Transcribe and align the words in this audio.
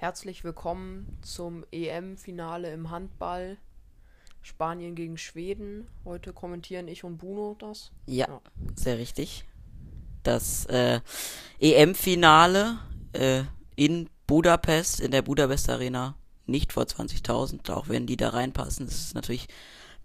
Herzlich 0.00 0.44
willkommen 0.44 1.18
zum 1.20 1.62
EM-Finale 1.72 2.72
im 2.72 2.88
Handball. 2.88 3.58
Spanien 4.40 4.94
gegen 4.94 5.18
Schweden. 5.18 5.88
Heute 6.06 6.32
kommentieren 6.32 6.88
ich 6.88 7.04
und 7.04 7.18
Bruno 7.18 7.54
das. 7.58 7.92
Ja, 8.06 8.26
ja. 8.26 8.40
sehr 8.76 8.96
richtig. 8.96 9.44
Das 10.22 10.64
äh, 10.70 11.00
EM-Finale 11.58 12.78
äh, 13.12 13.42
in 13.76 14.08
Budapest, 14.26 15.00
in 15.00 15.10
der 15.10 15.20
Budapest 15.20 15.68
Arena, 15.68 16.14
nicht 16.46 16.72
vor 16.72 16.84
20.000, 16.84 17.70
auch 17.70 17.90
wenn 17.90 18.06
die 18.06 18.16
da 18.16 18.30
reinpassen. 18.30 18.86
Das 18.86 18.94
ist 18.94 19.14
natürlich 19.14 19.48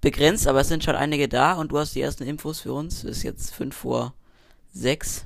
begrenzt, 0.01 0.45
aber 0.45 0.59
es 0.59 0.67
sind 0.67 0.83
schon 0.83 0.97
einige 0.97 1.29
da 1.29 1.53
und 1.53 1.71
du 1.71 1.79
hast 1.79 1.95
die 1.95 2.01
ersten 2.01 2.23
Infos 2.23 2.59
für 2.59 2.73
uns. 2.73 3.05
Es 3.05 3.19
ist 3.19 3.23
jetzt 3.23 3.53
5 3.53 3.73
vor 3.73 4.13
6. 4.73 5.25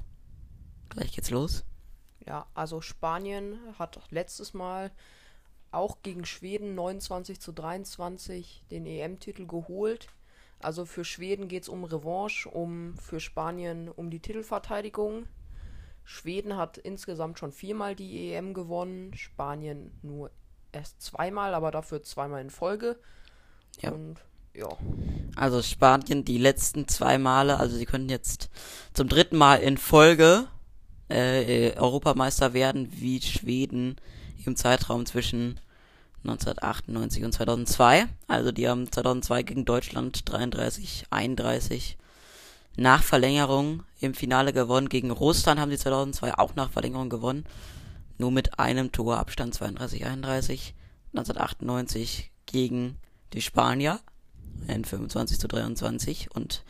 Gleich 0.89 1.11
geht's 1.11 1.31
los. 1.31 1.65
Ja, 2.30 2.46
also 2.54 2.80
Spanien 2.80 3.57
hat 3.80 4.00
letztes 4.11 4.54
Mal 4.54 4.91
auch 5.71 5.97
gegen 6.04 6.25
Schweden 6.25 6.75
29 6.75 7.39
zu 7.39 7.51
23 7.51 8.65
den 8.70 8.86
EM-Titel 8.86 9.47
geholt. 9.47 10.10
Also 10.60 10.86
für 10.86 11.04
Schweden 11.04 11.47
geht 11.47 11.64
es 11.64 11.70
um 11.70 11.84
Revanche, 11.84 12.47
um 12.47 12.96
für 12.97 13.20
Spanien 13.20 13.89
um 13.89 14.11
die 14.11 14.20
Titelverteidigung. 14.20 15.25
Schweden 16.04 16.56
hat 16.56 16.78
insgesamt 16.78 17.39
schon 17.39 17.51
viermal 17.51 17.96
die 17.96 18.32
EM 18.32 18.54
gewonnen, 18.54 19.15
Spanien 19.15 19.92
nur 20.04 20.29
erst 20.71 21.01
zweimal, 21.01 21.56
aber 21.56 21.71
dafür 21.71 22.04
zweimal 22.04 22.42
in 22.42 22.51
Folge. 22.51 23.00
Ja. 23.79 23.92
Und 23.92 24.23
ja. 24.54 24.70
Also 25.36 25.64
Spanien 25.64 26.25
die 26.25 26.37
letzten 26.37 26.87
zwei 26.87 27.18
Male, 27.18 27.57
also 27.57 27.75
sie 27.75 27.86
können 27.86 28.09
jetzt 28.09 28.51
zum 28.93 29.07
dritten 29.07 29.37
Mal 29.37 29.61
in 29.61 29.79
Folge 29.79 30.48
äh, 31.09 31.73
Europameister 31.75 32.53
werden, 32.53 32.89
wie 32.91 33.22
Schweden 33.22 33.97
im 34.45 34.55
Zeitraum 34.55 35.05
zwischen 35.05 35.59
1998 36.23 37.23
und 37.23 37.31
2002. 37.34 38.08
Also 38.28 38.52
die 38.52 38.67
haben 38.67 38.92
2002 38.92 39.44
gegen 39.44 39.66
Deutschland 39.66 40.30
33, 40.30 41.06
31 41.09 41.97
nach 42.75 43.03
Verlängerung 43.03 43.84
im 44.00 44.14
Finale 44.14 44.53
gewonnen. 44.53 44.89
Gegen 44.89 45.11
Russland 45.11 45.59
haben 45.59 45.72
sie 45.72 45.78
2002 45.78 46.38
auch 46.38 46.56
nach 46.56 46.72
Verlängerung 46.72 47.09
gewonnen. 47.09 47.45
Nur 48.17 48.31
mit 48.31 48.59
einem 48.59 48.91
Torabstand 48.91 49.53
32, 49.53 50.06
31. 50.06 50.73
1998 51.14 52.31
gegen 52.45 52.97
die 53.34 53.41
Spanier 53.41 54.00
in 54.67 54.86
25 54.86 55.39
zu 55.39 55.47
23 55.47 56.36
und 56.36 56.64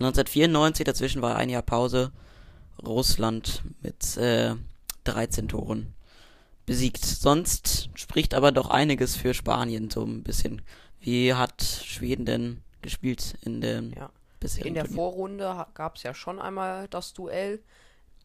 1994, 0.00 0.84
dazwischen 0.84 1.22
war 1.22 1.36
ein 1.36 1.50
Jahr 1.50 1.62
Pause, 1.62 2.10
Russland 2.82 3.62
mit 3.82 4.16
äh, 4.16 4.54
13 5.04 5.48
Toren 5.48 5.94
besiegt. 6.66 7.04
Sonst 7.04 7.90
spricht 7.94 8.34
aber 8.34 8.52
doch 8.52 8.70
einiges 8.70 9.16
für 9.16 9.34
Spanien 9.34 9.90
so 9.90 10.04
ein 10.04 10.22
bisschen. 10.22 10.62
Wie 11.00 11.34
hat 11.34 11.62
Schweden 11.62 12.24
denn 12.24 12.62
gespielt 12.82 13.34
in 13.42 13.60
den 13.60 13.92
ja. 13.92 14.10
bisherigen 14.40 14.68
In 14.68 14.74
der 14.74 14.84
Turnier? 14.84 14.96
Vorrunde 14.96 15.66
gab 15.74 15.96
es 15.96 16.02
ja 16.02 16.14
schon 16.14 16.40
einmal 16.40 16.88
das 16.88 17.12
Duell. 17.12 17.62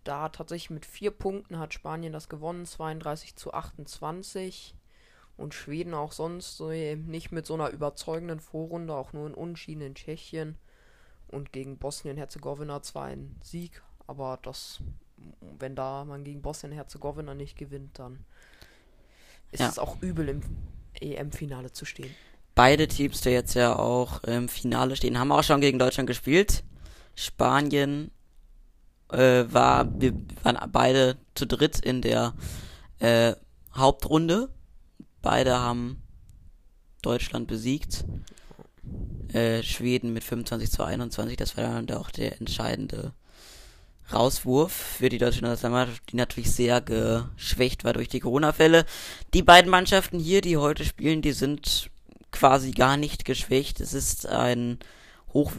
Da 0.03 0.29
tatsächlich 0.29 0.69
mit 0.69 0.85
vier 0.85 1.11
Punkten 1.11 1.59
hat 1.59 1.73
Spanien 1.73 2.13
das 2.13 2.29
gewonnen, 2.29 2.65
32 2.65 3.35
zu 3.35 3.53
28. 3.53 4.75
Und 5.35 5.53
Schweden 5.53 5.93
auch 5.93 6.11
sonst 6.11 6.57
so 6.57 6.69
nicht 6.69 7.31
mit 7.31 7.45
so 7.45 7.53
einer 7.53 7.69
überzeugenden 7.69 8.39
Vorrunde, 8.39 8.93
auch 8.93 9.13
nur 9.13 9.27
in 9.27 9.33
Unschieden 9.33 9.81
in 9.81 9.95
Tschechien. 9.95 10.57
Und 11.27 11.53
gegen 11.53 11.77
Bosnien-Herzegowina 11.77 12.81
zwar 12.81 13.05
ein 13.05 13.35
Sieg, 13.43 13.81
aber 14.09 14.39
das, 14.41 14.79
wenn 15.59 15.75
da 15.75 16.03
man 16.03 16.23
gegen 16.23 16.41
Bosnien-Herzegowina 16.41 17.35
nicht 17.35 17.55
gewinnt, 17.55 17.99
dann 17.99 18.25
ist 19.51 19.59
ja. 19.59 19.69
es 19.69 19.77
auch 19.77 20.01
übel 20.01 20.27
im 20.29 20.41
EM-Finale 20.99 21.71
zu 21.71 21.85
stehen. 21.85 22.09
Beide 22.55 22.87
Teams, 22.87 23.21
die 23.21 23.29
jetzt 23.29 23.53
ja 23.53 23.77
auch 23.77 24.23
im 24.23 24.49
Finale 24.49 24.95
stehen, 24.95 25.19
haben 25.19 25.31
auch 25.31 25.43
schon 25.43 25.61
gegen 25.61 25.77
Deutschland 25.77 26.07
gespielt. 26.07 26.63
Spanien 27.13 28.09
äh, 29.11 29.45
war, 29.47 29.87
wir 30.01 30.15
waren 30.41 30.71
beide 30.71 31.17
zu 31.35 31.45
dritt 31.45 31.79
in 31.79 32.01
der 32.01 32.33
äh, 32.97 33.35
Hauptrunde. 33.75 34.49
Beide 35.21 35.59
haben 35.59 36.01
Deutschland 37.03 37.47
besiegt. 37.47 38.05
Äh, 39.33 39.61
Schweden 39.61 40.13
mit 40.13 40.23
25 40.23 40.71
zu 40.71 40.83
21, 40.83 41.37
das 41.37 41.55
war 41.55 41.65
dann 41.65 41.91
auch 41.91 42.09
der 42.09 42.39
entscheidende 42.41 43.13
Rauswurf 44.13 44.71
für 44.71 45.09
die 45.09 45.17
deutsche 45.17 45.41
Nationalmannschaft, 45.41 46.11
die 46.11 46.15
natürlich 46.15 46.51
sehr 46.51 46.81
geschwächt 46.81 47.83
war 47.83 47.93
durch 47.93 48.09
die 48.09 48.19
Corona-Fälle. 48.19 48.85
Die 49.33 49.43
beiden 49.43 49.69
Mannschaften 49.69 50.19
hier, 50.19 50.41
die 50.41 50.57
heute 50.57 50.85
spielen, 50.85 51.21
die 51.21 51.31
sind 51.31 51.89
quasi 52.31 52.71
gar 52.71 52.97
nicht 52.97 53.25
geschwächt. 53.25 53.79
Es 53.79 53.93
ist 53.93 54.27
ein 54.27 54.79
Hoch 55.33 55.51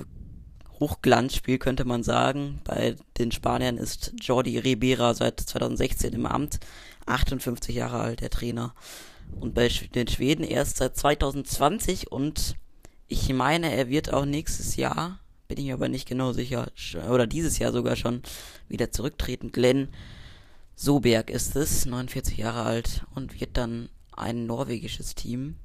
Hochglanzspiel, 0.81 1.59
könnte 1.59 1.85
man 1.85 2.03
sagen. 2.03 2.61
Bei 2.65 2.97
den 3.19 3.33
Spaniern 3.33 3.77
ist 3.77 4.15
Jordi 4.19 4.59
Ribera 4.59 5.13
seit 5.13 5.39
2016 5.39 6.15
im 6.15 6.25
Amt, 6.25 6.59
58 7.05 7.75
Jahre 7.75 8.01
alt, 8.01 8.21
der 8.23 8.31
Trainer. 8.31 8.75
Und 9.39 9.55
bei 9.55 9.69
den 9.69 10.09
Schweden 10.09 10.43
erst 10.43 10.79
seit 10.79 10.97
2020 10.97 12.11
und 12.11 12.57
ich 13.09 13.33
meine, 13.33 13.75
er 13.75 13.89
wird 13.89 14.13
auch 14.13 14.25
nächstes 14.25 14.77
Jahr 14.77 15.21
bin 15.51 15.67
ich 15.67 15.73
aber 15.73 15.89
nicht 15.89 16.09
genau 16.09 16.33
sicher, 16.33 16.71
oder 17.11 17.27
dieses 17.27 17.59
Jahr 17.59 17.73
sogar 17.73 17.97
schon 17.97 18.23
wieder 18.69 18.93
zurücktreten. 18.93 19.51
Glenn 19.51 19.89
Soberg 20.77 21.29
ist 21.29 21.57
es, 21.57 21.87
49 21.87 22.39
Jahre 22.39 22.63
alt 22.63 23.05
und 23.17 23.41
wird 23.41 23.57
dann 23.57 23.89
ein 24.13 24.47
norwegisches 24.47 25.17
Team 25.17 25.57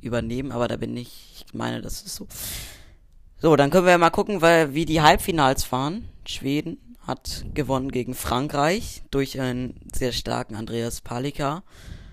übernehmen, 0.00 0.50
aber 0.50 0.66
da 0.66 0.76
bin 0.76 0.96
ich, 0.96 1.44
ich 1.46 1.52
meine, 1.52 1.82
das 1.82 2.02
ist 2.04 2.14
so. 2.14 2.26
So, 3.36 3.54
dann 3.54 3.68
können 3.68 3.84
wir 3.84 3.92
ja 3.92 3.98
mal 3.98 4.08
gucken, 4.08 4.40
weil, 4.40 4.72
wie 4.72 4.86
die 4.86 5.02
Halbfinals 5.02 5.64
fahren. 5.64 6.08
Schweden 6.26 6.78
hat 7.00 7.44
gewonnen 7.52 7.92
gegen 7.92 8.14
Frankreich 8.14 9.02
durch 9.10 9.38
einen 9.42 9.78
sehr 9.94 10.12
starken 10.12 10.54
Andreas 10.54 11.02
Palika, 11.02 11.64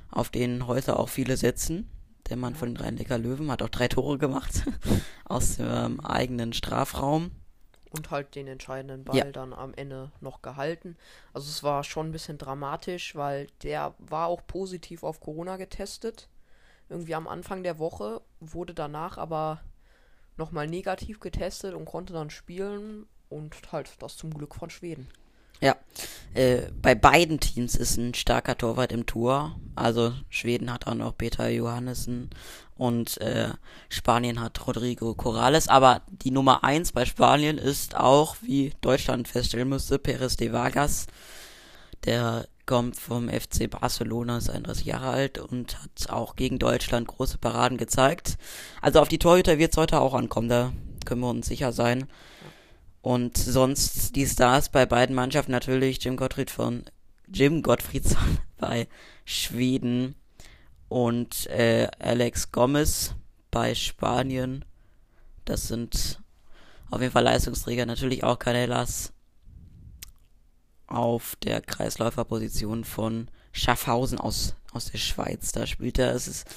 auf 0.10 0.30
den 0.30 0.68
heute 0.68 1.00
auch 1.00 1.08
viele 1.08 1.38
setzen 1.38 1.88
der 2.32 2.38
Mann 2.38 2.56
von 2.56 2.74
den 2.74 2.84
Rhein-Neckar 2.84 3.18
Löwen, 3.18 3.52
hat 3.52 3.62
auch 3.62 3.70
drei 3.70 3.88
Tore 3.88 4.18
gemacht 4.18 4.64
aus 5.26 5.58
dem 5.58 6.00
eigenen 6.00 6.54
Strafraum. 6.54 7.32
Und 7.92 8.10
halt 8.10 8.36
den 8.36 8.48
entscheidenden 8.48 9.04
Ball 9.04 9.18
ja. 9.18 9.26
dann 9.26 9.52
am 9.54 9.74
Ende 9.74 10.12
noch 10.22 10.42
gehalten. 10.42 10.96
Also 11.34 11.50
es 11.50 11.62
war 11.62 11.84
schon 11.84 12.08
ein 12.08 12.12
bisschen 12.14 12.38
dramatisch, 12.38 13.16
weil 13.16 13.48
der 13.64 13.94
war 14.00 14.28
auch 14.28 14.48
positiv 14.48 15.04
auf 15.04 15.20
Corona 15.20 15.58
getestet. 15.58 16.30
Irgendwie 16.88 17.16
am 17.16 17.28
Anfang 17.28 17.64
der 17.64 17.80
Woche, 17.80 18.22
wurde 18.40 18.74
danach 18.74 19.18
aber 19.18 19.60
nochmal 20.38 20.68
negativ 20.68 21.20
getestet 21.20 21.74
und 21.74 21.84
konnte 21.84 22.14
dann 22.14 22.30
spielen. 22.30 23.08
Und 23.28 23.74
halt 23.74 23.92
das 24.00 24.16
zum 24.16 24.34
Glück 24.34 24.56
von 24.56 24.70
Schweden. 24.70 25.10
Ja, 25.62 25.76
äh, 26.34 26.64
bei 26.82 26.96
beiden 26.96 27.40
Teams 27.40 27.76
ist 27.76 27.98
ein 27.98 28.14
starker 28.14 28.58
Torwart 28.58 28.92
im 28.92 29.06
Tor. 29.06 29.56
Also 29.76 30.14
Schweden 30.30 30.74
hat 30.74 30.88
auch 30.88 30.96
noch 30.96 31.18
Peter 31.18 31.50
Johannessen 31.50 32.30
und 32.78 33.20
äh, 33.22 33.50
Spanien 33.90 34.40
hat 34.40 34.66
Rodrigo 34.66 35.14
Corrales. 35.14 35.68
Aber 35.68 36.02
die 36.08 36.32
Nummer 36.32 36.64
eins 36.64 36.94
bei 36.94 37.06
Spanien 37.06 37.58
ist 37.58 37.96
auch, 37.96 38.38
wie 38.42 38.74
Deutschland 38.82 39.28
feststellen 39.28 39.70
musste, 39.70 40.00
Perez 40.00 40.36
de 40.36 40.52
Vargas. 40.52 41.06
Der 42.06 42.48
kommt 42.66 42.96
vom 42.96 43.30
FC 43.30 43.70
Barcelona, 43.70 44.38
ist 44.38 44.50
31 44.50 44.86
Jahre 44.86 45.10
alt 45.10 45.38
und 45.38 45.78
hat 45.84 46.10
auch 46.10 46.36
gegen 46.36 46.58
Deutschland 46.58 47.08
große 47.08 47.38
Paraden 47.38 47.78
gezeigt. 47.78 48.38
Also 48.82 49.00
auf 49.00 49.10
die 49.10 49.20
Torhüter 49.20 49.60
wird 49.60 49.74
es 49.74 49.78
heute 49.78 50.00
auch 50.00 50.14
ankommen, 50.14 50.50
da 50.50 50.72
können 51.06 51.22
wir 51.22 51.30
uns 51.30 51.48
sicher 51.48 51.74
sein. 51.74 52.08
Und 53.02 53.38
sonst 53.38 54.16
die 54.16 54.28
Stars 54.28 54.70
bei 54.70 54.86
beiden 54.86 55.16
Mannschaften 55.16 55.52
natürlich 55.52 56.04
Jim 56.04 56.18
Gottfried 56.18 56.52
von 56.52 56.84
Jim 57.28 57.62
Gottfriedsson 57.62 58.40
bei 58.58 58.88
Schweden 59.26 60.16
und 60.90 61.48
äh, 61.48 61.88
Alex 62.00 62.52
Gomez 62.52 63.16
bei 63.50 63.74
Spanien. 63.74 64.66
Das 65.46 65.68
sind 65.68 66.22
auf 66.92 67.02
jeden 67.02 67.14
Fall 67.14 67.24
Leistungsträger. 67.24 67.86
Natürlich 67.86 68.24
auch 68.24 68.38
Canellas 68.38 69.14
auf 70.88 71.38
der 71.38 71.62
Kreisläuferposition 71.62 72.84
von 72.84 73.30
Schaffhausen 73.54 74.20
aus, 74.20 74.56
aus 74.74 74.92
der 74.92 74.98
Schweiz. 74.98 75.52
Da 75.54 75.66
spielt 75.66 75.98
er. 75.98 76.14
Es 76.14 76.28
ist 76.28 76.48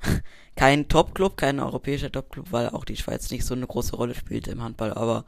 kein 0.56 0.88
Top-Club, 0.88 1.36
kein 1.36 1.60
europäischer 1.60 2.10
Top-Club, 2.10 2.46
weil 2.50 2.70
auch 2.70 2.84
die 2.84 2.96
Schweiz 2.96 3.30
nicht 3.30 3.44
so 3.44 3.54
eine 3.54 3.66
große 3.66 3.94
Rolle 3.94 4.14
spielt 4.14 4.48
im 4.48 4.62
Handball. 4.62 4.94
Aber 4.94 5.24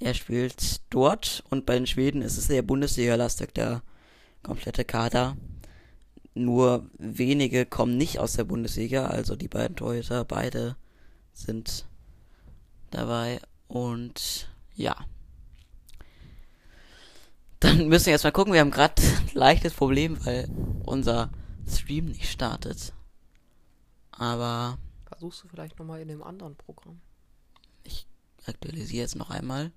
er 0.00 0.14
spielt 0.14 0.80
dort 0.90 1.44
und 1.50 1.66
bei 1.66 1.74
den 1.74 1.86
Schweden 1.86 2.22
ist 2.22 2.36
es 2.36 2.46
sehr 2.46 2.62
Bundesliga-lastig, 2.62 3.54
der 3.54 3.82
komplette 4.42 4.84
Kader. 4.84 5.36
Nur 6.34 6.90
wenige 6.98 7.66
kommen 7.66 7.96
nicht 7.96 8.18
aus 8.18 8.32
der 8.34 8.44
Bundesliga, 8.44 9.06
also 9.06 9.36
die 9.36 9.48
beiden 9.48 9.76
Torhüter, 9.76 10.24
beide 10.24 10.76
sind 11.32 11.86
dabei 12.90 13.40
und 13.68 14.48
ja. 14.74 14.96
Dann 17.60 17.88
müssen 17.88 18.06
wir 18.06 18.12
jetzt 18.14 18.24
mal 18.24 18.32
gucken, 18.32 18.52
wir 18.52 18.60
haben 18.60 18.70
gerade 18.70 19.00
ein 19.02 19.30
leichtes 19.34 19.74
Problem, 19.74 20.24
weil 20.24 20.48
unser 20.84 21.30
Stream 21.68 22.06
nicht 22.06 22.28
startet. 22.30 22.92
Aber 24.10 24.78
Versuchst 25.04 25.44
du 25.44 25.48
vielleicht 25.48 25.78
nochmal 25.78 26.00
in 26.00 26.08
dem 26.08 26.22
anderen 26.22 26.56
Programm. 26.56 27.00
ich 27.84 28.06
aktualisiere 28.46 29.02
jetzt 29.02 29.14
noch 29.16 29.30
einmal. 29.30 29.70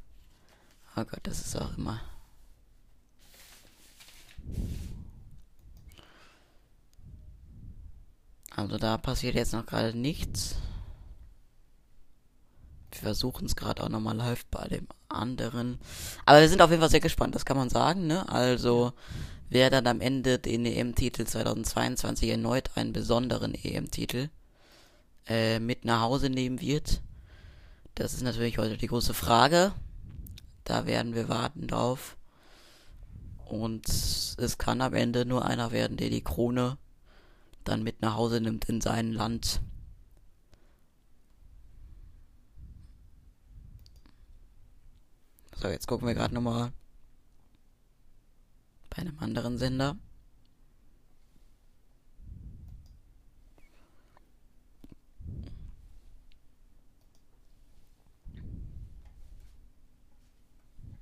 Oh 0.97 1.05
Gott, 1.05 1.21
das 1.23 1.39
ist 1.39 1.55
auch 1.55 1.77
immer. 1.77 2.01
Also 8.55 8.77
da 8.77 8.97
passiert 8.97 9.35
jetzt 9.35 9.53
noch 9.53 9.65
gerade 9.65 9.97
nichts. 9.97 10.55
Wir 12.91 12.99
versuchen 13.01 13.45
es 13.45 13.55
gerade 13.55 13.83
auch 13.83 13.89
nochmal 13.89 14.17
live 14.17 14.45
bei 14.47 14.67
dem 14.67 14.87
anderen. 15.07 15.79
Aber 16.25 16.41
wir 16.41 16.49
sind 16.49 16.61
auf 16.61 16.69
jeden 16.69 16.81
Fall 16.81 16.89
sehr 16.89 16.99
gespannt, 16.99 17.35
das 17.35 17.45
kann 17.45 17.57
man 17.57 17.69
sagen, 17.69 18.05
ne? 18.05 18.27
Also, 18.29 18.93
wer 19.49 19.69
dann 19.69 19.87
am 19.87 20.01
Ende 20.01 20.39
den 20.39 20.65
EM-Titel 20.65 21.25
2022 21.25 22.29
erneut 22.29 22.71
einen 22.75 22.91
besonderen 22.91 23.55
EM-Titel 23.55 24.29
äh, 25.27 25.59
mit 25.59 25.85
nach 25.85 26.01
Hause 26.01 26.29
nehmen 26.29 26.59
wird. 26.59 27.01
Das 27.95 28.13
ist 28.13 28.23
natürlich 28.23 28.57
heute 28.57 28.77
die 28.77 28.87
große 28.87 29.13
Frage. 29.13 29.73
Da 30.63 30.85
werden 30.85 31.13
wir 31.15 31.29
warten 31.29 31.67
drauf. 31.67 32.17
Und 33.45 33.87
es 33.89 34.57
kann 34.57 34.81
am 34.81 34.93
Ende 34.93 35.25
nur 35.25 35.45
einer 35.45 35.71
werden, 35.71 35.97
der 35.97 36.09
die 36.09 36.23
Krone 36.23 36.77
dann 37.63 37.83
mit 37.83 38.01
nach 38.01 38.15
Hause 38.15 38.39
nimmt 38.39 38.65
in 38.65 38.81
sein 38.81 39.11
Land. 39.11 39.61
So, 45.61 45.67
jetzt 45.67 45.87
gucken 45.87 46.07
wir 46.07 46.15
gerade 46.15 46.33
nochmal 46.33 46.71
bei 48.89 48.97
einem 48.97 49.19
anderen 49.19 49.57
Sender. 49.57 49.95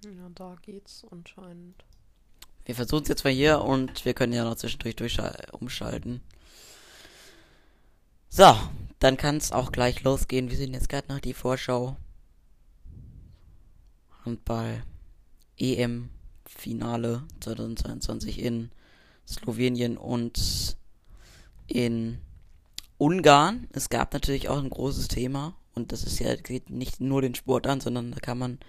Ja, 0.04 0.30
da 0.34 0.56
geht's 0.62 1.06
anscheinend. 1.12 1.84
Wir 2.66 2.76
versuchen 2.76 3.04
es 3.04 3.10
jetzt 3.10 3.24
mal 3.24 3.34
hier 3.34 3.62
und 3.62 4.06
wir 4.06 4.14
können 4.14 4.34
ja 4.34 4.44
noch 4.44 4.56
zwischendurch 4.56 4.96
durchschal- 4.96 5.52
umschalten. 5.52 6.22
So, 8.30 8.56
dann 9.00 9.18
kann 9.18 9.38
es 9.38 9.52
auch 9.52 9.72
gleich 9.72 10.04
losgehen. 10.04 10.50
Wir 10.50 10.58
sehen 10.58 10.74
jetzt 10.74 10.88
gerade 10.88 11.12
noch 11.12 11.20
die 11.20 11.34
Vorschau. 11.34 11.98
Handball 14.24 14.84
EM 15.58 16.10
Finale 16.46 17.24
2022 17.42 18.40
in 18.40 18.72
Slowenien 19.28 19.98
und 19.98 20.78
in 21.68 22.20
Ungarn. 22.98 23.68
Es 23.72 23.90
gab 23.90 24.14
natürlich 24.14 24.50
auch 24.50 24.58
ein 24.58 24.70
großes 24.70 25.08
Thema 25.08 25.56
und 25.74 25.92
das 25.92 26.04
ist 26.04 26.20
ja 26.20 26.36
geht 26.36 26.70
nicht 26.70 27.00
nur 27.02 27.22
den 27.22 27.36
Sport 27.36 27.68
an, 27.68 27.82
sondern 27.82 28.12
da 28.12 28.20
kann 28.20 28.38
man 28.38 28.60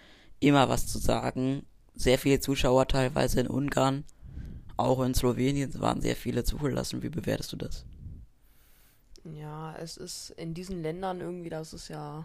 immer 0.41 0.69
was 0.69 0.87
zu 0.87 0.99
sagen. 0.99 1.67
Sehr 1.95 2.19
viele 2.19 2.41
Zuschauer 2.41 2.89
teilweise 2.89 3.41
in 3.41 3.49
Ungarn, 3.49 4.05
auch 4.77 5.03
in 5.03 5.15
Slowenien 5.15 5.81
waren 5.81 6.01
sehr 6.03 6.17
viele 6.17 6.45
zugelassen. 6.45 7.03
Wie 7.03 7.11
bewertest 7.11 7.53
du 7.53 7.59
das? 7.59 7.87
Ja, 9.25 9.75
es 9.77 9.97
ist 9.97 10.31
in 10.31 10.55
diesen 10.55 10.83
Ländern 10.83 11.21
irgendwie, 11.21 11.51
das 11.51 11.73
ist 11.75 11.89
ja 11.89 12.25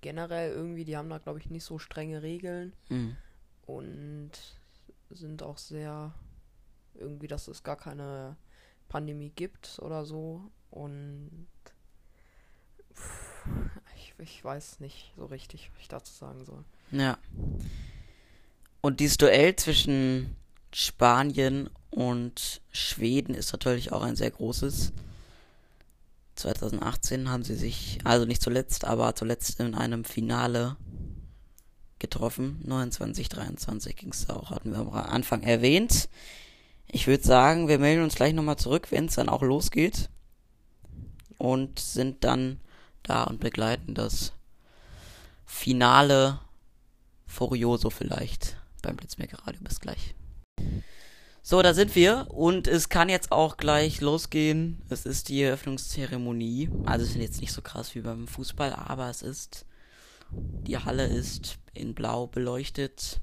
generell 0.00 0.52
irgendwie, 0.52 0.84
die 0.84 0.96
haben 0.96 1.10
da 1.10 1.18
glaube 1.18 1.38
ich 1.38 1.50
nicht 1.50 1.64
so 1.64 1.78
strenge 1.78 2.22
Regeln 2.22 2.72
Hm. 2.90 3.16
und 3.66 4.30
sind 5.10 5.42
auch 5.42 5.58
sehr 5.58 6.14
irgendwie, 6.94 7.28
dass 7.28 7.48
es 7.48 7.62
gar 7.64 7.76
keine 7.76 8.36
Pandemie 8.88 9.32
gibt 9.34 9.78
oder 9.82 10.04
so 10.06 10.42
und 10.70 11.48
pff, 12.94 13.46
ich, 13.96 14.14
ich 14.18 14.44
weiß 14.44 14.80
nicht 14.80 15.12
so 15.16 15.26
richtig, 15.26 15.70
was 15.74 15.80
ich 15.82 15.88
dazu 15.88 16.12
sagen 16.12 16.44
soll. 16.44 16.64
Ja. 16.90 17.18
Und 18.80 19.00
dieses 19.00 19.16
Duell 19.16 19.56
zwischen 19.56 20.36
Spanien 20.72 21.70
und 21.90 22.60
Schweden 22.70 23.34
ist 23.34 23.52
natürlich 23.52 23.92
auch 23.92 24.02
ein 24.02 24.16
sehr 24.16 24.30
großes. 24.30 24.92
2018 26.36 27.30
haben 27.30 27.42
sie 27.42 27.54
sich, 27.54 27.98
also 28.04 28.26
nicht 28.26 28.42
zuletzt, 28.42 28.84
aber 28.84 29.14
zuletzt 29.14 29.58
in 29.58 29.74
einem 29.74 30.04
Finale 30.04 30.76
getroffen. 31.98 32.60
29, 32.64 33.28
23 33.28 33.96
ging 33.96 34.12
es 34.12 34.28
auch, 34.28 34.50
hatten 34.50 34.70
wir 34.72 34.78
am 34.78 34.92
Anfang 34.92 35.42
erwähnt. 35.42 36.08
Ich 36.86 37.06
würde 37.06 37.24
sagen, 37.24 37.68
wir 37.68 37.78
melden 37.78 38.04
uns 38.04 38.14
gleich 38.14 38.34
nochmal 38.34 38.58
zurück, 38.58 38.88
wenn 38.90 39.06
es 39.06 39.14
dann 39.14 39.28
auch 39.28 39.42
losgeht. 39.42 40.10
Und 41.38 41.78
sind 41.80 42.24
dann 42.24 42.60
da 43.02 43.24
und 43.24 43.40
begleiten 43.40 43.94
das 43.94 44.32
Finale 45.44 46.40
Furioso 47.26 47.90
vielleicht 47.90 48.56
beim 48.82 48.96
Blitzmerker 48.96 49.38
Radio. 49.46 49.60
Bis 49.62 49.80
gleich. 49.80 50.14
So, 51.42 51.62
da 51.62 51.74
sind 51.74 51.94
wir 51.94 52.26
und 52.30 52.66
es 52.66 52.88
kann 52.88 53.08
jetzt 53.08 53.30
auch 53.30 53.56
gleich 53.56 54.00
losgehen. 54.00 54.82
Es 54.88 55.06
ist 55.06 55.28
die 55.28 55.42
Eröffnungszeremonie. 55.42 56.70
Also 56.84 57.04
es 57.04 57.10
ist 57.12 57.16
jetzt 57.20 57.40
nicht 57.40 57.52
so 57.52 57.62
krass 57.62 57.94
wie 57.94 58.00
beim 58.00 58.26
Fußball, 58.26 58.72
aber 58.72 59.08
es 59.10 59.22
ist 59.22 59.64
die 60.30 60.76
Halle 60.78 61.06
ist 61.06 61.58
in 61.72 61.94
blau 61.94 62.26
beleuchtet. 62.26 63.20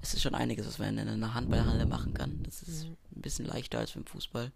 Es 0.00 0.14
ist 0.14 0.22
schon 0.22 0.34
einiges, 0.34 0.66
was 0.66 0.78
man 0.78 0.96
in 0.96 1.08
einer 1.08 1.34
Handballhalle 1.34 1.86
machen 1.86 2.14
kann. 2.14 2.42
Das 2.44 2.62
ist 2.62 2.84
Mhm. 2.86 2.96
ein 3.16 3.22
bisschen 3.22 3.46
leichter 3.46 3.78
als 3.78 3.92
beim 3.92 4.06
Fußball. 4.06 4.52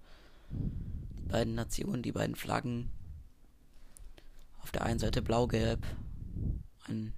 Die 0.50 1.28
beiden 1.28 1.54
Nationen, 1.54 2.02
die 2.02 2.12
beiden 2.12 2.36
Flaggen. 2.36 2.90
Auf 4.62 4.70
der 4.70 4.82
einen 4.84 4.98
Seite 4.98 5.20
blau-gelb, 5.22 5.84
ein 6.88 7.12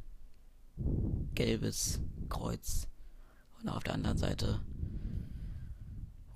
gelbes 1.34 2.00
Kreuz 2.28 2.86
und 3.60 3.68
auf 3.68 3.82
der 3.84 3.94
anderen 3.94 4.18
Seite 4.18 4.60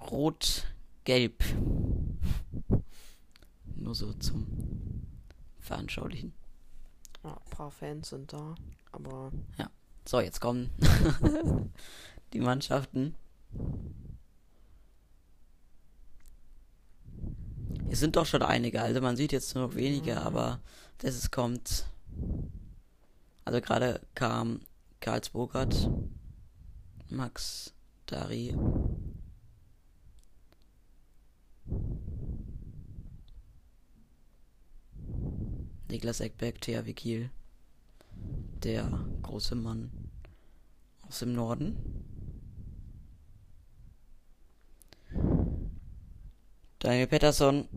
rot-gelb. 0.00 1.42
Nur 3.76 3.94
so 3.94 4.12
zum 4.14 4.46
Veranschaulichen. 5.60 6.32
Ja, 7.22 7.32
ein 7.32 7.50
paar 7.50 7.70
Fans 7.70 8.10
sind 8.10 8.32
da, 8.32 8.54
aber 8.92 9.32
So, 10.06 10.20
jetzt 10.20 10.40
kommen 10.40 10.70
die 12.34 12.40
Mannschaften. 12.40 13.14
Es 17.90 18.00
sind 18.00 18.16
doch 18.16 18.26
schon 18.26 18.42
einige, 18.42 18.82
also 18.82 19.00
man 19.00 19.16
sieht 19.16 19.32
jetzt 19.32 19.54
nur 19.54 19.68
noch 19.68 19.74
wenige, 19.74 20.12
Mhm. 20.12 20.18
aber 20.18 20.60
das 20.98 21.14
es 21.14 21.30
kommt. 21.30 21.86
Also 23.44 23.60
gerade 23.60 24.00
kam 24.14 24.60
Karlsburgert, 25.00 25.90
Max 27.10 27.74
Dari. 28.06 28.56
Niklas 35.90 36.20
Eckberg, 36.20 36.60
THW 36.60 36.92
Kiel. 36.94 37.30
Der 38.62 38.88
große 39.22 39.54
Mann 39.54 39.90
aus 41.02 41.18
dem 41.18 41.34
Norden. 41.34 41.76
Daniel 46.78 47.06
Pettersson. 47.06 47.68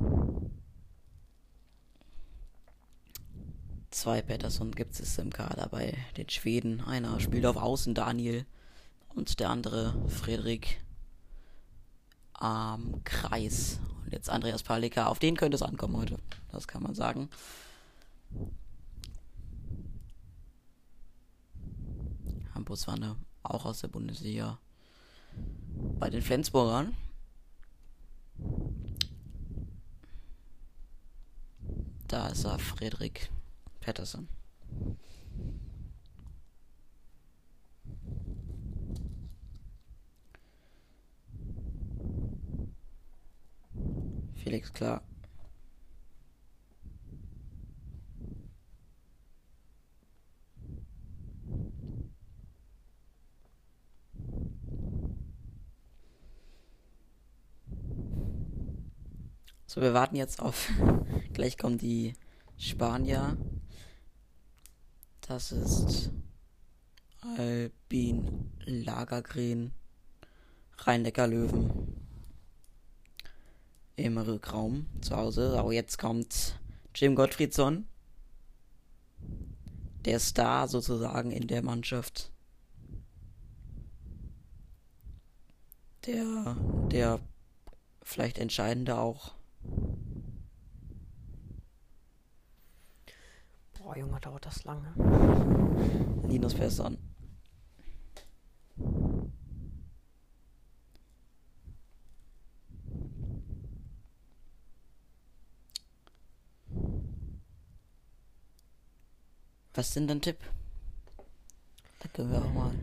Zwei 3.90 4.22
Pettersson 4.22 4.72
gibt 4.72 5.00
es 5.00 5.18
im 5.18 5.32
Kader 5.32 5.70
bei 5.70 5.98
den 6.18 6.30
Schweden. 6.30 6.82
Einer 6.82 7.20
spielt 7.20 7.46
auf 7.46 7.56
Außen, 7.56 7.94
Daniel. 7.94 8.46
Und 9.08 9.40
der 9.40 9.50
andere, 9.50 9.96
Friedrich, 10.10 10.78
am 12.34 13.04
Kreis. 13.06 13.80
Und 14.04 14.12
jetzt 14.12 14.30
Andreas 14.30 14.62
Palika. 14.62 15.08
Auf 15.08 15.20
den 15.20 15.38
könnte 15.38 15.56
es 15.56 15.62
ankommen 15.62 15.96
heute. 15.96 16.20
Das 16.52 16.68
kann 16.68 16.84
man 16.84 16.96
sagen. 16.96 17.30
Hampuswanne, 22.54 23.16
auch 23.42 23.66
aus 23.66 23.80
der 23.80 23.88
Bundesliga. 23.88 24.60
Bei 25.98 26.10
den 26.10 26.22
Flensburgern. 26.22 26.96
Da 32.08 32.28
ist 32.28 32.44
er, 32.44 32.60
Friedrich 32.60 33.30
Patterson 33.88 34.28
Felix 44.36 44.74
klar. 44.74 45.02
So, 59.66 59.82
wir 59.82 59.94
warten 59.94 60.18
jetzt 60.18 60.42
auf. 60.42 60.70
Gleich 61.34 61.58
kommen 61.58 61.78
die 61.78 62.16
Spanier. 62.58 63.38
Das 65.22 65.52
ist 65.52 66.12
Albin 67.38 68.52
Lagergren 68.66 69.74
Rhein-Neckar-Löwen 70.80 71.96
im 73.96 74.18
Rückraum 74.18 74.88
zu 75.02 75.16
Hause. 75.16 75.58
Aber 75.58 75.72
jetzt 75.72 75.98
kommt 75.98 76.60
Jim 76.96 77.16
Gottfriedson, 77.16 77.88
der 80.06 80.20
Star 80.20 80.68
sozusagen 80.68 81.32
in 81.32 81.48
der 81.48 81.62
Mannschaft. 81.62 82.32
Der, 86.06 86.58
der 86.90 87.20
vielleicht 88.02 88.40
entscheidende 88.40 88.98
auch. 88.98 89.37
Boah, 93.88 93.98
Junge, 93.98 94.20
dauert 94.20 94.46
das 94.46 94.66
lange. 94.66 94.94
Linus 96.28 96.54
Persson. 96.54 96.98
Was 109.74 109.88
ist 109.88 109.96
denn 109.96 110.08
dein 110.08 110.22
Tipp? 110.22 110.40
Da 112.00 112.10
können 112.10 112.30
wir 112.30 112.44
auch 112.44 112.52
mal. 112.52 112.74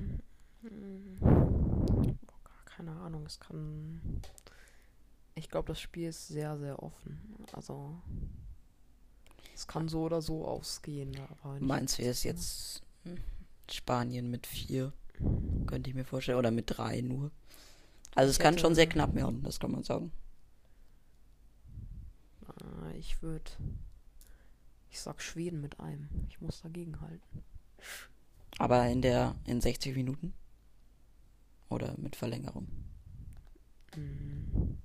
Boah, 1.20 2.64
keine 2.64 2.92
Ahnung, 2.92 3.26
es 3.26 3.38
kann. 3.38 4.22
Ich 5.34 5.50
glaube, 5.50 5.68
das 5.68 5.80
Spiel 5.82 6.08
ist 6.08 6.28
sehr, 6.28 6.56
sehr 6.56 6.82
offen. 6.82 7.44
Also. 7.52 8.00
Es 9.54 9.66
kann 9.66 9.88
so 9.88 10.02
oder 10.02 10.20
so 10.20 10.46
ausgehen. 10.46 11.16
Aber 11.42 11.54
nicht 11.54 11.62
Meinst 11.62 11.98
du 11.98 12.02
es 12.02 12.24
jetzt 12.24 12.82
hm, 13.04 13.18
Spanien 13.70 14.30
mit 14.30 14.46
vier? 14.46 14.92
Könnte 15.66 15.90
ich 15.90 15.96
mir 15.96 16.04
vorstellen. 16.04 16.38
Oder 16.38 16.50
mit 16.50 16.64
drei 16.66 17.00
nur. 17.00 17.30
Also 18.14 18.30
es 18.30 18.38
kann 18.38 18.58
schon 18.58 18.74
sehr 18.74 18.88
knapp 18.88 19.14
werden, 19.14 19.42
das 19.42 19.58
kann 19.58 19.72
man 19.72 19.82
sagen. 19.82 20.12
Äh, 22.48 22.96
ich 22.98 23.22
würde. 23.22 23.50
Ich 24.90 25.00
sag 25.00 25.20
Schweden 25.20 25.60
mit 25.60 25.80
einem. 25.80 26.08
Ich 26.28 26.40
muss 26.40 26.62
dagegen 26.62 27.00
halten. 27.00 27.42
Aber 28.58 28.86
in 28.86 29.02
der 29.02 29.34
in 29.46 29.60
60 29.60 29.96
Minuten? 29.96 30.32
Oder 31.68 31.94
mit 31.98 32.14
Verlängerung? 32.14 32.68
Mhm. 33.96 34.78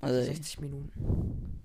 Also 0.00 0.22
60 0.22 0.60
Minuten. 0.60 1.60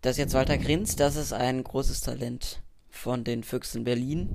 Das 0.00 0.12
ist 0.12 0.18
jetzt 0.18 0.34
Walter 0.34 0.56
Grinz, 0.56 0.96
das 0.96 1.16
ist 1.16 1.34
ein 1.34 1.62
großes 1.62 2.00
Talent 2.00 2.62
von 2.88 3.22
den 3.22 3.44
Füchsen 3.44 3.84
Berlin. 3.84 4.30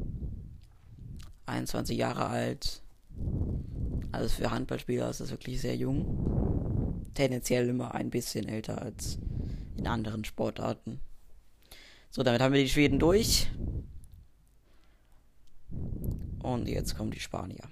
21 1.48 1.98
Jahre 1.98 2.27
alt. 2.27 2.84
Also 4.12 4.29
für 4.29 4.51
Handballspieler 4.51 5.10
ist 5.10 5.22
das 5.22 5.31
wirklich 5.31 5.60
sehr 5.60 5.75
jung. 5.75 7.03
Tendenziell 7.15 7.67
immer 7.67 7.95
ein 7.95 8.12
bisschen 8.12 8.48
älter 8.48 8.79
als 8.81 9.17
in 9.75 9.88
anderen 9.88 10.24
Sportarten. 10.24 11.00
So, 12.12 12.22
damit 12.22 12.41
haben 12.41 12.53
wir 12.53 12.62
die 12.62 12.69
Schweden 12.69 13.00
durch. 13.00 13.50
Und 16.43 16.67
jetzt 16.67 16.95
kommen 16.95 17.12
die 17.12 17.19
Spanier. 17.19 17.63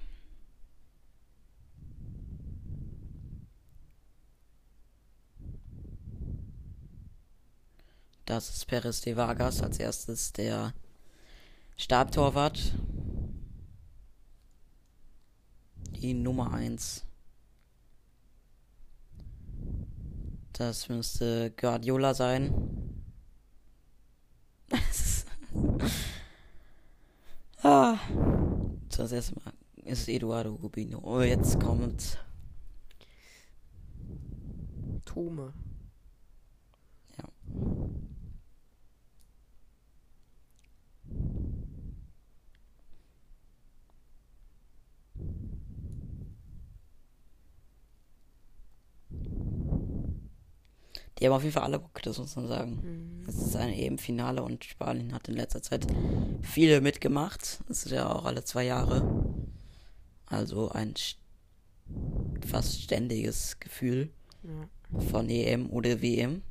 Das 8.25 8.49
ist 8.49 8.67
Perez 8.67 9.01
de 9.01 9.15
Vargas 9.15 9.61
als 9.61 9.79
erstes 9.79 10.31
der 10.31 10.73
Stabtorwart. 11.75 12.73
Die 16.01 16.13
Nummer 16.13 16.53
1. 16.53 17.05
Das 20.53 20.89
müsste 20.89 21.51
Guardiola 21.51 22.13
sein. 22.13 22.53
Das 24.69 24.81
ist 24.89 25.27
ah. 27.63 27.97
Das 28.97 29.11
erste 29.11 29.35
Mal 29.35 29.53
ist 29.85 30.07
Eduardo 30.07 30.53
Rubino. 30.53 30.99
Oh, 31.03 31.21
jetzt 31.21 31.59
kommt 31.59 32.19
Tome. 35.03 35.53
Ja. 37.17 37.25
Die 51.23 51.27
haben 51.29 51.35
auf 51.35 51.43
jeden 51.43 51.53
Fall 51.53 51.63
alle 51.63 51.79
Bock, 51.79 52.01
das 52.01 52.17
muss 52.17 52.35
man 52.35 52.49
sagen. 52.49 52.81
Mhm. 53.21 53.23
Es 53.29 53.37
ist 53.37 53.55
ein 53.55 53.71
EM-Finale 53.71 54.43
und 54.43 54.65
Spanien 54.65 55.13
hat 55.13 55.29
in 55.29 55.35
letzter 55.35 55.61
Zeit 55.61 55.87
viele 56.41 56.81
mitgemacht. 56.81 57.61
Das 57.69 57.85
ist 57.85 57.93
ja 57.93 58.11
auch 58.13 58.25
alle 58.25 58.43
zwei 58.43 58.65
Jahre. 58.65 59.23
Also 60.25 60.69
ein 60.71 60.95
st- 60.95 61.15
fast 62.45 62.81
ständiges 62.81 63.57
Gefühl 63.61 64.09
Ja. 64.43 64.99
von 64.99 65.29
EM 65.29 65.69
oder 65.69 66.01
WM. 66.01 66.41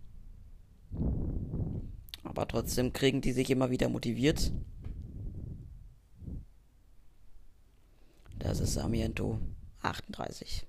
Aber 2.25 2.49
trotzdem 2.49 2.95
kriegen 2.95 3.21
die 3.21 3.33
sich 3.33 3.51
immer 3.51 3.69
wieder 3.71 3.91
motiviert. 3.91 4.53
Das 8.39 8.59
ist 8.59 8.73
Samiento 8.73 9.39
38. 9.83 10.67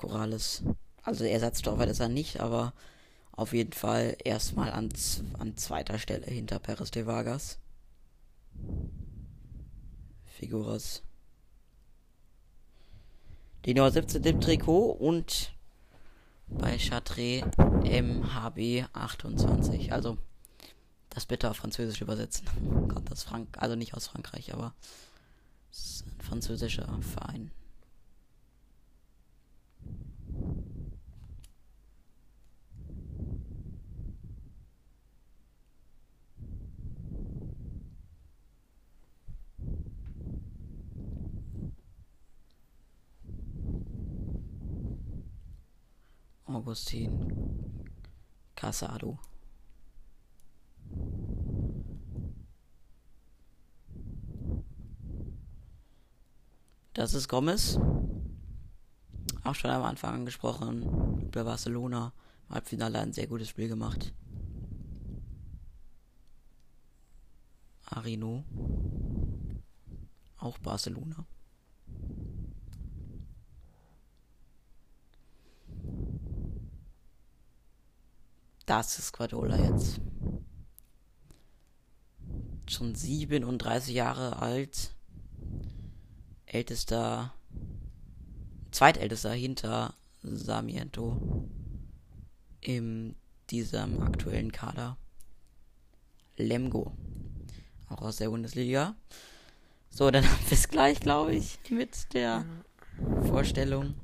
Corrales. 0.00 0.62
Also 1.02 1.24
Ersatztorwart 1.24 1.90
ist 1.90 2.00
er 2.00 2.08
nicht, 2.08 2.40
aber 2.40 2.72
auf 3.32 3.52
jeden 3.52 3.74
Fall 3.74 4.16
erstmal 4.24 4.70
an, 4.70 4.88
an 5.38 5.56
zweiter 5.56 5.98
Stelle 5.98 6.26
hinter 6.26 6.58
Perez 6.58 6.90
de 6.90 7.04
Vargas. 7.04 7.58
Figuras. 10.24 11.02
Die 13.66 13.74
Nummer 13.74 13.90
17 13.90 14.24
im 14.24 14.40
Trikot 14.40 14.90
und 14.92 15.52
bei 16.48 16.78
Chartres 16.78 17.44
MHB 17.84 18.86
28. 18.94 19.92
Also 19.92 20.16
das 21.10 21.26
bitte 21.26 21.50
auf 21.50 21.58
Französisch 21.58 22.00
übersetzen. 22.00 22.46
Kommt 22.88 23.12
aus 23.12 23.24
Frank 23.24 23.48
also 23.58 23.76
nicht 23.76 23.92
aus 23.92 24.06
Frankreich, 24.06 24.54
aber 24.54 24.72
es 25.70 25.78
ist 25.78 26.06
ein 26.06 26.20
französischer 26.22 26.88
Verein. 27.02 27.50
Augustin 46.56 47.86
Casado. 48.54 49.18
Das 56.92 57.14
ist 57.14 57.28
Gomez. 57.28 57.78
Auch 59.44 59.54
schon 59.54 59.70
am 59.70 59.84
Anfang 59.84 60.14
angesprochen. 60.14 61.30
Bei 61.30 61.44
Barcelona 61.44 62.12
im 62.48 62.54
Halbfinale 62.56 62.98
ein 62.98 63.12
sehr 63.12 63.26
gutes 63.26 63.48
Spiel 63.48 63.68
gemacht. 63.68 64.12
Arino. 67.86 68.44
Auch 70.38 70.58
Barcelona. 70.58 71.24
Das 78.70 79.00
ist 79.00 79.12
Guardiola 79.12 79.56
jetzt. 79.56 80.00
Schon 82.68 82.94
37 82.94 83.92
Jahre 83.92 84.40
alt. 84.40 84.94
Ältester. 86.46 87.34
Zweitältester 88.70 89.32
hinter 89.32 89.94
Samiento. 90.22 91.48
In 92.60 93.16
diesem 93.50 94.00
aktuellen 94.04 94.52
Kader. 94.52 94.96
Lemgo. 96.36 96.92
Auch 97.88 98.02
aus 98.02 98.18
der 98.18 98.30
Bundesliga. 98.30 98.94
So, 99.90 100.12
dann 100.12 100.24
haben 100.30 100.48
wir 100.48 100.56
es 100.56 100.68
gleich, 100.68 101.00
glaube 101.00 101.34
ich, 101.34 101.58
mit 101.70 102.14
der 102.14 102.44
Vorstellung. 103.26 103.96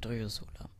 Dryosola. 0.00 0.70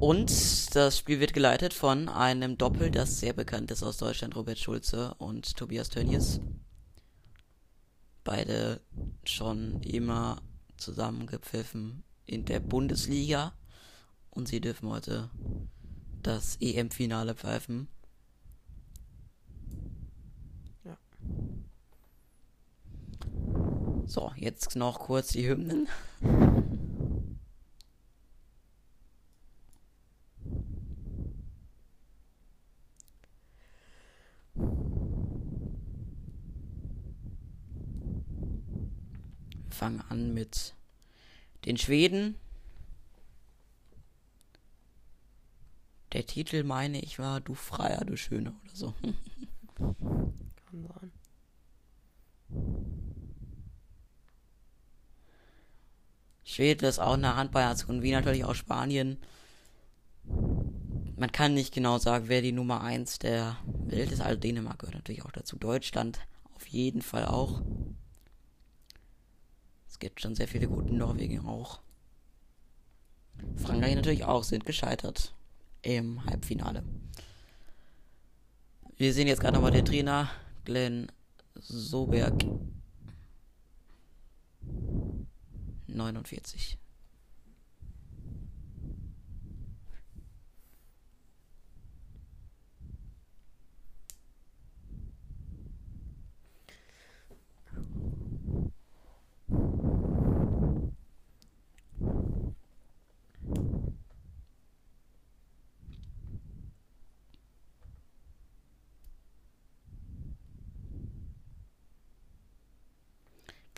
Und 0.00 0.76
das 0.76 0.96
Spiel 0.96 1.18
wird 1.18 1.32
geleitet 1.32 1.74
von 1.74 2.08
einem 2.08 2.56
Doppel, 2.56 2.92
das 2.92 3.18
sehr 3.18 3.32
bekannt 3.32 3.72
ist 3.72 3.82
aus 3.82 3.96
Deutschland, 3.96 4.36
Robert 4.36 4.58
Schulze 4.58 5.14
und 5.18 5.56
Tobias 5.56 5.88
Tönnies. 5.88 6.40
Beide 8.22 8.80
schon 9.24 9.82
immer 9.82 10.40
zusammengepfiffen 10.76 12.04
in 12.26 12.44
der 12.44 12.60
Bundesliga. 12.60 13.57
Und 14.38 14.46
sie 14.46 14.60
dürfen 14.60 14.88
heute 14.88 15.30
das 16.22 16.58
EM-Finale 16.60 17.34
pfeifen. 17.34 17.88
Ja. 20.84 20.96
So, 24.06 24.30
jetzt 24.36 24.76
noch 24.76 25.00
kurz 25.00 25.30
die 25.30 25.48
Hymnen. 25.48 25.88
Wir 39.64 39.72
fangen 39.72 40.00
an 40.08 40.32
mit 40.32 40.76
den 41.64 41.76
Schweden. 41.76 42.36
Der 46.18 46.26
Titel, 46.26 46.64
meine 46.64 47.00
ich, 47.00 47.20
war 47.20 47.40
Du 47.40 47.54
Freier, 47.54 48.04
du 48.04 48.16
Schöne 48.16 48.52
oder 48.64 48.74
so. 48.74 48.92
Kann 49.76 50.34
sein. 50.72 51.12
Schweden 56.42 56.86
ist 56.86 56.98
auch 56.98 57.12
eine 57.12 57.36
Handballnation, 57.36 58.02
wie 58.02 58.10
natürlich 58.10 58.44
auch 58.44 58.56
Spanien. 58.56 59.18
Man 60.24 61.30
kann 61.30 61.54
nicht 61.54 61.72
genau 61.72 61.98
sagen, 61.98 62.24
wer 62.26 62.42
die 62.42 62.50
Nummer 62.50 62.80
1 62.80 63.20
der 63.20 63.56
Welt 63.86 64.10
ist. 64.10 64.20
Also 64.20 64.40
Dänemark 64.40 64.80
gehört 64.80 64.96
natürlich 64.96 65.24
auch 65.24 65.30
dazu. 65.30 65.56
Deutschland 65.56 66.18
auf 66.56 66.66
jeden 66.66 67.02
Fall 67.02 67.26
auch. 67.26 67.62
Es 69.88 70.00
gibt 70.00 70.20
schon 70.20 70.34
sehr 70.34 70.48
viele 70.48 70.66
gute 70.66 70.92
Norwegen 70.92 71.46
auch. 71.46 71.78
Frankreich 73.54 73.94
natürlich 73.94 74.24
auch, 74.24 74.42
sind 74.42 74.66
gescheitert 74.66 75.32
im 75.82 76.24
Halbfinale. 76.24 76.82
Wir 78.96 79.12
sehen 79.12 79.28
jetzt 79.28 79.40
gerade 79.40 79.54
nochmal 79.54 79.70
den 79.70 79.84
Trainer, 79.84 80.30
Glenn 80.64 81.10
Soberg. 81.54 82.44
49. 85.86 86.77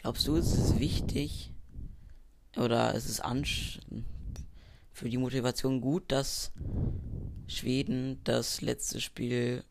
Glaubst 0.00 0.26
du, 0.26 0.36
es 0.36 0.54
ist 0.54 0.78
wichtig 0.78 1.52
oder 2.56 2.94
ist 2.94 3.06
es 3.06 3.20
für 4.92 5.10
die 5.10 5.18
Motivation 5.18 5.82
gut, 5.82 6.10
dass 6.10 6.52
Schweden 7.46 8.18
das 8.24 8.62
letzte 8.62 9.02
Spiel 9.02 9.62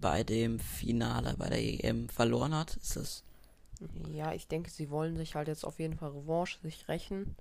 bei 0.00 0.22
dem 0.22 0.60
Finale 0.60 1.34
bei 1.36 1.48
der 1.48 1.58
EM 1.58 2.08
verloren 2.08 2.54
hat? 2.54 2.76
Ist 2.76 2.94
das 2.94 3.24
Ja, 4.12 4.32
ich 4.32 4.46
denke, 4.46 4.70
sie 4.70 4.88
wollen 4.88 5.16
sich 5.16 5.34
halt 5.34 5.48
jetzt 5.48 5.64
auf 5.64 5.80
jeden 5.80 5.96
Fall 5.96 6.10
Revanche 6.10 6.60
sich 6.60 6.86
rächen. 6.86 7.34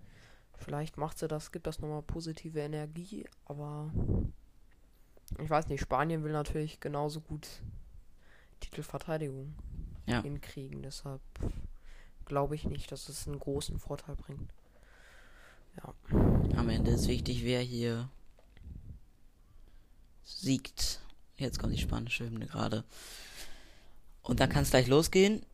Vielleicht 0.58 0.98
macht 0.98 1.20
sie 1.20 1.28
das, 1.28 1.52
gibt 1.52 1.68
das 1.68 1.80
nochmal 1.80 2.02
positive 2.02 2.60
Energie, 2.60 3.28
aber 3.46 3.92
ich 5.40 5.50
weiß 5.50 5.68
nicht, 5.68 5.82
Spanien 5.82 6.24
will 6.24 6.32
natürlich 6.32 6.80
genauso 6.80 7.22
gut 7.22 7.48
Titelverteidigung 8.62 9.54
ja? 10.08 10.24
hinkriegen, 10.24 10.82
deshalb 10.82 11.22
glaube 12.26 12.56
ich 12.56 12.66
nicht, 12.66 12.92
dass 12.92 13.10
es 13.10 13.28
einen 13.28 13.40
großen 13.40 13.80
Vorteil 13.80 14.16
bringt. 14.16 14.52
Ja. 15.78 15.94
Am 16.58 16.70
Ende 16.70 16.92
ist 16.92 17.08
wichtig, 17.08 17.44
wer 17.44 17.62
hier 17.62 18.10
siegt. 20.24 21.02
Jetzt 21.38 21.60
kommt 21.60 21.74
die 21.74 21.82
spanische 21.82 22.26
Hymne 22.26 22.48
gerade. 22.48 22.84
Und 24.22 24.40
dann 24.40 24.50
kann 24.50 24.64
es 24.64 24.72
gleich 24.72 24.88
losgehen. 24.88 25.46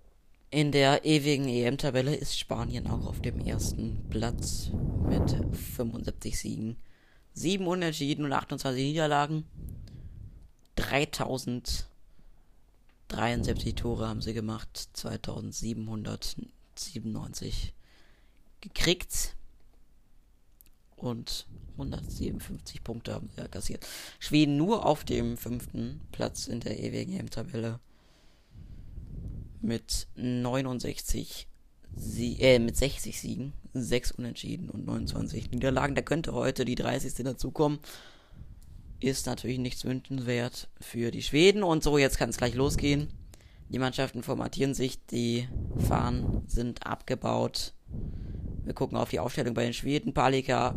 In 0.49 0.71
der 0.71 1.05
ewigen 1.05 1.47
EM-Tabelle 1.47 2.15
ist 2.15 2.37
Spanien 2.37 2.87
auch 2.87 3.05
auf 3.05 3.21
dem 3.21 3.39
ersten 3.39 4.09
Platz 4.09 4.69
mit 5.07 5.29
75 5.55 6.37
Siegen. 6.37 6.77
7 7.33 7.65
Unentschieden 7.65 8.25
und 8.25 8.33
28 8.33 8.83
Niederlagen. 8.83 9.45
3073 10.75 13.75
Tore 13.75 14.07
haben 14.07 14.21
sie 14.21 14.33
gemacht. 14.33 14.89
2797 16.81 17.73
gekriegt. 18.61 19.35
Und 20.95 21.47
157 21.73 22.83
Punkte 22.83 23.13
haben 23.13 23.29
sie 23.35 23.47
kassiert. 23.47 23.87
Schweden 24.19 24.57
nur 24.57 24.85
auf 24.85 25.03
dem 25.03 25.37
fünften 25.37 26.01
Platz 26.11 26.47
in 26.47 26.59
der 26.59 26.79
ewigen 26.79 27.13
EM-Tabelle 27.13 27.79
mit 29.61 30.07
69 30.15 31.47
Sie 31.95 32.39
äh, 32.39 32.59
mit 32.59 32.77
60 32.77 33.19
Siegen, 33.19 33.53
6 33.73 34.11
Unentschieden 34.13 34.69
und 34.69 34.85
29 34.85 35.51
Niederlagen. 35.51 35.95
Da 35.95 36.01
könnte 36.01 36.33
heute 36.33 36.65
die 36.65 36.75
30. 36.75 37.15
dazukommen. 37.25 37.79
Ist 38.99 39.25
natürlich 39.25 39.57
nichts 39.57 39.83
wünschenswert 39.83 40.69
für 40.79 41.11
die 41.11 41.23
Schweden. 41.23 41.63
Und 41.63 41.83
so, 41.83 41.97
jetzt 41.97 42.17
kann 42.17 42.29
es 42.29 42.37
gleich 42.37 42.53
losgehen. 42.53 43.09
Die 43.71 43.79
Mannschaften 43.79 44.21
formatieren 44.21 44.73
sich, 44.73 45.05
die 45.05 45.47
Fahnen 45.77 46.45
sind 46.45 46.85
abgebaut. 46.85 47.73
Wir 48.65 48.73
gucken 48.73 48.97
auf 48.97 49.09
die 49.09 49.19
Aufstellung 49.19 49.53
bei 49.53 49.63
den 49.63 49.73
Schweden. 49.73 50.13
Palika 50.13 50.75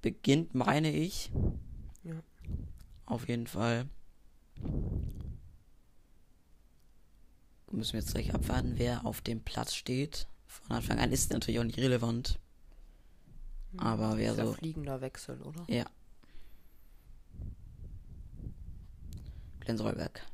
beginnt, 0.00 0.54
meine 0.54 0.92
ich. 0.92 1.32
Ja. 2.04 2.22
Auf 3.04 3.28
jeden 3.28 3.48
Fall. 3.48 3.88
Müssen 7.72 7.94
wir 7.94 8.00
jetzt 8.00 8.14
gleich 8.14 8.32
abwarten, 8.32 8.74
wer 8.76 9.04
auf 9.04 9.20
dem 9.20 9.40
Platz 9.40 9.74
steht. 9.74 10.28
Von 10.46 10.76
Anfang 10.76 11.00
an 11.00 11.10
ist 11.10 11.32
natürlich 11.32 11.58
auch 11.58 11.64
nicht 11.64 11.78
relevant. 11.78 12.38
Aber 13.76 14.16
wer 14.18 14.36
so. 14.36 14.52
fliegender 14.52 15.00
Wechsel, 15.00 15.42
oder? 15.42 15.64
Ja. 15.68 15.86
Glenn 19.58 19.78
Solberg. 19.78 20.24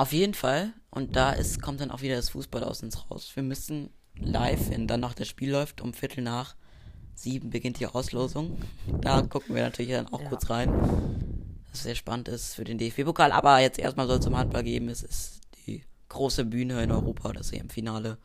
Auf 0.00 0.14
jeden 0.14 0.32
Fall, 0.32 0.72
und 0.88 1.14
da 1.14 1.32
ist, 1.32 1.60
kommt 1.60 1.82
dann 1.82 1.90
auch 1.90 2.00
wieder 2.00 2.16
das 2.16 2.30
Fußball 2.30 2.64
aus 2.64 2.82
uns 2.82 3.10
raus. 3.10 3.32
Wir 3.34 3.42
müssen 3.42 3.90
live, 4.18 4.70
wenn 4.70 4.86
dann 4.86 5.00
noch 5.00 5.12
das 5.12 5.28
Spiel 5.28 5.50
läuft, 5.50 5.82
um 5.82 5.92
Viertel 5.92 6.22
nach 6.24 6.56
sieben 7.14 7.50
beginnt 7.50 7.80
die 7.80 7.86
Auslosung. 7.86 8.56
Da 9.02 9.20
gucken 9.20 9.54
wir 9.54 9.62
natürlich 9.62 9.92
dann 9.92 10.06
auch 10.06 10.22
Ja. 10.22 10.28
kurz 10.30 10.48
rein. 10.48 10.72
Das 11.70 11.82
sehr 11.82 11.94
spannend 11.96 12.28
ist 12.28 12.54
für 12.54 12.64
den 12.64 12.78
DFB-Pokal. 12.78 13.30
Aber 13.30 13.58
jetzt 13.58 13.78
erstmal 13.78 14.06
soll 14.06 14.20
es 14.20 14.24
zum 14.24 14.38
Handball 14.38 14.62
geben. 14.62 14.88
Es 14.88 15.02
ist 15.02 15.42
die 15.66 15.84
große 16.08 16.46
Bühne 16.46 16.82
in 16.82 16.92
Europa, 16.92 17.34
das 17.34 17.52
EM-Finale. 17.52 18.16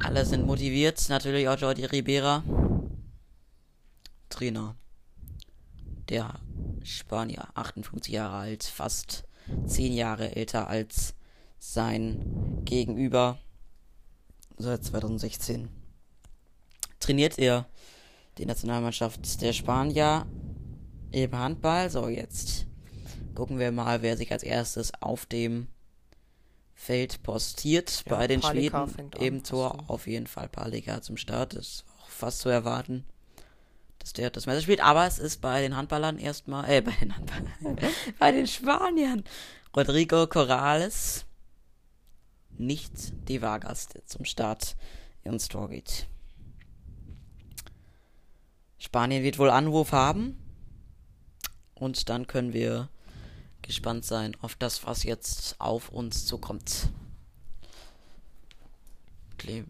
Alle 0.00 0.26
sind 0.26 0.46
motiviert, 0.46 1.08
natürlich 1.10 1.48
auch 1.48 1.60
Jordi 1.60 1.84
Ribera. 1.84 2.42
Trainer. 4.30 4.74
Der 6.08 6.40
Spanier, 6.82 7.46
58 7.54 8.12
Jahre 8.12 8.34
alt, 8.34 8.64
fast 8.64 9.22
10 9.66 9.92
Jahre 9.92 10.34
älter 10.36 10.68
als 10.68 11.14
sein 11.58 12.62
Gegenüber. 12.64 13.38
Seit 14.58 14.84
2016 14.84 15.68
trainiert 17.00 17.38
er 17.38 17.66
die 18.38 18.46
Nationalmannschaft 18.46 19.40
der 19.40 19.52
Spanier 19.52 20.26
im 21.10 21.32
Handball. 21.38 21.90
So, 21.90 22.08
jetzt 22.08 22.66
gucken 23.34 23.58
wir 23.58 23.72
mal, 23.72 24.02
wer 24.02 24.16
sich 24.16 24.32
als 24.32 24.42
erstes 24.42 24.92
auf 25.00 25.26
dem 25.26 25.68
Feld 26.74 27.22
postiert 27.22 28.04
Ja, 28.06 28.16
bei 28.16 28.26
den 28.26 28.40
Palika 28.40 28.86
Schweden. 28.86 29.10
hast 29.14 29.42
Tor 29.42 29.84
auf 29.88 30.06
jeden 30.06 30.26
Fall 30.26 30.48
Palika 30.48 31.00
zum 31.00 31.16
Start. 31.16 31.54
Das 31.54 31.66
ist 31.66 31.84
auch 32.00 32.08
fast 32.08 32.40
zu 32.40 32.48
erwarten, 32.48 33.04
dass 34.06 34.12
der 34.12 34.30
das 34.30 34.46
Messer 34.46 34.62
spielt. 34.62 34.80
Aber 34.80 35.04
es 35.04 35.18
ist 35.18 35.40
bei 35.40 35.60
den 35.62 35.76
Handballern 35.76 36.16
erstmal, 36.16 36.70
äh, 36.70 36.80
bei 36.80 36.92
den 36.92 37.16
Handballern, 37.16 37.76
bei 38.20 38.30
den 38.30 38.46
Spaniern. 38.46 39.24
Rodrigo 39.76 40.28
Corrales, 40.28 41.24
nicht 42.56 42.92
die 43.28 43.42
Vargas, 43.42 43.88
der 43.88 44.06
zum 44.06 44.24
Start 44.24 44.76
ins 45.24 45.48
Tor 45.48 45.70
geht. 45.70 46.06
Spanien 48.78 49.24
wird 49.24 49.40
wohl 49.40 49.50
Anwurf 49.50 49.90
haben. 49.90 50.38
Und 51.74 52.08
dann 52.08 52.28
können 52.28 52.52
wir 52.52 52.88
gespannt 53.62 54.04
sein 54.04 54.36
auf 54.40 54.54
das, 54.54 54.86
was 54.86 55.02
jetzt 55.02 55.56
auf 55.60 55.88
uns 55.88 56.26
zukommt. 56.26 56.90
Cle- 59.36 59.66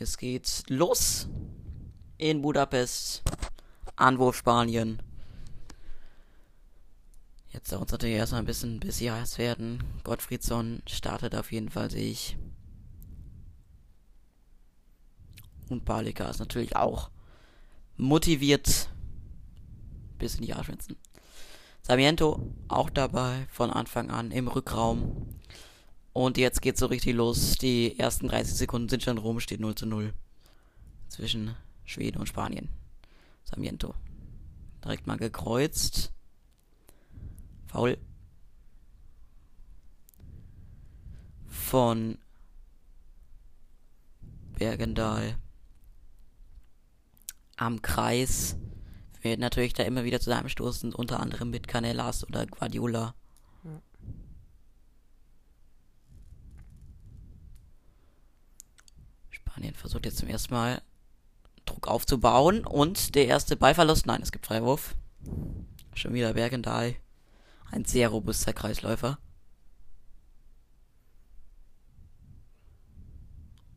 Es 0.00 0.16
geht 0.16 0.62
los 0.68 1.28
in 2.18 2.40
Budapest. 2.40 3.22
Anwurf 3.96 4.36
Spanien. 4.36 5.02
Jetzt 7.48 7.72
dauert 7.72 7.88
es 7.88 7.92
natürlich 7.92 8.14
erstmal 8.14 8.42
ein 8.42 8.46
bisschen, 8.46 8.78
bis 8.78 8.98
sie 8.98 9.10
heiß 9.10 9.38
werden. 9.38 9.82
Gottfriedsson 10.04 10.82
startet 10.86 11.34
auf 11.34 11.50
jeden 11.50 11.68
Fall, 11.68 11.90
sehe 11.90 12.12
ich. 12.12 12.36
Und 15.68 15.84
Balika 15.84 16.30
ist 16.30 16.38
natürlich 16.38 16.76
auch 16.76 17.10
motiviert 17.96 18.88
bis 20.18 20.36
in 20.36 20.42
die 20.42 20.54
Arschwitzen. 20.54 20.96
Sarmiento 21.82 22.54
auch 22.68 22.90
dabei 22.90 23.48
von 23.50 23.70
Anfang 23.70 24.10
an 24.10 24.30
im 24.30 24.46
Rückraum. 24.46 25.37
Und 26.18 26.36
jetzt 26.36 26.62
geht's 26.62 26.80
so 26.80 26.86
richtig 26.86 27.14
los. 27.14 27.52
Die 27.58 27.96
ersten 27.96 28.26
30 28.26 28.56
Sekunden 28.56 28.88
sind 28.88 29.04
schon 29.04 29.18
rum, 29.18 29.38
steht 29.38 29.60
0 29.60 29.76
zu 29.76 29.86
0 29.86 30.12
zwischen 31.06 31.54
Schweden 31.84 32.18
und 32.18 32.26
Spanien. 32.26 32.70
Sarmiento. 33.44 33.94
Direkt 34.82 35.06
mal 35.06 35.16
gekreuzt. 35.16 36.12
Foul. 37.68 37.98
Von 41.46 42.18
Bergendahl 44.58 45.36
am 47.54 47.80
Kreis. 47.80 48.56
Wir 49.20 49.30
werden 49.30 49.40
natürlich 49.40 49.72
da 49.72 49.84
immer 49.84 50.02
wieder 50.02 50.18
zusammenstoßen, 50.18 50.92
unter 50.92 51.20
anderem 51.20 51.50
mit 51.50 51.68
Canellas 51.68 52.26
oder 52.26 52.44
Guardiola. 52.44 53.14
Ja. 53.62 53.82
Spanien 59.58 59.74
versucht 59.74 60.04
jetzt 60.06 60.18
zum 60.18 60.28
ersten 60.28 60.54
Mal 60.54 60.80
Druck 61.64 61.88
aufzubauen 61.88 62.64
und 62.64 63.16
der 63.16 63.26
erste 63.26 63.56
Ballverlust, 63.56 64.06
nein, 64.06 64.22
es 64.22 64.30
gibt 64.30 64.46
Freiwurf. 64.46 64.94
Schon 65.94 66.14
wieder 66.14 66.34
Bergendahl. 66.34 66.94
Ein 67.72 67.84
sehr 67.84 68.08
robuster 68.10 68.52
Kreisläufer. 68.52 69.18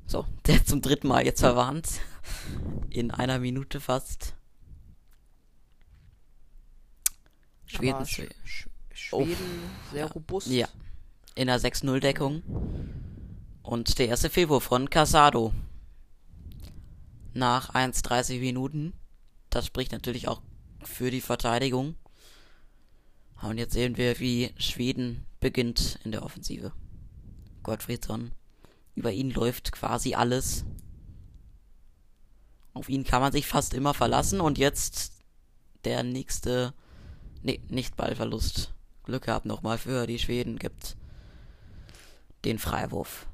So, 0.05 0.27
der 0.45 0.63
zum 0.63 0.83
dritten 0.83 1.07
Mal 1.07 1.25
jetzt 1.25 1.39
verwarnt. 1.39 1.87
In 2.91 3.09
einer 3.09 3.39
Minute 3.39 3.79
fast. 3.79 4.35
Schweden 7.65 8.05
Sch 8.05 8.27
Sch 8.45 8.67
Schweden 8.93 9.35
sehr 9.91 10.05
Ja. 10.05 10.11
robust. 10.11 10.47
Ja. 10.47 10.67
in 11.33 11.47
der 11.47 11.59
6-0-Deckung. 11.59 12.43
Und 13.63 13.97
der 13.97 14.09
erste 14.09 14.29
Fehlwurf 14.29 14.65
von 14.65 14.87
Casado. 14.91 15.53
Nach 17.33 17.73
1,30 17.73 18.39
Minuten. 18.39 18.93
Das 19.49 19.65
spricht 19.65 19.91
natürlich 19.91 20.27
auch 20.27 20.41
für 20.83 21.11
die 21.11 21.21
Verteidigung. 21.21 21.95
Und 23.41 23.57
jetzt 23.57 23.73
sehen 23.73 23.97
wir, 23.97 24.19
wie 24.19 24.53
Schweden 24.57 25.25
beginnt 25.39 25.99
in 26.03 26.11
der 26.11 26.23
Offensive. 26.23 26.73
Gottfriedsson. 27.63 28.31
Über 28.95 29.11
ihn 29.11 29.31
läuft 29.31 29.71
quasi 29.71 30.13
alles. 30.13 30.65
Auf 32.73 32.89
ihn 32.89 33.03
kann 33.03 33.21
man 33.21 33.31
sich 33.31 33.47
fast 33.47 33.73
immer 33.73 33.93
verlassen. 33.93 34.41
Und 34.41 34.57
jetzt 34.57 35.13
der 35.85 36.03
nächste. 36.03 36.73
Nee, 37.41 37.59
nicht 37.69 37.95
Ballverlust. 37.95 38.73
Glück 39.03 39.23
gehabt 39.25 39.45
nochmal 39.45 39.77
für 39.77 40.05
die 40.05 40.19
Schweden. 40.19 40.59
Gibt 40.59 40.95
den 42.45 42.59
Freiwurf. 42.59 43.27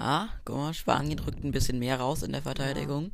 Ah, 0.00 0.28
guck 0.46 0.56
mal, 0.56 0.72
Spanien 0.74 1.18
drückt 1.18 1.44
ein 1.44 1.50
bisschen 1.52 1.78
mehr 1.78 2.00
raus 2.00 2.22
in 2.22 2.32
der 2.32 2.40
Verteidigung. 2.42 3.12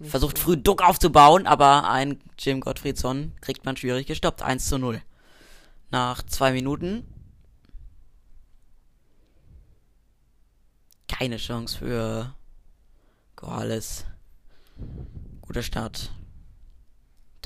Nicht 0.00 0.10
Versucht 0.10 0.36
so- 0.36 0.42
früh 0.44 0.56
Druck 0.60 0.82
aufzubauen, 0.82 1.46
aber 1.46 1.88
ein 1.88 2.20
Jim 2.38 2.60
Gottfriedsson 2.60 3.32
kriegt 3.40 3.64
man 3.64 3.76
schwierig 3.76 4.06
gestoppt. 4.08 4.42
1 4.42 4.66
zu 4.68 4.76
0. 4.78 5.00
Nach 5.90 6.22
zwei 6.24 6.52
Minuten. 6.52 7.06
Keine 11.08 11.36
Chance 11.36 11.78
für 11.78 12.34
Corrales. 13.36 14.04
Guter 15.42 15.62
Start 15.62 16.10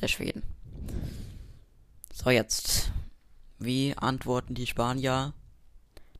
der 0.00 0.08
Schweden. 0.08 0.42
So, 2.12 2.30
jetzt. 2.30 2.92
Wie 3.58 3.94
antworten 3.96 4.54
die 4.54 4.66
Spanier? 4.66 5.34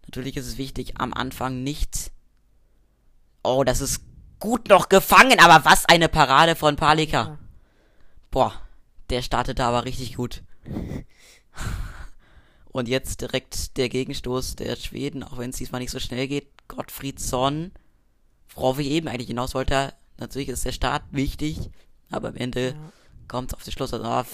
Natürlich 0.07 0.37
ist 0.37 0.47
es 0.47 0.59
wichtig, 0.59 0.99
am 1.01 1.13
Anfang 1.13 1.63
nicht. 1.63 2.11
Oh, 3.43 3.65
das 3.65 3.81
ist 3.81 4.03
gut 4.39 4.69
noch 4.69 4.89
gefangen, 4.89 5.39
aber 5.41 5.65
was 5.65 5.87
eine 5.87 6.09
Parade 6.09 6.57
von 6.57 6.77
Palika. 6.77 7.23
Ja. 7.23 7.39
Boah, 8.31 8.53
der 9.11 9.23
startete 9.23 9.65
aber 9.65 9.85
richtig 9.85 10.17
gut. 10.17 10.43
Und 12.67 12.89
jetzt 12.89 13.21
direkt 13.23 13.77
der 13.79 13.89
Gegenstoß 13.89 14.57
der 14.57 14.77
Schweden, 14.77 15.23
auch 15.23 15.39
wenn 15.39 15.51
es 15.51 15.57
diesmal 15.57 15.81
nicht 15.81 15.91
so 15.91 15.99
schnell 16.01 16.29
geht. 16.29 16.49
Gottfriedsson, 16.69 17.73
worauf 18.55 18.79
ich 18.79 18.89
eben 18.89 19.09
eigentlich 19.09 19.29
hinaus 19.29 19.55
wollte. 19.55 19.95
Natürlich 20.19 20.49
ist 20.49 20.65
der 20.65 20.73
Start 20.73 21.05
wichtig, 21.11 21.71
aber 22.11 22.29
am 22.29 22.37
Ende 22.37 22.71
Ja. 22.71 22.93
kommt 23.29 23.55
auf 23.55 23.63
den 23.63 23.73
Schluss. 23.73 23.95
Also, 23.95 24.05
oh, 24.07 24.25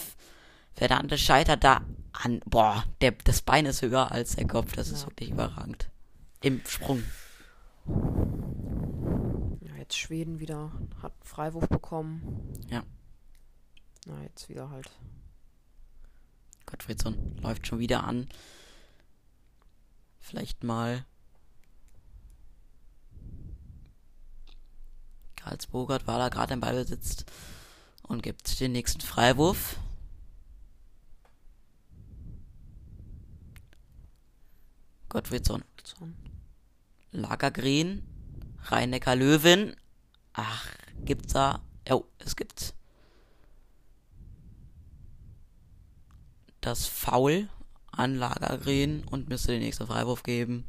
Fernandes 0.75 1.21
scheitert 1.21 1.65
da 1.65 1.83
an. 2.13 2.41
Boah, 2.47 2.85
der, 3.01 3.13
das 3.13 3.43
Bein 3.43 3.67
ist 3.67 3.83
höher 3.83 4.11
als 4.13 4.37
der 4.37 4.47
Kopf. 4.47 4.73
Das 4.75 4.89
ist 4.89 5.03
Ja. 5.03 5.09
wirklich 5.09 5.31
überragend. 5.31 5.91
Im 6.41 6.61
Sprung. 6.67 7.03
Ja, 9.61 9.77
jetzt 9.79 9.97
Schweden 9.97 10.41
wieder 10.41 10.73
hat 11.03 11.13
Freiwurf 11.23 11.69
bekommen. 11.69 12.53
Ja. 12.71 12.83
Na, 14.07 14.23
jetzt 14.23 14.49
wieder 14.49 14.71
halt. 14.71 14.91
Gottfriedsson 16.67 17.37
läuft 17.43 17.67
schon 17.67 17.79
wieder 17.79 18.05
an. 18.05 18.29
Vielleicht 20.21 20.65
mal. 20.65 21.05
Karlsburgert 25.37 26.07
war 26.07 26.19
da 26.19 26.29
gerade 26.29 26.55
im 26.55 26.61
Ballbesitz 26.61 27.25
und 28.03 28.23
gibt 28.23 28.61
den 28.61 28.73
nächsten 28.73 29.01
Freiwurf. 29.01 29.77
Gottfriedsson. 35.13 35.63
Lagergren. 37.11 38.03
Rhein-Neckar 38.65 39.15
Löwen. 39.15 39.77
Ach, 40.33 40.67
gibt's 41.05 41.35
da. 41.35 41.61
Oh, 41.91 42.05
es 42.19 42.35
gibt 42.35 42.73
das 46.63 46.87
Foul 46.87 47.51
an 47.91 48.15
Lagergren 48.15 49.05
und 49.05 49.29
müsste 49.29 49.53
den 49.53 49.61
nächsten 49.61 49.87
Freiwurf 49.87 50.23
geben. 50.23 50.67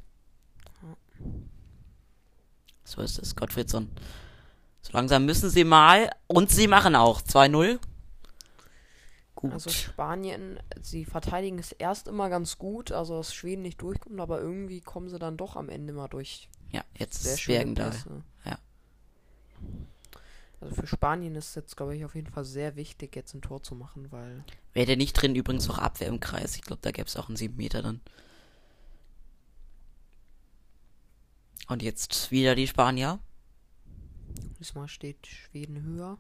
So 2.84 3.02
ist 3.02 3.20
es, 3.20 3.38
Gottfriedsson. 3.38 3.90
So 4.82 4.92
langsam 4.92 5.26
müssen 5.26 5.50
sie 5.50 5.64
mal 5.64 6.10
und 6.28 6.52
sie 6.52 6.68
machen 6.68 6.98
auch 6.98 7.22
2-0. 7.22 7.80
Gut. 9.44 9.54
Also 9.54 9.70
Spanien, 9.70 10.60
sie 10.82 11.06
verteidigen 11.06 11.60
es 11.60 11.74
erst 11.74 12.08
immer 12.08 12.30
ganz 12.30 12.58
gut, 12.58 12.92
also 12.92 13.18
dass 13.18 13.36
Schweden 13.36 13.62
nicht 13.62 13.82
durchkommt, 13.82 14.20
aber 14.20 14.40
irgendwie 14.40 14.82
kommen 14.82 15.10
sie 15.10 15.20
dann 15.20 15.38
doch 15.38 15.56
am 15.56 15.70
Ende 15.70 15.94
mal 15.94 16.08
durch. 16.08 16.50
ja, 16.72 16.84
jetzt 16.98 17.22
Sehr 17.24 17.34
ist 17.34 17.46
Bergendal. 17.46 17.92
Pässe. 17.92 18.24
Ja. 18.46 18.58
Also 20.62 20.76
für 20.76 20.88
Spanien 20.88 21.36
ist 21.36 21.56
jetzt, 21.56 21.76
glaube 21.76 21.96
ich, 21.96 22.06
auf 22.06 22.16
jeden 22.16 22.32
Fall 22.32 22.46
sehr 22.46 22.76
wichtig, 22.78 23.16
jetzt 23.16 23.34
ein 23.34 23.42
Tor 23.42 23.62
zu 23.62 23.76
machen, 23.76 24.12
weil 24.12 24.44
Wäre 24.72 24.88
der 24.88 24.98
nicht 24.98 25.14
drin, 25.14 25.36
übrigens 25.36 25.70
auch 25.70 25.78
Abwehr 25.78 26.08
im 26.08 26.22
Kreis. 26.22 26.56
Ich 26.56 26.62
glaube, 26.62 26.82
da 26.82 26.92
gäbe 26.92 27.08
es 27.08 27.18
auch 27.18 27.28
einen 27.28 27.36
7 27.36 27.56
Meter 27.56 27.82
dann. 27.82 28.02
Und 31.68 31.84
jetzt 31.84 32.32
wieder 32.32 32.56
die 32.56 32.68
Spanier. 32.68 33.20
diesmal 34.60 34.88
steht 34.88 35.28
Schweden 35.28 35.82
höher. 35.84 36.18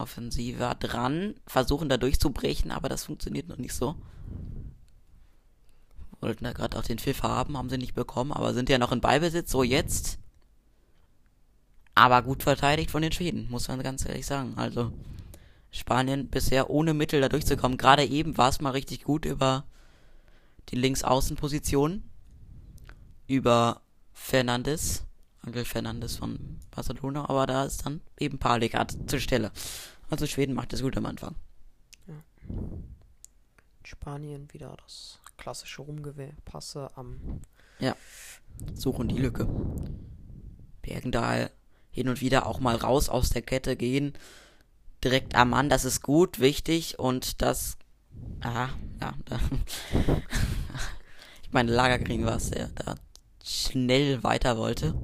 Offensiver 0.00 0.74
dran. 0.74 1.34
Versuchen 1.46 1.88
da 1.88 1.96
durchzubrechen, 1.96 2.70
aber 2.70 2.88
das 2.88 3.04
funktioniert 3.04 3.48
noch 3.48 3.58
nicht 3.58 3.74
so. 3.74 3.94
Wollten 6.20 6.44
da 6.44 6.52
gerade 6.52 6.78
auch 6.78 6.82
den 6.82 6.98
Pfiff 6.98 7.22
haben, 7.22 7.56
haben 7.56 7.70
sie 7.70 7.78
nicht 7.78 7.94
bekommen, 7.94 8.32
aber 8.32 8.52
sind 8.52 8.68
ja 8.68 8.78
noch 8.78 8.92
in 8.92 9.00
Ballbesitz. 9.00 9.50
So 9.50 9.62
jetzt. 9.62 10.18
Aber 11.94 12.22
gut 12.22 12.42
verteidigt 12.42 12.90
von 12.90 13.02
den 13.02 13.12
Schweden, 13.12 13.48
muss 13.50 13.68
man 13.68 13.82
ganz 13.82 14.04
ehrlich 14.06 14.26
sagen. 14.26 14.54
Also 14.56 14.92
Spanien 15.70 16.28
bisher 16.28 16.70
ohne 16.70 16.94
Mittel 16.94 17.20
da 17.20 17.28
durchzukommen. 17.28 17.78
Gerade 17.78 18.04
eben 18.04 18.36
war 18.36 18.48
es 18.48 18.60
mal 18.60 18.70
richtig 18.70 19.04
gut 19.04 19.24
über 19.24 19.64
die 20.68 20.76
Linksaußenposition. 20.76 22.02
Über 23.26 23.80
Fernandes. 24.12 25.04
Angel 25.42 25.64
Fernandes 25.64 26.16
von 26.16 26.60
Barcelona, 26.70 27.28
aber 27.28 27.46
da 27.46 27.64
ist 27.64 27.86
dann 27.86 28.00
eben 28.18 28.38
Palika 28.38 28.86
zur 29.06 29.20
Stelle. 29.20 29.52
Also 30.10 30.26
Schweden 30.26 30.54
macht 30.54 30.72
es 30.72 30.82
gut 30.82 30.96
am 30.96 31.06
Anfang. 31.06 31.34
Spanien 33.82 34.52
wieder 34.52 34.76
das 34.84 35.18
klassische 35.36 35.82
Rumgepasse 35.82 36.90
am 36.96 37.40
Suchen 38.74 39.08
die 39.08 39.18
Lücke. 39.18 39.48
Bergendahl 40.82 41.50
hin 41.90 42.08
und 42.08 42.20
wieder 42.20 42.46
auch 42.46 42.60
mal 42.60 42.76
raus 42.76 43.08
aus 43.08 43.30
der 43.30 43.42
Kette 43.42 43.76
gehen. 43.76 44.12
Direkt 45.02 45.34
am 45.34 45.50
Mann, 45.50 45.68
das 45.68 45.84
ist 45.84 46.02
gut, 46.02 46.40
wichtig 46.40 46.98
und 46.98 47.40
das. 47.42 47.78
Aha, 48.40 48.70
ja. 49.00 49.14
Da. 49.24 49.40
ich 51.42 51.52
meine, 51.52 51.72
Lagerkriegen 51.72 52.26
war 52.26 52.36
es, 52.36 52.50
der 52.50 52.68
da 52.68 52.94
schnell 53.42 54.22
weiter 54.22 54.58
wollte. 54.58 54.94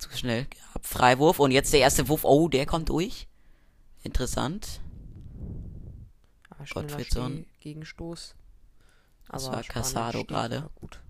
Zu 0.00 0.10
schnell 0.16 0.46
gehabt. 0.46 0.86
Freiwurf 0.86 1.38
und 1.38 1.50
jetzt 1.52 1.72
der 1.72 1.80
erste 1.80 2.08
Wurf. 2.08 2.24
Oh, 2.24 2.48
der 2.48 2.66
kommt 2.66 2.88
durch. 2.88 3.28
Interessant. 4.02 4.80
ah, 6.48 6.64
Gottfriedson. 6.72 7.46
Gegenstoß. 7.60 8.34
Das 9.28 9.46
war 9.46 9.62
Casado 9.62 10.24
gerade. 10.24 10.70
Gut. 10.74 11.00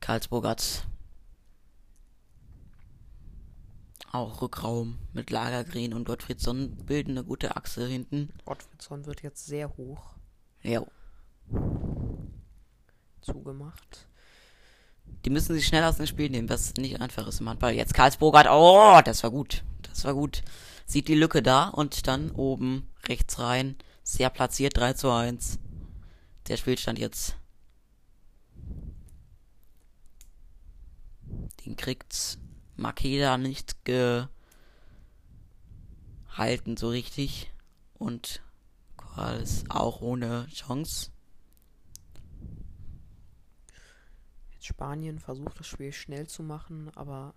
Karlsburg 0.00 0.44
hat 0.46 0.86
auch 4.12 4.42
Rückraum 4.42 4.98
mit 5.12 5.30
Lagergren 5.30 5.94
und 5.94 6.04
Gottfriedson 6.04 6.76
bilden 6.84 7.12
eine 7.12 7.24
gute 7.24 7.56
Achse 7.56 7.86
hinten. 7.86 8.32
Gottfriedson 8.44 9.06
wird 9.06 9.22
jetzt 9.22 9.46
sehr 9.46 9.76
hoch 9.76 10.14
Ja, 10.62 10.84
zugemacht. 13.22 14.06
Die 15.24 15.30
müssen 15.30 15.54
sich 15.54 15.66
schnell 15.66 15.84
aus 15.84 15.96
dem 15.96 16.06
Spiel 16.06 16.28
nehmen, 16.28 16.48
was 16.48 16.74
nicht 16.74 17.00
einfach 17.00 17.26
ist 17.26 17.40
im 17.40 17.48
Handball. 17.48 17.72
Jetzt 17.72 17.94
Karlsburg 17.94 18.36
hat, 18.36 18.46
oh, 18.50 19.00
das 19.04 19.22
war 19.22 19.30
gut. 19.30 19.64
Das 19.82 20.04
war 20.04 20.14
gut. 20.14 20.42
Sieht 20.86 21.08
die 21.08 21.14
Lücke 21.14 21.42
da 21.42 21.68
und 21.68 22.06
dann 22.06 22.30
oben 22.32 22.90
rechts 23.08 23.38
rein. 23.38 23.76
Sehr 24.02 24.28
platziert, 24.28 24.76
3 24.76 24.92
zu 24.92 25.10
1. 25.10 25.58
Der 26.48 26.58
Spielstand 26.58 26.98
jetzt. 26.98 27.36
Den 31.64 31.76
kriegt 31.76 32.38
Makeda 32.76 33.38
nicht 33.38 33.82
gehalten 33.84 34.36
so 36.76 36.90
richtig. 36.90 37.50
Und 37.94 38.42
Corrales 38.96 39.64
auch 39.70 40.02
ohne 40.02 40.46
Chance. 40.52 41.13
Spanien 44.64 45.18
versucht 45.18 45.60
das 45.60 45.66
Spiel 45.66 45.92
schnell 45.92 46.26
zu 46.26 46.42
machen, 46.42 46.90
aber 46.94 47.34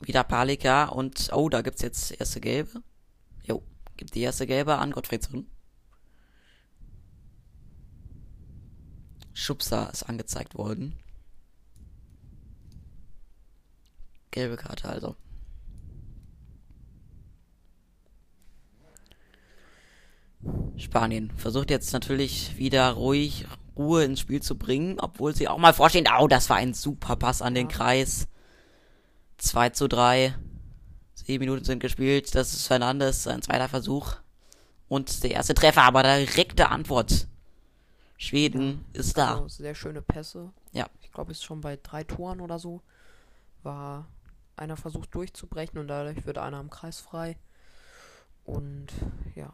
Wieder 0.00 0.24
Palika 0.24 0.86
und 0.86 1.30
oh, 1.34 1.50
da 1.50 1.60
gibt's 1.60 1.82
jetzt 1.82 2.18
erste 2.18 2.40
Gelbe. 2.40 2.82
Jo, 3.42 3.62
gibt 3.98 4.14
die 4.14 4.22
erste 4.22 4.46
Gelbe 4.46 4.78
an 4.78 4.92
Gottfriedson. 4.92 5.46
Schubser 9.34 9.90
ist 9.92 10.04
angezeigt 10.04 10.54
worden. 10.54 10.98
Gelbe 14.30 14.56
Karte 14.56 14.88
also. 14.88 15.16
Spanien 20.76 21.30
versucht 21.32 21.68
jetzt 21.68 21.92
natürlich 21.92 22.56
wieder 22.56 22.90
ruhig 22.92 23.46
Ruhe 23.80 24.04
ins 24.04 24.20
Spiel 24.20 24.42
zu 24.42 24.56
bringen, 24.58 24.98
obwohl 25.00 25.34
sie 25.34 25.48
auch 25.48 25.58
mal 25.58 25.72
vorstehen, 25.72 26.06
oh, 26.18 26.28
das 26.28 26.50
war 26.50 26.56
ein 26.56 26.74
super 26.74 27.16
Pass 27.16 27.42
an 27.42 27.54
den 27.54 27.68
Ja. 27.70 27.76
Kreis. 27.76 28.28
2 29.38 29.70
zu 29.70 29.88
3. 29.88 30.34
Sieben 31.14 31.44
Minuten 31.44 31.64
sind 31.64 31.80
gespielt. 31.80 32.34
Das 32.34 32.52
ist 32.52 32.66
Fernandes, 32.66 33.22
sein 33.24 33.42
zweiter 33.42 33.68
Versuch. 33.68 34.16
Und 34.88 35.22
der 35.22 35.30
erste 35.32 35.54
Treffer, 35.54 35.82
aber 35.82 36.02
direkte 36.02 36.68
Antwort. 36.68 37.26
Schweden 38.18 38.84
ist 38.92 39.16
da. 39.16 39.36
also 39.36 39.48
sehr 39.48 39.74
schöne 39.74 40.02
Pässe. 40.02 40.52
Ja. 40.72 40.86
Ich 41.00 41.10
glaube, 41.10 41.32
ist 41.32 41.42
schon 41.42 41.62
bei 41.62 41.78
drei 41.82 42.04
Toren 42.04 42.40
oder 42.42 42.58
so. 42.58 42.82
War 43.62 44.06
einer 44.56 44.76
versucht 44.76 45.14
durchzubrechen 45.14 45.78
und 45.78 45.88
dadurch 45.88 46.26
wird 46.26 46.36
einer 46.36 46.60
im 46.60 46.68
Kreis 46.68 47.00
frei. 47.00 47.38
Und 48.44 48.88
ja, 49.34 49.52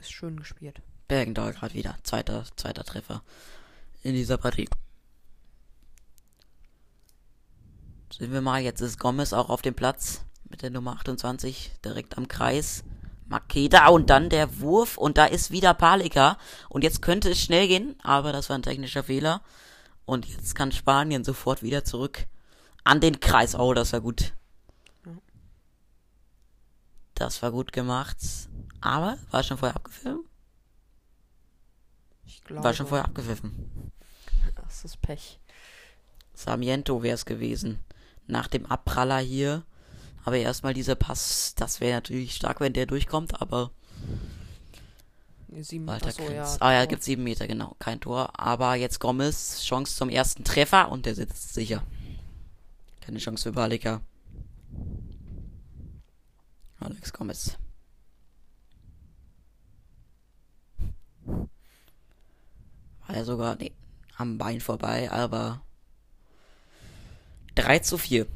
ist 0.00 0.12
schön 0.12 0.38
gespielt. 0.38 0.80
Bergendahl 1.08 1.52
gerade 1.52 1.74
wieder. 1.74 1.96
Zweiter, 2.02 2.44
zweiter 2.56 2.84
Treffer 2.84 3.22
in 4.02 4.14
dieser 4.14 4.36
Partie. 4.36 4.68
Sehen 8.16 8.32
wir 8.32 8.40
mal, 8.40 8.60
jetzt 8.60 8.80
ist 8.80 8.98
Gomez 8.98 9.32
auch 9.32 9.48
auf 9.48 9.62
dem 9.62 9.74
Platz 9.74 10.22
mit 10.48 10.62
der 10.62 10.70
Nummer 10.70 10.92
28 10.92 11.72
direkt 11.84 12.16
am 12.16 12.28
Kreis. 12.28 12.84
Makeda 13.26 13.88
und 13.88 14.08
dann 14.08 14.30
der 14.30 14.60
Wurf 14.60 14.96
und 14.96 15.18
da 15.18 15.26
ist 15.26 15.50
wieder 15.50 15.74
Palika 15.74 16.38
und 16.70 16.82
jetzt 16.82 17.02
könnte 17.02 17.30
es 17.30 17.40
schnell 17.40 17.68
gehen, 17.68 17.94
aber 18.02 18.32
das 18.32 18.48
war 18.48 18.56
ein 18.56 18.62
technischer 18.62 19.04
Fehler 19.04 19.42
und 20.06 20.26
jetzt 20.26 20.54
kann 20.54 20.72
Spanien 20.72 21.24
sofort 21.24 21.62
wieder 21.62 21.84
zurück 21.84 22.26
an 22.84 23.00
den 23.00 23.20
Kreis. 23.20 23.54
Oh, 23.54 23.74
das 23.74 23.92
war 23.92 24.00
gut. 24.00 24.32
Das 27.14 27.42
war 27.42 27.50
gut 27.52 27.72
gemacht, 27.72 28.16
aber 28.80 29.18
war 29.30 29.42
schon 29.42 29.58
vorher 29.58 29.76
abgefilmt? 29.76 30.27
Glaube, 32.48 32.64
War 32.64 32.74
schon 32.74 32.86
vorher 32.86 33.04
abgepfiffen. 33.04 33.92
das 34.56 34.84
ist 34.84 35.00
Pech. 35.02 35.38
Sarmiento 36.34 37.02
wäre 37.02 37.14
es 37.14 37.24
gewesen. 37.24 37.78
Nach 38.26 38.48
dem 38.48 38.66
Abpraller 38.66 39.18
hier. 39.18 39.64
Aber 40.24 40.36
erstmal 40.36 40.74
dieser 40.74 40.94
Pass, 40.94 41.54
das 41.56 41.80
wäre 41.80 41.94
natürlich 41.94 42.34
stark, 42.34 42.60
wenn 42.60 42.72
der 42.72 42.86
durchkommt, 42.86 43.40
aber 43.40 43.70
Sieben, 45.60 45.86
Walter 45.86 46.08
achso, 46.08 46.24
Krenz. 46.24 46.58
ah 46.60 46.72
ja, 46.72 46.84
gibt 46.84 47.02
sieben 47.02 47.24
Meter, 47.24 47.46
genau. 47.46 47.74
Kein 47.78 48.00
Tor. 48.00 48.38
Aber 48.38 48.74
jetzt 48.74 49.00
Gomez, 49.00 49.62
Chance 49.64 49.96
zum 49.96 50.08
ersten 50.10 50.44
Treffer 50.44 50.90
und 50.90 51.06
der 51.06 51.14
sitzt 51.14 51.54
sicher. 51.54 51.82
Keine 53.00 53.18
Chance 53.18 53.44
für 53.44 53.52
Balika. 53.52 54.02
Alex 56.80 57.12
Gomez. 57.12 57.56
Ja 63.08 63.24
sogar, 63.24 63.56
nee, 63.56 63.72
am 64.16 64.38
Bein 64.38 64.60
vorbei, 64.60 65.10
aber 65.10 65.62
3 67.54 67.78
zu 67.80 67.98
4. 67.98 68.26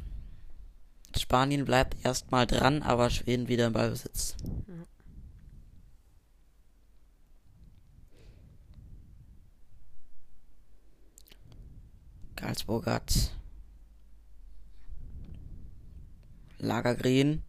Spanien 1.17 1.65
bleibt 1.65 2.05
erstmal 2.05 2.47
dran, 2.47 2.83
aber 2.83 3.11
Schweden 3.11 3.49
wieder 3.49 3.67
im 3.67 3.75
Ballbesitz. 3.75 4.35
Karlsburg 12.37 12.87
hat 12.87 13.31
Lagergren. 16.59 17.43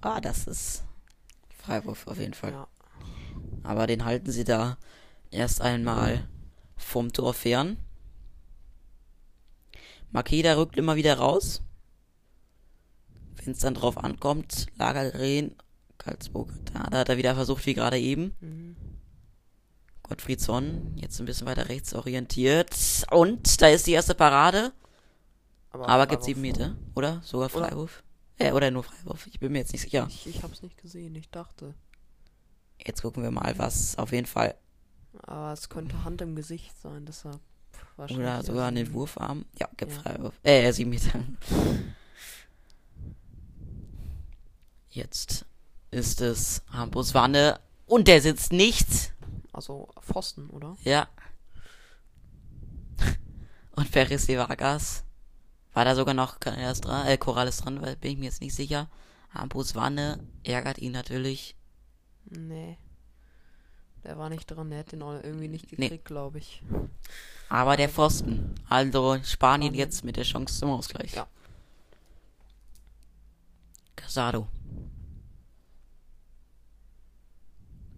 Ah, 0.00 0.20
das 0.20 0.46
ist 0.46 0.84
Freiwurf 1.56 2.06
auf 2.06 2.18
jeden 2.18 2.34
Fall. 2.34 2.52
Ja, 2.52 2.68
Aber 3.62 3.86
den 3.86 4.04
halten 4.04 4.30
sie 4.30 4.44
da 4.44 4.78
erst 5.30 5.60
einmal 5.60 6.28
vom 6.76 7.12
Tor 7.12 7.34
fern. 7.34 7.76
Makeda 10.10 10.54
rückt 10.56 10.76
immer 10.76 10.96
wieder 10.96 11.18
raus. 11.18 11.62
wenn 13.36 13.52
es 13.52 13.60
dann 13.60 13.74
drauf 13.74 13.98
ankommt, 13.98 14.66
Lagergren, 14.76 15.54
Karlsburg, 15.98 16.50
da, 16.72 16.84
da 16.90 16.98
hat 16.98 17.08
er 17.08 17.16
wieder 17.16 17.34
versucht, 17.34 17.64
wie 17.66 17.74
gerade 17.74 17.98
eben. 17.98 18.34
Mhm. 18.40 18.76
Gottfried 20.02 20.40
Sonn, 20.40 20.92
jetzt 20.96 21.18
ein 21.20 21.26
bisschen 21.26 21.46
weiter 21.46 21.68
rechts 21.68 21.92
orientiert. 21.94 22.70
Und 23.10 23.60
da 23.60 23.68
ist 23.68 23.86
die 23.86 23.92
erste 23.92 24.14
Parade. 24.14 24.72
Aber 25.70 26.06
gibt 26.06 26.24
sieben 26.24 26.40
Meter, 26.40 26.76
oder? 26.94 27.20
Sogar 27.24 27.54
Oder- 27.54 27.68
Freiwurf? 27.68 28.02
Äh, 28.38 28.52
oder 28.52 28.70
nur 28.70 28.82
Freiwurf. 28.84 29.26
Ich 29.26 29.40
bin 29.40 29.52
mir 29.52 29.58
jetzt 29.58 29.72
nicht 29.72 29.82
sicher. 29.82 30.06
Ich, 30.08 30.26
ich 30.26 30.42
hab's 30.42 30.62
nicht 30.62 30.76
gesehen, 30.78 31.14
ich 31.16 31.28
dachte. 31.30 31.74
Jetzt 32.84 33.02
gucken 33.02 33.22
wir 33.22 33.30
mal, 33.30 33.54
was 33.58 33.96
auf 33.98 34.12
jeden 34.12 34.26
Fall. 34.26 34.54
Aber 35.22 35.52
es 35.52 35.68
könnte 35.68 36.04
Hand 36.04 36.20
im 36.20 36.36
Gesicht 36.36 36.76
sein, 36.80 37.06
deshalb 37.06 37.40
wahrscheinlich. 37.96 38.26
Oder 38.26 38.42
sogar 38.42 38.68
an 38.68 38.74
den. 38.76 38.92
Wurfarm. 38.92 39.44
Ja, 39.58 39.68
gibt 39.76 39.92
Ja. 39.92 40.00
Freiwurf. 40.00 40.34
Äh, 40.42 40.72
sieben 40.72 40.90
Meter. 40.90 41.20
Jetzt 44.90 45.44
ist 45.90 46.20
es 46.20 46.62
Hampus 46.70 47.14
Wanne. 47.14 47.60
Und 47.86 48.08
der 48.08 48.20
sitzt 48.20 48.52
nicht. 48.52 49.12
Also 49.52 49.88
Pfosten, 50.00 50.50
oder? 50.50 50.76
Ja. 50.82 51.08
Und 53.72 53.88
Ferris 53.88 54.26
de 54.26 54.38
Vargas. 54.38 55.04
War 55.72 55.84
da 55.84 55.94
sogar 55.94 56.14
noch 56.14 56.40
Corrales 56.40 56.80
dran, 56.80 57.06
äh, 57.06 57.18
Corrales 57.18 57.58
dran, 57.58 57.82
weil 57.82 57.96
bin 57.96 58.12
ich 58.12 58.18
mir 58.18 58.24
jetzt 58.24 58.40
nicht 58.40 58.54
sicher. 58.54 58.88
Hampus 59.30 59.74
Wanne 59.74 60.26
ärgert 60.42 60.78
ihn 60.78 60.92
natürlich. 60.92 61.54
Nee. 62.24 62.78
Der 64.06 64.16
war 64.18 64.28
nicht 64.28 64.46
dran, 64.46 64.70
der 64.70 64.78
hat 64.80 64.92
den 64.92 65.02
auch 65.02 65.20
irgendwie 65.22 65.48
nicht 65.48 65.72
Nee. 65.72 65.88
gekriegt, 65.88 66.04
glaube 66.04 66.38
ich. 66.38 66.62
Aber 67.48 67.76
der 67.76 67.88
Pfosten. 67.88 68.54
Also 68.68 69.14
Spanien 69.14 69.24
Spanien. 69.24 69.74
jetzt 69.74 70.04
mit 70.04 70.16
der 70.16 70.22
Chance 70.24 70.58
zum 70.60 70.70
Ausgleich. 70.70 71.12
Ja. 71.14 71.26
Casado. 73.96 74.46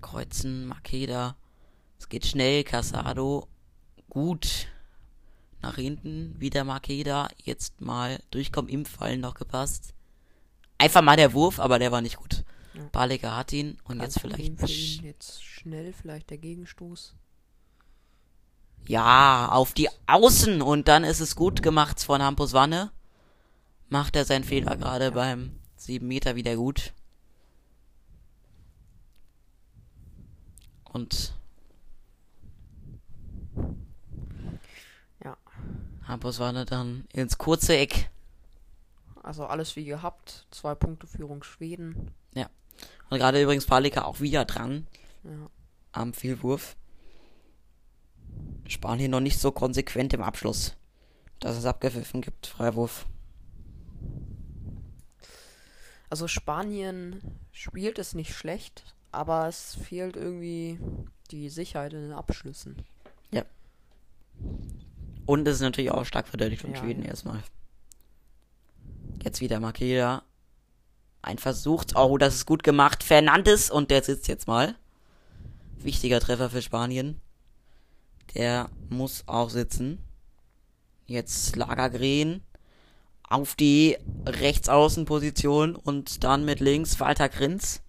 Kreuzen, 0.01 0.67
Makeda. 0.67 1.37
Es 1.99 2.09
geht 2.09 2.25
schnell, 2.25 2.65
Casado. 2.65 3.47
Gut. 4.09 4.69
Nach 5.61 5.75
hinten, 5.75 6.35
wieder 6.41 6.65
Makeda. 6.65 7.29
Jetzt 7.43 7.81
mal 7.83 8.19
durchkommen, 8.31 8.71
im 8.71 8.87
Fallen 8.87 9.21
noch 9.21 9.35
gepasst. 9.35 9.93
Einfach 10.79 11.03
mal 11.03 11.17
der 11.17 11.33
Wurf, 11.35 11.59
aber 11.59 11.79
der 11.79 11.93
war 11.93 12.01
nicht 12.01 12.17
gut. 12.17 12.45
Ja. 12.79 12.89
Balecker 12.93 13.37
hat 13.37 13.53
ihn 13.53 13.79
und 13.85 13.99
Ganz 13.99 14.15
jetzt 14.15 14.21
vielleicht. 14.21 14.61
für 14.61 14.67
ihn. 14.67 15.05
Jetzt 15.05 15.43
schnell 15.45 15.93
vielleicht 15.93 16.31
der 16.31 16.39
Gegenstoß. 16.39 17.15
Ja, 18.87 19.49
auf 19.51 19.75
die 19.75 19.89
Außen 20.07 20.63
und 20.63 20.89
dann 20.89 21.05
ist 21.05 21.21
es 21.21 21.37
gut 21.37 21.63
gemacht 21.63 22.01
von 22.01 22.23
Hampus 22.23 22.53
Wanne. 22.53 22.91
Macht 23.89 24.17
er 24.17 24.25
seinen 24.25 24.45
Fehler 24.45 24.77
gerade 24.77 25.13
beim 25.13 25.59
7 25.77 26.07
Meter 26.07 26.37
wieder 26.37 26.57
gut. 26.57 26.93
Und 30.85 31.35
Ja. 35.25 35.37
Hampus 36.05 36.39
Wanne 36.39 36.65
dann 36.65 37.07
ins 37.13 37.37
kurze 37.39 37.77
Eck. 37.77 38.11
Also 39.23 39.45
alles 39.47 39.77
wie 39.77 39.85
gehabt. 39.85 40.47
Zwei 40.51 40.75
Punkte 40.75 41.07
Führung 41.07 41.43
Schweden. 41.43 42.13
Und 43.11 43.19
gerade 43.19 43.43
übrigens 43.43 43.67
Palika 43.67 44.05
auch 44.05 44.21
wieder 44.21 44.45
dran 44.45 44.87
Ja. 45.25 45.51
am 45.93 46.13
Vielwurf. 46.13 46.77
Spanien 48.67 49.11
noch 49.11 49.21
nicht 49.21 49.39
so 49.39 49.51
konsequent 49.51 50.13
im 50.13 50.23
Abschluss, 50.23 50.77
dass 51.41 51.57
es 51.57 51.65
abgepfiffen 51.65 52.21
gibt. 52.21 52.47
Freiwurf. 52.47 53.07
Also 56.11 56.29
Spanien 56.29 57.21
spielt 57.53 57.99
es 57.99 58.15
nicht 58.15 58.35
schlecht, 58.35 58.95
aber 59.13 59.49
es 59.49 59.75
fehlt 59.75 60.17
irgendwie 60.17 60.79
die 61.31 61.49
Sicherheit 61.51 61.93
in 61.93 62.01
den 62.03 62.13
Abschlüssen. 62.13 62.85
Und 65.27 65.47
es 65.47 65.57
ist 65.57 65.61
natürlich 65.61 65.91
auch 65.91 66.07
stark 66.07 66.27
verteidigt 66.27 66.63
von 66.63 66.73
Ja, 66.73 66.79
Schweden 66.79 67.03
ja. 67.03 67.11
erstmal. 67.11 67.43
Jetzt 69.23 69.43
wieder 69.43 69.61
Makeda. 69.61 70.23
Ein 71.23 71.39
Versuch. 71.39 71.85
Oh, 71.95 72.17
das 72.19 72.37
ist 72.37 72.47
gut 72.47 72.63
gemacht. 72.63 73.03
Fernandes 73.03 73.71
und 73.71 73.91
der 73.91 74.03
sitzt 74.03 74.29
jetzt 74.29 74.47
mal. 74.47 74.75
Wichtiger 75.77 76.21
Treffer 76.21 76.51
für 76.51 76.63
Spanien. 76.63 77.21
Der 78.35 78.71
muss 78.89 79.25
auch 79.27 79.51
sitzen. 79.51 79.99
Jetzt 81.07 81.57
Lagergren 81.57 82.43
auf 83.29 83.55
die 83.55 83.97
Rechtsaußenposition 84.27 85.77
und 85.77 86.25
dann 86.25 86.45
mit 86.45 86.61
links 86.61 86.99
Walter 87.01 87.29
Grinz. 87.29 87.83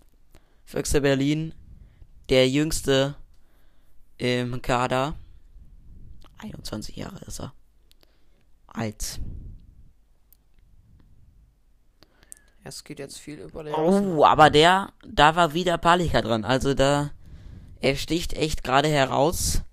Füchse 0.65 1.01
Berlin. 1.01 1.53
Der 2.29 2.49
jüngste 2.49 3.15
im 4.17 4.61
Kader. 4.61 5.15
21 6.37 6.95
Jahre 6.95 7.23
ist 7.25 7.39
er. 7.39 7.53
Alt. 8.67 9.19
Es 12.69 12.83
geht 12.83 12.99
jetzt 12.99 13.17
viel 13.17 13.39
über 13.39 13.61
Außen. 13.61 14.15
Oh, 14.15 14.23
aber 14.23 14.51
der, 14.51 14.93
da 15.03 15.35
war 15.35 15.55
wieder 15.55 15.79
Palika 15.79 16.21
dran. 16.21 16.45
Also 16.45 16.75
da, 16.75 17.09
er 17.81 17.95
sticht 17.95 18.33
echt 18.33 18.63
gerade 18.63 18.87
heraus. 18.87 19.63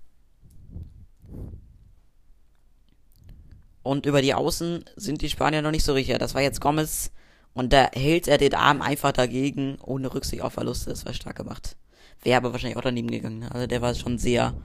Und 3.83 4.07
über 4.07 4.23
die 4.23 4.33
Außen 4.33 4.83
sind 4.95 5.21
die 5.21 5.29
Spanier 5.29 5.61
noch 5.61 5.69
nicht 5.69 5.83
so 5.83 5.93
sicher. 5.93 6.17
Das 6.17 6.33
war 6.33 6.41
jetzt 6.41 6.59
Gomez. 6.59 7.11
Und 7.53 7.71
da 7.71 7.87
hält 7.93 8.27
er 8.27 8.39
den 8.39 8.55
Arm 8.55 8.81
einfach 8.81 9.11
dagegen, 9.11 9.77
ohne 9.83 10.11
Rücksicht 10.11 10.41
auf 10.41 10.53
Verluste. 10.53 10.89
Das 10.89 11.05
war 11.05 11.13
stark 11.13 11.35
gemacht. 11.35 11.77
Wäre 12.23 12.37
aber 12.37 12.51
wahrscheinlich 12.51 12.77
auch 12.77 12.81
daneben 12.81 13.11
gegangen. 13.11 13.43
Also 13.43 13.67
der 13.67 13.83
war 13.83 13.93
schon 13.93 14.17
sehr, 14.17 14.55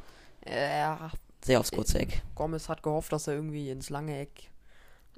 Ja, 0.49 1.11
sehr 1.45 1.61
aufs 1.61 1.71
kurze 1.71 1.99
Eck. 1.99 2.23
Gomez 2.35 2.71
hat 2.71 2.83
gehofft, 2.83 3.13
dass 3.13 3.27
er 3.27 3.35
irgendwie 3.35 3.69
ins 3.69 3.91
lange 3.91 4.19
Eck. 4.19 4.52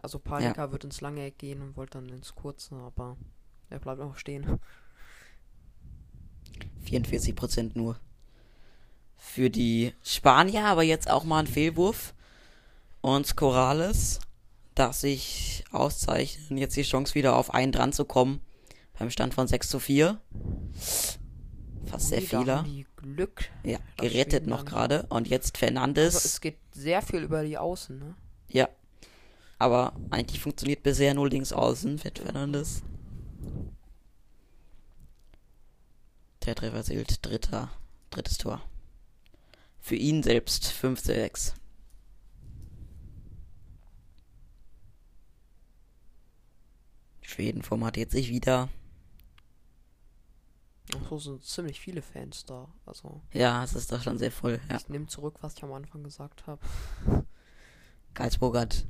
Also 0.04 0.18
Palika 0.18 0.70
wird 0.70 0.84
ins 0.84 1.00
lange 1.00 1.24
Eck 1.24 1.38
gehen 1.38 1.62
und 1.62 1.78
wollte 1.78 1.96
dann 1.96 2.10
ins 2.10 2.34
kurze, 2.34 2.74
aber 2.74 3.16
er 3.70 3.78
bleibt 3.78 4.00
noch 4.00 4.18
stehen. 4.18 4.60
44% 6.86 7.70
nur. 7.72 7.98
Für 9.16 9.48
die 9.48 9.94
Spanier, 10.02 10.66
aber 10.66 10.82
jetzt 10.82 11.08
auch 11.08 11.24
mal 11.24 11.38
ein 11.38 11.46
Fehlwurf. 11.46 12.12
Und 13.00 13.34
Corrales 13.34 14.20
darf 14.74 14.94
sich 14.94 15.64
auszeichnen, 15.70 16.58
jetzt 16.58 16.76
die 16.76 16.82
Chance 16.82 17.14
wieder 17.14 17.34
auf 17.36 17.54
einen 17.54 17.72
dran 17.72 17.94
zu 17.94 18.04
kommen. 18.04 18.42
Beim 18.98 19.08
Stand 19.08 19.32
von 19.32 19.48
6 19.48 19.70
zu 19.70 19.78
4. 19.78 20.20
Fast 21.86 22.08
sehr 22.08 22.20
da 22.20 22.26
Fehler. 22.26 22.66
Glück. 22.96 23.46
Ja, 23.62 23.78
gerettet 23.96 24.46
noch 24.46 24.66
gerade. 24.66 25.06
Und 25.08 25.28
jetzt 25.28 25.54
Also 25.54 25.66
Fernandes. 25.66 26.26
es 26.26 26.42
geht 26.42 26.58
sehr 26.72 27.00
viel 27.00 27.22
über 27.22 27.42
die 27.42 27.56
Außen, 27.56 27.98
ne? 27.98 28.14
ja. 28.48 28.68
Aber 29.58 29.94
eigentlich 30.10 30.40
funktioniert 30.40 30.82
bisher 30.82 31.14
nur 31.14 31.28
links 31.28 31.52
außen 31.52 32.00
mit 32.04 32.18
Fernandes. 32.18 32.82
Der 36.44 36.54
Treffer 36.54 36.82
zählt 36.84 37.24
dritter, 37.24 37.70
drittes 38.10 38.38
Tor. 38.38 38.60
Für 39.80 39.96
ihn 39.96 40.22
selbst 40.22 40.66
5 40.68 41.00
zu 41.00 41.14
6. 41.14 41.54
Schweden 47.22 47.62
formatiert 47.62 48.10
sich 48.10 48.28
wieder. 48.28 48.68
Ach 50.94 51.08
so 51.08 51.18
sind 51.18 51.44
ziemlich 51.44 51.80
viele 51.80 52.02
Fans 52.02 52.44
da. 52.44 52.68
Also 52.84 53.22
Ja, 53.32 53.64
es 53.64 53.74
ist 53.74 53.90
doch 53.90 54.02
schon 54.02 54.18
sehr 54.18 54.30
voll. 54.30 54.60
Ja. 54.68 54.76
ich 54.76 54.88
nehme 54.88 55.06
zurück, 55.06 55.38
was 55.40 55.54
ich 55.54 55.64
am 55.64 55.72
Anfang 55.72 56.02
gesagt 56.02 56.46
habe. 56.46 56.60
Karlsburg 58.12 58.56
hat 58.56 58.86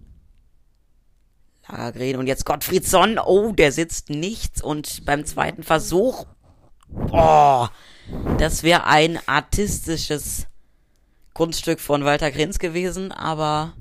Lagergren 1.68 2.16
und 2.16 2.26
jetzt 2.26 2.44
Gottfriedsson. 2.44 3.18
Oh, 3.18 3.52
der 3.52 3.72
sitzt 3.72 4.10
nichts 4.10 4.62
und 4.62 5.04
beim 5.04 5.24
zweiten 5.24 5.62
Versuch. 5.62 6.26
Oh, 7.10 7.66
das 8.38 8.62
wäre 8.62 8.84
ein 8.84 9.18
artistisches 9.26 10.46
Kunststück 11.32 11.80
von 11.80 12.04
Walter 12.04 12.30
Grenz 12.30 12.58
gewesen, 12.58 13.12
aber 13.12 13.74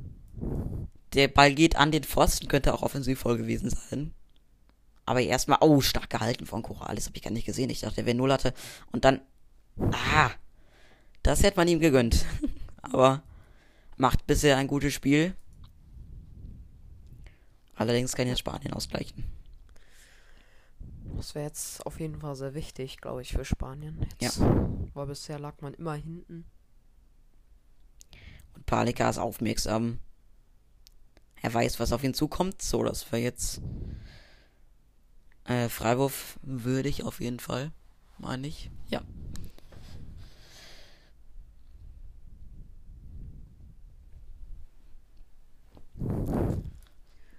der 1.14 1.28
Ball 1.28 1.54
geht 1.54 1.76
an 1.76 1.92
den 1.92 2.04
Pfosten, 2.04 2.48
könnte 2.48 2.74
auch 2.74 2.82
offensivvoll 2.82 3.38
gewesen 3.38 3.70
sein. 3.70 4.14
Aber 5.06 5.22
erstmal, 5.22 5.60
oh, 5.62 5.82
stark 5.82 6.10
gehalten 6.10 6.46
von 6.46 6.64
Corrales, 6.64 7.08
habe 7.08 7.18
ich 7.18 7.24
gar 7.24 7.32
nicht 7.32 7.46
gesehen. 7.46 7.70
Ich 7.70 7.82
dachte, 7.82 7.96
der 7.96 8.06
wäre 8.06 8.16
Null 8.16 8.32
hatte. 8.32 8.54
Und 8.92 9.04
dann, 9.06 9.20
ah, 9.78 10.32
das 11.22 11.44
hätte 11.44 11.58
man 11.58 11.68
ihm 11.68 11.80
gegönnt. 11.80 12.26
aber 12.82 13.22
macht 13.98 14.26
bisher 14.26 14.58
ein 14.58 14.68
gutes 14.68 14.94
Spiel. 14.94 15.36
Allerdings 17.76 18.14
kann 18.16 18.28
jetzt 18.28 18.40
Spanien 18.40 18.74
ausgleichen. 18.74 19.24
Das 21.16 21.36
wäre 21.36 21.46
jetzt 21.46 21.86
auf 21.86 22.00
jeden 22.00 22.20
Fall 22.20 22.36
sehr 22.36 22.54
wichtig, 22.54 22.98
glaube 22.98 23.22
ich, 23.22 23.34
für 23.34 23.46
Spanien. 23.46 24.06
Jetzt, 24.20 24.40
Weil 24.40 25.08
bisher 25.08 25.40
lag 25.40 25.62
man 25.62 25.74
immer 25.74 25.94
hinten. 25.94 26.46
Und 28.56 28.66
Palika 28.66 29.10
ist 29.10 29.18
aufmerksam. 29.18 30.00
Er 31.42 31.54
weiß, 31.54 31.80
was 31.80 31.92
auf 31.92 32.04
ihn 32.04 32.14
zukommt, 32.14 32.62
so 32.62 32.84
dass 32.84 33.12
wir 33.12 33.20
jetzt 33.20 33.62
Äh, 35.46 35.68
Freiwurf 35.68 36.40
würde 36.42 36.88
ich 36.90 37.04
auf 37.04 37.20
jeden 37.20 37.40
Fall, 37.40 37.72
meine 38.18 38.48
ich. 38.48 38.72
Ja. 38.88 39.02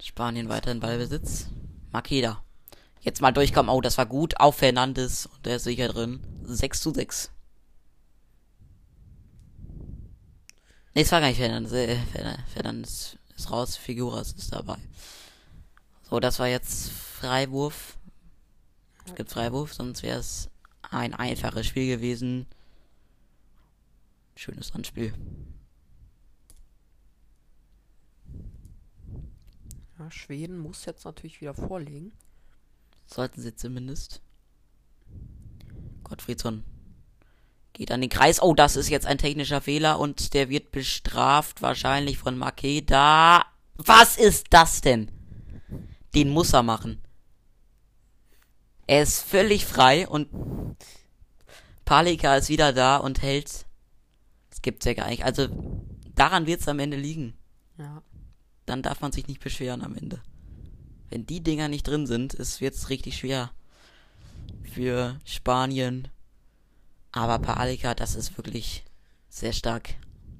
Spanien 0.05 0.49
weiter 0.49 0.71
in 0.71 0.79
Ballbesitz. 0.79 1.47
Makeda. 1.91 2.43
Jetzt 3.01 3.21
mal 3.21 3.31
durchkommen. 3.31 3.71
Oh, 3.71 3.81
das 3.81 3.97
war 3.97 4.05
gut. 4.05 4.39
Auf 4.39 4.57
Fernandes. 4.57 5.25
Und 5.25 5.45
der 5.47 5.55
ist 5.55 5.63
sicher 5.63 5.87
drin. 5.87 6.19
6 6.43 6.79
zu 6.79 6.93
6. 6.93 7.31
Ne, 10.93 11.01
es 11.01 11.11
war 11.11 11.21
gar 11.21 11.29
nicht 11.29 11.37
Fernandes. 11.37 11.73
Äh, 11.73 11.97
Fernandes 12.53 13.17
ist 13.35 13.51
raus. 13.51 13.77
Figuras 13.77 14.33
ist 14.33 14.53
dabei. 14.53 14.77
So, 16.03 16.19
das 16.19 16.37
war 16.37 16.47
jetzt 16.47 16.91
Freiwurf. 16.91 17.97
Es 19.07 19.15
gibt 19.15 19.31
Freiwurf, 19.31 19.73
sonst 19.73 20.03
wäre 20.03 20.19
es 20.19 20.51
ein 20.83 21.15
einfaches 21.15 21.65
Spiel 21.65 21.87
gewesen. 21.87 22.45
Schönes 24.35 24.71
Anspiel. 24.73 25.13
Ja, 29.97 30.11
Schweden 30.11 30.57
muss 30.57 30.85
jetzt 30.85 31.05
natürlich 31.05 31.41
wieder 31.41 31.53
vorlegen. 31.53 32.11
Sollten 33.05 33.41
sie 33.41 33.55
zumindest. 33.55 34.21
Gottfriedsson 36.03 36.63
geht 37.75 37.91
an 37.91 38.01
den 38.01 38.09
Kreis. 38.09 38.41
Oh, 38.41 38.53
das 38.55 38.75
ist 38.75 38.89
jetzt 38.89 39.05
ein 39.05 39.17
technischer 39.17 39.61
Fehler 39.61 39.99
und 39.99 40.33
der 40.33 40.49
wird 40.49 40.71
bestraft 40.71 41.61
wahrscheinlich 41.61 42.17
von 42.17 42.37
Makeda. 42.37 43.45
Was 43.75 44.17
ist 44.17 44.47
das 44.49 44.81
denn? 44.81 45.11
Den 46.15 46.29
muss 46.29 46.53
er 46.53 46.63
machen. 46.63 47.01
Er 48.87 49.03
ist 49.03 49.21
völlig 49.21 49.65
frei 49.65 50.07
und 50.07 50.29
Palika 51.83 52.37
ist 52.37 52.49
wieder 52.49 52.71
da 52.71 52.97
und 52.97 53.21
hält. 53.21 53.65
Das 54.49 54.61
gibt's 54.61 54.85
ja 54.85 54.93
gar 54.93 55.09
nicht. 55.09 55.25
Also 55.25 55.47
daran 56.15 56.47
wird's 56.47 56.67
am 56.67 56.79
Ende 56.79 56.97
liegen. 56.97 57.37
Ja. 57.77 58.01
Dann 58.65 58.81
darf 58.81 59.01
man 59.01 59.11
sich 59.11 59.27
nicht 59.27 59.41
beschweren 59.41 59.81
am 59.81 59.95
Ende. 59.95 60.21
Wenn 61.09 61.25
die 61.25 61.41
Dinger 61.41 61.67
nicht 61.67 61.87
drin 61.87 62.07
sind, 62.07 62.33
ist 62.33 62.61
wird's 62.61 62.89
richtig 62.89 63.17
schwer 63.17 63.51
für 64.73 65.19
Spanien. 65.23 66.07
Aber 67.11 67.39
Palika, 67.39 67.93
das 67.93 68.15
ist 68.15 68.37
wirklich 68.37 68.83
sehr 69.29 69.53
stark. 69.53 69.95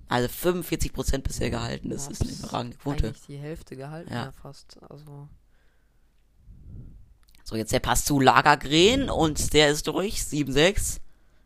Also 0.08 0.28
45% 0.28 1.20
bisher 1.20 1.50
gehalten, 1.50 1.90
das 1.90 2.06
Ja, 2.06 2.12
ist 2.12 2.22
eine 2.22 2.32
überragende 2.32 2.78
Quote. 2.78 3.08
Eigentlich 3.08 3.26
die 3.28 3.38
Hälfte 3.38 3.76
gehalten, 3.76 4.12
Ja. 4.12 4.26
ja, 4.26 4.32
fast. 4.32 4.78
Also, 4.90 5.28
So, 7.44 7.56
jetzt 7.56 7.72
der 7.72 7.80
Pass 7.80 8.06
zu 8.06 8.20
Lagergren 8.20 9.10
und 9.10 9.54
der 9.54 9.70
ist 9.70 9.88
durch. 9.88 10.22
7-6. 10.22 11.00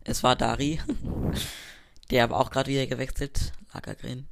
Es 0.06 0.24
war 0.24 0.36
Dari. 0.36 0.80
der 2.10 2.24
aber 2.24 2.40
auch 2.40 2.50
gerade 2.52 2.72
wieder 2.72 2.88
gewechselt. 2.88 3.52
Lagergren. 3.74 4.28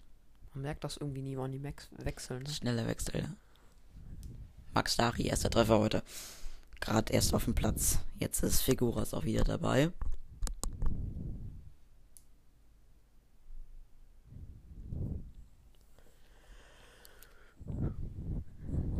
Man 0.58 0.64
merkt 0.64 0.84
das 0.84 0.98
irgendwie 0.98 1.22
nie, 1.22 1.38
wann 1.38 1.52
die 1.52 1.60
Max 1.60 1.88
wechseln. 2.00 2.42
Ne? 2.42 2.50
Schneller 2.50 2.88
Wechsel, 2.88 3.22
ja. 3.22 3.30
Max 4.74 4.98
Dari, 4.98 5.28
erster 5.28 5.52
Treffer 5.52 5.78
heute. 5.78 6.02
Gerade 6.80 7.14
erst 7.14 7.36
auf 7.36 7.46
dem 7.46 7.54
Platz. 7.54 8.00
Jetzt 8.18 8.42
ist 8.42 8.62
Figuras 8.62 9.14
auch 9.14 9.24
wieder 9.24 9.44
dabei. 9.44 9.92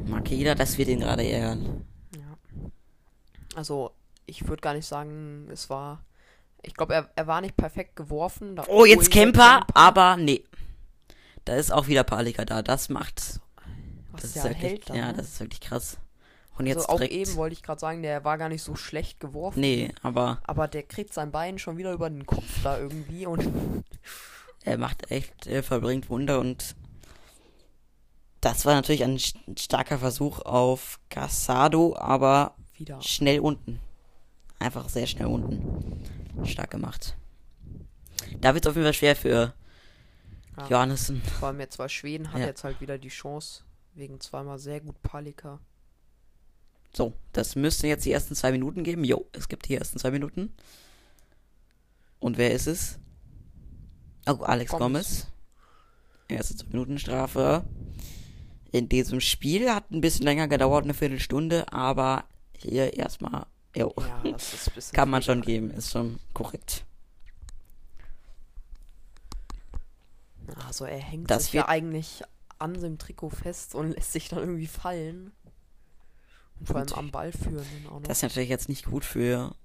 Makeda, 0.06 0.54
das 0.54 0.78
wird 0.78 0.90
ihn 0.90 1.00
gerade 1.00 1.28
ärgern. 1.28 1.88
Ja. 2.16 2.38
Also, 3.56 3.94
ich 4.28 4.48
würde 4.48 4.62
gar 4.62 4.76
nicht 4.76 4.86
sagen, 4.86 5.48
es 5.52 5.72
war. 5.72 6.04
Ich 6.62 6.76
glaube, 6.76 6.94
er, 6.94 7.10
er 7.16 7.26
war 7.26 7.42
nicht 7.42 7.58
perfekt 7.58 7.96
geworfen. 7.96 8.60
Oh, 8.68 8.86
jetzt 8.86 9.08
Ui, 9.08 9.10
Kemper, 9.10 9.66
aber 9.74 10.18
nee. 10.18 10.44
Da 11.48 11.56
ist 11.56 11.72
auch 11.72 11.88
wieder 11.88 12.04
Palika 12.04 12.44
da. 12.46 12.62
Das 12.62 12.90
macht. 12.90 13.40
Was 14.12 14.22
Das 14.22 14.36
ist 14.36 14.44
wirklich, 14.44 14.62
hält 14.62 14.90
dann, 14.90 14.96
ja, 14.98 15.08
ne? 15.08 15.14
das 15.18 15.28
ist 15.28 15.40
wirklich 15.40 15.62
krass. 15.62 15.98
Und 16.58 16.66
jetzt 16.66 16.78
also 16.78 16.90
auch 16.90 16.98
direkt. 17.00 17.14
eben 17.14 17.36
wollte 17.36 17.54
ich 17.54 17.62
gerade 17.64 17.80
sagen, 17.80 18.02
der 18.02 18.24
war 18.24 18.38
gar 18.38 18.50
nicht 18.50 18.64
so 18.64 18.76
schlecht 18.76 19.20
geworfen. 19.20 19.60
nee, 19.62 19.92
aber 20.02 20.40
Aber 20.44 20.68
der 20.68 20.84
kriegt 20.84 21.14
sein 21.14 21.32
Bein 21.32 21.60
schon 21.60 21.78
wieder 21.78 21.94
über 21.94 22.10
den 22.10 22.26
Kopf 22.26 22.64
da 22.64 22.80
irgendwie 22.80 23.26
und 23.28 23.48
er 24.64 24.78
macht 24.80 25.12
echt, 25.12 25.46
er 25.46 25.62
verbringt 25.62 26.10
Wunder 26.10 26.40
und 26.40 26.76
das 28.42 28.66
war 28.66 28.74
natürlich 28.74 29.04
ein 29.04 29.18
st- 29.18 29.60
starker 29.60 30.00
Versuch 30.00 30.40
auf 30.40 31.00
Casado, 31.10 31.96
aber 31.98 32.56
wieder. 32.76 33.02
schnell 33.02 33.40
unten. 33.40 33.80
Einfach 34.60 34.90
sehr 34.90 35.06
schnell 35.08 35.28
unten. 35.28 36.04
Stark 36.46 36.72
gemacht. 36.72 37.16
Da 38.42 38.54
wird 38.56 38.66
es 38.66 38.70
auf 38.70 38.76
jeden 38.76 38.86
Fall 38.86 38.94
schwer 38.94 39.16
für 39.16 39.54
Ja. 40.58 40.68
Johannessen. 40.68 41.22
Vor 41.40 41.50
allem 41.50 41.60
jetzt, 41.60 41.78
weil 41.80 41.90
Schweden 41.90 42.32
hat 42.34 42.42
Ja. 42.42 42.48
jetzt 42.48 42.64
halt 42.64 42.82
wieder 42.82 42.98
die 42.98 43.10
Chance, 43.10 43.64
wegen 43.94 44.20
zweimal 44.20 44.60
sehr 44.60 44.82
gut 44.82 45.02
Palika. 45.02 45.60
So, 46.96 47.14
das 47.34 47.56
müssten 47.56 47.88
jetzt 47.88 48.06
die 48.06 48.12
ersten 48.12 48.34
zwei 48.36 48.52
Minuten 48.52 48.84
geben. 48.84 49.04
Jo, 49.04 49.28
es 49.34 49.48
gibt 49.50 49.68
die 49.70 49.76
ersten 49.76 50.00
zwei 50.00 50.12
Minuten. 50.12 50.54
Und 52.20 52.38
wer 52.38 52.52
ist 52.52 52.68
es? 52.68 52.98
Oh, 54.28 54.42
Alex 54.44 54.72
Gomez. 54.72 54.82
Gomez. 54.82 55.28
Erste 56.28 56.56
zwei 56.56 56.68
Minuten 56.70 56.98
Strafe. 56.98 57.64
In 58.72 58.90
diesem 58.90 59.22
Spiel 59.22 59.72
hat 59.72 59.92
ein 59.92 60.02
bisschen 60.02 60.26
länger 60.26 60.48
gedauert, 60.48 60.84
eine 60.84 60.94
Viertelstunde, 60.94 61.72
aber 61.72 62.26
hier 62.58 62.94
erstmal, 62.98 63.46
jo, 63.76 63.94
Ja, 63.98 64.36
kann 64.94 65.10
man 65.10 65.22
schon 65.22 65.42
geben, 65.42 65.70
ist 65.72 65.92
schon 65.92 66.20
korrekt. 66.34 66.84
Also 70.66 70.86
er 70.86 70.98
hängt 70.98 71.30
Das 71.30 71.46
sich 71.46 71.54
ja 71.54 71.68
eigentlich 71.68 72.24
an 72.60 72.74
dem 72.74 72.98
Trikot 72.98 73.30
fest 73.30 73.76
und 73.76 73.92
lässt 73.96 74.14
sich 74.14 74.30
dann 74.30 74.40
irgendwie 74.40 74.68
fallen. 74.68 75.32
Und 76.60 76.68
vor 76.68 76.78
allem 76.78 76.94
am 76.94 77.12
Ball 77.12 77.32
führen 77.32 77.66
dann 77.84 77.92
auch 77.92 78.00
noch. 78.00 78.08
Das 78.08 78.18
ist 78.18 78.24
natürlich 78.24 78.50
jetzt 78.50 78.70
nicht 78.70 78.86
gut 78.86 79.06
für 79.06 79.56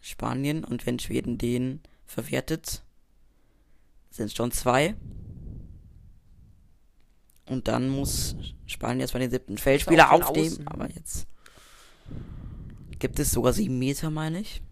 Spanien 0.00 0.64
und 0.64 0.86
wenn 0.86 0.98
Schweden 0.98 1.38
den 1.38 1.80
verwertet, 2.06 2.82
sind 4.10 4.26
es 4.26 4.34
schon 4.34 4.50
zwei. 4.50 4.94
Und 7.46 7.68
dann 7.68 7.88
muss 7.88 8.36
Spanien 8.66 9.00
erstmal 9.00 9.22
den 9.22 9.30
siebten 9.30 9.58
Feldspieler 9.58 10.12
aufnehmen. 10.12 10.52
Außen. 10.52 10.68
Aber 10.68 10.90
jetzt 10.90 11.26
gibt 12.98 13.18
es 13.18 13.30
sogar 13.30 13.52
sieben 13.52 13.78
Meter, 13.78 14.10
meine 14.10 14.40
ich. 14.40 14.62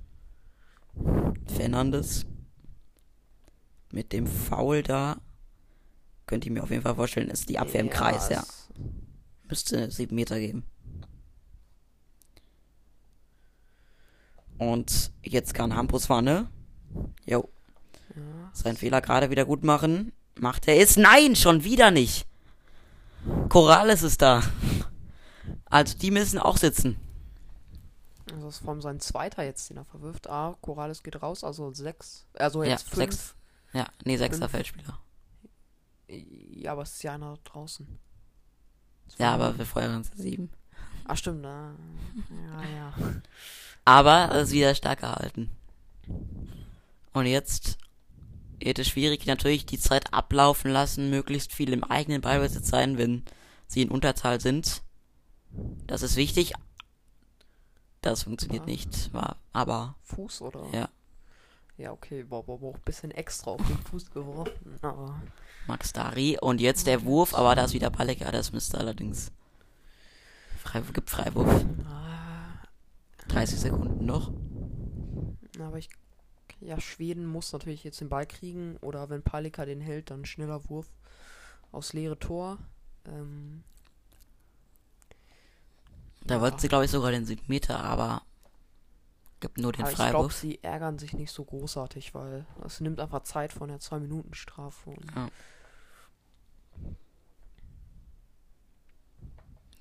Fernandes 1.47 2.27
mit 3.93 4.13
dem 4.13 4.27
Foul 4.27 4.83
da. 4.83 5.21
Könnt 6.27 6.45
ihr 6.45 6.53
mir 6.53 6.63
auf 6.63 6.71
jeden 6.71 6.83
Fall 6.83 6.95
vorstellen, 6.97 7.31
ist 7.31 7.49
die 7.49 7.59
Abwehr 7.59 7.81
im 7.81 7.91
Kreis, 7.91 8.29
ja. 8.31 8.45
Müsste 9.49 9.91
sieben 9.91 10.17
Meter 10.17 10.39
geben. 10.41 10.65
Und 14.59 15.13
jetzt 15.23 15.55
kann 15.55 15.75
Hampus 15.77 16.09
Wanne. 16.09 16.49
Jo, 17.27 17.49
Ja, 18.15 18.23
seinen 18.53 18.77
Fehler 18.77 19.01
gerade 19.03 19.31
wieder 19.31 19.45
gut 19.45 19.65
machen. 19.65 20.13
Macht 20.39 20.67
er 20.69 20.79
es? 20.81 20.97
Nein, 20.97 21.37
schon 21.37 21.65
wieder 21.65 21.91
nicht. 21.91 22.27
Corrales 23.49 24.03
ist 24.03 24.23
da. 24.23 24.43
Also 25.67 25.97
die 25.99 26.11
müssen 26.11 26.39
auch 26.39 26.57
sitzen. 26.57 26.97
also 28.33 28.47
das 28.47 28.55
ist 28.57 28.61
vor 28.63 28.71
allem 28.71 28.83
sein 28.83 29.01
zweiter 29.01 29.45
jetzt, 29.45 29.69
den 29.71 29.77
er 29.79 29.85
verwirft. 29.85 30.29
Ah, 30.29 30.57
Corrales 30.61 31.03
geht 31.03 31.21
raus, 31.23 31.45
also 31.45 31.73
sechs. 31.73 32.27
Also 32.35 32.63
Ja, 32.63 32.71
jetzt 32.71 32.89
fünf. 32.89 32.97
sechs. 32.97 33.35
Ja, 33.73 33.87
nee, 34.05 34.17
sechster 34.17 34.49
Fünf. 34.49 34.53
Feldspieler. 34.53 34.99
Ja, 36.09 36.73
aber 36.73 36.83
es 36.83 36.93
ist 36.95 37.03
ja 37.03 37.15
einer 37.15 37.37
draußen. 37.45 37.87
Ja, 39.19 39.35
aber 39.35 39.57
wir 39.59 39.67
feuern 39.67 39.97
uns 39.97 40.11
sieben. 40.17 40.51
Ach 41.07 41.17
stimmt, 41.17 41.43
na. 41.43 41.75
Ja, 42.31 42.63
ja. 42.77 42.95
Aber 43.85 44.35
es 44.35 44.49
ist 44.49 44.55
wieder 44.55 44.75
stark 44.75 45.01
gehalten. 45.01 45.51
Und 47.13 47.27
jetzt 47.27 47.79
wird 48.59 48.79
es 48.79 48.89
schwierig, 48.89 49.27
natürlich 49.27 49.67
die 49.67 49.79
Zeit 49.79 50.13
ablaufen 50.13 50.71
lassen, 50.71 51.11
möglichst 51.11 51.53
viel 51.53 51.73
im 51.73 51.85
eigenen 51.85 52.21
Ballbesitz 52.21 52.69
sein, 52.69 52.99
wenn 52.99 53.25
sie 53.69 53.83
in 53.83 53.91
Unterzahl 53.91 54.41
sind. 54.41 54.83
Das 55.87 56.03
ist 56.03 56.17
wichtig. 56.17 56.53
Das 58.03 58.25
funktioniert 58.25 58.63
Ja. 58.67 58.73
nicht, 58.73 59.11
aber 59.53 59.97
Fuß 60.03 60.43
oder? 60.43 60.65
ja, 60.73 60.89
Ja, 61.79 61.93
okay, 61.93 62.23
boah, 62.23 62.43
boah, 62.43 62.59
boah, 62.59 62.79
bisschen 62.85 63.11
extra 63.11 63.51
auf 63.53 63.67
den 63.67 63.77
Fuß 63.79 64.11
geworfen. 64.11 64.79
Aber 64.83 65.21
Max 65.67 65.93
Dari 65.93 66.39
und 66.41 66.61
jetzt 66.61 66.87
der 66.87 67.05
Wurf, 67.05 67.35
aber 67.35 67.55
da 67.55 67.65
ist 67.65 67.75
wieder 67.75 67.91
Paleka, 67.91 68.31
das 68.33 68.53
müsste 68.53 68.79
allerdings 68.79 69.31
Freiwurf, 70.63 70.93
gibt 70.93 71.11
Freiwurf. 71.11 71.65
ah, 71.87 72.63
30 73.29 73.61
Sekunden 73.61 74.05
noch. 74.07 74.33
aber 75.61 75.79
ich. 75.79 75.89
Ja, 76.61 76.81
Schweden 76.81 77.27
muss 77.27 77.53
natürlich 77.53 77.85
jetzt 77.85 78.01
den 78.01 78.09
Ball 78.09 78.27
kriegen. 78.27 78.79
Oder 78.79 79.11
wenn 79.11 79.23
Palika 79.23 79.67
den 79.67 79.81
hält, 79.81 80.11
dann 80.11 80.25
schneller 80.25 80.69
Wurf 80.71 80.89
aus 81.71 81.93
leere 81.93 82.19
Tor. 82.19 82.59
Ähm, 83.07 83.63
Da 86.27 86.41
wollten 86.41 86.59
sie, 86.59 86.69
glaube 86.69 86.87
ich, 86.87 86.91
sogar 86.91 87.11
den 87.13 87.27
7 87.27 87.43
Meter, 87.47 87.79
aber 87.85 88.23
gibt 89.41 89.59
nur 89.59 89.73
den 89.73 89.83
Aber 89.83 89.91
ich 89.91 89.97
glaube, 89.97 90.13
Freiwurf. 90.13 90.33
sie 90.35 90.63
ärgern 90.63 90.99
sich 90.99 91.13
nicht 91.13 91.31
so 91.31 91.45
großartig, 91.45 92.15
weil 92.15 92.47
es 92.65 92.81
nimmt 92.81 93.01
einfach 93.01 93.23
Zeit 93.23 93.53
von 93.53 93.69
der 93.69 93.81
2-Minuten-Strafe. 93.81 94.91
und- 94.91 95.15
Ja. 95.15 95.29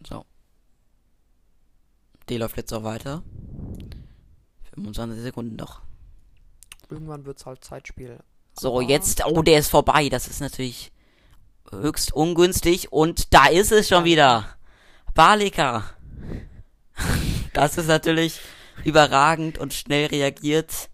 So. 0.08 0.26
Die 2.30 2.38
läuft 2.38 2.58
jetzt 2.58 2.74
auch 2.74 2.84
weiter. 2.84 3.24
25 4.74 5.22
Sekunden 5.22 5.56
noch. 5.56 5.82
Irgendwann 6.90 7.26
wird 7.26 7.40
es 7.40 7.46
halt 7.46 7.64
Zeitspiel. 7.64 8.20
So, 8.58 8.82
jetzt, 8.82 9.26
oh, 9.26 9.42
der 9.42 9.60
ist 9.60 9.70
vorbei. 9.70 10.10
Das 10.10 10.28
ist 10.28 10.40
natürlich 10.40 10.92
höchst 11.72 12.14
ungünstig. 12.14 12.92
Und 12.92 13.34
da 13.34 13.48
ist 13.48 13.72
es 13.72 13.88
schon 13.88 14.04
wieder. 14.04 14.56
Balika. 15.14 15.84
Das 17.54 17.78
ist 17.78 17.88
natürlich 17.88 18.42
überragend 18.84 19.58
und 19.58 19.74
schnell 19.74 20.08
reagiert. 20.08 20.90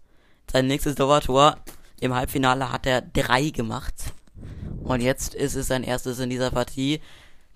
Sein 0.50 0.66
nächstes 0.66 0.94
Torwarttor 0.94 1.56
im 2.00 2.14
Halbfinale 2.14 2.72
hat 2.72 2.86
er 2.86 3.00
drei 3.00 3.50
gemacht. 3.50 4.12
Und 4.82 5.00
jetzt 5.00 5.34
ist 5.34 5.54
es 5.54 5.68
sein 5.68 5.84
erstes 5.84 6.18
in 6.18 6.30
dieser 6.30 6.50
Partie. 6.50 7.00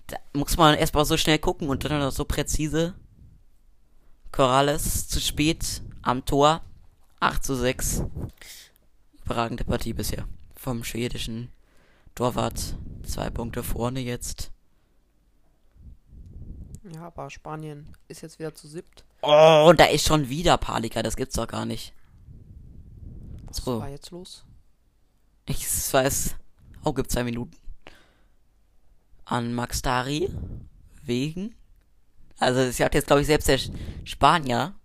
Da 0.07 0.17
muss 0.33 0.57
man 0.57 0.75
erstmal 0.75 1.05
so 1.05 1.17
schnell 1.17 1.39
gucken 1.39 1.69
und 1.69 1.83
dann 1.83 1.99
noch 1.99 2.11
so 2.11 2.25
präzise. 2.25 2.95
Corrales 4.31 5.07
zu 5.07 5.19
spät 5.19 5.81
am 6.01 6.25
Tor. 6.25 6.61
8 7.19 7.43
zu 7.43 7.55
6 7.55 8.03
überragende 9.25 9.65
Partie 9.65 9.91
bisher. 9.91 10.25
Vom 10.55 10.85
schwedischen 10.85 11.49
Torwart. 12.15 12.77
Zwei 13.03 13.29
Punkte 13.29 13.61
vorne 13.61 13.99
jetzt. 13.99 14.51
Ja, 16.93 17.07
aber 17.07 17.29
Spanien 17.29 17.87
ist 18.07 18.21
jetzt 18.21 18.39
wieder 18.39 18.55
zu 18.55 18.67
siebt. 18.67 19.03
Oh, 19.21 19.67
und 19.69 19.79
da 19.79 19.85
ist 19.85 20.05
schon 20.07 20.29
wieder 20.29 20.57
Palika. 20.57 21.03
Das 21.03 21.15
gibt's 21.17 21.35
doch 21.35 21.47
gar 21.47 21.65
nicht. 21.65 21.93
Was 23.45 23.57
So. 23.57 23.79
war 23.79 23.89
jetzt 23.89 24.11
los? 24.11 24.45
Ich 25.45 25.65
weiß. 25.93 26.35
Oh, 26.83 26.93
gibt 26.93 27.11
zwei 27.11 27.23
Minuten. 27.23 27.57
An 29.25 29.53
Max 29.53 29.81
Dari. 29.81 30.29
Wegen. 31.03 31.55
Also, 32.37 32.59
es 32.61 32.79
hat 32.79 32.93
jetzt, 32.93 33.07
glaube 33.07 33.21
ich, 33.21 33.27
selbst 33.27 33.47
der 33.47 33.59
Spanier. 34.05 34.75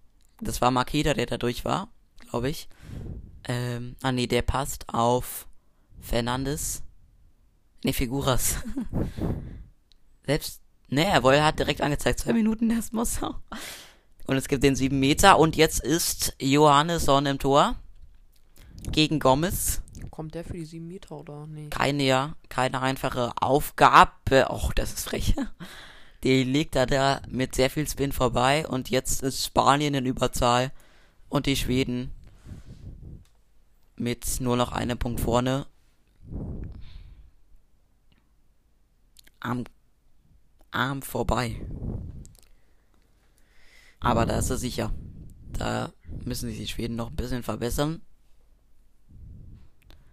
Das 0.40 0.61
war 0.61 0.70
Makeda, 0.70 1.14
der 1.14 1.26
da 1.26 1.36
durch 1.36 1.64
war. 1.64 1.88
Glaube 2.30 2.48
ich. 2.48 2.68
Ähm, 3.44 3.96
ah, 4.03 4.12
nee, 4.12 4.26
der 4.26 4.42
passt 4.42 4.88
auf 4.88 5.46
Fernandes. 6.00 6.82
Nee, 7.84 7.92
Figuras. 7.92 8.57
selbst. 10.26 10.62
Nee, 10.93 11.05
er 11.05 11.22
wohl 11.22 11.40
hat 11.40 11.59
direkt 11.59 11.80
angezeigt. 11.80 12.20
Zwei 12.20 12.34
Minuten 12.34 12.68
er. 13.22 13.40
Und 14.26 14.36
es 14.36 14.47
gibt 14.47 14.62
den 14.62 14.76
sieben 14.76 15.01
Meter. 15.01 15.38
Und 15.38 15.57
jetzt 15.57 15.80
ist 15.80 16.34
Johannesson 16.38 17.24
im 17.24 17.38
Tor. 17.38 17.76
Gegen 18.90 19.18
Gomez 19.18 19.80
Kommt 20.11 20.34
der 20.34 20.45
für 20.45 20.53
die 20.53 20.66
sieben 20.66 20.88
Meter 20.88 21.16
oder 21.16 21.47
nee? 21.47 21.68
keine, 21.70 22.03
ja, 22.03 22.34
keine 22.51 22.82
einfache 22.82 23.32
Aufgabe. 23.40 24.51
Och, 24.51 24.74
das 24.74 24.93
ist 24.93 25.09
frech. 25.09 25.34
Die 26.24 26.45
legt 26.45 26.76
er 26.76 26.84
da 26.84 27.22
mit 27.26 27.55
sehr 27.55 27.70
viel 27.70 27.88
Spin 27.88 28.12
vorbei 28.12 28.66
und 28.68 28.90
jetzt 28.90 29.22
ist 29.22 29.47
Spanien 29.47 29.95
in 29.95 30.05
Überzahl 30.05 30.72
und 31.30 31.47
die 31.47 31.57
Schweden 31.57 32.11
mit 33.97 34.40
nur 34.40 34.59
noch 34.59 34.72
einem 34.72 34.99
Punkt 34.99 35.20
vorne. 35.20 35.66
Am 39.40 39.64
Arm 40.73 41.03
vorbei. 41.03 41.61
Aber 44.01 44.27
da 44.27 44.39
ist 44.39 44.51
er 44.51 44.57
sicher. 44.57 44.93
Da 45.53 45.93
müssen 46.25 46.49
sich 46.49 46.59
die 46.59 46.66
Schweden 46.66 46.97
noch 46.97 47.11
ein 47.11 47.16
bisschen 47.16 47.43
verbessern. 47.43 48.01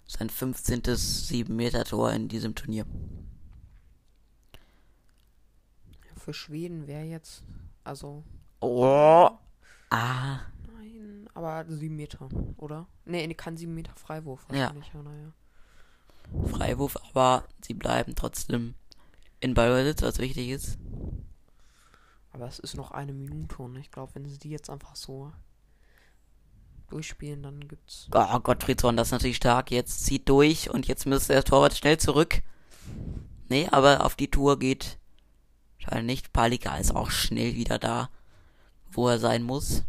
Sein 0.05 0.29
15. 0.29 0.81
7-Meter-Tor 0.83 2.11
in 2.13 2.27
diesem 2.27 2.55
Turnier. 2.55 2.85
Für 6.17 6.33
Schweden 6.33 6.87
wäre 6.87 7.03
jetzt. 7.05 7.43
Also. 7.83 8.23
Oh. 8.59 9.29
Ah. 9.89 10.39
Nein, 10.75 11.27
aber 11.33 11.65
sieben 11.67 11.95
Meter, 11.95 12.27
oder? 12.57 12.87
Nee, 13.05 13.33
kein 13.33 13.57
sieben 13.57 13.73
Meter 13.73 13.93
Freiwurf 13.95 14.45
Ja. 14.51 14.73
wahrscheinlich. 14.75 14.91
Ja, 14.93 15.01
naja. 15.01 15.33
Freiwurf, 16.51 16.97
aber 17.09 17.45
sie 17.61 17.73
bleiben 17.73 18.13
trotzdem 18.15 18.75
in 19.39 19.53
Ballbesitz, 19.53 20.01
was 20.01 20.19
wichtig 20.19 20.49
ist. 20.49 20.77
Aber 22.31 22.47
es 22.47 22.59
ist 22.59 22.75
noch 22.75 22.91
eine 22.91 23.13
Minute 23.13 23.57
und 23.61 23.75
ich 23.75 23.91
glaube, 23.91 24.15
wenn 24.15 24.25
sie 24.25 24.37
die 24.37 24.49
jetzt 24.49 24.69
einfach 24.69 24.95
so 24.95 25.31
durchspielen, 26.89 27.43
dann 27.43 27.67
gibt's. 27.67 28.07
Oh, 28.13 28.39
Gottfriedson, 28.39 28.97
das 28.97 29.09
ist 29.09 29.11
natürlich 29.11 29.37
stark. 29.37 29.71
Jetzt 29.71 30.05
zieht 30.05 30.27
durch 30.29 30.69
und 30.69 30.87
jetzt 30.87 31.05
müsste 31.05 31.33
der 31.33 31.43
Torwart 31.43 31.75
schnell 31.75 31.97
zurück. 31.97 32.41
Nee, 33.47 33.67
aber 33.71 34.05
auf 34.05 34.15
die 34.15 34.29
Tour 34.29 34.59
geht 34.59 34.99
scheinbar 35.77 36.03
nicht. 36.03 36.33
Palika 36.33 36.77
ist 36.77 36.95
auch 36.95 37.09
schnell 37.11 37.55
wieder 37.55 37.79
da, 37.79 38.09
wo 38.91 39.07
er 39.07 39.19
sein 39.19 39.43
muss. 39.43 39.83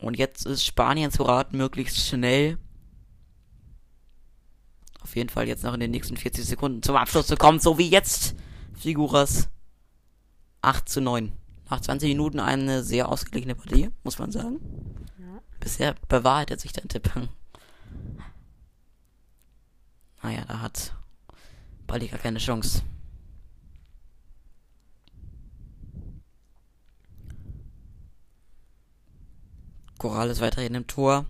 Und 0.00 0.18
jetzt 0.18 0.46
ist 0.46 0.64
Spanien 0.64 1.10
zu 1.10 1.22
raten, 1.22 1.56
möglichst 1.56 1.98
schnell. 1.98 2.58
Auf 5.06 5.14
jeden 5.14 5.28
Fall 5.28 5.46
jetzt 5.46 5.62
noch 5.62 5.72
in 5.72 5.78
den 5.78 5.92
nächsten 5.92 6.16
40 6.16 6.44
Sekunden 6.44 6.82
zum 6.82 6.96
Abschluss 6.96 7.28
zu 7.28 7.36
kommen, 7.36 7.60
so 7.60 7.78
wie 7.78 7.88
jetzt. 7.88 8.34
Figuras 8.76 9.48
8 10.62 10.88
zu 10.88 11.00
9. 11.00 11.30
Nach 11.70 11.80
20 11.80 12.08
Minuten 12.08 12.40
eine 12.40 12.82
sehr 12.82 13.08
ausgeglichene 13.08 13.54
Partie, 13.54 13.90
muss 14.02 14.18
man 14.18 14.32
sagen. 14.32 14.58
Ja. 15.20 15.40
Bisher 15.60 15.94
bewahrheitet 16.08 16.60
sich 16.60 16.72
dein 16.72 16.88
Tipp. 16.88 17.08
Naja, 20.24 20.44
da 20.48 20.60
hat 20.60 20.92
Balika 21.86 22.18
keine 22.18 22.40
Chance. 22.40 22.82
Choral 29.98 30.30
ist 30.30 30.40
weiterhin 30.40 30.74
im 30.74 30.88
Tor. 30.88 31.26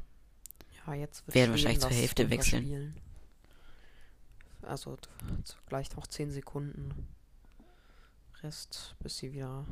Ja, 0.87 0.95
jetzt 0.95 1.27
wird 1.27 1.35
Werden 1.35 1.51
wahrscheinlich 1.51 1.81
zur 1.81 1.91
Hälfte 1.91 2.31
wechseln. 2.31 2.95
Also 4.67 4.97
gleich 5.69 5.95
noch 5.97 6.07
10 6.07 6.31
Sekunden. 6.31 7.09
Rest, 8.43 8.95
bis 9.01 9.17
sie 9.19 9.33
wieder. 9.33 9.65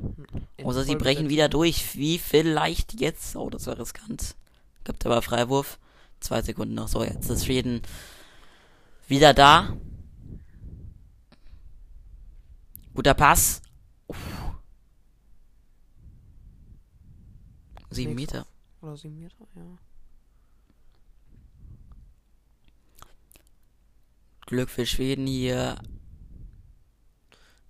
Oder 0.62 0.84
sie 0.84 0.97
brechen 0.97 1.28
wieder 1.28 1.49
durch. 1.49 1.97
Wie 1.97 2.18
vielleicht 2.18 2.99
jetzt? 3.01 3.36
Oh, 3.36 3.51
das 3.51 3.66
war 3.66 3.78
riskant. 3.78 4.36
Gibt 4.84 5.05
aber 5.05 5.20
Freiwurf. 5.22 5.78
Zwei 6.20 6.40
Sekunden 6.42 6.74
noch. 6.74 6.88
So, 6.88 7.05
jetzt 7.05 7.28
ist 7.28 7.45
Schweden 7.45 7.82
wieder 9.07 9.34
da. 9.34 9.76
Guter 12.95 13.14
Pass. 13.14 13.61
Uff. 14.07 14.16
Sieben. 17.90 18.14
Meter. 18.14 18.47
Oder 18.80 18.97
7 18.97 19.16
Meter, 19.16 19.47
ja. 19.55 19.78
Glück 24.47 24.70
für 24.70 24.86
Schweden 24.86 25.26
hier. 25.26 25.76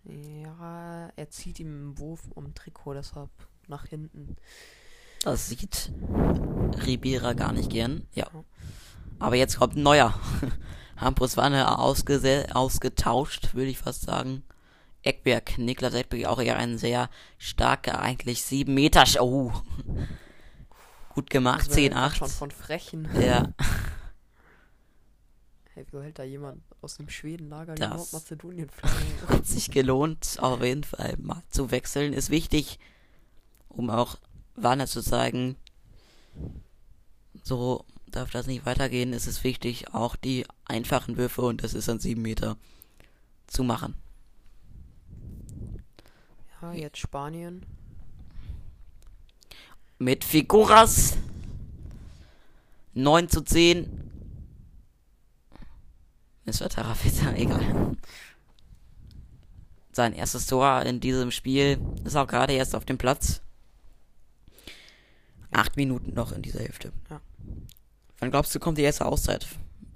Ja, 0.05 1.11
er 1.17 1.31
zieht 1.31 1.61
ihm 1.61 1.69
im 1.69 1.99
Wurf 1.99 2.21
um 2.35 2.55
Trikot, 2.55 2.95
deshalb 2.95 3.31
nach 3.69 3.87
hinten. 3.87 4.37
Das 5.23 5.49
sieht 5.49 5.91
Ribera 6.87 7.33
gar 7.33 7.53
nicht 7.53 7.71
gern. 7.71 8.07
Ja. 8.13 8.29
Aber 9.19 9.37
jetzt 9.37 9.59
kommt 9.59 9.77
ein 9.77 9.83
neuer. 9.83 10.19
Hampus 10.97 11.37
Wanne 11.37 11.79
ausgetauscht, 11.79 13.55
würde 13.55 13.71
ich 13.71 13.79
fast 13.79 14.03
sagen. 14.03 14.43
Eckberg, 15.03 15.59
Niklas 15.59 15.95
Eckberg, 15.95 16.27
auch 16.27 16.41
eher 16.41 16.57
ein 16.57 16.79
sehr 16.79 17.09
starker, 17.39 18.01
eigentlich 18.01 18.43
7 18.43 18.73
Meter. 18.73 19.05
Oh. 19.21 19.53
Gut 21.15 21.31
gemacht, 21.31 21.69
Das 21.69 21.77
wäre 21.77 21.87
jetzt 21.87 21.97
10-8. 21.97 22.15
Schon 22.17 22.29
von 22.29 22.51
Frechen. 22.51 23.09
Ja, 23.21 23.49
Hey, 25.75 25.85
wo 25.91 26.01
hält 26.01 26.21
da 26.21 26.23
jemand 26.23 26.63
aus 26.83 26.99
dem 26.99 27.09
Schwedenlager 27.09 27.75
die 27.75 27.83
Nordmazedonien 27.83 28.71
flagge 28.71 28.97
hat 29.29 29.45
sich 29.45 29.73
gelohnt, 29.73 30.39
auf 30.41 30.63
jeden 30.63 30.85
Fall 30.85 31.17
mal 31.19 31.43
zu 31.51 31.73
wechseln. 31.73 32.13
Ist 32.13 32.31
wichtig, 32.31 32.79
um 33.69 33.91
auch 33.91 34.17
Wanne 34.55 34.87
zu 34.87 35.03
zeigen, 35.03 35.57
so 37.43 37.85
darf 38.07 38.31
das 38.31 38.47
nicht 38.47 38.65
weitergehen. 38.65 39.13
Es 39.13 39.27
ist 39.27 39.43
wichtig, 39.43 39.93
auch 39.93 40.15
die 40.15 40.47
einfachen 40.65 41.17
Würfe, 41.17 41.43
und 41.43 41.65
das 41.65 41.75
ist 41.75 41.89
an 41.89 41.99
7 41.99 42.23
Meter, 42.23 42.57
zu 43.49 43.65
machen. 43.65 43.97
Ja, 46.63 46.73
jetzt 46.73 46.99
Spanien. 46.99 47.67
Mit 49.99 50.23
Figuras 50.23 51.17
9 52.95 53.29
zu 53.29 53.43
10. 53.43 54.04
Es 56.47 56.61
war 56.61 56.69
Tarafita, 56.69 57.33
egal. 57.37 57.97
sein 59.93 60.13
erstes 60.13 60.47
Tor 60.47 60.83
in 60.83 61.01
diesem 61.01 61.31
Spiel. 61.31 61.79
Ist 62.05 62.17
auch 62.17 62.27
gerade 62.27 62.53
erst 62.53 62.75
auf 62.75 62.85
dem 62.85 62.99
Platz. 62.99 63.41
Acht 65.51 65.77
Minuten 65.77 66.15
noch 66.15 66.33
in 66.33 66.43
dieser 66.43 66.61
Hälfte. 66.61 66.93
Ja. 67.11 67.21
Wann 68.19 68.31
glaubst 68.31 68.55
du, 68.55 68.59
kommt 68.59 68.79
die 68.79 68.83
erste 68.83 69.07
Auszeit? 69.07 69.47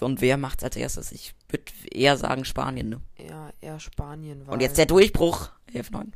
Und 0.00 0.20
wer 0.20 0.36
macht's 0.36 0.62
als 0.62 0.76
erstes? 0.76 1.10
Ich 1.10 1.34
würde 1.48 1.64
eher 1.90 2.16
sagen 2.16 2.44
Spanien, 2.44 2.88
ne? 2.88 3.00
Ja, 3.18 3.50
eher 3.60 3.80
Spanien. 3.80 4.42
Und 4.42 4.60
jetzt 4.60 4.78
der 4.78 4.86
Durchbruch. 4.86 5.50
11-9. 5.74 6.12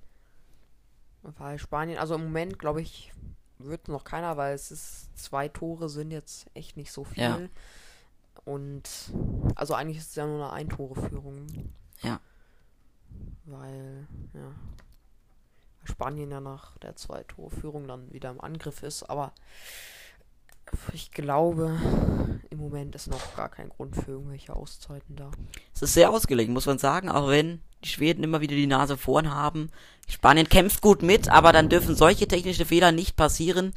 Weil 1.23 1.59
Spanien, 1.59 1.99
also 1.99 2.15
im 2.15 2.25
Moment, 2.25 2.59
glaube 2.59 2.81
ich, 2.81 3.13
wird 3.59 3.89
noch 3.89 4.05
keiner, 4.05 4.37
weil 4.37 4.55
es 4.55 4.71
ist, 4.71 5.17
zwei 5.17 5.49
Tore 5.49 5.89
sind 5.89 6.11
jetzt 6.11 6.47
echt 6.55 6.77
nicht 6.77 6.93
so 6.93 7.05
viel. 7.05 7.23
Ja. 7.23 7.41
Und, 8.45 8.83
also 9.55 9.75
eigentlich 9.75 9.99
ist 9.99 10.11
es 10.11 10.15
ja 10.17 10.27
nur 10.27 10.37
eine 10.37 10.53
Ein-Tore-Führung. 10.53 11.47
Ja. 12.03 12.21
Weil, 13.45 14.07
ja. 14.35 14.53
Spanien 15.85 16.31
ja 16.31 16.41
nach 16.41 16.77
der 16.79 16.97
Zwei-Tore-Führung 16.97 17.89
dann 17.89 18.13
wieder 18.13 18.31
im 18.31 18.41
Angriff 18.41 18.83
ist, 18.83 19.03
aber 19.05 19.33
ich 20.93 21.11
glaube, 21.11 21.79
im 22.51 22.59
Moment 22.59 22.95
ist 22.95 23.09
noch 23.09 23.37
gar 23.37 23.49
kein 23.49 23.69
Grund 23.69 23.97
für 23.97 24.13
irgendwelche 24.13 24.55
Auszeiten 24.55 25.17
da. 25.17 25.31
Es 25.75 25.83
ist 25.83 25.95
sehr 25.95 26.11
ausgelegen, 26.11 26.55
muss 26.55 26.67
man 26.67 26.79
sagen, 26.79 27.09
auch 27.09 27.29
wenn 27.29 27.61
die 27.85 27.89
Schweden 27.89 28.23
immer 28.23 28.41
wieder 28.41 28.55
die 28.55 28.67
Nase 28.67 28.97
vorn 28.97 29.35
haben. 29.35 29.71
Spanien 30.09 30.49
kämpft 30.49 30.81
gut 30.81 31.03
mit, 31.03 31.29
aber 31.29 31.53
dann 31.53 31.69
dürfen 31.69 31.97
solche 31.97 32.29
technische 32.29 32.65
Fehler 32.65 32.93
nicht 32.93 33.17
passieren. 33.17 33.73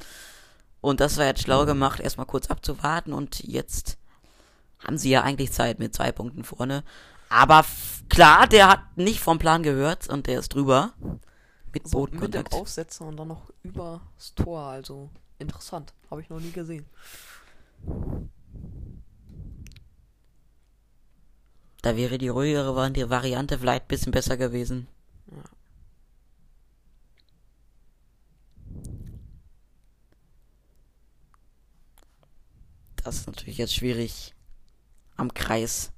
Und 0.80 1.00
das 1.00 1.18
war 1.18 1.26
jetzt 1.26 1.42
schlau 1.42 1.66
gemacht, 1.66 2.00
erstmal 2.00 2.28
kurz 2.28 2.48
abzuwarten 2.48 3.14
und 3.14 3.44
jetzt 3.44 3.98
haben 4.86 4.98
sie 4.98 5.10
ja 5.10 5.24
eigentlich 5.24 5.52
Zeit 5.52 5.80
mit 5.80 5.94
zwei 5.96 6.12
Punkten 6.12 6.44
vorne. 6.44 6.84
Aber 7.30 7.66
klar, 8.10 8.48
der 8.48 8.70
hat 8.70 8.98
nicht 8.98 9.20
vom 9.20 9.40
Plan 9.40 9.64
gehört 9.64 10.08
und 10.10 10.28
der 10.28 10.40
ist 10.40 10.50
drüber. 10.54 10.94
Mit 11.74 11.88
So, 11.88 12.04
mit 12.04 12.14
dem 12.14 12.20
Bodenkontakt. 12.20 12.54
Aufsetzer 12.54 13.06
und 13.06 13.18
dann 13.18 13.28
noch 13.28 13.50
übers 13.64 14.00
Tor, 14.36 14.62
also 14.62 15.10
interessant. 15.40 15.94
Habe 16.10 16.22
ich 16.22 16.30
noch 16.30 16.40
nie 16.40 16.52
gesehen. 16.52 16.86
Da 21.82 21.96
wäre 21.96 22.18
die 22.18 22.30
ruhigere 22.30 22.72
Vari- 22.76 23.10
Variante 23.10 23.60
vielleicht 23.60 23.84
ein 23.84 23.88
bisschen 23.88 24.12
besser 24.12 24.38
gewesen. 24.38 24.88
Ja. 25.32 25.44
Das 33.04 33.18
ist 33.18 33.28
natürlich 33.28 33.58
jetzt 33.58 33.76
schwierig 33.76 34.35
am 35.16 35.34
Kreis 35.34 35.92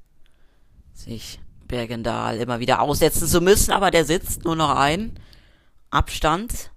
sich 0.94 1.40
Bergendal 1.68 2.38
immer 2.38 2.60
wieder 2.60 2.82
aussetzen 2.82 3.28
zu 3.28 3.42
müssen, 3.42 3.72
aber 3.72 3.92
der 3.92 4.06
sitzt 4.06 4.46
nur 4.46 4.56
noch 4.56 4.76
ein. 4.76 5.20
Abstand. 5.90 6.72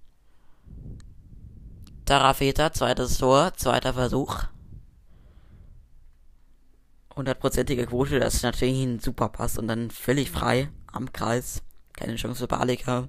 Tarafeta, 2.05 2.73
zweites 2.73 3.19
Tor, 3.19 3.53
zweiter 3.57 3.95
Versuch. 3.95 4.45
Hundertprozentige 7.15 7.87
Quote, 7.87 8.19
das 8.19 8.35
ist 8.35 8.43
natürlich 8.43 8.83
ein 8.83 8.99
super 8.99 9.29
Pass 9.29 9.59
und 9.59 9.69
dann 9.69 9.91
völlig 9.91 10.31
frei 10.31 10.71
am 10.93 11.13
Kreis. 11.13 11.63
Keine 11.93 12.17
Chance 12.17 12.41
für 12.41 12.49
Balika. 12.49 13.09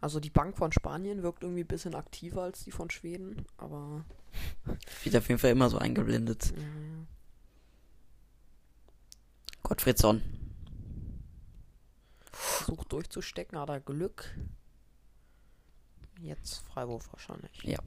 Also 0.00 0.18
die 0.18 0.30
Bank 0.30 0.56
von 0.56 0.72
Spanien 0.72 1.22
wirkt 1.22 1.42
irgendwie 1.42 1.62
ein 1.62 1.66
bisschen 1.66 1.94
aktiver 1.94 2.42
als 2.42 2.64
die 2.64 2.70
von 2.70 2.90
Schweden, 2.90 3.44
aber 3.58 4.04
Wird 5.04 5.16
auf 5.16 5.28
jeden 5.28 5.38
Fall 5.38 5.50
immer 5.50 5.68
so 5.68 5.78
eingeblendet. 5.78 6.52
ja, 6.56 6.62
ja. 6.62 7.06
Gottfriedsson. 9.62 10.22
versucht 12.32 12.92
durchzustecken, 12.92 13.58
hat 13.58 13.68
er 13.68 13.80
Glück. 13.80 14.36
Jetzt 16.20 16.64
Freiwurf 16.66 17.12
wahrscheinlich. 17.12 17.62
Ja. 17.62 17.78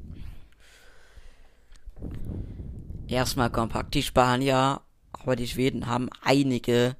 Erstmal 3.08 3.52
kompakt 3.52 3.94
die 3.96 4.04
Spanier, 4.04 4.82
aber 5.12 5.36
die 5.36 5.48
Schweden 5.48 5.88
haben 5.88 6.10
einige 6.22 6.96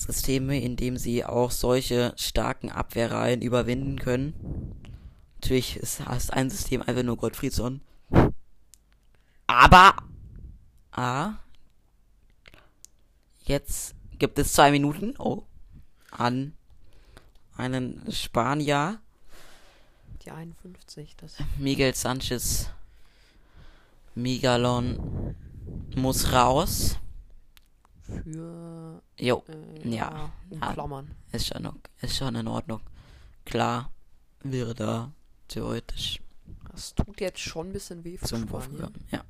Systeme, 0.00 0.58
in 0.58 0.76
dem 0.76 0.96
sie 0.96 1.24
auch 1.24 1.50
solche 1.50 2.14
starken 2.16 2.70
Abwehrreihen 2.70 3.42
überwinden 3.42 3.98
können. 3.98 4.34
Natürlich 5.34 5.76
ist, 5.76 6.00
ist 6.00 6.32
ein 6.32 6.48
System 6.48 6.82
einfach 6.82 7.02
nur 7.02 7.18
Gottfriedsson. 7.18 7.82
Aber, 9.46 9.96
ah, 10.92 11.34
jetzt 13.44 13.94
gibt 14.18 14.38
es 14.38 14.54
zwei 14.54 14.70
Minuten, 14.70 15.14
oh, 15.18 15.42
an 16.10 16.54
einen 17.56 18.10
Spanier, 18.10 19.00
Die 20.24 20.30
51, 20.30 21.16
das 21.16 21.36
Miguel 21.58 21.94
Sanchez 21.94 22.70
Migalon 24.14 25.34
muss 25.94 26.32
raus. 26.32 26.98
Für 28.10 29.02
Jo, 29.18 29.44
äh, 29.48 29.88
Ja, 29.88 30.30
ja, 30.50 30.68
umklammern. 30.68 31.10
ist 31.32 31.46
schon, 31.46 31.68
ist 32.00 32.16
schon 32.16 32.34
in 32.34 32.48
Ordnung. 32.48 32.80
Klar, 33.44 33.90
wäre 34.42 34.74
da 34.74 35.12
theoretisch 35.48 36.20
Das 36.70 36.94
tut 36.94 37.20
jetzt 37.20 37.40
schon 37.40 37.68
ein 37.68 37.72
bisschen 37.72 38.04
weh 38.04 38.16
für 38.18 38.26
zum 38.26 38.50
Wurf 38.50 38.64
Spanien. 38.64 38.86
gegangen. 38.92 39.04
Ja. 39.10 39.24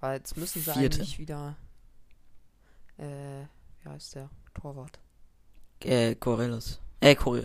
Weil 0.00 0.18
jetzt 0.18 0.36
müssen 0.36 0.60
sie 0.62 0.72
Vierte. 0.72 0.96
eigentlich 0.98 1.18
wieder 1.18 1.56
äh, 2.98 3.44
wie 3.82 3.88
heißt 3.88 4.14
der? 4.16 4.28
Torwart. 4.54 4.98
Äh, 5.82 6.14
Corellis. 6.16 6.80
Äh, 7.00 7.14
Cor 7.14 7.38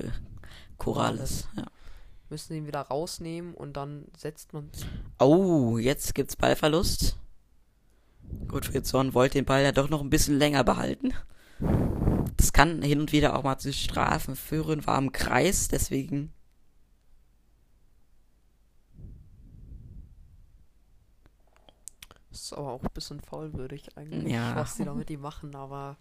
Corrales. 0.78 1.48
Ja. 1.56 1.64
Müssen 2.30 2.56
ihn 2.56 2.68
wieder 2.68 2.82
rausnehmen 2.82 3.54
und 3.54 3.74
dann 3.78 4.06
setzt 4.18 4.52
man 4.52 4.70
Oh, 5.20 5.78
jetzt 5.78 6.14
gibt's 6.16 6.36
Ballverlust. 6.36 7.18
Gottfriedsson 8.48 9.14
wollte 9.14 9.38
den 9.38 9.46
Ball 9.46 9.64
ja 9.64 9.72
doch 9.72 9.90
noch 9.90 10.02
ein 10.02 10.10
bisschen 10.10 10.38
länger 10.38 10.64
behalten. 10.64 11.14
Das 12.38 12.54
kann 12.54 12.82
hin 12.82 13.00
und 13.00 13.12
wieder 13.12 13.36
auch 13.38 13.44
mal 13.44 13.58
zu 13.58 13.72
Strafen 13.74 14.36
führen, 14.36 14.86
war 14.86 14.98
im 14.98 15.12
Kreis, 15.12 15.68
deswegen 15.68 16.32
ist 22.32 22.54
aber 22.54 22.74
auch 22.74 22.84
ein 22.84 22.90
bisschen 22.94 23.22
faulwürdig 23.22 23.98
eigentlich, 23.98 24.34
Ja. 24.34 24.56
was 24.56 24.76
die 24.76 24.84
da 24.86 24.94
mit 24.94 25.10
ihm 25.10 25.22
machen, 25.22 25.56
aber 25.56 25.98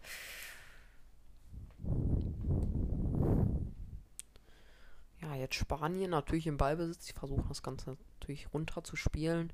ja, 5.22 5.35
jetzt 5.37 5.55
Spanien 5.55 6.11
natürlich 6.11 6.47
im 6.47 6.57
Ballbesitz, 6.57 7.07
sie 7.07 7.12
versuchen 7.12 7.47
das 7.49 7.62
Ganze 7.62 7.97
natürlich 8.18 8.53
runter 8.53 8.83
zu 8.85 8.97
spielen. 8.97 9.53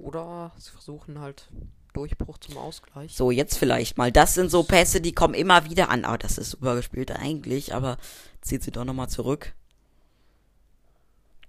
Oder 0.00 0.52
sie 0.56 0.70
versuchen 0.70 1.20
halt 1.20 1.50
Durchbruch 1.92 2.38
zum 2.38 2.56
Ausgleich. 2.56 3.14
So, 3.14 3.30
jetzt 3.30 3.58
vielleicht 3.58 3.98
mal. 3.98 4.12
Das 4.12 4.34
sind 4.34 4.50
so 4.50 4.62
Pässe, 4.62 5.00
die 5.00 5.12
kommen 5.12 5.34
immer 5.34 5.68
wieder 5.68 5.90
an. 5.90 6.04
Oh, 6.04 6.16
das 6.16 6.38
ist 6.38 6.50
super 6.50 6.76
gespielt 6.76 7.10
eigentlich, 7.10 7.74
aber 7.74 7.98
zieht 8.40 8.62
sie 8.62 8.70
doch 8.70 8.84
nochmal 8.84 9.08
zurück. 9.08 9.54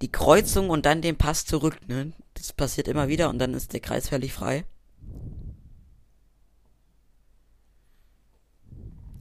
Die 0.00 0.10
Kreuzung 0.10 0.68
und 0.68 0.84
dann 0.84 1.00
den 1.00 1.16
Pass 1.16 1.46
zurück, 1.46 1.78
ne? 1.88 2.12
Das 2.34 2.52
passiert 2.52 2.88
immer 2.88 3.08
wieder 3.08 3.30
und 3.30 3.38
dann 3.38 3.54
ist 3.54 3.72
der 3.72 3.80
Kreis 3.80 4.08
völlig 4.08 4.32
frei. 4.32 4.64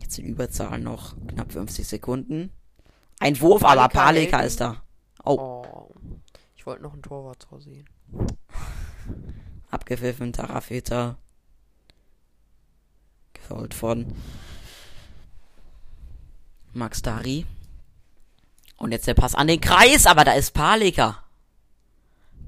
Jetzt 0.02 0.18
in 0.18 0.26
Überzahl 0.26 0.80
noch 0.80 1.16
knapp 1.28 1.52
50 1.52 1.88
Sekunden. 1.88 2.52
Ein 3.20 3.40
Wurf, 3.40 3.64
aber 3.64 3.88
Palika 3.90 4.40
ist 4.40 4.60
da. 4.60 4.82
Oh, 5.24 5.38
Oh, 5.38 5.90
ich 6.56 6.66
wollte 6.66 6.82
noch 6.82 6.94
ein 6.94 7.04
Torwart 7.04 7.48
sehen. 7.60 7.88
Abgepfiffen, 9.70 10.34
Tarafeta. 10.34 11.18
Gefault 13.34 13.74
von 13.74 14.14
Max 16.74 17.02
Dari. 17.02 17.46
Und 18.78 18.92
jetzt 18.92 19.08
der 19.08 19.14
Pass 19.14 19.36
an 19.36 19.48
den 19.48 19.62
Kreis, 19.62 20.06
aber 20.06 20.24
da 20.24 20.34
ist 20.34 20.54
Palika. 20.54 21.24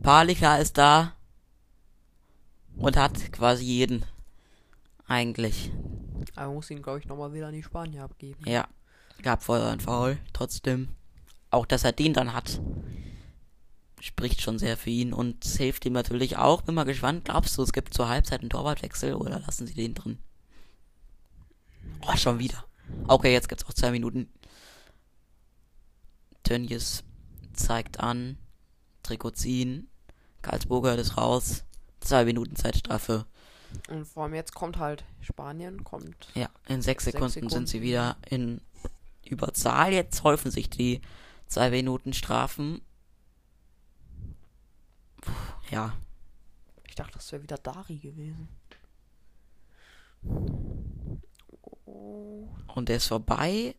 Palika 0.02 0.58
ist 0.58 0.78
da 0.78 1.14
und 2.76 2.98
hat 2.98 3.32
quasi 3.32 3.64
jeden. 3.64 4.06
Eigentlich. 5.08 5.72
Aber 6.36 6.48
man 6.48 6.56
muss 6.56 6.72
ihn, 6.72 6.82
glaube 6.82 7.00
ich, 7.00 7.06
nochmal 7.06 7.34
wieder 7.34 7.48
an 7.48 7.54
die 7.54 7.64
Spanier 7.64 8.04
abgeben. 8.04 8.44
Ja. 8.48 8.68
Gab 9.22 9.44
vorher 9.44 9.70
ein 9.70 9.80
Foul. 9.80 10.18
Trotzdem. 10.34 10.90
Auch, 11.50 11.66
dass 11.66 11.84
er 11.84 11.92
den 11.92 12.14
dann 12.14 12.34
hat. 12.34 12.60
Spricht 14.04 14.42
schon 14.42 14.60
sehr 14.60 14.76
für 14.76 14.90
ihn 14.90 15.14
und 15.14 15.46
hilft 15.46 15.86
ihm 15.86 15.94
natürlich 15.94 16.36
auch. 16.36 16.62
Bin 16.62 16.76
mal 16.76 16.84
gespannt. 16.84 17.24
Glaubst 17.24 17.58
du, 17.58 17.62
es 17.64 17.72
gibt 17.72 17.94
zur 17.94 18.10
Halbzeit 18.10 18.42
einen 18.42 18.50
Torwartwechsel 18.50 19.14
oder 19.14 19.40
lassen 19.40 19.66
sie 19.66 19.76
den 19.76 19.94
drin? 19.94 20.18
Oh, 22.06 22.18
schon 22.18 22.38
wieder. 22.38 22.66
Okay, 23.08 23.32
jetzt 23.32 23.48
gibt's 23.48 23.64
auch 23.64 23.72
zwei 23.72 23.92
Minuten. 23.92 24.28
Tönjes 26.44 27.06
zeigt 27.54 28.02
an. 28.02 28.38
Trikot 29.04 29.32
ziehen. 29.32 29.88
Karlsburger 30.42 30.98
ist 30.98 31.16
raus. 31.16 31.64
Zwei 32.02 32.26
Minuten 32.26 32.58
Zeitstrafe. 32.58 33.26
Und 33.88 34.04
vor 34.04 34.24
allem 34.24 34.34
jetzt 34.34 34.54
kommt 34.54 34.80
halt 34.80 35.06
Spanien, 35.22 35.86
kommt. 35.86 36.28
Ja, 36.36 36.50
in 36.68 36.82
sechs 36.82 37.06
Sekunden, 37.06 37.30
Sekunden. 37.30 37.54
sind 37.54 37.70
sie 37.70 37.82
wieder 37.82 38.18
in 38.30 38.60
Überzahl. 39.24 39.94
Jetzt 39.94 40.26
häufen 40.26 40.52
sich 40.52 40.70
die 40.70 41.00
zwei 41.48 41.70
Minuten 41.70 42.12
Strafen. 42.12 42.82
Ja, 45.72 45.96
Ich 46.88 46.96
dachte, 46.96 47.14
das 47.14 47.32
wäre 47.32 47.44
wieder 47.44 47.58
Dari 47.58 47.98
gewesen. 47.98 48.48
Oh. 51.86 52.48
und 52.76 52.90
der 52.90 52.98
ist 52.98 53.08
vorbei. 53.08 53.76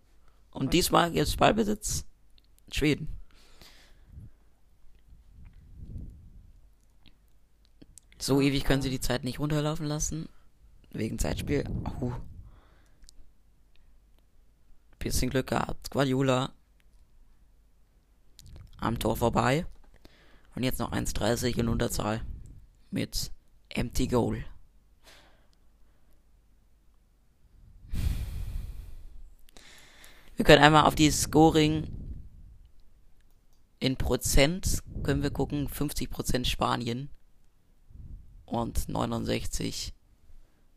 Und 0.51 0.73
diesmal 0.73 1.15
jetzt 1.15 1.37
Ballbesitz 1.39 2.05
Schweden. 2.73 3.09
So 8.19 8.41
ewig 8.41 8.65
können 8.65 8.83
sie 8.83 8.91
die 8.91 9.01
Zeit 9.01 9.25
nicht 9.25 9.39
runterlaufen 9.39 9.87
lassen. 9.87 10.29
Wegen 10.91 11.19
Zeitspiel. 11.19 11.65
Oh. 12.01 12.13
Bisschen 14.99 15.31
Glück 15.31 15.49
gehabt. 15.49 15.91
Guardiola 15.91 16.53
am 18.79 18.99
Tor 18.99 19.17
vorbei. 19.17 19.67
Und 20.55 20.63
jetzt 20.63 20.79
noch 20.79 20.93
1,30 20.93 21.59
in 21.59 21.69
Unterzahl. 21.69 22.21
Mit 22.91 23.33
Empty 23.71 24.07
Goal. 24.07 24.45
Wir 30.37 30.45
können 30.45 30.63
einmal 30.63 30.85
auf 30.85 30.95
die 30.95 31.11
Scoring 31.11 31.87
in 33.79 33.97
Prozent 33.97 34.83
können 35.03 35.23
wir 35.23 35.31
gucken. 35.31 35.69
50% 35.69 36.47
Spanien 36.47 37.11
und 38.47 38.89
69 38.89 39.93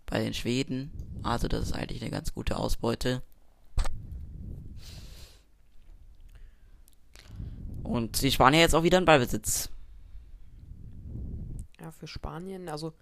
bei 0.06 0.20
den 0.20 0.34
Schweden. 0.34 0.92
Also 1.24 1.48
das 1.48 1.64
ist 1.64 1.74
eigentlich 1.74 2.02
eine 2.02 2.12
ganz 2.12 2.34
gute 2.34 2.58
Ausbeute. 2.58 3.24
Und 7.88 8.22
die 8.22 8.32
Spanier 8.32 8.60
jetzt 8.60 8.76
auch 8.76 8.84
wieder 8.84 8.98
in 8.98 9.06
Ballbesitz. 9.06 9.70
Ja, 11.80 11.92
für 11.92 12.08
Spanien, 12.08 12.68
also 12.68 12.94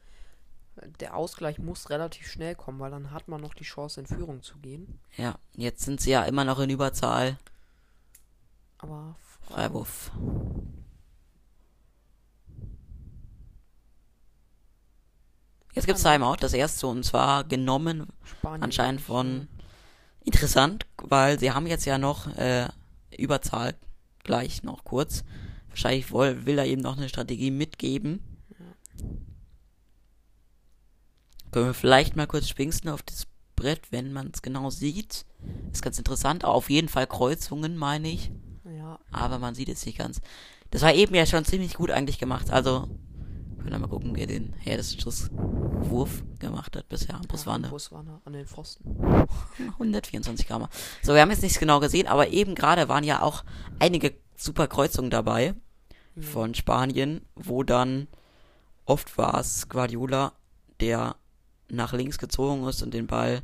äh, 0.75 0.87
der 0.99 1.15
Ausgleich 1.15 1.57
muss 1.57 1.89
relativ 1.89 2.27
schnell 2.27 2.55
kommen, 2.55 2.79
weil 2.79 2.91
dann 2.91 3.11
hat 3.11 3.27
man 3.27 3.41
noch 3.41 3.55
die 3.55 3.63
Chance, 3.63 3.99
in 3.99 4.05
Führung 4.05 4.43
zu 4.43 4.59
gehen. 4.59 4.99
Ja, 5.17 5.39
jetzt 5.55 5.83
sind 5.83 6.01
sie 6.01 6.11
ja 6.11 6.23
immer 6.23 6.45
noch 6.45 6.59
in 6.59 6.69
Überzahl. 6.69 7.37
Aber 8.77 9.15
Freiwurf. 9.47 10.11
Jetzt 15.73 15.87
gibt's 15.87 16.03
Timeout, 16.03 16.37
das 16.39 16.53
erste 16.53 16.87
und 16.87 17.03
zwar 17.03 17.43
genommen 17.43 18.07
Spanien 18.23 18.63
anscheinend 18.63 19.01
von 19.01 19.47
interessant, 20.23 20.85
weil 20.97 21.39
sie 21.39 21.51
haben 21.51 21.67
jetzt 21.67 21.85
ja 21.85 21.97
noch 21.97 22.27
äh, 22.37 22.69
Überzahl 23.17 23.75
gleich 24.25 24.63
noch 24.63 24.83
kurz. 24.83 25.23
Wahrscheinlich 25.69 26.11
woll, 26.11 26.45
will 26.45 26.57
er 26.57 26.65
eben 26.65 26.81
noch 26.81 26.97
eine 26.97 27.09
Strategie 27.09 27.51
mitgeben. 27.51 28.21
Können 31.51 31.67
wir 31.67 31.73
vielleicht 31.73 32.17
mal 32.17 32.27
kurz 32.27 32.49
springsten 32.49 32.89
auf 32.89 33.01
das 33.01 33.27
Brett, 33.55 33.91
wenn 33.91 34.11
man 34.11 34.31
es 34.33 34.41
genau 34.41 34.69
sieht. 34.69 35.25
Ist 35.71 35.81
ganz 35.81 35.97
interessant. 35.97 36.43
Auf 36.43 36.69
jeden 36.69 36.89
Fall 36.89 37.07
Kreuzungen, 37.07 37.77
meine 37.77 38.09
ich. 38.09 38.31
Ja, 38.77 38.99
Aber 39.11 39.39
man 39.39 39.55
sieht 39.55 39.69
es 39.69 39.85
nicht 39.85 39.97
ganz. 39.97 40.19
Das 40.71 40.81
war 40.81 40.93
eben 40.93 41.15
ja 41.15 41.25
schon 41.25 41.45
ziemlich 41.45 41.75
gut 41.75 41.91
eigentlich 41.91 42.19
gemacht. 42.19 42.49
Also, 42.51 42.89
können 43.65 43.81
wir 43.81 43.87
mal 43.87 43.93
gucken, 43.93 44.11
wer 44.15 44.27
den 44.27 44.53
härtesten 44.59 45.01
Schusswurf 45.01 46.23
gemacht 46.37 46.75
hat 46.75 46.87
bisher. 46.87 47.15
ja 47.15 47.21
Buswanne. 47.27 47.67
Buswanne 47.67 48.21
an 48.23 48.33
den 48.33 48.45
Pfosten. 48.45 48.83
124 49.73 50.47
Gramm. 50.47 50.67
So, 51.01 51.15
wir 51.15 51.21
haben 51.21 51.31
jetzt 51.31 51.41
nichts 51.41 51.57
genau 51.57 51.79
gesehen, 51.79 52.05
aber 52.05 52.29
eben 52.29 52.53
gerade 52.53 52.87
waren 52.89 53.03
ja 53.03 53.23
auch 53.23 53.43
einige 53.79 54.13
super 54.35 54.67
Kreuzungen 54.67 55.09
dabei 55.09 55.55
von 56.19 56.53
Spanien, 56.53 57.25
wo 57.33 57.63
dann 57.63 58.07
oft 58.85 59.17
war 59.17 59.39
es 59.39 59.67
Guardiola, 59.67 60.33
der 60.79 61.15
nach 61.67 61.91
links 61.93 62.19
gezogen 62.19 62.67
ist 62.67 62.83
und 62.83 62.93
den 62.93 63.07
Ball 63.07 63.41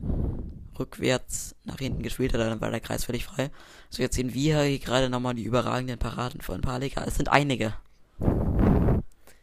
rückwärts 0.78 1.56
nach 1.64 1.80
hinten 1.80 2.04
gespielt 2.04 2.34
hat, 2.34 2.42
dann 2.42 2.62
war 2.62 2.70
der 2.70 2.80
Kreis 2.80 3.06
völlig 3.06 3.26
frei. 3.26 3.50
So, 3.90 4.04
jetzt 4.04 4.16
sehen 4.16 4.36
wir 4.36 4.62
hier 4.62 4.78
gerade 4.78 5.10
nochmal 5.10 5.34
die 5.34 5.44
überragenden 5.44 5.98
Paraden 5.98 6.42
von 6.42 6.62
Palika. 6.62 7.04
Es 7.06 7.16
sind 7.16 7.30
einige. 7.30 7.74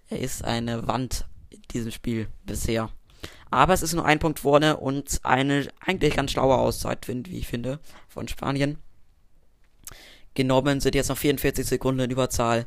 Er 0.09 0.21
ist 0.21 0.45
eine 0.45 0.87
Wand 0.87 1.27
in 1.51 1.63
diesem 1.71 1.91
Spiel 1.91 2.29
bisher. 2.45 2.91
Aber 3.51 3.73
es 3.75 3.83
ist 3.83 3.95
nur 3.95 4.05
ein 4.05 4.19
Punkt 4.19 4.41
vorne 4.41 4.77
und 4.77 5.21
eine 5.23 5.69
eigentlich 5.81 6.15
ganz 6.15 6.31
schlaue 6.33 6.57
Auszeit, 6.57 7.07
find, 7.07 7.31
wie 7.31 7.39
ich 7.39 7.47
finde, 7.49 7.81
von 8.09 8.29
Spanien. 8.29 8.79
Genommen 10.35 10.81
sind 10.81 10.95
jetzt 10.95 11.09
noch 11.09 11.17
44 11.19 11.67
Sekunden 11.67 12.01
in 12.01 12.11
Überzahl. 12.11 12.67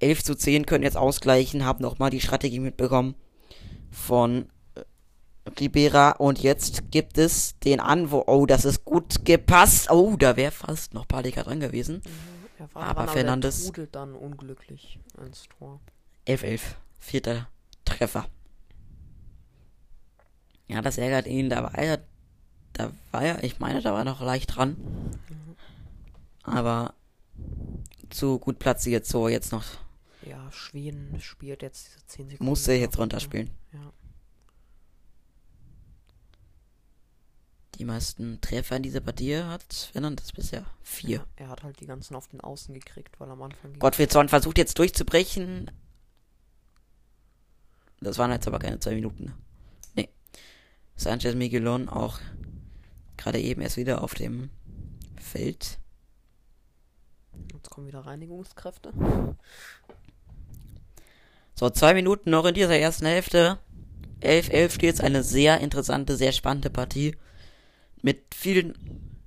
11 0.00 0.24
zu 0.24 0.34
10 0.34 0.66
können 0.66 0.84
jetzt 0.84 0.96
ausgleichen, 0.96 1.64
haben 1.64 1.82
nochmal 1.82 2.10
die 2.10 2.20
Strategie 2.20 2.60
mitbekommen 2.60 3.14
von 3.90 4.48
äh, 4.74 4.80
Ribera 5.60 6.12
und 6.12 6.42
jetzt 6.42 6.90
gibt 6.90 7.18
es 7.18 7.58
den 7.60 7.80
Anwo. 7.80 8.24
Oh, 8.26 8.46
das 8.46 8.64
ist 8.64 8.84
gut 8.84 9.24
gepasst. 9.24 9.90
Oh, 9.90 10.16
da 10.16 10.36
wäre 10.36 10.50
fast 10.52 10.94
noch 10.94 11.06
Palika 11.06 11.42
dran 11.42 11.60
gewesen. 11.60 12.02
Er 12.58 12.72
war 12.74 12.84
Aber 12.84 13.08
Fernandes- 13.08 13.70
dann 13.92 14.14
unglücklich 14.14 14.98
ins 15.24 15.44
Tor. 15.58 15.80
11-11. 16.26 16.60
Vierter 16.98 17.48
Treffer. 17.84 18.26
Ja, 20.66 20.80
das 20.80 20.96
ärgert 20.98 21.26
ihn. 21.26 21.50
Da 21.50 21.62
war 21.62 21.74
er, 21.74 22.02
da 22.72 22.92
war 23.10 23.22
er, 23.22 23.44
ich 23.44 23.58
meine, 23.60 23.82
da 23.82 23.92
war 23.92 24.00
er 24.00 24.04
noch 24.04 24.20
leicht 24.20 24.56
dran. 24.56 24.76
Aber 26.42 26.94
zu 28.10 28.38
gut 28.38 28.58
platziert, 28.58 29.06
so 29.06 29.28
jetzt 29.28 29.52
noch, 29.52 29.64
Ja, 30.26 30.50
Schweden 30.52 31.20
spielt 31.20 31.62
jetzt 31.62 31.86
diese 31.88 32.06
10 32.06 32.28
Sekunden. 32.30 32.48
musste 32.50 32.72
er 32.72 32.78
jetzt 32.78 32.98
runterspielen. 32.98 33.50
Ja. 33.72 33.92
Die 37.76 37.84
meisten 37.84 38.40
Treffer 38.40 38.76
in 38.76 38.84
dieser 38.84 39.00
Partie 39.00 39.36
hat 39.36 39.90
Fernandes 39.92 40.30
bisher. 40.32 40.64
Vier. 40.82 41.18
Ja, 41.38 41.46
er 41.46 41.48
hat 41.48 41.62
halt 41.64 41.80
die 41.80 41.86
ganzen 41.86 42.14
auf 42.14 42.28
den 42.28 42.40
Außen 42.40 42.72
gekriegt, 42.72 43.18
weil 43.18 43.28
am 43.30 43.42
Anfang 43.42 43.72
ging 43.72 43.80
Gottfriedson 43.80 44.28
versucht 44.28 44.58
jetzt 44.58 44.78
durchzubrechen. 44.78 45.70
Das 48.00 48.18
waren 48.18 48.30
jetzt 48.30 48.46
aber 48.46 48.58
keine 48.58 48.78
zwei 48.78 48.94
Minuten. 48.94 49.32
Nee. 49.94 50.08
Sanchez 50.96 51.34
Miguelon 51.34 51.88
auch 51.88 52.18
gerade 53.16 53.40
eben 53.40 53.60
erst 53.60 53.76
wieder 53.76 54.02
auf 54.02 54.14
dem 54.14 54.50
Feld. 55.18 55.78
Jetzt 57.52 57.70
kommen 57.70 57.86
wieder 57.86 58.00
Reinigungskräfte. 58.00 58.92
So, 61.54 61.70
zwei 61.70 61.94
Minuten 61.94 62.30
noch 62.30 62.44
in 62.44 62.54
dieser 62.54 62.76
ersten 62.78 63.06
Hälfte. 63.06 63.58
11-11 64.20 64.70
steht 64.70 64.82
jetzt 64.82 65.00
eine 65.00 65.22
sehr 65.22 65.60
interessante, 65.60 66.16
sehr 66.16 66.32
spannende 66.32 66.70
Partie. 66.70 67.16
Mit 68.02 68.34
vielen 68.34 68.74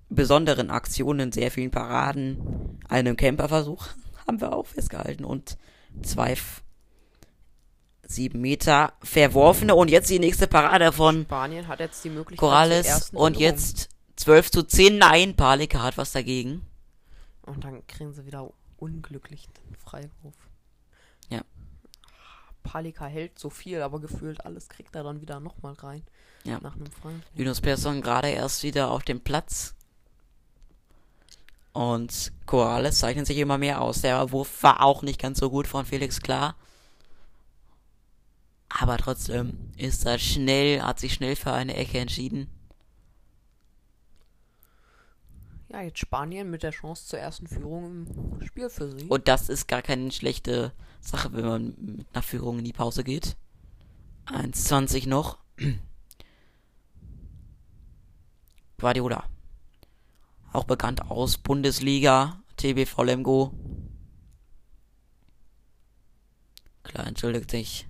besonderen 0.09 0.69
Aktionen, 0.69 1.31
sehr 1.31 1.51
vielen 1.51 1.71
Paraden, 1.71 2.79
einem 2.87 3.17
Camperversuch 3.17 3.87
haben 4.27 4.41
wir 4.41 4.53
auch 4.53 4.65
festgehalten 4.67 5.25
und 5.25 5.57
zwei 6.01 6.35
sieben 8.07 8.41
Meter 8.41 8.93
verworfene 9.03 9.75
und 9.75 9.89
jetzt 9.89 10.09
die 10.09 10.19
nächste 10.19 10.47
Parade 10.47 10.91
von 10.91 11.23
Spanien 11.23 11.67
hat 11.67 11.79
jetzt 11.79 12.03
die 12.03 12.09
Möglichkeit 12.09 12.39
Corrales 12.39 13.11
und 13.13 13.37
jetzt 13.37 13.89
12 14.15 14.51
zu 14.51 14.63
10. 14.63 14.97
Nein, 14.97 15.35
Palika 15.35 15.83
hat 15.83 15.97
was 15.97 16.11
dagegen. 16.11 16.65
Und 17.43 17.63
dann 17.63 17.85
kriegen 17.87 18.13
sie 18.13 18.25
wieder 18.25 18.49
unglücklich 18.77 19.47
den 19.47 19.75
Freiwurf. 19.75 20.35
Ja. 21.29 21.41
Palika 22.63 23.05
hält 23.05 23.37
so 23.39 23.49
viel, 23.49 23.81
aber 23.81 23.99
gefühlt 23.99 24.45
alles 24.45 24.69
kriegt 24.69 24.95
er 24.95 25.03
dann 25.03 25.21
wieder 25.21 25.39
nochmal 25.39 25.73
rein. 25.73 26.03
Ja. 26.43 26.59
Nach 26.61 26.75
einem 26.75 26.91
Freiwurf. 26.91 27.21
Linus 27.35 27.61
Persson 27.61 28.01
gerade 28.01 28.29
erst 28.29 28.63
wieder 28.63 28.91
auf 28.91 29.03
dem 29.03 29.21
Platz. 29.21 29.75
Und 31.73 32.31
Corrales 32.47 32.97
zeichnet 32.97 33.27
sich 33.27 33.37
immer 33.37 33.59
mehr 33.59 33.81
aus. 33.81 34.01
Der 34.01 34.31
Wurf 34.31 34.63
war 34.63 34.81
auch 34.81 35.03
nicht 35.03 35.21
ganz 35.21 35.39
so 35.39 35.49
gut 35.51 35.67
von 35.67 35.85
Felix 35.85 36.21
klar. 36.21 36.55
Aber 38.79 38.97
trotzdem 38.97 39.71
ist 39.75 40.05
er 40.05 40.19
schnell, 40.19 40.83
hat 40.83 40.99
sich 40.99 41.13
schnell 41.13 41.35
für 41.35 41.51
eine 41.51 41.75
Ecke 41.75 41.97
entschieden. 41.97 42.47
Ja, 45.69 45.81
jetzt 45.81 45.97
Spanien 45.99 46.49
mit 46.49 46.63
der 46.63 46.71
Chance 46.71 47.07
zur 47.07 47.19
ersten 47.19 47.47
Führung 47.47 48.07
im 48.39 48.45
Spiel 48.45 48.69
für 48.69 48.91
sie. 48.91 49.07
Und 49.07 49.27
das 49.27 49.49
ist 49.49 49.67
gar 49.67 49.81
keine 49.81 50.11
schlechte 50.11 50.71
Sache, 51.01 51.33
wenn 51.33 51.45
man 51.45 51.75
mit 51.79 52.07
einer 52.13 52.21
Führung 52.21 52.59
in 52.59 52.65
die 52.65 52.73
Pause 52.73 53.03
geht. 53.03 53.35
1,20 54.27 55.09
noch. 55.09 55.39
Guardiola. 58.77 59.23
Auch 60.53 60.65
bekannt 60.65 61.09
aus 61.09 61.39
Bundesliga, 61.39 62.43
TBV 62.57 63.03
Lemgo. 63.03 63.53
Klar, 66.83 67.07
entschuldigt 67.07 67.51
sich. 67.51 67.87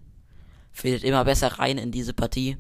Findet 0.78 1.04
immer 1.04 1.26
besser 1.26 1.48
rein 1.58 1.80
in 1.80 1.90
diese 1.92 2.14
Partie. 2.14 2.56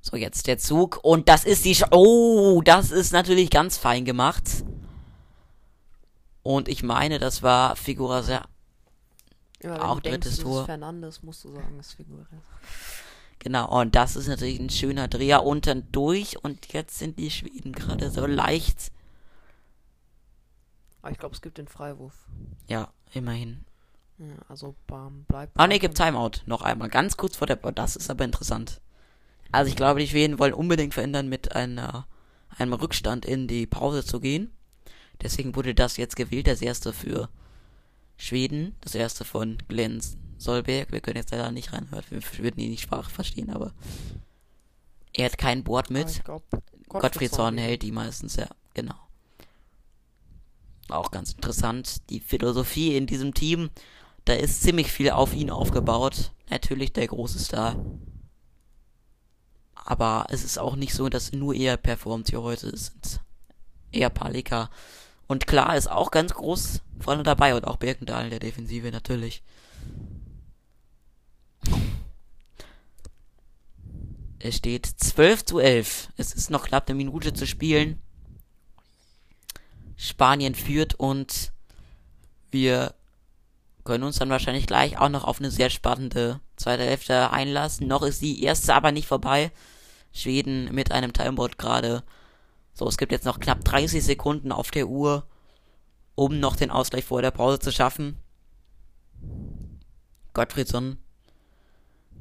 So, 0.00 0.16
jetzt 0.16 0.48
der 0.48 0.58
Zug. 0.58 0.98
Und 1.04 1.28
das 1.28 1.44
ist 1.44 1.64
die. 1.64 1.76
Sch 1.76 1.84
oh, 1.92 2.62
das 2.64 2.90
ist 2.90 3.12
natürlich 3.12 3.50
ganz 3.50 3.78
fein 3.78 4.04
gemacht. 4.04 4.64
Und 6.42 6.66
ich 6.66 6.82
meine, 6.82 7.20
das 7.20 7.44
war 7.44 7.76
Figura 7.76 8.24
sehr. 8.24 8.48
Ja, 9.62 9.82
Auch 9.82 10.00
drittes 10.00 10.38
Tor. 10.38 10.64
Fernandes 10.64 11.22
musst 11.22 11.44
du 11.44 11.52
sagen, 11.52 11.78
ist 11.78 11.92
Figueres. 11.92 12.26
Genau, 13.38 13.80
und 13.80 13.94
das 13.94 14.16
ist 14.16 14.26
natürlich 14.26 14.58
ein 14.58 14.68
schöner 14.68 15.06
Dreher 15.06 15.44
unten 15.44 15.86
durch. 15.92 16.42
Und 16.42 16.72
jetzt 16.72 16.98
sind 16.98 17.20
die 17.20 17.30
Schweden 17.30 17.70
gerade 17.70 18.10
so 18.10 18.26
leicht. 18.26 18.90
Aber 21.02 21.12
ich 21.12 21.18
glaube, 21.18 21.36
es 21.36 21.40
gibt 21.40 21.56
den 21.56 21.68
Freiwurf. 21.68 22.26
Ja, 22.66 22.92
immerhin. 23.12 23.64
Ja, 24.18 24.34
also 24.48 24.74
bam, 24.86 25.24
bleibt. 25.24 25.58
Ah, 25.58 25.66
ne, 25.66 25.78
gibt 25.78 25.96
Timeout. 25.96 26.42
Noch 26.46 26.62
einmal. 26.62 26.88
Ganz 26.88 27.16
kurz 27.16 27.36
vor 27.36 27.46
der. 27.46 27.58
Oh, 27.64 27.70
das 27.70 27.96
ist 27.96 28.10
aber 28.10 28.24
interessant. 28.24 28.80
Also, 29.50 29.68
ich 29.68 29.76
glaube, 29.76 30.00
die 30.00 30.08
Schweden 30.08 30.38
wollen 30.38 30.54
unbedingt 30.54 30.94
verändern, 30.94 31.28
mit 31.28 31.54
einer, 31.54 32.06
einem 32.56 32.72
Rückstand 32.72 33.24
in 33.24 33.46
die 33.46 33.66
Pause 33.66 34.04
zu 34.04 34.20
gehen. 34.20 34.52
Deswegen 35.22 35.54
wurde 35.54 35.74
das 35.74 35.96
jetzt 35.96 36.16
gewählt, 36.16 36.46
das 36.46 36.60
erste 36.60 36.92
für 36.92 37.28
Schweden, 38.16 38.74
das 38.80 38.94
erste 38.94 39.24
von 39.24 39.58
Glenn 39.68 40.00
Solberg. 40.38 40.92
Wir 40.92 41.00
können 41.00 41.16
jetzt 41.16 41.30
leider 41.30 41.50
nicht 41.50 41.72
reinhören, 41.72 42.04
wir 42.10 42.22
würden 42.38 42.60
ihn 42.60 42.70
nicht 42.70 42.82
Sprache 42.82 43.10
verstehen, 43.10 43.50
aber 43.50 43.72
er 45.12 45.26
hat 45.26 45.38
kein 45.38 45.64
Board 45.64 45.90
mit. 45.90 46.24
glaub, 46.24 46.42
Gottfried 46.88 47.30
Zorn 47.30 47.56
Zorn 47.56 47.58
hält 47.58 47.82
die 47.82 47.92
meistens, 47.92 48.36
ja, 48.36 48.48
genau. 48.74 48.96
Auch 50.88 51.10
ganz 51.10 51.32
interessant, 51.32 52.08
die 52.10 52.20
Philosophie 52.20 52.96
in 52.96 53.06
diesem 53.06 53.32
Team. 53.34 53.70
Da 54.24 54.32
ist 54.34 54.62
ziemlich 54.62 54.90
viel 54.90 55.10
auf 55.10 55.34
ihn 55.34 55.50
aufgebaut. 55.50 56.32
Natürlich 56.50 56.92
der 56.92 57.06
große 57.06 57.38
Star. 57.38 57.76
Aber 59.74 60.26
es 60.30 60.44
ist 60.44 60.58
auch 60.58 60.76
nicht 60.76 60.94
so, 60.94 61.08
dass 61.08 61.32
nur 61.32 61.54
er 61.54 61.76
performt 61.76 62.30
hier 62.30 62.42
heute. 62.42 62.68
Es 62.68 62.86
sind 62.86 63.20
eher 63.92 64.10
Palika. 64.10 64.70
Und 65.26 65.46
klar 65.46 65.76
ist 65.76 65.90
auch 65.90 66.10
ganz 66.10 66.32
groß 66.34 66.80
vorne 67.00 67.22
dabei 67.22 67.54
und 67.54 67.66
auch 67.66 67.76
Birkendahl 67.76 68.24
in 68.24 68.30
der 68.30 68.40
Defensive 68.40 68.90
natürlich. 68.90 69.42
Es 74.38 74.56
steht 74.56 74.86
12 74.86 75.44
zu 75.44 75.58
11. 75.58 76.10
Es 76.16 76.32
ist 76.32 76.50
noch 76.50 76.66
knapp 76.66 76.88
eine 76.88 76.96
Minute 76.96 77.32
zu 77.32 77.46
spielen. 77.46 78.00
Spanien 79.96 80.54
führt 80.54 80.94
und 80.94 81.52
wir 82.50 82.94
können 83.84 84.04
uns 84.04 84.18
dann 84.18 84.30
wahrscheinlich 84.30 84.66
gleich 84.66 84.98
auch 84.98 85.10
noch 85.10 85.24
auf 85.24 85.38
eine 85.38 85.50
sehr 85.50 85.70
spannende 85.70 86.40
zweite 86.56 86.84
Hälfte 86.84 87.30
einlassen. 87.30 87.86
Noch 87.86 88.02
ist 88.02 88.22
die 88.22 88.42
erste 88.42 88.74
aber 88.74 88.92
nicht 88.92 89.06
vorbei. 89.06 89.52
Schweden 90.12 90.74
mit 90.74 90.90
einem 90.90 91.12
Timeboard 91.12 91.58
gerade. 91.58 92.02
So, 92.72 92.88
es 92.88 92.96
gibt 92.96 93.12
jetzt 93.12 93.26
noch 93.26 93.40
knapp 93.40 93.64
30 93.64 94.02
Sekunden 94.02 94.52
auf 94.52 94.70
der 94.70 94.88
Uhr, 94.88 95.26
um 96.14 96.40
noch 96.40 96.56
den 96.56 96.70
Ausgleich 96.70 97.04
vor 97.04 97.20
der 97.20 97.30
Pause 97.30 97.58
zu 97.58 97.72
schaffen. 97.72 98.18
Gottfriedsson. 100.32 100.98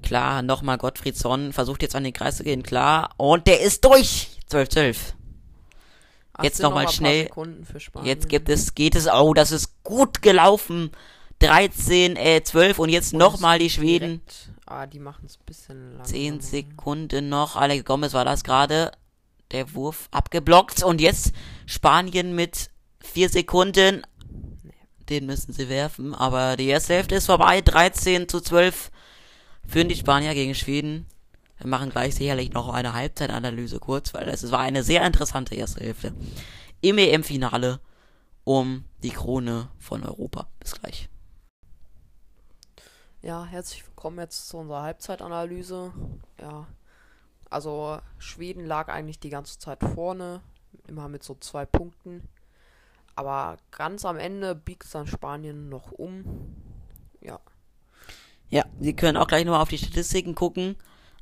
Klar, 0.04 0.42
nochmal 0.42 0.78
Gottfriedsson. 0.78 1.54
Versucht 1.54 1.82
jetzt 1.82 1.96
an 1.96 2.04
den 2.04 2.14
Kreis 2.14 2.38
zu 2.38 2.44
gehen, 2.44 2.64
klar. 2.64 3.12
Und 3.18 3.48
der 3.48 3.62
ist 3.62 3.86
durch! 3.86 4.38
12-12. 4.52 4.98
Ach, 6.34 6.44
Jetzt 6.44 6.58
sind 6.58 6.70
noch 6.70 6.92
schnell. 6.92 7.30
Jetzt 8.04 8.28
gibt 8.28 8.50
es, 8.50 8.76
geht 8.76 8.96
es, 8.96 9.08
oh, 9.08 9.34
das 9.34 9.52
ist 9.52 9.84
gut 9.84 10.22
gelaufen. 10.22 10.92
13, 11.44 12.16
äh, 12.16 12.42
12 12.44 12.80
und 12.80 12.90
jetzt 12.90 13.14
nochmal 13.14 13.60
die 13.60 13.70
Schweden. 13.70 14.22
direkt- 14.26 14.50
Ah, 14.66 14.86
die 14.88 15.00
machen 15.00 15.26
es 15.26 15.38
ein 15.38 15.46
bisschen 15.46 15.82
langsamer. 15.98 16.06
10 16.06 16.40
Sekunden 16.40 17.30
noch. 17.30 17.56
Alex 17.56 17.84
Gomez 17.86 18.14
war 18.14 18.26
das 18.26 18.44
gerade. 18.44 18.92
Der 19.52 19.74
Wurf 19.76 20.08
abgeblockt. 20.12 20.84
Und 20.84 21.02
jetzt 21.02 21.34
Spanien 21.66 22.34
mit 22.36 22.70
4 23.02 23.30
Sekunden. 23.30 24.04
Den 25.10 25.26
müssen 25.26 25.52
sie 25.54 25.68
werfen. 25.70 26.16
Aber 26.16 26.56
die 26.56 26.68
erste 26.68 26.94
Hälfte 26.94 27.16
ist 27.16 27.26
vorbei. 27.26 27.62
13 27.62 28.30
zu 28.30 28.40
12 28.40 28.90
führen 29.68 29.90
die 29.90 29.96
Spanier 29.98 30.34
gegen 30.34 30.56
Schweden. 30.56 31.06
Wir 31.58 31.68
machen 31.68 31.90
gleich 31.90 32.16
sicherlich 32.16 32.52
noch 32.54 32.70
eine 32.70 32.94
Halbzeitanalyse 32.94 33.80
kurz, 33.80 34.14
weil 34.14 34.28
es 34.30 34.50
war 34.52 34.60
eine 34.60 34.84
sehr 34.84 35.06
interessante 35.06 35.56
erste 35.56 35.82
Hälfte. 35.82 36.14
Im 36.82 36.98
EM-Finale 36.98 37.80
um 38.46 38.86
die 39.04 39.12
Krone 39.12 39.70
von 39.78 40.04
Europa. 40.04 40.48
Bis 40.60 40.74
gleich. 40.80 41.10
Ja, 43.26 43.46
herzlich 43.46 43.88
willkommen 43.88 44.20
jetzt 44.20 44.50
zu 44.50 44.58
unserer 44.58 44.82
Halbzeitanalyse. 44.82 45.94
Ja, 46.42 46.68
also 47.50 48.00
Schweden 48.18 48.66
lag 48.66 48.90
eigentlich 48.90 49.18
die 49.18 49.30
ganze 49.30 49.58
Zeit 49.60 49.80
vorne, 49.80 50.42
immer 50.90 51.08
mit 51.08 51.24
so 51.24 51.38
zwei 51.40 51.66
Punkten. 51.66 52.28
Aber 53.16 53.60
ganz 53.72 54.04
am 54.04 54.18
Ende 54.18 54.56
biegt 54.56 54.94
dann 54.94 55.08
Spanien 55.08 55.70
noch 55.70 55.94
um. 55.94 56.54
Ja, 57.22 57.40
Ja, 58.50 58.66
Sie 58.82 58.94
können 58.94 59.16
auch 59.16 59.28
gleich 59.28 59.46
nochmal 59.46 59.62
auf 59.62 59.70
die 59.70 59.78
Statistiken 59.78 60.36
gucken. 60.36 60.76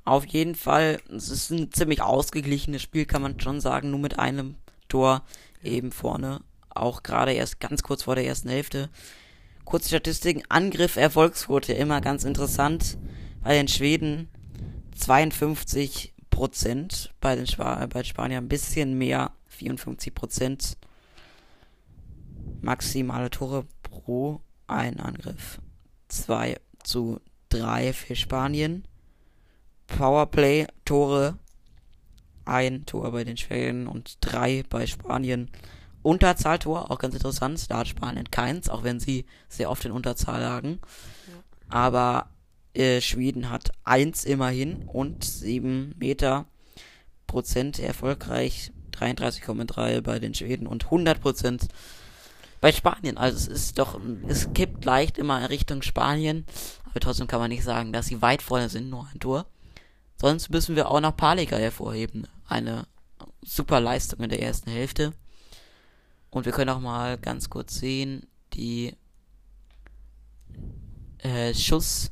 Auf 0.03 0.25
jeden 0.25 0.55
Fall, 0.55 0.99
es 1.07 1.29
ist 1.29 1.51
ein 1.51 1.71
ziemlich 1.71 2.01
ausgeglichenes 2.01 2.81
Spiel, 2.81 3.05
kann 3.05 3.21
man 3.21 3.39
schon 3.39 3.61
sagen, 3.61 3.91
nur 3.91 3.99
mit 3.99 4.17
einem 4.17 4.55
Tor 4.89 5.21
eben 5.61 5.91
vorne. 5.91 6.41
Auch 6.71 7.03
gerade 7.03 7.33
erst 7.33 7.59
ganz 7.59 7.83
kurz 7.83 8.01
vor 8.01 8.15
der 8.15 8.25
ersten 8.25 8.49
Hälfte. 8.49 8.89
Kurze 9.65 9.89
Statistiken, 9.89 10.43
Angriff, 10.49 10.97
Erfolgsquote, 10.97 11.73
immer 11.73 12.01
ganz 12.01 12.23
interessant. 12.23 12.97
Bei 13.43 13.53
den 13.53 13.67
Schweden 13.67 14.29
52 14.97 16.13
Prozent, 16.29 17.13
bei 17.21 17.35
den, 17.35 17.47
Spa 17.47 17.85
bei 17.87 18.01
den 18.01 18.05
Spaniern 18.05 18.45
ein 18.45 18.49
bisschen 18.49 18.97
mehr, 18.97 19.31
54 19.47 20.13
Prozent. 20.13 20.77
Maximale 22.61 23.29
Tore 23.29 23.65
pro 23.83 24.41
ein 24.67 24.99
Angriff. 24.99 25.59
2 26.07 26.57
zu 26.83 27.19
3 27.49 27.93
für 27.93 28.15
Spanien. 28.15 28.85
Powerplay 29.87 30.67
Tore. 30.85 31.37
Ein 32.45 32.85
Tor 32.85 33.11
bei 33.11 33.23
den 33.23 33.37
Schweden 33.37 33.87
und 33.87 34.17
drei 34.21 34.63
bei 34.69 34.87
Spanien. 34.87 35.49
Unterzahltor, 36.03 36.91
auch 36.91 36.99
ganz 36.99 37.13
interessant. 37.13 37.69
Da 37.69 37.79
hat 37.79 37.87
Spanien 37.87 38.29
keins, 38.31 38.69
auch 38.69 38.83
wenn 38.83 38.99
sie 38.99 39.25
sehr 39.49 39.69
oft 39.69 39.85
in 39.85 39.91
Unterzahl 39.91 40.41
lagen. 40.41 40.79
Aber 41.69 42.29
äh, 42.73 43.01
Schweden 43.01 43.49
hat 43.49 43.71
eins 43.83 44.25
immerhin 44.25 44.83
und 44.87 45.23
sieben 45.23 45.95
Meter 45.97 46.45
Prozent 47.27 47.79
erfolgreich. 47.79 48.71
33,3 48.91 50.01
bei 50.01 50.19
den 50.19 50.33
Schweden 50.33 50.67
und 50.67 50.85
100 50.85 51.21
Prozent 51.21 51.67
bei 52.59 52.71
Spanien. 52.71 53.17
Also 53.17 53.37
es 53.37 53.47
ist 53.47 53.79
doch, 53.79 53.99
es 54.27 54.53
kippt 54.53 54.85
leicht 54.85 55.17
immer 55.17 55.39
in 55.39 55.45
Richtung 55.45 55.81
Spanien. 55.81 56.45
Aber 56.85 56.99
trotzdem 56.99 57.27
kann 57.27 57.39
man 57.39 57.49
nicht 57.49 57.63
sagen, 57.63 57.93
dass 57.93 58.07
sie 58.07 58.21
weit 58.21 58.41
vorne 58.41 58.69
sind, 58.69 58.89
nur 58.89 59.07
ein 59.11 59.19
Tor. 59.19 59.47
Sonst 60.17 60.49
müssen 60.49 60.75
wir 60.75 60.91
auch 60.91 61.01
noch 61.01 61.17
Palika 61.17 61.55
hervorheben. 61.55 62.27
Eine 62.47 62.85
super 63.41 63.79
Leistung 63.79 64.19
in 64.19 64.29
der 64.29 64.41
ersten 64.41 64.69
Hälfte. 64.69 65.13
Und 66.31 66.45
wir 66.45 66.53
können 66.53 66.69
auch 66.69 66.79
mal 66.79 67.17
ganz 67.17 67.49
kurz 67.49 67.75
sehen, 67.75 68.25
die 68.53 68.95
äh, 71.19 71.53
Schuss, 71.53 72.11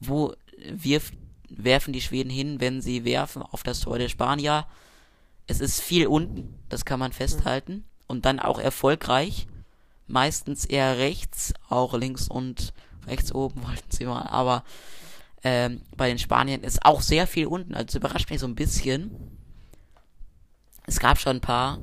wo 0.00 0.34
wirft, 0.68 1.14
werfen 1.48 1.92
die 1.92 2.00
Schweden 2.00 2.30
hin, 2.30 2.60
wenn 2.60 2.80
sie 2.80 3.04
werfen 3.04 3.42
auf 3.42 3.62
das 3.62 3.80
Tor 3.80 3.98
der 3.98 4.08
Spanier. 4.08 4.66
Es 5.46 5.60
ist 5.60 5.80
viel 5.80 6.06
unten, 6.06 6.58
das 6.68 6.84
kann 6.84 6.98
man 6.98 7.12
festhalten. 7.12 7.84
Und 8.08 8.24
dann 8.24 8.40
auch 8.40 8.58
erfolgreich. 8.58 9.46
Meistens 10.06 10.64
eher 10.64 10.98
rechts, 10.98 11.52
auch 11.68 11.94
links 11.94 12.28
und 12.28 12.72
rechts 13.06 13.32
oben 13.32 13.62
wollten 13.66 13.90
sie 13.90 14.06
mal. 14.06 14.22
Aber 14.22 14.64
ähm, 15.42 15.82
bei 15.96 16.08
den 16.08 16.18
Spaniern 16.18 16.62
ist 16.62 16.84
auch 16.84 17.02
sehr 17.02 17.26
viel 17.26 17.46
unten. 17.46 17.74
Also 17.74 17.98
überrascht 17.98 18.30
mich 18.30 18.40
so 18.40 18.46
ein 18.46 18.54
bisschen. 18.54 19.10
Es 20.86 21.00
gab 21.00 21.18
schon 21.18 21.36
ein 21.36 21.40
paar, 21.40 21.78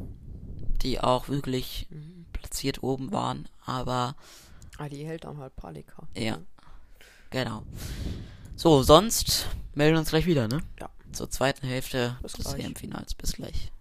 die 0.83 0.99
auch 0.99 1.29
wirklich 1.29 1.87
platziert 2.33 2.83
oben 2.83 3.11
waren. 3.11 3.47
Aber 3.65 4.15
ah, 4.77 4.89
die 4.89 5.05
hält 5.05 5.23
dann 5.23 5.37
halt 5.37 5.55
Palika. 5.55 6.07
ja, 6.15 6.39
genau. 7.29 7.63
So, 8.55 8.83
sonst 8.83 9.47
melden 9.73 9.95
wir 9.95 9.99
uns 9.99 10.09
gleich 10.09 10.25
wieder, 10.25 10.47
ne? 10.47 10.61
Ja. 10.79 10.89
Zur 11.11 11.29
zweiten 11.29 11.65
Hälfte 11.67 12.17
Bis 12.21 12.33
des. 12.33 12.53
EM-Finals. 12.53 13.15
Bis 13.15 13.33
gleich. 13.33 13.71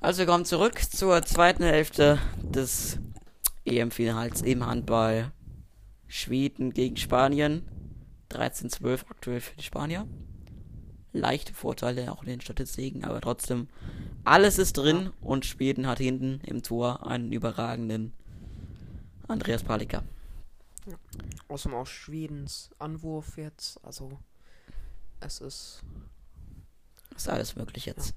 Also 0.00 0.20
wir 0.20 0.26
kommen 0.26 0.44
zurück 0.44 0.80
zur 0.90 1.24
zweiten 1.24 1.64
Hälfte 1.64 2.18
des 2.42 2.98
EM-Finals 3.64 4.42
im 4.42 4.64
Handball. 4.66 5.32
Schweden 6.06 6.72
gegen 6.72 6.96
Spanien. 6.96 7.68
13-12 8.30 9.00
aktuell 9.10 9.40
für 9.40 9.56
die 9.56 9.64
Spanier. 9.64 10.06
Leichte 11.18 11.54
Vorteile 11.54 12.10
auch 12.12 12.22
in 12.22 12.28
den 12.28 12.40
Statistiken, 12.40 13.04
aber 13.04 13.20
trotzdem 13.20 13.68
alles 14.24 14.58
ist 14.58 14.76
drin 14.76 15.10
und 15.20 15.46
Schweden 15.46 15.86
hat 15.86 15.98
hinten 15.98 16.40
im 16.44 16.62
Tor 16.62 17.06
einen 17.06 17.32
überragenden 17.32 18.12
Andreas 19.26 19.62
Palika. 19.62 20.02
Außerdem 21.48 21.76
auch 21.76 21.86
Schwedens 21.86 22.70
Anwurf 22.78 23.36
jetzt. 23.36 23.84
Also, 23.84 24.18
es 25.20 25.40
ist 25.40 25.82
Ist 27.16 27.28
alles 27.28 27.56
möglich 27.56 27.86
jetzt. 27.86 28.14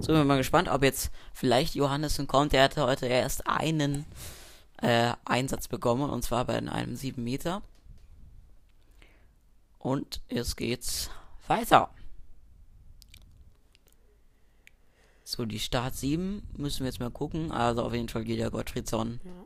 So, 0.00 0.08
bin 0.08 0.16
wir 0.16 0.24
mal 0.24 0.36
gespannt, 0.36 0.68
ob 0.68 0.82
jetzt 0.82 1.10
vielleicht 1.32 1.74
Johannessen 1.74 2.26
kommt. 2.26 2.52
Der 2.52 2.64
hatte 2.64 2.82
heute 2.86 3.06
erst 3.06 3.46
einen 3.46 4.04
äh, 4.82 5.12
Einsatz 5.24 5.68
bekommen, 5.68 6.10
und 6.10 6.22
zwar 6.22 6.44
bei 6.44 6.56
einem 6.56 6.96
7 6.96 7.22
Meter. 7.22 7.62
Und 9.78 10.20
jetzt 10.28 10.56
geht's 10.56 11.10
weiter. 11.46 11.90
So, 15.28 15.44
die 15.44 15.58
Start 15.58 15.96
7 15.96 16.40
müssen 16.56 16.80
wir 16.80 16.86
jetzt 16.86 17.00
mal 17.00 17.10
gucken. 17.10 17.50
Also 17.50 17.82
auf 17.82 17.92
jeden 17.92 18.08
Fall 18.08 18.22
geht 18.22 18.38
der 18.38 18.52
Gottfriedson. 18.52 19.18
Ja. 19.24 19.44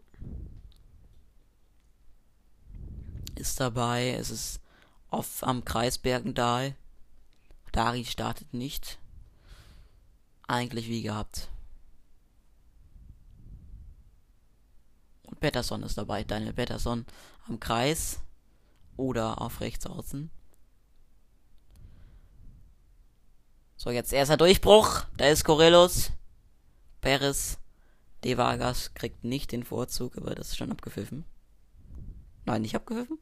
Ist 3.36 3.58
dabei. 3.58 4.10
Es 4.10 4.28
ist 4.28 4.60
off 5.08 5.42
am 5.42 5.64
Kreisbergendahl. 5.64 6.76
Dari 7.72 8.04
startet 8.04 8.52
nicht. 8.52 8.98
Eigentlich 10.46 10.86
wie 10.88 11.00
gehabt. 11.00 11.48
Und 15.22 15.40
Pettersson 15.40 15.82
ist 15.82 15.96
dabei. 15.96 16.24
Daniel 16.24 16.52
Pettersson 16.52 17.06
am 17.48 17.58
Kreis 17.58 18.20
oder 18.98 19.40
auf 19.40 19.62
rechts 19.62 19.86
außen. 19.86 20.30
So, 23.82 23.90
jetzt 23.90 24.12
erster 24.12 24.36
Durchbruch. 24.36 25.06
Da 25.16 25.28
ist 25.28 25.42
Corellos. 25.42 26.12
Perez. 27.00 27.58
De 28.22 28.36
Vargas 28.36 28.92
kriegt 28.92 29.24
nicht 29.24 29.52
den 29.52 29.64
Vorzug, 29.64 30.18
aber 30.18 30.34
das 30.34 30.48
ist 30.48 30.58
schon 30.58 30.70
abgepfiffen. 30.70 31.24
Nein, 32.44 32.60
nicht 32.60 32.74
abgepfiffen? 32.76 33.18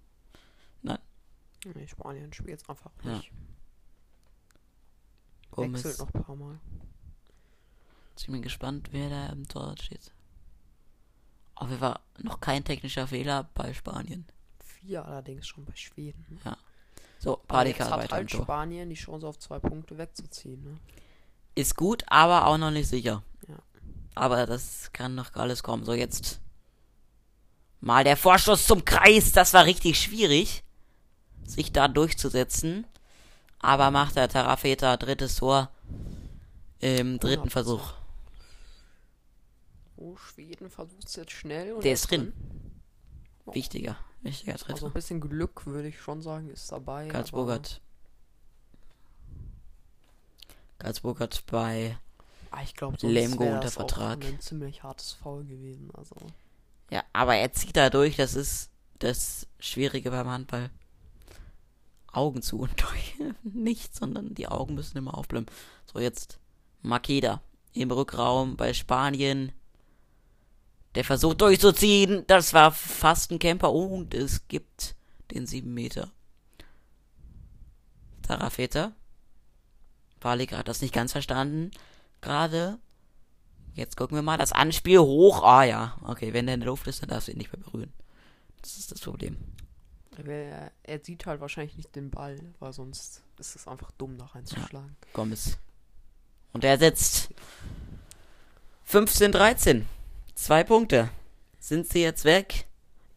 Nein. 0.82 0.98
Nee, 1.64 1.86
Spanien 1.86 2.32
spielt 2.32 2.48
jetzt 2.48 2.68
einfach 2.68 2.90
Ja. 3.04 3.18
nicht. 3.18 3.30
Wechselt 5.52 5.52
Gomez. 5.52 5.98
noch 5.98 6.12
ein 6.12 6.22
paar 6.24 6.34
Mal. 6.34 6.58
Ich 8.18 8.26
bin 8.26 8.42
gespannt, 8.42 8.88
wer 8.90 9.10
da 9.10 9.26
im 9.26 9.46
Tor 9.46 9.76
steht. 9.80 10.12
Auf 11.54 11.68
jeden 11.68 11.78
Fall 11.78 12.00
noch 12.18 12.40
kein 12.40 12.64
technischer 12.64 13.06
Fehler 13.06 13.48
bei 13.54 13.72
Spanien. 13.74 14.26
Vier 14.58 15.04
allerdings 15.04 15.46
schon 15.46 15.64
bei 15.64 15.76
Schweden. 15.76 16.40
Ne? 16.44 16.56
So, 17.18 17.40
hat 17.48 17.66
weiter 17.66 18.10
halt. 18.10 18.30
Spanien 18.30 18.88
die 18.88 18.94
Chance 18.94 19.26
auf 19.26 19.38
zwei 19.38 19.58
Punkte 19.58 19.98
wegzuziehen. 19.98 20.62
Ne? 20.62 20.76
Ist 21.54 21.76
gut, 21.76 22.04
aber 22.06 22.46
auch 22.46 22.58
noch 22.58 22.70
nicht 22.70 22.88
sicher. 22.88 23.22
Ja. 23.48 23.56
Aber 24.14 24.46
das 24.46 24.92
kann 24.92 25.14
noch 25.14 25.34
alles 25.34 25.62
kommen. 25.62 25.84
So, 25.84 25.92
jetzt 25.94 26.40
mal 27.80 28.04
der 28.04 28.16
Vorschuss 28.16 28.66
zum 28.66 28.84
Kreis. 28.84 29.32
Das 29.32 29.52
war 29.54 29.64
richtig 29.64 30.00
schwierig, 30.00 30.62
sich 31.44 31.72
da 31.72 31.88
durchzusetzen. 31.88 32.86
Aber 33.58 33.90
macht 33.90 34.14
der 34.14 34.28
Tarafeta 34.28 34.96
drittes 34.96 35.36
Tor 35.36 35.70
im 36.78 37.18
dritten 37.18 37.48
100%. 37.48 37.50
Versuch. 37.50 37.92
Oh, 39.96 40.16
Schweden 40.16 40.70
versucht 40.70 41.06
es 41.06 41.16
jetzt 41.16 41.32
schnell. 41.32 41.72
Und 41.72 41.82
Der 41.82 41.90
er 41.90 41.94
ist 41.94 42.08
drin. 42.08 42.32
Oh. 43.46 43.54
Wichtiger, 43.54 43.96
wichtiger 44.22 44.52
Also 44.52 44.66
Dritter. 44.66 44.86
ein 44.86 44.92
bisschen 44.92 45.20
Glück, 45.20 45.66
würde 45.66 45.88
ich 45.88 46.00
schon 46.00 46.22
sagen, 46.22 46.48
ist 46.50 46.70
dabei. 46.72 47.08
Karlsburgert. 47.08 47.80
Karlsburgert 50.78 51.44
bei 51.46 51.96
aber- 52.50 52.58
Ah, 52.60 52.62
ich 52.62 52.74
glaube, 52.74 52.96
Lemgo 53.06 53.44
unter 53.44 53.60
das 53.60 53.76
auch 53.76 53.80
Vertrag. 53.80 54.24
ein 54.24 54.40
ziemlich 54.40 54.82
hartes 54.82 55.12
Foul 55.12 55.44
gewesen. 55.44 55.90
Also 55.94 56.16
Ja, 56.90 57.02
aber 57.12 57.36
er 57.36 57.52
zieht 57.52 57.76
da 57.76 57.90
durch, 57.90 58.16
das 58.16 58.34
ist 58.34 58.70
das 59.00 59.46
Schwierige 59.60 60.10
beim 60.10 60.28
Handball. 60.28 60.70
Augen 62.10 62.40
zu 62.40 62.60
und 62.60 62.80
durch. 62.80 63.16
Nicht, 63.42 63.94
sondern 63.94 64.34
die 64.34 64.48
Augen 64.48 64.74
müssen 64.74 64.96
immer 64.96 65.16
aufbleiben. 65.18 65.46
So, 65.92 66.00
jetzt 66.00 66.38
Makeda 66.80 67.42
im 67.74 67.90
Rückraum 67.90 68.56
bei 68.56 68.72
Spanien. 68.72 69.52
Der 70.98 71.04
versucht 71.04 71.42
durchzuziehen. 71.42 72.24
Das 72.26 72.54
war 72.54 72.72
fast 72.72 73.30
ein 73.30 73.38
Camper 73.38 73.72
und 73.72 74.14
es 74.14 74.48
gibt 74.48 74.96
den 75.30 75.46
7 75.46 75.72
Meter. 75.72 76.10
Tarafeta. 78.22 78.90
Balik 80.18 80.54
hat 80.54 80.66
das 80.66 80.82
nicht 80.82 80.92
ganz 80.92 81.12
verstanden. 81.12 81.70
Gerade. 82.20 82.80
Jetzt 83.74 83.96
gucken 83.96 84.16
wir 84.16 84.22
mal. 84.22 84.38
Das 84.38 84.50
Anspiel 84.50 84.98
hoch. 84.98 85.44
Ah 85.44 85.62
ja. 85.62 85.96
Okay, 86.02 86.32
wenn 86.32 86.46
der 86.46 86.56
in 86.56 86.62
der 86.62 86.66
Luft 86.66 86.88
ist, 86.88 87.00
dann 87.00 87.10
darfst 87.10 87.28
du 87.28 87.32
ihn 87.32 87.38
nicht 87.38 87.52
mehr 87.52 87.62
berühren. 87.62 87.92
Das 88.60 88.76
ist 88.76 88.90
das 88.90 89.00
Problem. 89.00 89.36
er, 90.16 90.72
er 90.82 91.04
sieht 91.04 91.26
halt 91.26 91.40
wahrscheinlich 91.40 91.76
nicht 91.76 91.94
den 91.94 92.10
Ball, 92.10 92.40
weil 92.58 92.72
sonst 92.72 93.22
ist 93.38 93.54
es 93.54 93.68
einfach 93.68 93.92
dumm, 93.92 94.18
da 94.18 94.24
reinzuschlagen. 94.24 94.96
Gomez. 95.12 95.58
Und 96.52 96.64
er 96.64 96.76
setzt 96.76 97.32
15, 98.82 99.30
13. 99.30 99.86
Zwei 100.38 100.62
Punkte. 100.62 101.10
Sind 101.58 101.88
sie 101.88 102.00
jetzt 102.00 102.24
weg? 102.24 102.68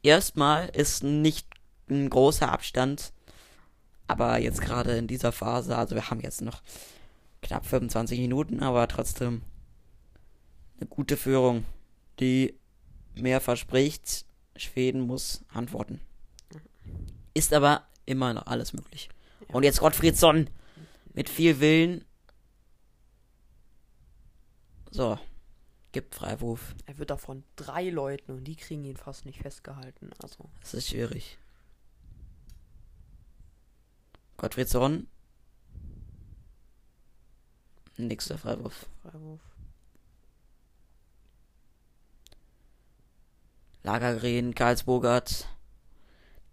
Erstmal 0.01 0.69
ist 0.69 1.03
nicht 1.03 1.47
ein 1.88 2.09
großer 2.09 2.51
Abstand. 2.51 3.13
Aber 4.07 4.39
jetzt 4.39 4.59
gerade 4.59 4.97
in 4.97 5.05
dieser 5.05 5.32
Phase, 5.32 5.78
also 5.78 5.93
wir 5.93 6.09
haben 6.09 6.19
jetzt 6.19 6.41
noch 6.41 6.63
knapp 7.43 7.67
25 7.67 8.19
Minuten, 8.19 8.61
aber 8.61 8.88
trotzdem 8.88 9.43
eine 10.80 10.88
gute 10.89 11.15
Führung, 11.15 11.63
die 12.19 12.55
mehr 13.13 13.39
verspricht. 13.39 14.26
Schweden 14.55 15.01
muss 15.01 15.45
antworten. 15.53 16.01
Ist 17.36 17.53
aber 17.53 17.84
immer 18.07 18.34
noch 18.34 18.47
alles 18.47 18.74
möglich. 18.74 19.09
Ja. 19.47 19.55
Und 19.55 19.61
jetzt 19.61 19.80
Gottfriedsson 19.80 20.49
mit 21.13 21.30
viel 21.30 21.59
Willen. 21.59 22.03
So, 24.89 25.19
gibt 25.92 26.16
Freiwurf. 26.16 26.76
Er 26.86 26.98
wird 26.98 27.10
da 27.10 27.18
von 27.18 27.44
drei 27.56 27.89
Leuten 27.89 28.32
und 28.32 28.44
die 28.46 28.56
kriegen 28.56 28.84
ihn 28.86 28.98
fast 28.98 29.26
nicht 29.26 29.39
festgehalten. 29.39 30.12
Also 30.22 30.50
Das 30.62 30.74
ist 30.74 30.89
schwierig. 30.89 31.38
Gottfriedsson. 34.38 35.08
Nächster 37.98 38.38
Freiwurf. 38.38 38.88
Freiwurf. 39.02 39.42
Lagergren, 43.84 44.56
Karlsburgert. 44.56 45.48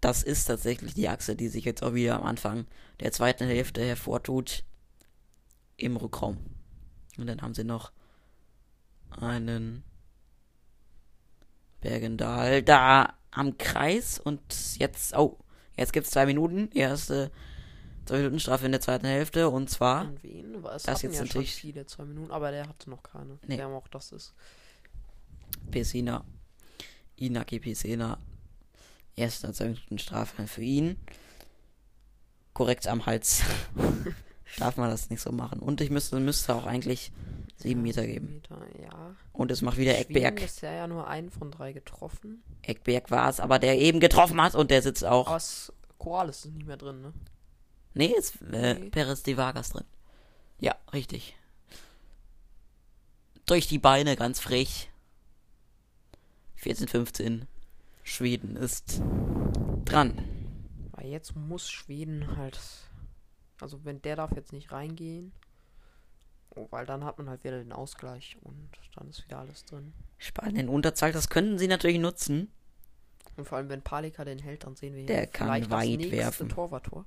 Das 0.01 0.23
ist 0.23 0.45
tatsächlich 0.45 0.93
die 0.93 1.09
Achse, 1.09 1.35
die 1.35 1.47
sich 1.49 1.65
jetzt 1.65 1.83
auch 1.83 1.93
wieder 1.93 2.15
am 2.15 2.23
Anfang 2.23 2.67
der 2.99 3.11
zweiten 3.11 3.45
Hälfte 3.45 3.83
hervortut. 3.83 4.63
Im 5.77 5.95
Rückraum. 5.95 6.37
Und 7.17 7.27
dann 7.27 7.41
haben 7.41 7.53
sie 7.53 7.63
noch 7.63 7.91
einen 9.11 9.83
Bergendahl 11.81 12.61
da 12.63 13.13
am 13.31 13.57
Kreis 13.57 14.19
und 14.19 14.41
jetzt, 14.77 15.15
oh, 15.15 15.37
jetzt 15.77 15.93
gibt's 15.93 16.11
zwei 16.11 16.25
Minuten. 16.25 16.69
Erste 16.73 17.31
zwei 18.05 18.17
Minuten 18.17 18.39
Strafe 18.39 18.65
in 18.65 18.71
der 18.71 18.81
zweiten 18.81 19.05
Hälfte 19.05 19.49
und 19.49 19.69
zwar 19.69 20.01
An 20.01 20.23
wen? 20.23 20.55
Es 20.65 20.83
das 20.83 21.01
jetzt 21.03 21.15
ja 21.15 21.21
natürlich- 21.23 21.55
viele 21.55 21.85
zwei 21.85 22.05
Minuten, 22.05 22.31
aber 22.31 22.51
der 22.51 22.67
hatte 22.67 22.89
noch 22.89 23.03
keine. 23.03 23.37
Nee. 23.47 23.57
Wer 23.57 23.67
auch 23.67 23.87
das 23.87 24.11
ist. 24.11 24.33
Pesina. 25.71 26.25
Inaki 27.15 27.59
Pesina. 27.59 28.17
Erste 29.15 29.51
zwei 29.53 29.65
Minuten 29.65 29.99
Strafe 29.99 30.47
für 30.47 30.61
ihn. 30.63 30.97
Korrekt 32.53 32.87
am 32.87 33.05
Hals. 33.05 33.41
Darf 34.57 34.77
man 34.77 34.89
das 34.89 35.09
nicht 35.09 35.21
so 35.21 35.31
machen. 35.31 35.59
Und 35.59 35.79
ich 35.79 35.91
müsste, 35.91 36.19
müsste 36.19 36.55
auch 36.55 36.65
eigentlich 36.65 37.11
sieben 37.59 37.81
Meter 37.81 38.05
geben. 38.05 38.41
Ja. 38.81 39.15
Und 39.33 39.51
es 39.51 39.61
macht 39.61 39.77
wieder 39.77 39.93
Schweden 39.93 40.15
Eckberg. 40.15 40.41
ist 40.41 40.61
ja, 40.61 40.71
ja 40.71 40.87
nur 40.87 41.07
einen 41.07 41.29
von 41.29 41.51
drei 41.51 41.73
getroffen. 41.73 42.41
Eckberg 42.61 43.11
war 43.11 43.29
es, 43.29 43.39
aber 43.39 43.59
der 43.59 43.77
eben 43.77 43.99
getroffen 43.99 44.41
hat 44.41 44.55
und 44.55 44.71
der 44.71 44.81
sitzt 44.81 45.05
auch. 45.05 45.27
Aber 45.27 45.37
es, 45.37 45.71
Koralis 45.97 46.45
ist 46.45 46.53
nicht 46.53 46.67
mehr 46.67 46.77
drin, 46.77 47.01
ne? 47.01 47.13
Nee, 47.93 48.13
ist 48.17 48.41
äh, 48.51 48.75
Nee. 48.75 48.89
Perez 48.89 49.23
de 49.23 49.37
Vargas 49.37 49.69
drin. 49.69 49.85
Ja, 50.59 50.75
richtig. 50.93 51.35
Durch 53.45 53.67
die 53.67 53.79
Beine 53.79 54.15
ganz 54.15 54.39
frech. 54.39 54.89
14, 56.55 56.87
15. 56.87 57.47
Schweden 58.03 58.55
ist 58.55 59.01
dran. 59.85 60.23
Weil 60.91 61.07
jetzt 61.07 61.35
muss 61.35 61.69
Schweden 61.69 62.37
halt. 62.37 62.59
Also 63.61 63.83
wenn 63.83 64.01
der 64.01 64.15
darf 64.15 64.31
jetzt 64.35 64.53
nicht 64.53 64.71
reingehen. 64.71 65.31
Oh, 66.55 66.67
weil 66.71 66.85
dann 66.85 67.05
hat 67.05 67.17
man 67.17 67.29
halt 67.29 67.43
wieder 67.43 67.59
den 67.59 67.71
Ausgleich 67.71 68.37
und 68.41 68.69
dann 68.95 69.09
ist 69.09 69.23
wieder 69.25 69.39
alles 69.39 69.65
drin. 69.65 69.93
Spanien 70.17 70.67
in 70.67 70.69
Unterzahl, 70.69 71.11
das 71.11 71.29
könnten 71.29 71.59
sie 71.59 71.67
natürlich 71.67 71.99
nutzen. 71.99 72.51
Und 73.37 73.47
vor 73.47 73.57
allem 73.57 73.69
wenn 73.69 73.81
Palika 73.81 74.25
den 74.25 74.39
hält, 74.39 74.65
dann 74.65 74.75
sehen 74.75 74.95
wir 74.95 75.05
Der 75.05 75.27
kann 75.27 75.47
vielleicht 75.47 75.71
weit 75.71 75.89
das 75.89 75.97
nächste 75.97 76.17
werfen. 76.17 76.49
Torwarttor. 76.49 77.05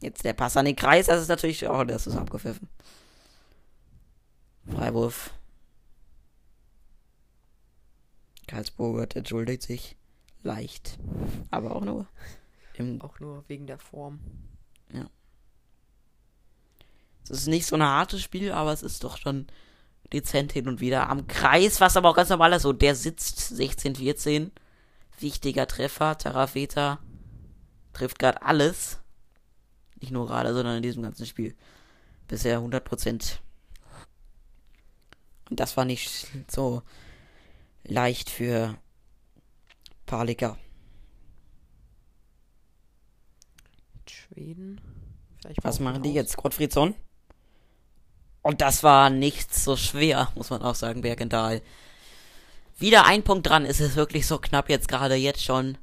Jetzt 0.00 0.24
der 0.24 0.32
Pass 0.32 0.56
an 0.56 0.64
den 0.64 0.76
Kreis, 0.76 1.06
das 1.06 1.22
ist 1.22 1.28
natürlich 1.28 1.66
auch, 1.66 1.84
das 1.84 2.06
ist 2.06 2.16
abgepfiffen. 2.16 2.68
Freiwurf. 4.66 5.32
Karlsburger 8.46 9.16
entschuldigt 9.16 9.62
sich. 9.62 9.96
Leicht. 10.42 10.98
Aber 11.50 11.76
auch 11.76 11.84
nur. 11.84 12.06
Auch 13.00 13.20
nur 13.20 13.44
wegen 13.48 13.66
der 13.66 13.78
Form. 13.78 14.20
Es 17.24 17.30
ist 17.30 17.46
nicht 17.46 17.66
so 17.66 17.76
ein 17.76 17.82
hartes 17.82 18.22
Spiel, 18.22 18.52
aber 18.52 18.72
es 18.72 18.82
ist 18.82 19.02
doch 19.04 19.16
schon 19.16 19.46
dezent 20.12 20.52
hin 20.52 20.68
und 20.68 20.80
wieder 20.80 21.08
am 21.08 21.26
Kreis, 21.26 21.80
was 21.80 21.96
aber 21.96 22.10
auch 22.10 22.16
ganz 22.16 22.28
normal 22.28 22.52
ist. 22.52 22.62
So, 22.62 22.72
der 22.72 22.94
sitzt 22.94 23.52
16-14. 23.52 24.50
Wichtiger 25.18 25.66
Treffer. 25.66 26.18
Tarafeta 26.18 26.98
trifft 27.92 28.18
gerade 28.18 28.42
alles. 28.42 29.00
Nicht 30.00 30.12
nur 30.12 30.26
gerade, 30.26 30.52
sondern 30.52 30.76
in 30.76 30.82
diesem 30.82 31.02
ganzen 31.02 31.24
Spiel. 31.24 31.56
Bisher 32.28 32.60
100%. 32.60 33.38
Und 35.50 35.60
das 35.60 35.76
war 35.76 35.84
nicht 35.84 36.26
so 36.48 36.82
leicht 37.84 38.28
für 38.28 38.76
Palika. 40.06 40.58
Schweden. 44.06 44.80
Was 45.62 45.80
machen 45.80 46.02
die 46.02 46.12
jetzt? 46.12 46.36
Gottfriedsson? 46.36 46.94
Und 48.44 48.60
das 48.60 48.82
war 48.82 49.08
nicht 49.08 49.54
so 49.54 49.74
schwer, 49.74 50.30
muss 50.34 50.50
man 50.50 50.60
auch 50.60 50.74
sagen, 50.74 51.00
Bergendahl. 51.00 51.62
Wieder 52.78 53.06
ein 53.06 53.22
Punkt 53.22 53.48
dran, 53.48 53.64
ist 53.64 53.80
es 53.80 53.96
wirklich 53.96 54.26
so 54.26 54.38
knapp 54.38 54.68
jetzt 54.68 54.86
gerade 54.86 55.14
jetzt 55.14 55.42
schon. 55.42 55.78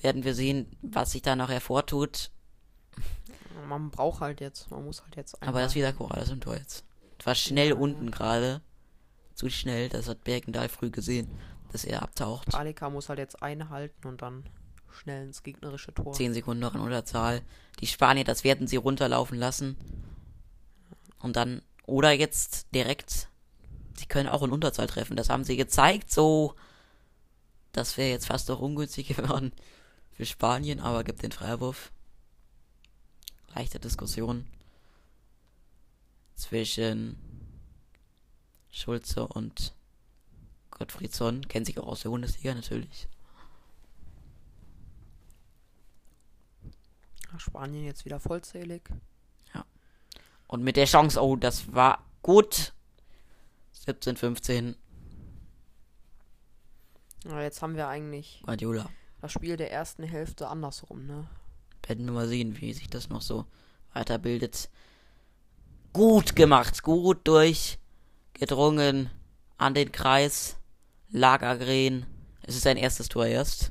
Werden 0.00 0.24
wir 0.24 0.34
sehen, 0.34 0.76
was 0.82 1.12
sich 1.12 1.22
da 1.22 1.36
noch 1.36 1.50
hervortut. 1.50 2.32
Man 3.68 3.90
braucht 3.90 4.20
halt 4.20 4.40
jetzt, 4.40 4.68
man 4.72 4.84
muss 4.84 5.02
halt 5.02 5.14
jetzt. 5.14 5.40
Aber 5.40 5.60
das 5.60 5.70
ist 5.70 5.76
wieder 5.76 5.92
Corrales 5.92 6.30
im 6.30 6.40
Tor 6.40 6.56
jetzt. 6.56 6.84
War 7.22 7.36
schnell 7.36 7.68
ja. 7.68 7.74
unten 7.76 8.10
gerade. 8.10 8.60
Zu 9.34 9.48
schnell, 9.48 9.88
das 9.88 10.08
hat 10.08 10.24
Bergendahl 10.24 10.68
früh 10.68 10.90
gesehen, 10.90 11.30
dass 11.70 11.84
er 11.84 12.02
abtaucht. 12.02 12.48
Palika 12.48 12.90
muss 12.90 13.08
halt 13.08 13.20
jetzt 13.20 13.40
einhalten 13.40 14.08
und 14.08 14.20
dann 14.20 14.44
schnell 14.90 15.26
ins 15.26 15.44
gegnerische 15.44 15.94
Tor. 15.94 16.12
Zehn 16.14 16.34
Sekunden 16.34 16.60
noch 16.60 16.74
in 16.74 16.80
Unterzahl. 16.80 17.42
Die 17.78 17.86
Spanier, 17.86 18.24
das 18.24 18.42
werden 18.42 18.66
sie 18.66 18.76
runterlaufen 18.76 19.38
lassen. 19.38 19.76
Und 21.20 21.36
dann 21.36 21.62
oder 21.90 22.12
jetzt 22.12 22.72
direkt, 22.74 23.28
sie 23.96 24.06
können 24.06 24.28
auch 24.28 24.42
in 24.42 24.52
Unterzahl 24.52 24.86
treffen. 24.86 25.16
Das 25.16 25.28
haben 25.28 25.44
sie 25.44 25.56
gezeigt, 25.56 26.10
so. 26.10 26.54
Das 27.72 27.96
wäre 27.96 28.10
jetzt 28.10 28.26
fast 28.26 28.48
noch 28.48 28.60
ungünstig 28.60 29.08
geworden 29.16 29.52
für 30.12 30.24
Spanien, 30.24 30.80
aber 30.80 31.04
gibt 31.04 31.22
den 31.22 31.32
Freiwurf. 31.32 31.92
Leichte 33.54 33.80
Diskussion 33.80 34.46
zwischen 36.36 37.18
Schulze 38.70 39.26
und 39.26 39.74
Gottfriedsson. 40.70 41.48
Kennen 41.48 41.66
sich 41.66 41.78
auch 41.78 41.88
aus 41.88 42.02
der 42.02 42.10
Bundesliga 42.10 42.54
natürlich. 42.54 43.08
Spanien 47.38 47.84
jetzt 47.84 48.04
wieder 48.04 48.20
vollzählig. 48.20 48.82
Und 50.50 50.64
mit 50.64 50.74
der 50.76 50.86
Chance, 50.86 51.22
oh, 51.22 51.36
das 51.36 51.72
war 51.72 52.04
gut. 52.22 52.72
17, 53.70 54.16
15. 54.16 54.74
Ja, 57.24 57.40
jetzt 57.40 57.62
haben 57.62 57.76
wir 57.76 57.86
eigentlich 57.86 58.42
Guardiola. 58.44 58.90
das 59.20 59.30
Spiel 59.30 59.56
der 59.56 59.70
ersten 59.70 60.02
Hälfte 60.02 60.48
andersrum, 60.48 61.06
ne? 61.06 61.28
Werden 61.86 62.04
wir 62.04 62.12
mal 62.12 62.26
sehen, 62.26 62.60
wie 62.60 62.72
sich 62.72 62.90
das 62.90 63.10
noch 63.10 63.22
so 63.22 63.46
weiterbildet. 63.92 64.70
Gut 65.92 66.34
gemacht, 66.34 66.82
gut 66.82 67.28
durchgedrungen 67.28 69.08
an 69.56 69.74
den 69.74 69.92
Kreis. 69.92 70.56
Lagergren. 71.10 72.06
Es 72.42 72.56
ist 72.56 72.62
sein 72.62 72.76
erstes 72.76 73.08
Tor 73.08 73.26
erst. 73.26 73.70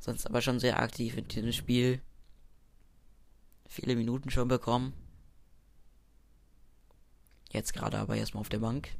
Sonst 0.00 0.26
aber 0.26 0.42
schon 0.42 0.60
sehr 0.60 0.82
aktiv 0.82 1.16
in 1.16 1.28
diesem 1.28 1.52
Spiel. 1.52 2.02
Viele 3.66 3.96
Minuten 3.96 4.28
schon 4.28 4.48
bekommen. 4.48 4.92
Jetzt 7.50 7.72
gerade 7.72 7.98
aber 7.98 8.16
erstmal 8.16 8.42
auf 8.42 8.48
der 8.48 8.58
Bank. 8.58 8.90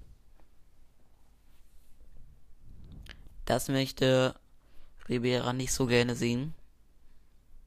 Das 3.44 3.68
möchte 3.68 4.38
Ribera 5.08 5.52
nicht 5.52 5.72
so 5.72 5.86
gerne 5.86 6.14
sehen. 6.14 6.54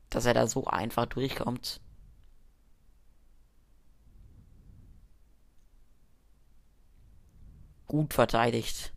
Dass 0.10 0.26
er 0.26 0.34
da 0.34 0.48
so 0.48 0.66
einfach 0.66 1.06
durchkommt. 1.06 1.80
Gut 7.88 8.14
verteidigt. 8.14 8.94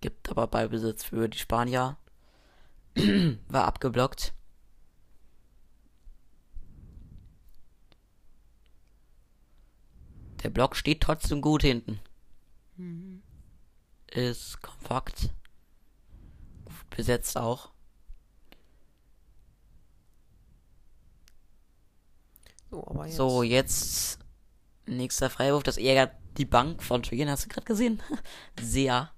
Gibt 0.00 0.30
aber 0.30 0.46
Ballbesitz 0.46 1.04
für 1.04 1.28
die 1.28 1.38
Spanier. 1.38 1.96
War 3.48 3.64
abgeblockt. 3.64 4.35
Der 10.42 10.50
Block 10.50 10.76
steht 10.76 11.00
trotzdem 11.00 11.40
gut 11.40 11.62
hinten. 11.62 12.00
Mhm. 12.76 13.22
Ist 14.08 14.60
kompakt. 14.62 15.30
Besetzt 16.90 17.36
auch. 17.36 17.70
So, 22.70 22.86
aber 22.86 23.06
jetzt. 23.06 23.16
So, 23.16 23.42
jetzt 23.42 24.18
nächster 24.86 25.30
Freiwurf. 25.30 25.62
Das 25.62 25.78
ärgert 25.78 26.12
die 26.36 26.44
Bank 26.44 26.82
von 26.82 27.04
Schweden. 27.04 27.30
Hast 27.30 27.44
du 27.44 27.48
gerade 27.48 27.66
gesehen? 27.66 28.02
Sehr. 28.60 29.10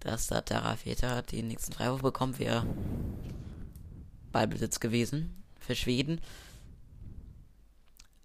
Dass 0.00 0.28
da 0.28 0.40
Terrafeta 0.40 1.22
den 1.22 1.48
nächsten 1.48 1.72
Freiwurf 1.72 2.02
bekommt, 2.02 2.38
wäre 2.38 2.66
Ballbesitz 4.32 4.80
gewesen 4.80 5.42
für 5.58 5.74
Schweden 5.74 6.20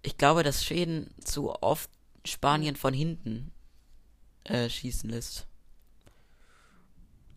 ich 0.06 0.16
glaube, 0.16 0.44
dass 0.44 0.64
Schweden 0.64 1.10
zu 1.22 1.50
oft 1.62 1.90
Spanien 2.24 2.76
von 2.76 2.94
hinten 2.94 3.52
äh, 4.44 4.70
schießen 4.70 5.10
lässt. 5.10 5.46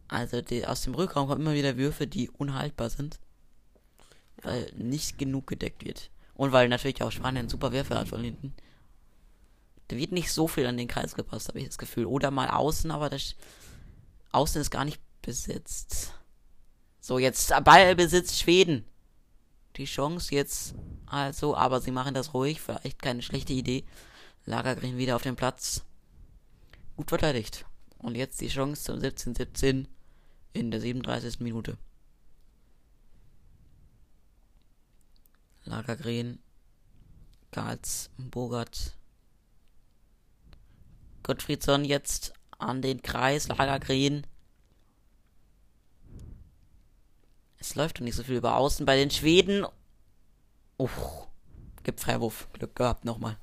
Also 0.07 0.41
die, 0.41 0.65
aus 0.67 0.83
dem 0.83 0.93
Rückraum 0.93 1.27
kommen 1.27 1.41
immer 1.41 1.55
wieder 1.55 1.77
Würfe, 1.77 2.05
die 2.05 2.29
unhaltbar 2.29 2.91
sind. 2.91 3.19
Weil 4.43 4.71
nicht 4.75 5.17
genug 5.17 5.47
gedeckt 5.47 5.83
wird. 5.83 6.11
Und 6.35 6.51
weil 6.51 6.69
natürlich 6.69 7.01
auch 7.01 7.11
Spanien 7.11 7.49
super 7.49 7.71
Werfer 7.71 7.97
hat 7.97 8.07
von 8.07 8.23
hinten. 8.23 8.53
Da 9.87 9.97
wird 9.97 10.11
nicht 10.11 10.31
so 10.31 10.47
viel 10.47 10.67
an 10.67 10.77
den 10.77 10.87
Kreis 10.87 11.15
gepasst, 11.15 11.47
habe 11.47 11.59
ich 11.59 11.65
das 11.65 11.79
Gefühl. 11.79 12.05
Oder 12.05 12.29
mal 12.29 12.49
außen, 12.49 12.91
aber 12.91 13.09
das 13.09 13.35
Außen 14.31 14.61
ist 14.61 14.69
gar 14.69 14.85
nicht 14.85 15.01
besetzt. 15.23 16.13
So, 17.01 17.17
jetzt 17.17 17.51
Ball 17.63 17.95
besitzt 17.95 18.39
Schweden 18.39 18.85
die 19.75 19.85
Chance 19.85 20.35
jetzt 20.35 20.75
also, 21.09 21.55
aber 21.55 21.81
sie 21.81 21.91
machen 21.91 22.13
das 22.13 22.33
ruhig, 22.33 22.61
vielleicht 22.61 23.01
keine 23.01 23.21
schlechte 23.21 23.53
Idee. 23.53 23.83
Lagergren 24.45 24.97
wieder 24.97 25.15
auf 25.15 25.23
dem 25.23 25.35
Platz. 25.35 25.83
Gut 26.95 27.09
verteidigt. 27.09 27.65
Und 27.97 28.15
jetzt 28.15 28.39
die 28.41 28.47
Chance 28.47 28.83
zum 28.83 28.99
17-17 28.99 29.87
in 30.53 30.71
der 30.71 30.81
37. 30.81 31.39
Minute. 31.41 31.77
Lagergren, 35.65 36.39
Karls, 37.51 38.09
Bogart, 38.17 38.95
Gottfriedsson 41.23 41.85
jetzt 41.85 42.33
an 42.57 42.81
den 42.81 43.01
Kreis, 43.01 43.47
Lagergren 43.49 44.25
Es 47.59 47.75
läuft 47.75 47.97
doch 47.99 48.03
nicht 48.03 48.15
so 48.15 48.23
viel 48.23 48.37
über 48.37 48.55
Außen 48.55 48.85
bei 48.85 48.95
den 48.95 49.11
Schweden. 49.11 49.65
Uff. 50.79 51.27
Gibt 51.83 51.99
Freiwurf. 51.99 52.47
Glück 52.53 52.73
gehabt 52.73 53.03
nochmal. 53.03 53.37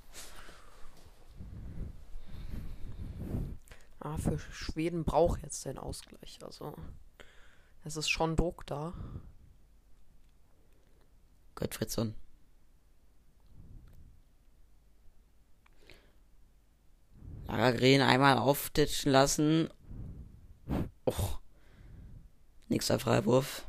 Ah, 4.01 4.17
für 4.17 4.39
Schweden 4.39 5.05
braucht 5.05 5.43
jetzt 5.43 5.67
den 5.67 5.79
Ausgleich. 5.79 6.39
Also, 6.43 6.75
es 7.85 7.97
ist 7.97 8.09
schon 8.09 8.37
Druck 8.37 8.65
da. 8.67 8.95
Gottfriedsson. 11.57 12.15
Lagergren 17.45 18.01
einmal 18.01 18.39
auftitschen 18.39 19.13
lassen. 19.13 19.69
Och. 21.05 21.41
Nächster 22.69 22.99
Freiwurf. 22.99 23.67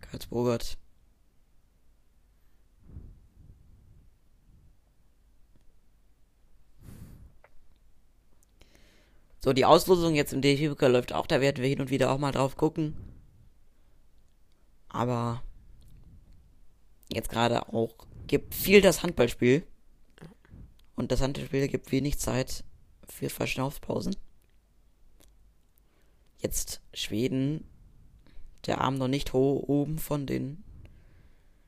Karlsburgert. 0.00 0.76
So, 9.40 9.52
die 9.52 9.64
Auslosung 9.64 10.14
jetzt 10.14 10.32
im 10.32 10.42
DFB 10.42 10.80
läuft 10.82 11.12
auch, 11.12 11.26
da 11.26 11.40
werden 11.40 11.62
wir 11.62 11.68
hin 11.68 11.80
und 11.80 11.90
wieder 11.90 12.10
auch 12.10 12.18
mal 12.18 12.32
drauf 12.32 12.56
gucken. 12.56 12.96
Aber 14.88 15.42
jetzt 17.08 17.30
gerade 17.30 17.68
auch 17.68 17.94
gibt 18.26 18.54
viel 18.54 18.80
das 18.80 19.02
Handballspiel. 19.02 19.64
Und 20.96 21.12
das 21.12 21.20
Handballspiel 21.20 21.68
gibt 21.68 21.92
wenig 21.92 22.18
Zeit 22.18 22.64
für 23.08 23.30
Verschnaufspausen. 23.30 24.16
Jetzt 26.38 26.80
Schweden 26.92 27.64
der 28.66 28.80
Arm 28.80 28.96
noch 28.96 29.08
nicht 29.08 29.32
hoch 29.32 29.62
oben 29.68 29.98
von 29.98 30.26
den 30.26 30.64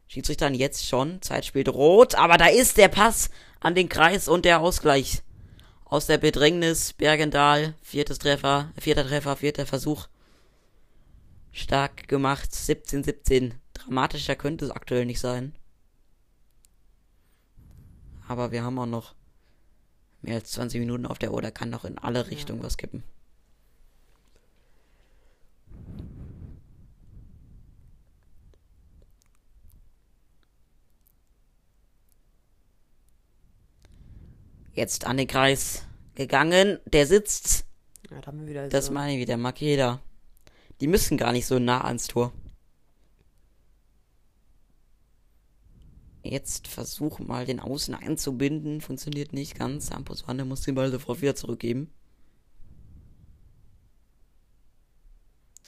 Schiedsrichtern 0.06 0.54
jetzt 0.54 0.86
schon. 0.86 1.22
Zeit 1.22 1.44
spielt 1.44 1.68
rot, 1.68 2.16
aber 2.16 2.36
da 2.36 2.46
ist 2.46 2.76
der 2.76 2.88
Pass 2.88 3.30
an 3.60 3.74
den 3.76 3.88
Kreis 3.88 4.26
und 4.26 4.44
der 4.44 4.60
Ausgleich. 4.60 5.22
Aus 5.90 6.06
der 6.06 6.18
Bedrängnis 6.18 6.92
Bergendahl, 6.92 7.74
viertes 7.82 8.20
Treffer, 8.20 8.70
vierter 8.78 9.04
Treffer, 9.04 9.34
vierter 9.34 9.66
Versuch. 9.66 10.06
Stark 11.50 12.06
gemacht, 12.06 12.52
17-17. 12.52 13.54
Dramatischer 13.74 14.36
könnte 14.36 14.66
es 14.66 14.70
aktuell 14.70 15.04
nicht 15.04 15.18
sein. 15.18 15.52
Aber 18.28 18.52
wir 18.52 18.62
haben 18.62 18.78
auch 18.78 18.86
noch 18.86 19.16
mehr 20.22 20.36
als 20.36 20.52
20 20.52 20.78
Minuten 20.78 21.06
auf 21.06 21.18
der 21.18 21.32
Uhr, 21.32 21.42
da 21.42 21.50
kann 21.50 21.70
noch 21.70 21.84
in 21.84 21.98
alle 21.98 22.28
Richtungen 22.30 22.60
ja. 22.60 22.66
was 22.66 22.76
kippen. 22.76 23.02
Jetzt 34.80 35.04
an 35.04 35.18
den 35.18 35.26
Kreis 35.26 35.84
gegangen. 36.14 36.78
Der 36.86 37.06
sitzt. 37.06 37.66
Ja, 38.10 38.18
da 38.22 38.28
haben 38.28 38.40
wir 38.40 38.46
wieder 38.46 38.66
das 38.66 38.86
so. 38.86 38.92
meine 38.92 39.12
ich 39.12 39.20
wieder. 39.20 39.36
Makeda. 39.36 40.00
Die 40.80 40.86
müssen 40.86 41.18
gar 41.18 41.32
nicht 41.32 41.44
so 41.44 41.58
nah 41.58 41.84
ans 41.84 42.06
Tor. 42.06 42.32
Jetzt 46.22 46.66
versuch 46.66 47.18
mal 47.18 47.44
den 47.44 47.60
Außen 47.60 47.94
einzubinden. 47.94 48.80
Funktioniert 48.80 49.34
nicht 49.34 49.54
ganz. 49.54 49.92
Amposwane 49.92 50.46
muss 50.46 50.62
den 50.62 50.76
Ball 50.76 50.90
sofort 50.90 51.20
wieder 51.20 51.34
zurückgeben. 51.36 51.92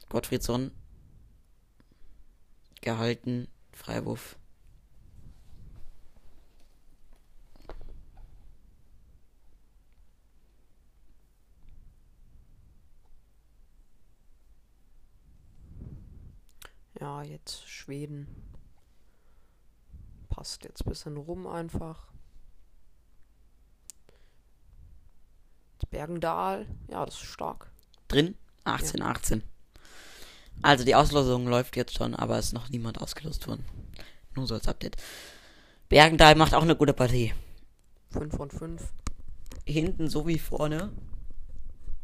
Gottfriedson. 0.09 0.71
Gehalten. 2.81 3.49
Freiwurf. 3.73 4.39
Ja, 17.03 17.21
jetzt 17.25 17.69
Schweden. 17.69 18.29
Passt 20.29 20.63
jetzt 20.63 20.87
ein 20.87 20.89
bisschen 20.89 21.17
rum 21.17 21.49
einfach. 21.49 22.13
Bergendahl, 25.91 26.65
ja, 26.89 27.05
das 27.05 27.17
ist 27.17 27.25
stark. 27.25 27.73
Drin? 28.07 28.37
18, 28.63 29.01
ja. 29.01 29.07
18. 29.07 29.43
Also 30.63 30.85
die 30.85 30.95
Auslosung 30.95 31.49
läuft 31.49 31.77
jetzt 31.77 31.97
schon, 31.99 32.15
aber 32.15 32.39
es 32.39 32.47
ist 32.47 32.53
noch 32.53 32.69
niemand 32.69 33.01
ausgelost 33.01 33.49
worden. 33.49 33.65
Nur 34.37 34.47
so 34.47 34.55
als 34.55 34.69
Update. 34.69 34.97
Bergendahl 35.89 36.37
macht 36.37 36.55
auch 36.55 36.63
eine 36.63 36.77
gute 36.77 36.95
Partie. 36.95 37.35
5 38.13 38.37
von 38.37 38.51
5. 38.51 38.81
Hinten 39.67 40.09
so 40.09 40.29
wie 40.29 40.39
vorne. 40.39 40.93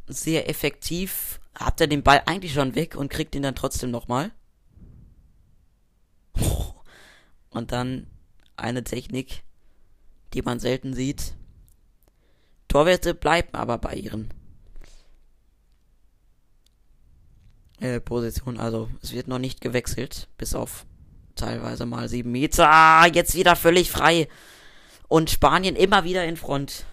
Sehr 0.08 0.50
effektiv. 0.50 1.38
Habt 1.54 1.80
er 1.80 1.86
den 1.86 2.02
Ball 2.02 2.24
eigentlich 2.26 2.52
schon 2.52 2.74
weg 2.74 2.96
und 2.96 3.12
kriegt 3.12 3.36
ihn 3.36 3.42
dann 3.42 3.54
trotzdem 3.54 3.92
nochmal. 3.92 4.32
Und 7.50 7.72
dann 7.72 8.06
eine 8.56 8.84
Technik, 8.84 9.42
die 10.34 10.42
man 10.42 10.60
selten 10.60 10.94
sieht. 10.94 11.34
Torwerte 12.68 13.14
bleiben 13.14 13.54
aber 13.54 13.78
bei 13.78 13.94
ihren 13.94 14.28
äh, 17.80 18.00
Positionen. 18.00 18.58
Also 18.58 18.90
es 19.02 19.12
wird 19.12 19.28
noch 19.28 19.38
nicht 19.38 19.60
gewechselt, 19.60 20.28
bis 20.36 20.54
auf 20.54 20.84
teilweise 21.34 21.86
mal 21.86 22.08
sieben 22.08 22.32
Meter. 22.32 22.68
Ah, 22.68 23.06
jetzt 23.06 23.34
wieder 23.34 23.56
völlig 23.56 23.90
frei. 23.90 24.28
Und 25.08 25.30
Spanien 25.30 25.76
immer 25.76 26.04
wieder 26.04 26.24
in 26.24 26.36
Front. 26.36 26.84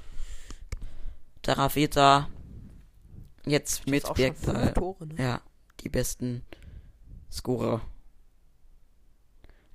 Tarafeta 1.42 2.30
jetzt 3.46 3.88
mit 3.88 4.12
Birktal. 4.14 4.74
Ne? 5.00 5.16
Ja, 5.18 5.42
die 5.82 5.90
besten 5.90 6.44
Scorer 7.32 7.82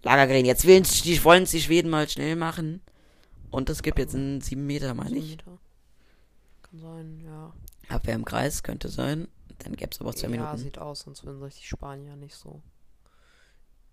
Lagergren. 0.03 0.45
Jetzt 0.45 0.67
wollen 0.67 0.83
die, 0.83 1.25
wollen 1.25 1.45
die 1.45 1.61
Schweden 1.61 1.91
mal 1.91 2.09
schnell 2.09 2.37
machen. 2.37 2.81
Und 3.51 3.69
es 3.69 3.83
gibt 3.83 3.99
jetzt 3.99 4.15
einen 4.15 4.41
7 4.41 4.65
Meter, 4.65 4.95
meine 4.95 5.17
ich. 5.17 5.31
Meter. 5.31 5.59
Kann 6.63 6.81
sein, 6.81 7.21
ja. 7.25 7.53
Abwehr 7.89 8.15
im 8.15 8.25
Kreis 8.25 8.63
könnte 8.63 8.89
sein. 8.89 9.29
Dann 9.59 9.77
gäbe 9.77 9.91
es 9.93 10.01
aber 10.01 10.15
zwei 10.15 10.29
ja, 10.29 10.31
Minuten. 10.31 10.51
Ja, 10.51 10.57
sieht 10.57 10.79
aus, 10.79 11.01
sonst 11.01 11.25
würden 11.25 11.43
sich 11.43 11.61
die 11.61 11.67
Spanier 11.67 12.17
nicht 12.17 12.35
so 12.35 12.63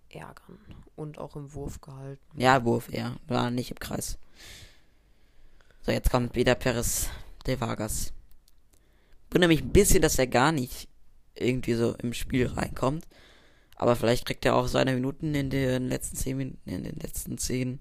ärgern. 0.09 0.59
Und 0.95 1.17
auch 1.17 1.35
im 1.35 1.53
Wurf 1.53 1.81
gehalten. 1.81 2.21
Ja, 2.39 2.63
Wurf, 2.63 2.91
ja. 2.91 3.15
War 3.27 3.51
nicht 3.51 3.71
im 3.71 3.79
Kreis. 3.79 4.17
So, 5.81 5.91
jetzt 5.91 6.11
kommt 6.11 6.35
wieder 6.35 6.55
Perez 6.55 7.09
de 7.45 7.59
Vargas. 7.59 8.13
Wundert 9.31 9.49
mich 9.49 9.61
ein 9.61 9.73
bisschen, 9.73 10.01
dass 10.01 10.19
er 10.19 10.27
gar 10.27 10.51
nicht 10.51 10.87
irgendwie 11.35 11.73
so 11.73 11.95
im 11.95 12.13
Spiel 12.13 12.47
reinkommt. 12.47 13.05
Aber 13.77 13.95
vielleicht 13.95 14.25
kriegt 14.25 14.43
er 14.45 14.55
auch 14.55 14.67
seine 14.67 14.93
Minuten 14.93 15.33
in 15.35 15.49
den 15.49 15.87
letzten 15.87 16.17
zehn 16.17 16.37
Minuten, 16.37 16.69
in 16.69 16.83
den 16.83 16.95
letzten 16.95 17.37
zehn, 17.37 17.79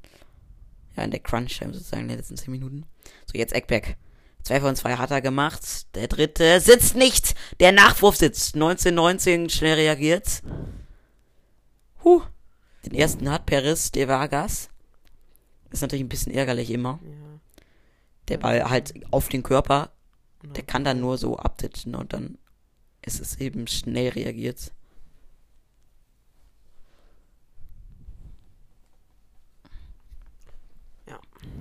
ja, 0.94 1.04
in 1.04 1.10
der 1.10 1.20
Crunch-Time 1.20 1.72
sozusagen, 1.72 2.02
in 2.02 2.08
den 2.08 2.18
letzten 2.18 2.36
zehn 2.36 2.52
Minuten. 2.52 2.84
So, 3.24 3.38
jetzt 3.38 3.54
Eckback. 3.54 3.96
Zwei 4.42 4.60
von 4.60 4.76
zwei 4.76 4.94
hat 4.96 5.10
er 5.10 5.22
gemacht. 5.22 5.94
Der 5.96 6.06
dritte 6.06 6.60
sitzt 6.60 6.94
nicht. 6.94 7.34
Der 7.58 7.72
Nachwurf 7.72 8.16
sitzt. 8.16 8.54
1919 8.54 9.48
schnell 9.48 9.74
reagiert. 9.74 10.42
Huh. 12.04 12.22
Den 12.84 12.94
ersten 12.94 13.28
hat 13.30 13.46
Peris 13.46 13.90
de 13.90 14.06
Vargas. 14.06 14.68
Ist 15.70 15.80
natürlich 15.80 16.04
ein 16.04 16.08
bisschen 16.08 16.32
ärgerlich 16.32 16.70
immer. 16.70 17.00
Ja. 17.02 17.40
Der 18.28 18.38
Ball 18.38 18.70
halt 18.70 18.94
auf 19.10 19.28
den 19.28 19.42
Körper. 19.42 19.90
Der 20.54 20.62
kann 20.62 20.84
dann 20.84 21.00
nur 21.00 21.18
so 21.18 21.36
abtitschen 21.38 21.96
und 21.96 22.12
dann 22.12 22.38
ist 23.02 23.20
es 23.20 23.40
eben 23.40 23.66
schnell 23.66 24.10
reagiert. 24.10 24.72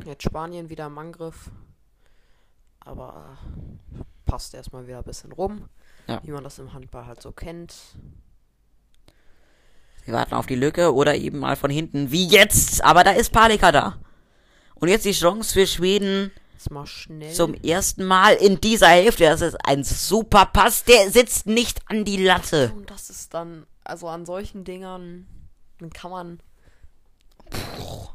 Jetzt 0.06 0.24
Spanien 0.24 0.70
wieder 0.70 0.86
im 0.88 0.98
Angriff. 0.98 1.52
Aber 2.80 3.38
passt 4.26 4.53
erstmal 4.53 4.88
wieder 4.88 4.99
ein 4.99 5.03
bisschen 5.03 5.32
rum. 5.32 5.70
Ja. 6.07 6.22
Wie 6.24 6.32
man 6.32 6.44
das 6.44 6.60
im 6.60 6.74
Handball 6.74 7.06
halt 7.06 7.22
so 7.22 7.32
kennt. 7.32 7.74
Sie 10.06 10.12
warten 10.12 10.36
auf 10.36 10.45
die 10.45 10.56
Lücke 10.56 10.94
oder 10.94 11.16
eben 11.16 11.40
mal 11.40 11.56
von 11.56 11.72
hinten. 11.72 12.12
Wie 12.12 12.28
jetzt! 12.28 12.84
Aber 12.84 13.03
da 13.03 13.12
ist 13.12 13.32
Palika 13.32 13.72
da. 13.72 13.98
Und 14.76 14.90
jetzt 14.90 15.06
die 15.06 15.14
Chance 15.14 15.53
für 15.53 15.66
Schweden. 15.66 16.32
Zum 17.34 17.53
ersten 17.53 18.06
Mal 18.06 18.34
in 18.36 18.60
dieser 18.60 18.88
Hälfte. 18.88 19.26
Das 19.26 19.41
ist 19.41 19.57
ein 19.66 19.84
super 19.84 20.48
Pass. 20.48 20.84
Der 20.84 21.12
sitzt 21.12 21.48
nicht 21.48 21.80
an 21.88 22.06
die 22.06 22.18
Latte. 22.18 22.72
Und 22.76 22.90
das 22.90 23.10
ist 23.10 23.34
dann, 23.34 23.66
also 23.84 24.07
an 24.07 24.26
solchen 24.26 24.64
Dingern, 24.64 25.28
dann 25.80 25.91
kann 25.91 26.12
man. 26.12 26.40
Puh, 27.49 28.07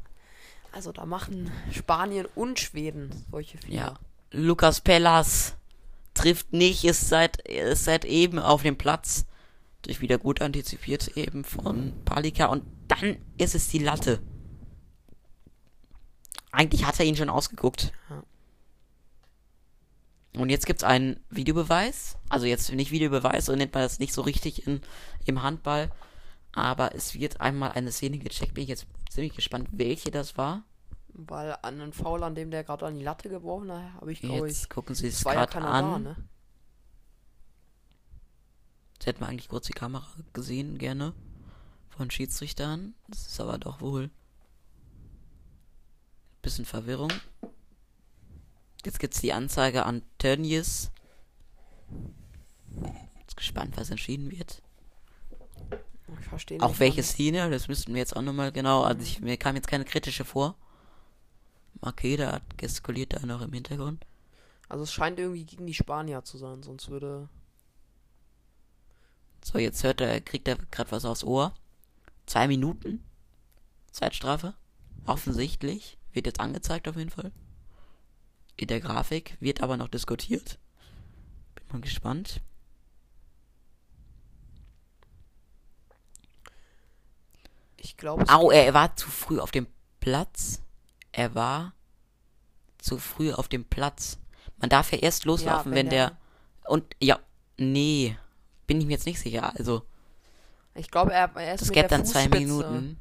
also 0.73 0.93
da 0.93 1.07
machen 1.07 1.51
Spanien 1.73 2.27
und 2.35 2.59
Schweden 2.59 3.11
solche 3.31 3.59
Fehler. 3.59 3.75
Ja. 3.75 3.99
Lukas 4.33 4.81
Pellas 4.81 5.55
trifft 6.15 6.53
nicht, 6.53 6.85
ist 6.85 7.09
seit, 7.09 7.39
ist 7.49 7.85
seit 7.85 8.05
eben 8.05 8.39
auf 8.39 8.63
dem 8.63 8.77
Platz. 8.77 9.27
Durch 9.83 10.01
wieder 10.01 10.19
gut 10.19 10.43
antizipiert 10.43 11.17
eben 11.17 11.43
von 11.43 11.95
Palika. 12.05 12.47
Und 12.47 12.65
dann 12.89 13.17
ist 13.39 13.55
es 13.55 13.69
die 13.69 13.79
Latte. 13.79 14.21
Eigentlich 16.53 16.85
hat 16.85 16.99
er 17.01 17.07
ihn 17.07 17.17
schon 17.17 17.31
ausgeguckt. 17.31 17.93
Und 20.35 20.51
jetzt 20.51 20.67
gibt's 20.67 20.85
einen 20.85 21.19
Videobeweis. 21.31 22.17
Also 22.29 22.47
jetzt 22.47 22.71
nicht 22.73 22.91
Videobeweis, 22.91 23.47
so 23.47 23.57
nennt 23.57 23.75
man 23.75 23.83
das 23.83 23.99
nicht 23.99 24.13
so 24.13 24.23
richtig 24.23 24.67
in, 24.67 24.81
im 25.25 25.43
Handball. 25.43 25.91
Aber 26.53 26.95
es 26.95 27.15
wird 27.15 27.41
einmal 27.41 27.73
eine 27.73 27.93
Szene 27.93 28.19
gecheckt. 28.19 28.55
Bin 28.55 28.65
ich 28.65 28.69
jetzt 28.69 28.87
ziemlich 29.09 29.35
gespannt, 29.35 29.69
welche 29.73 30.11
das 30.11 30.37
war. 30.37 30.65
Weil 31.13 31.57
an 31.63 31.81
einen 31.81 31.93
Foul, 31.93 32.23
an 32.23 32.35
dem 32.35 32.51
der 32.51 32.65
gerade 32.65 32.87
an 32.87 32.95
die 32.95 33.03
Latte 33.03 33.29
geworfen 33.29 33.73
hat, 33.73 33.95
habe 33.95 34.13
ich 34.13 34.21
glaube 34.21 34.49
ich. 34.49 34.69
gucken 34.69 34.95
Sie 34.95 35.09
es 35.09 35.23
gerade 35.23 35.59
ja 35.59 35.65
an. 35.65 36.05
Da, 36.05 36.11
ne? 36.11 36.17
Jetzt 38.95 39.07
hätten 39.07 39.21
wir 39.21 39.29
eigentlich 39.29 39.49
kurz 39.49 39.67
die 39.67 39.73
Kamera 39.73 40.07
gesehen, 40.33 40.79
gerne. 40.79 41.15
Von 41.89 42.11
Schiedsrichtern. 42.11 42.95
Das 43.09 43.27
ist 43.27 43.41
aber 43.41 43.59
doch 43.59 43.81
wohl. 43.81 44.11
Bisschen 46.43 46.65
Verwirrung. 46.65 47.13
Jetzt 48.85 48.99
gibt's 48.99 49.21
die 49.21 49.33
Anzeige 49.33 49.85
an 49.85 50.03
Tönnies. 50.19 50.91
Jetzt 53.21 53.37
gespannt, 53.37 53.77
was 53.77 53.91
entschieden 53.91 54.31
wird. 54.31 54.63
Ich 56.19 56.27
verstehe 56.27 56.61
Auch 56.61 56.78
welche 56.78 57.03
Szene, 57.03 57.51
das 57.51 57.69
müssten 57.69 57.93
wir 57.93 58.01
jetzt 58.01 58.16
auch 58.16 58.23
nochmal 58.23 58.53
genau. 58.53 58.82
Also 58.82 59.03
ich, 59.03 59.20
mir 59.20 59.37
kam 59.37 59.57
jetzt 59.57 59.69
keine 59.69 59.85
kritische 59.85 60.24
vor. 60.24 60.57
Makeda 61.81 62.32
hat 62.32 62.59
gestikuliert 62.59 63.12
da 63.12 63.24
noch 63.24 63.43
im 63.43 63.53
Hintergrund. 63.53 64.07
Also 64.69 64.85
es 64.85 64.93
scheint 64.93 65.19
irgendwie 65.19 65.45
gegen 65.45 65.66
die 65.66 65.74
Spanier 65.74 66.24
zu 66.24 66.39
sein, 66.39 66.62
sonst 66.62 66.91
würde. 66.91 67.28
So, 69.43 69.59
jetzt 69.59 69.82
hört 69.82 70.01
er, 70.01 70.20
kriegt 70.20 70.47
er 70.49 70.57
gerade 70.70 70.93
was 70.93 71.05
aufs 71.05 71.24
Ohr. 71.24 71.55
Zwei 72.27 72.47
Minuten. 72.47 73.03
Zeitstrafe. 73.91 74.55
Offensichtlich. 75.07 75.99
Wird 76.12 76.27
jetzt 76.27 76.41
angezeigt 76.41 76.89
auf 76.89 76.97
jeden 76.97 77.11
Fall. 77.11 77.32
In 78.57 78.69
der 78.69 78.81
Grafik. 78.81 79.37
Wird 79.41 79.62
aber 79.62 79.77
noch 79.77 79.89
diskutiert. 79.89 80.59
Bin 81.55 81.65
mal 81.73 81.81
gespannt. 81.81 82.43
Ich 87.82 87.97
glaube, 87.97 88.28
Au, 88.28 88.51
er 88.51 88.74
war 88.74 88.94
zu 88.97 89.09
früh 89.09 89.40
auf 89.40 89.51
dem 89.51 89.66
Platz. 90.01 90.61
Er 91.12 91.35
war 91.35 91.73
zu 92.78 92.98
früh 92.98 93.32
auf 93.32 93.48
dem 93.48 93.65
Platz. 93.65 94.19
Man 94.59 94.69
darf 94.69 94.93
ja 94.93 94.98
erst 94.98 95.24
loslaufen, 95.24 95.73
Ja, 95.73 95.77
wenn, 95.77 95.86
wenn 95.86 95.90
der, 95.90 96.19
Und 96.66 96.85
ja, 97.01 97.19
nee. 97.57 98.16
Bin 98.66 98.81
ich 98.81 98.86
mir 98.86 98.93
jetzt 98.93 99.07
nicht 99.07 99.19
sicher. 99.19 99.52
Also, 99.57 99.82
ich 100.74 100.90
glaube, 100.90 101.12
er, 101.12 101.35
er 101.35 101.55
ist 101.55 101.62
das 101.62 101.69
mit 101.69 101.74
gäbe 101.74 101.89
der 101.89 101.98
dann 101.98 102.07
zwei 102.07 102.24
Fußspitze 102.24 102.47
Minuten. 102.47 102.98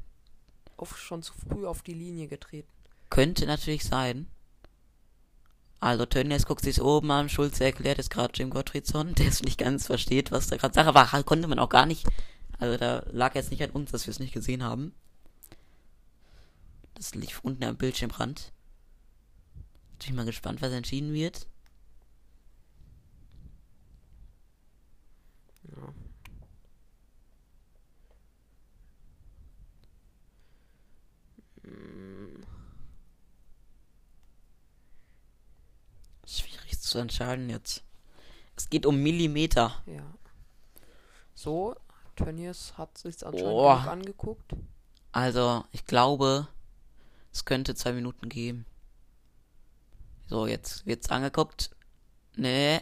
Auf, 0.76 0.98
schon 0.98 1.22
zu 1.22 1.34
früh 1.34 1.66
auf 1.66 1.82
die 1.82 1.94
Linie 1.94 2.26
getreten. 2.26 2.68
Könnte 3.10 3.46
natürlich 3.46 3.84
sein. 3.84 4.26
Also 5.78 6.04
Tönnies 6.04 6.46
guckt 6.46 6.62
sich 6.62 6.80
oben 6.82 7.10
an, 7.10 7.30
Schulze 7.30 7.64
erklärt 7.64 7.98
es 7.98 8.10
gerade 8.10 8.32
Jim 8.34 8.50
Gottfriedson, 8.50 9.14
der 9.18 9.28
es 9.28 9.42
nicht 9.42 9.58
ganz 9.58 9.86
versteht, 9.86 10.30
was 10.30 10.48
da 10.48 10.56
gerade 10.56 10.74
Sache 10.74 10.94
war. 10.94 11.22
Konnte 11.24 11.48
man 11.48 11.58
auch 11.58 11.68
gar 11.68 11.86
nicht. 11.86 12.06
Also 12.60 12.76
da 12.76 13.02
lag 13.10 13.34
jetzt 13.34 13.50
nicht 13.50 13.62
an 13.62 13.70
uns, 13.70 13.90
dass 13.90 14.06
wir 14.06 14.12
es 14.12 14.20
nicht 14.20 14.34
gesehen 14.34 14.62
haben. 14.62 14.94
Das 16.94 17.14
lief 17.14 17.40
unten 17.42 17.64
am 17.64 17.78
Bildschirmrand. 17.78 18.52
Bin 19.98 20.08
ich 20.08 20.12
mal 20.12 20.26
gespannt, 20.26 20.60
was 20.60 20.70
entschieden 20.72 21.14
wird. 21.14 21.46
Ja. 25.64 25.94
Hm, 31.62 32.42
Schwierig 36.26 36.78
zu 36.78 36.98
entscheiden 36.98 37.48
jetzt. 37.48 37.84
Es 38.54 38.68
geht 38.68 38.84
um 38.84 39.02
Millimeter. 39.02 39.82
Ja. 39.86 40.04
So, 41.34 41.74
Tönnies 42.16 42.76
hat 42.76 42.96
sich 42.98 43.24
anscheinend 43.26 43.48
genug 43.48 43.86
angeguckt. 43.86 44.52
Also, 45.12 45.64
ich 45.72 45.84
glaube, 45.86 46.48
es 47.32 47.44
könnte 47.44 47.74
zwei 47.74 47.92
Minuten 47.92 48.28
geben. 48.28 48.66
So, 50.26 50.46
jetzt 50.46 50.86
wird's 50.86 51.10
angeguckt. 51.10 51.70
Nee. 52.36 52.80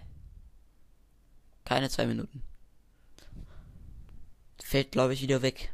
Keine 1.64 1.88
zwei 1.88 2.06
Minuten. 2.06 2.42
Fällt, 4.62 4.92
glaube 4.92 5.14
ich, 5.14 5.22
wieder 5.22 5.40
weg. 5.42 5.72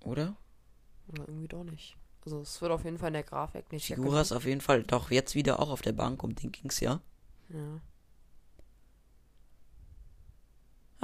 Oder? 0.00 0.36
Oder 1.08 1.28
irgendwie 1.28 1.48
doch 1.48 1.64
nicht. 1.64 1.96
Also 2.24 2.40
es 2.40 2.60
wird 2.60 2.72
auf 2.72 2.84
jeden 2.84 2.98
Fall 2.98 3.08
in 3.08 3.14
der 3.14 3.22
Grafik 3.22 3.70
nicht 3.72 3.86
Figuras 3.86 4.32
auf 4.32 4.44
jeden 4.44 4.60
Fall. 4.60 4.82
Doch, 4.82 5.10
jetzt 5.10 5.34
wieder 5.34 5.60
auch 5.60 5.70
auf 5.70 5.82
der 5.82 5.92
Bank. 5.92 6.22
Um 6.22 6.34
den 6.34 6.52
ging's 6.52 6.80
ja. 6.80 7.00
Ja. 7.50 7.80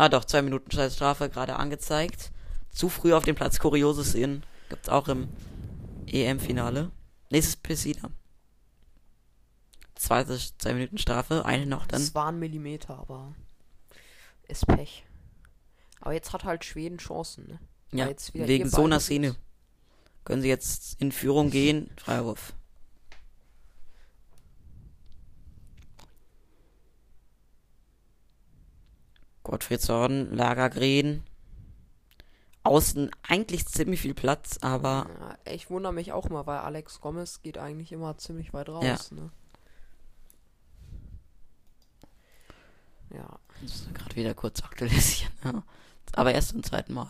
Ah, 0.01 0.09
doch, 0.09 0.25
zwei 0.25 0.41
Minuten 0.41 0.71
Scheißstrafe 0.71 1.29
gerade 1.29 1.57
angezeigt. 1.57 2.33
Zu 2.71 2.89
früh 2.89 3.13
auf 3.13 3.25
dem 3.25 3.35
Platz. 3.37 3.59
Kuriose 3.59 4.03
Szenen. 4.03 4.45
Gibt's 4.71 4.89
auch 4.89 5.09
im 5.09 5.29
EM-Finale. 6.07 6.91
Nächstes 7.29 7.57
Pessina. 7.57 8.11
Zweite 9.95 10.39
zwei 10.57 10.73
Minuten 10.73 10.97
Strafe. 10.97 11.45
Eine 11.45 11.67
noch 11.67 11.85
dann. 11.85 12.01
Es 12.01 12.15
waren 12.15 12.39
Millimeter, 12.39 12.99
aber 12.99 13.35
ist 14.49 14.67
Pech. 14.67 15.05
Aber 16.01 16.15
jetzt 16.15 16.33
hat 16.33 16.45
halt 16.45 16.65
Schweden 16.65 16.97
Chancen, 16.97 17.47
ne? 17.47 17.61
Ja, 17.93 18.05
Weil 18.05 18.13
jetzt 18.13 18.33
wieder 18.33 18.49
wegen 18.49 18.71
so 18.71 18.85
einer 18.85 19.01
Szene. 19.01 19.37
Können 20.25 20.41
sie 20.41 20.49
jetzt 20.49 20.99
in 20.99 21.13
Führung 21.13 21.51
gehen? 21.51 21.91
Freiwurf. 21.99 22.55
Gottfried 29.51 29.81
Zorn, 29.81 30.33
Lagergren. 30.33 31.25
Außen 32.63 33.11
eigentlich 33.27 33.67
ziemlich 33.67 34.01
viel 34.01 34.15
Platz, 34.15 34.59
aber 34.61 35.09
Ja, 35.19 35.53
ich 35.53 35.71
wundere 35.71 35.93
mich 35.93 36.13
auch 36.13 36.29
mal, 36.29 36.47
weil 36.47 36.59
Alex 36.59 37.01
Gomez 37.01 37.43
geht 37.43 37.59
eigentlich 37.59 37.91
immer 37.91 38.17
ziemlich 38.17 38.53
weit 38.53 38.69
raus, 38.69 38.85
Ja. 39.11 39.17
ne? 39.17 39.31
Ja, 43.13 43.41
gerade 43.93 44.15
wieder 44.15 44.35
kurz 44.35 44.63
aktualisieren. 44.63 45.33
Ja. 45.45 45.63
Aber 46.13 46.33
erst 46.33 46.51
zum 46.51 46.63
zweiten 46.63 46.95
Mal. 46.95 47.09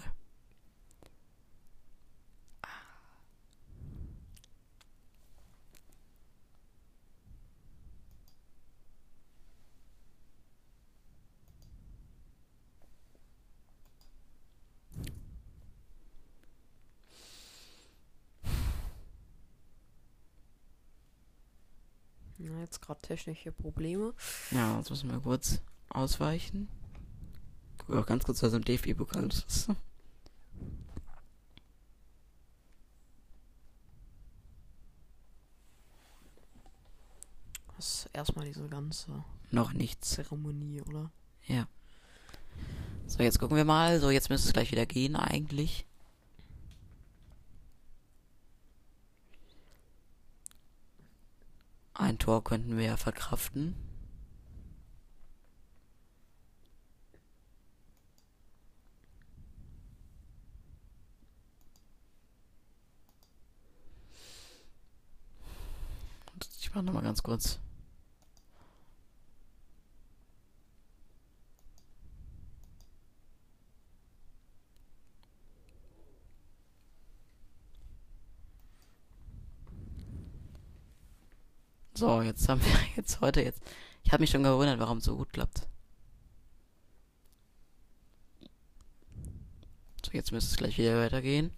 Ja 22.45 22.59
jetzt 22.61 22.81
gerade 22.81 23.01
technische 23.01 23.53
Probleme. 23.53 24.15
Ja, 24.51 24.79
jetzt 24.79 24.91
müssen 24.91 25.11
wir 25.11 25.21
kurz 25.21 25.61
ausweichen. 25.89 26.69
Guck 27.79 27.97
auch 27.97 28.07
ganz 28.07 28.25
kurz, 28.25 28.43
was 28.43 28.53
im 28.53 28.65
DFB-Pokal 28.65 29.29
ist. 29.29 29.69
Das 37.77 38.05
ist 38.05 38.11
erstmal 38.13 38.45
diese 38.45 38.69
ganze 38.69 39.25
Noch 39.51 39.73
nichts. 39.73 40.11
Zeremonie, 40.11 40.83
oder? 40.83 41.11
Ja. 41.47 41.67
So, 43.07 43.23
jetzt 43.23 43.39
gucken 43.39 43.57
wir 43.57 43.65
mal. 43.65 43.99
So, 44.01 44.11
jetzt 44.11 44.29
müsste 44.29 44.49
es 44.49 44.53
gleich 44.53 44.71
wieder 44.71 44.85
gehen, 44.85 45.17
eigentlich. 45.17 45.87
Ein 52.01 52.19
Tor 52.19 52.43
könnten 52.43 52.79
wir 52.79 52.87
ja 52.87 52.97
verkraften. 52.97 53.75
Ich 66.59 66.75
mach 66.75 66.81
nochmal 66.81 67.03
ganz 67.03 67.23
kurz. 67.23 67.61
So, 82.01 82.23
jetzt 82.23 82.49
haben 82.49 82.63
wir 82.65 82.73
jetzt 82.97 83.21
heute 83.21 83.43
jetzt. 83.43 83.61
Ich 84.05 84.13
habe 84.13 84.23
mich 84.23 84.31
schon 84.31 84.43
gewundert, 84.43 84.79
warum 84.81 84.99
es 84.99 85.05
so 85.05 85.17
gut 85.19 85.35
klappt. 85.35 85.69
So, 90.03 90.13
jetzt 90.13 90.33
müsste 90.33 90.51
es 90.51 90.57
gleich 90.57 90.79
wieder 90.79 90.97
weitergehen. 90.99 91.51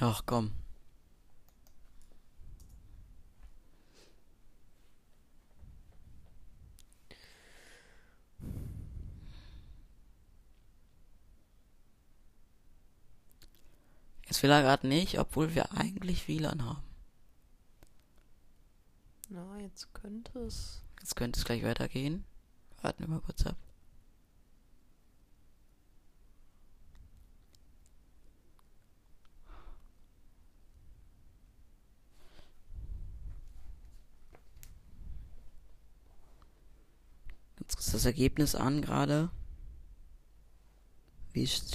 Ach 0.00 0.22
komm. 0.26 0.61
Jetzt 14.42 14.48
will 14.48 14.56
er 14.56 14.62
gerade 14.62 14.88
nicht, 14.88 15.20
obwohl 15.20 15.54
wir 15.54 15.70
eigentlich 15.70 16.26
WLAN 16.26 16.64
haben. 16.64 16.82
Na, 19.28 19.60
jetzt 19.60 19.94
könnte 19.94 20.36
es. 20.40 20.82
Jetzt 20.98 21.14
könnte 21.14 21.38
es 21.38 21.44
gleich 21.44 21.62
weitergehen. 21.62 22.24
Warten 22.80 23.04
wir 23.04 23.06
mal 23.06 23.20
kurz 23.20 23.46
ab. 23.46 23.54
Jetzt 37.60 37.78
ist 37.78 37.94
das 37.94 38.04
Ergebnis 38.06 38.56
an 38.56 38.82
gerade. 38.82 39.30
Wie 41.32 41.44
es 41.44 41.70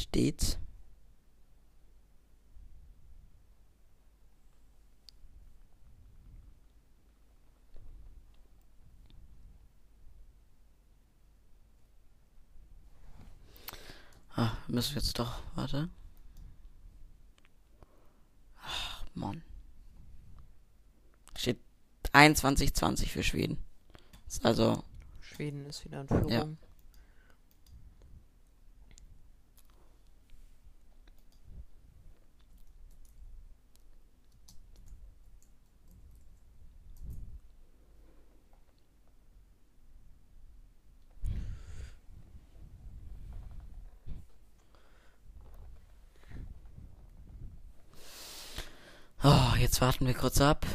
steht. 14.37 14.51
müssen 14.67 14.95
wir 14.95 15.01
jetzt 15.01 15.17
doch, 15.17 15.41
warte. 15.55 15.89
Ach, 18.61 19.03
Mann. 19.15 19.41
Steht 21.35 21.59
21-20 22.13 23.07
für 23.07 23.23
Schweden. 23.23 23.57
Ist 24.27 24.45
also, 24.45 24.83
Schweden 25.21 25.65
ist 25.65 25.85
wieder 25.85 26.01
in 26.01 26.07
Führung. 26.07 26.29
Ja. 26.31 26.47
oh, 49.23 49.53
jetzt 49.67 49.81
warten 49.81 50.07
wir 50.07 50.13
kurz 50.13 50.39
ab. 50.39 50.65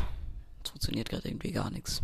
Es 0.62 0.70
funktioniert 0.70 1.08
gerade 1.08 1.26
irgendwie 1.26 1.50
gar 1.50 1.70
nichts. 1.70 2.02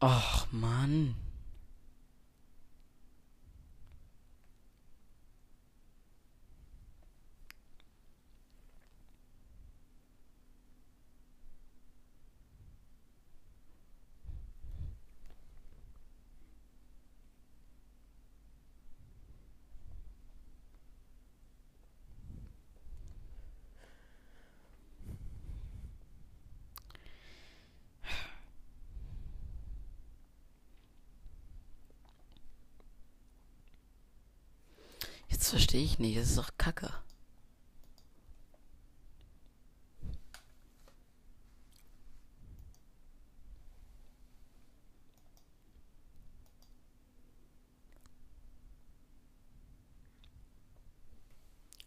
Och, 0.00 0.46
Mann. 0.50 1.14
Verstehe 35.76 35.92
ich 35.92 35.98
nicht, 35.98 36.16
das 36.18 36.30
ist 36.30 36.38
doch 36.38 36.56
Kacke. 36.56 36.90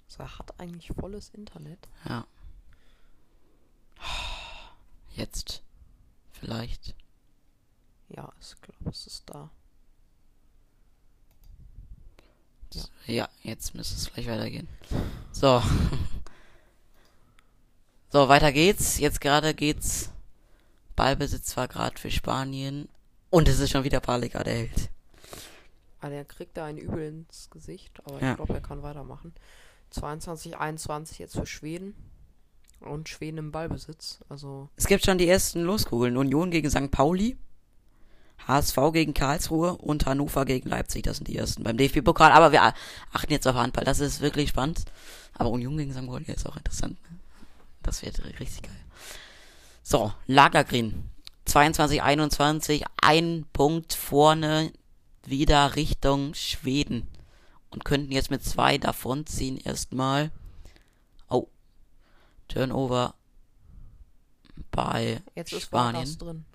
Also 0.06 0.20
er 0.20 0.38
hat 0.38 0.60
eigentlich 0.60 0.96
volles 0.96 1.30
Internet. 1.30 1.90
Ja. 2.08 2.28
Jetzt. 5.16 5.64
Vielleicht. 6.34 6.94
Ja, 8.10 8.32
ich 8.40 8.62
glaube, 8.62 8.92
es 8.92 9.08
ist 9.08 9.28
da. 9.32 9.50
Ja. 13.10 13.28
Jetzt 13.44 13.76
müsste 13.76 13.96
es 13.96 14.14
gleich 14.14 14.28
weitergehen. 14.28 14.68
So. 15.32 15.62
So, 18.12 18.28
weiter 18.28 18.52
geht's. 18.52 18.98
Jetzt 18.98 19.22
gerade 19.22 19.54
geht's. 19.54 20.10
Ballbesitz 20.96 21.56
war 21.58 21.68
gerade 21.68 21.98
für 22.00 22.10
Spanien. 22.10 22.90
Und 23.30 23.48
es 23.48 23.60
ist 23.60 23.70
schon 23.70 23.84
wieder 23.84 24.00
Palika, 24.00 24.44
der 24.44 24.56
hält. 24.56 24.90
Ah, 26.02 26.10
der 26.10 26.26
kriegt 26.26 26.58
da 26.58 26.66
ein 26.66 26.78
Übel 26.80 27.08
ins 27.08 27.50
Gesicht, 27.52 28.00
aber 28.06 28.20
Ja. 28.20 28.32
ich 28.32 28.36
glaube, 28.38 28.54
er 28.56 28.62
kann 28.62 28.82
weitermachen. 28.82 29.34
22, 29.92 30.58
21 30.58 31.20
jetzt 31.20 31.36
für 31.36 31.46
Schweden. 31.46 31.94
Und 32.80 33.10
Schweden 33.10 33.38
im 33.38 33.52
Ballbesitz. 33.52 34.22
Also, 34.30 34.70
Es 34.76 34.88
gibt 34.88 35.06
schon 35.06 35.18
die 35.20 35.28
ersten 35.28 35.62
Loskugeln. 35.62 36.18
Union 36.18 36.50
gegen 36.50 36.70
St. 36.72 36.90
Pauli. 36.90 37.38
HSV 38.48 38.78
gegen 38.94 39.14
Karlsruhe 39.14 39.78
und 39.78 40.06
Hannover 40.06 40.46
gegen 40.46 40.70
Leipzig. 40.70 41.04
Das 41.04 41.18
sind 41.18 41.28
die 41.28 41.38
ersten 41.38 41.64
beim 41.64 41.78
DFB-Pokal. 41.78 42.32
Aber 42.32 42.52
wir 42.52 42.74
achten 43.14 43.32
jetzt 43.32 43.48
auf 43.48 43.56
Handball. 43.56 43.84
Das 43.84 44.00
ist 44.00 44.22
wirklich 44.22 44.50
spannend. 44.50 44.84
Aber 45.34 45.50
Union 45.50 45.78
gegen. 45.78 45.94
Pauli 45.94 46.26
ist 46.26 46.48
auch 46.48 46.58
interessant. 46.58 47.02
ne? 47.04 47.20
Das 47.84 48.04
wird 48.04 48.24
richtig 48.40 48.64
geil. 48.64 48.72
So, 49.84 50.14
Lagergreen. 50.28 51.10
22, 51.46 52.02
21. 52.02 52.86
Ein 53.02 53.46
Punkt 53.54 53.94
vorne 53.94 54.72
wieder 55.26 55.76
Richtung 55.76 56.34
Schweden. 56.34 57.08
Und 57.72 57.86
könnten 57.86 58.12
jetzt 58.12 58.32
mit 58.32 58.44
zwei 58.44 58.78
davonziehen 58.78 59.58
erstmal. 59.58 60.32
Oh. 61.30 61.48
Turnover 62.48 63.14
bei 64.72 65.22
jetzt 65.36 65.54
ist 65.54 65.64
Spanien. 65.64 66.46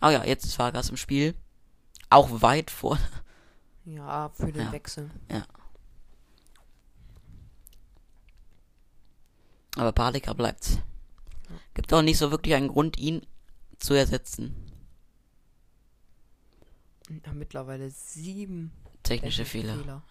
Oh 0.00 0.10
ja, 0.10 0.24
jetzt 0.24 0.44
ist 0.44 0.58
Vargas 0.58 0.90
im 0.90 0.96
Spiel. 0.96 1.34
Auch 2.10 2.42
weit 2.42 2.70
vor. 2.70 2.98
Ja, 3.84 4.28
für 4.30 4.52
den 4.52 4.66
Ja. 4.66 4.72
Wechsel. 4.72 5.10
Aber 9.76 9.92
Palika 9.92 10.32
bleibt. 10.32 10.82
Gibt 11.74 11.92
auch 11.92 12.02
nicht 12.02 12.18
so 12.18 12.30
wirklich 12.30 12.54
einen 12.54 12.68
Grund, 12.68 12.98
ihn 12.98 13.26
zu 13.78 13.94
ersetzen. 13.94 14.54
Ja, 17.08 17.32
mittlerweile 17.32 17.90
sieben 17.90 18.72
Technische 19.02 19.44
technische 19.44 19.44
Fehler. 19.44 20.02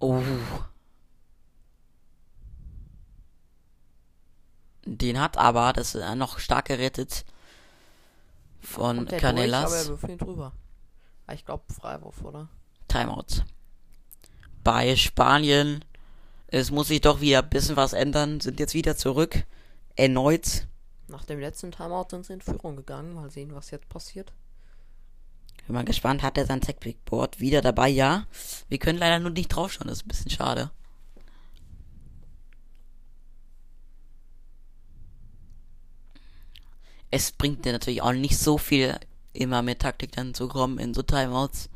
Oh. 0.00 0.22
Den 4.84 5.20
hat 5.20 5.36
aber, 5.36 5.72
das 5.72 5.94
ist 5.94 6.14
noch 6.16 6.38
stark 6.38 6.66
gerettet 6.66 7.24
von 8.60 8.96
Kommt 8.96 9.10
der 9.12 9.20
durch, 9.20 9.30
aber 9.30 9.40
er 9.40 9.48
Canellas. 9.86 10.18
drüber. 10.18 10.52
Ah, 11.26 11.32
Ich 11.34 11.44
glaube 11.44 11.64
Freiwurf, 11.72 12.22
oder? 12.24 12.48
Timeout. 12.88 13.44
Bei 14.64 14.96
Spanien, 14.96 15.84
es 16.48 16.70
muss 16.70 16.88
sich 16.88 17.00
doch 17.00 17.20
wieder 17.20 17.42
ein 17.42 17.48
bisschen 17.50 17.76
was 17.76 17.92
ändern, 17.92 18.40
sind 18.40 18.60
jetzt 18.60 18.74
wieder 18.74 18.96
zurück. 18.96 19.44
Erneut. 19.96 20.66
Nach 21.08 21.24
dem 21.24 21.40
letzten 21.40 21.72
Timeout 21.72 22.06
sind 22.10 22.26
sie 22.26 22.34
in 22.34 22.40
Führung 22.40 22.76
gegangen. 22.76 23.14
Mal 23.14 23.30
sehen, 23.30 23.54
was 23.54 23.70
jetzt 23.70 23.88
passiert. 23.88 24.32
Bin 25.66 25.74
mal 25.74 25.84
gespannt, 25.84 26.22
hat 26.22 26.38
er 26.38 26.46
sein 26.46 26.60
Tech-Big-Board 26.62 27.40
wieder 27.40 27.60
dabei? 27.60 27.88
Ja. 27.88 28.26
Wir 28.68 28.78
können 28.78 28.98
leider 28.98 29.18
nur 29.18 29.30
nicht 29.30 29.48
draufschauen, 29.48 29.88
das 29.88 29.98
ist 29.98 30.04
ein 30.06 30.08
bisschen 30.08 30.30
schade. 30.30 30.70
Es 37.10 37.32
bringt 37.32 37.64
dir 37.64 37.72
natürlich 37.72 38.02
auch 38.02 38.12
nicht 38.12 38.38
so 38.38 38.58
viel, 38.58 38.98
immer 39.32 39.62
mit 39.62 39.80
Taktik 39.80 40.12
dann 40.12 40.34
zu 40.34 40.48
kommen 40.48 40.78
in 40.78 40.94
so 40.94 41.02
Timeouts. 41.02 41.70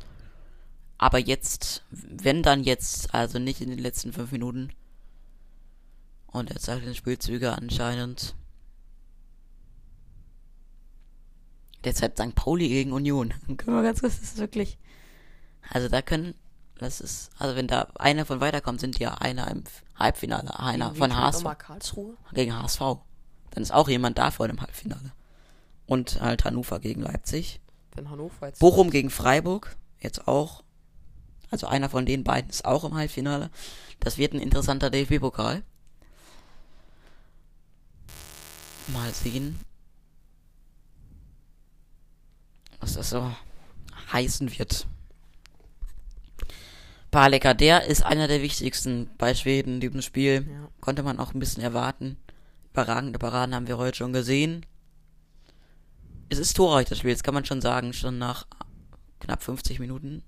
Aber 0.97 1.17
jetzt, 1.17 1.83
wenn 1.89 2.43
dann 2.43 2.63
jetzt, 2.63 3.13
also 3.13 3.39
nicht 3.39 3.61
in 3.61 3.69
den 3.69 3.79
letzten 3.79 4.13
fünf 4.13 4.31
Minuten. 4.31 4.69
Und 6.27 6.49
er 6.49 6.59
zeigt 6.59 6.85
den 6.85 6.95
Spielzüge 6.95 7.53
anscheinend. 7.53 8.35
Derzeit 11.83 12.17
St. 12.17 12.35
Pauli 12.35 12.69
gegen 12.69 12.93
Union. 12.93 13.33
Können 13.57 13.77
wir 13.77 13.83
ganz 13.83 14.01
kurz, 14.01 14.19
das 14.19 14.29
ist 14.29 14.37
wirklich. 14.37 14.77
Also 15.69 15.89
da 15.89 16.01
können, 16.01 16.35
das 16.75 17.01
ist, 17.01 17.31
also 17.37 17.55
wenn 17.55 17.67
da 17.67 17.87
einer 17.95 18.25
von 18.25 18.41
weiterkommt, 18.41 18.79
sind 18.79 18.99
ja 18.99 19.15
einer 19.15 19.49
im 19.49 19.63
Halbfinale, 19.95 20.59
einer 20.59 20.89
Gegen 20.89 20.97
von 20.97 21.15
HSV 21.15 21.97
gegen 22.33 22.55
HSV. 22.55 22.79
Dann 23.51 23.63
ist 23.63 23.73
auch 23.73 23.87
jemand 23.87 24.17
da 24.17 24.31
vor 24.31 24.47
dem 24.47 24.59
Halbfinale. 24.59 25.13
Und 25.85 26.21
halt 26.21 26.45
Hannover 26.45 26.79
gegen 26.79 27.01
Leipzig. 27.01 27.59
Wenn 27.95 28.09
Hannover 28.09 28.47
jetzt. 28.47 28.59
Bochum 28.59 28.89
gegen 28.89 29.09
Freiburg, 29.09 29.75
jetzt 29.99 30.27
auch. 30.27 30.63
Also 31.51 31.67
einer 31.67 31.89
von 31.89 32.05
den 32.05 32.23
beiden 32.23 32.49
ist 32.49 32.65
auch 32.65 32.83
im 32.83 32.95
Halbfinale. 32.95 33.51
Das 33.99 34.17
wird 34.17 34.33
ein 34.33 34.39
interessanter 34.39 34.89
DFB-Pokal. 34.89 35.61
Mal 38.87 39.13
sehen, 39.13 39.59
was 42.79 42.95
das 42.95 43.11
so 43.11 43.31
heißen 44.11 44.57
wird. 44.57 44.87
Paleka, 47.11 47.53
der 47.53 47.85
ist 47.85 48.03
einer 48.03 48.27
der 48.27 48.41
wichtigsten 48.41 49.09
bei 49.19 49.35
Schweden 49.35 49.75
in 49.75 49.79
diesem 49.79 50.01
Spiel. 50.01 50.47
Ja. 50.49 50.69
Konnte 50.81 51.03
man 51.03 51.19
auch 51.19 51.33
ein 51.33 51.39
bisschen 51.39 51.61
erwarten. 51.61 52.17
Überragende 52.71 53.19
Paraden 53.19 53.53
haben 53.53 53.67
wir 53.67 53.77
heute 53.77 53.97
schon 53.97 54.13
gesehen. 54.13 54.65
Es 56.29 56.39
ist 56.39 56.55
torreich, 56.57 56.87
das 56.87 56.97
Spiel, 56.99 57.11
das 57.13 57.23
kann 57.23 57.33
man 57.33 57.45
schon 57.45 57.61
sagen. 57.61 57.93
Schon 57.93 58.17
nach 58.17 58.47
knapp 59.19 59.43
50 59.43 59.79
Minuten. 59.79 60.23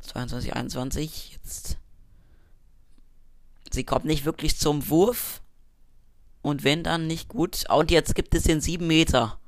22, 0.00 0.54
21. 0.54 1.32
Jetzt 1.32 1.78
sie 3.72 3.84
kommt 3.84 4.04
nicht 4.04 4.24
wirklich 4.24 4.58
zum 4.58 4.88
Wurf. 4.88 5.42
Und 6.42 6.62
wenn 6.64 6.84
dann 6.84 7.06
nicht 7.06 7.28
gut. 7.28 7.64
Und 7.70 7.90
jetzt 7.90 8.14
gibt 8.14 8.34
es 8.34 8.44
den 8.44 8.60
7 8.60 8.86
Meter. 8.86 9.38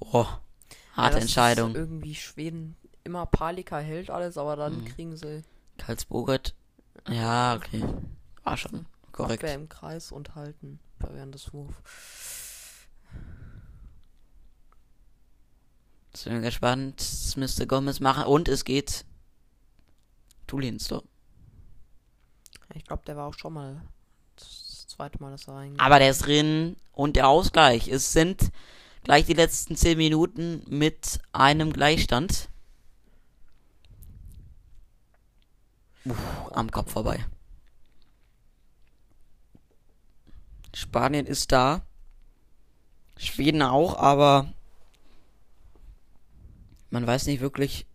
Oh, 0.00 0.26
harte 0.94 1.16
ja, 1.16 1.22
Entscheidung. 1.22 1.74
irgendwie 1.74 2.14
Schweden 2.14 2.76
immer 3.04 3.26
Palika 3.26 3.78
hält 3.78 4.10
alles, 4.10 4.36
aber 4.36 4.56
dann 4.56 4.80
Mhm. 4.80 4.84
kriegen 4.86 5.16
sie 5.16 5.42
Karlsburgert. 5.78 6.54
Ja, 7.08 7.56
okay. 7.56 7.82
War 8.44 8.56
schon 8.56 8.86
korrekt. 9.12 9.42
Abwehr 9.42 9.54
im 9.54 9.68
Kreis 9.70 10.12
und 10.12 10.34
halten 10.34 10.78
während 10.98 11.34
des 11.34 11.52
Wurfs. 11.54 11.76
Jetzt 16.12 16.24
bin 16.24 16.36
ich 16.36 16.42
gespannt. 16.42 17.00
Das 17.00 17.36
müsste 17.36 17.66
Gomez 17.66 18.00
machen. 18.00 18.24
Und 18.24 18.48
es 18.48 18.64
geht. 18.64 19.04
Tulins 20.46 20.86
so. 20.86 21.04
Ich 22.74 22.84
glaube, 22.84 23.04
der 23.06 23.16
war 23.16 23.26
auch 23.26 23.34
schon 23.34 23.52
mal 23.52 23.82
das 24.36 24.86
zweite 24.88 25.20
Mal, 25.22 25.30
dass 25.30 25.46
er 25.46 25.54
reingeht. 25.54 25.80
Aber 25.80 25.98
der 25.98 26.10
ist 26.10 26.26
drin. 26.26 26.76
Und 26.92 27.16
der 27.16 27.28
Ausgleich. 27.28 27.88
Es 27.88 28.12
sind 28.12 28.50
gleich 29.04 29.26
die 29.26 29.34
letzten 29.34 29.76
10 29.76 29.96
Minuten 29.96 30.62
mit 30.68 31.20
einem 31.32 31.72
Gleichstand. 31.72 32.48
Uff, 36.04 36.18
am 36.52 36.70
Kopf 36.70 36.92
vorbei. 36.92 37.24
Spanien 40.74 41.26
ist 41.26 41.52
da. 41.52 41.82
Schweden 43.16 43.62
auch, 43.62 43.96
aber 43.98 44.52
man 46.90 47.06
weiß 47.06 47.26
nicht 47.26 47.40
wirklich, 47.40 47.86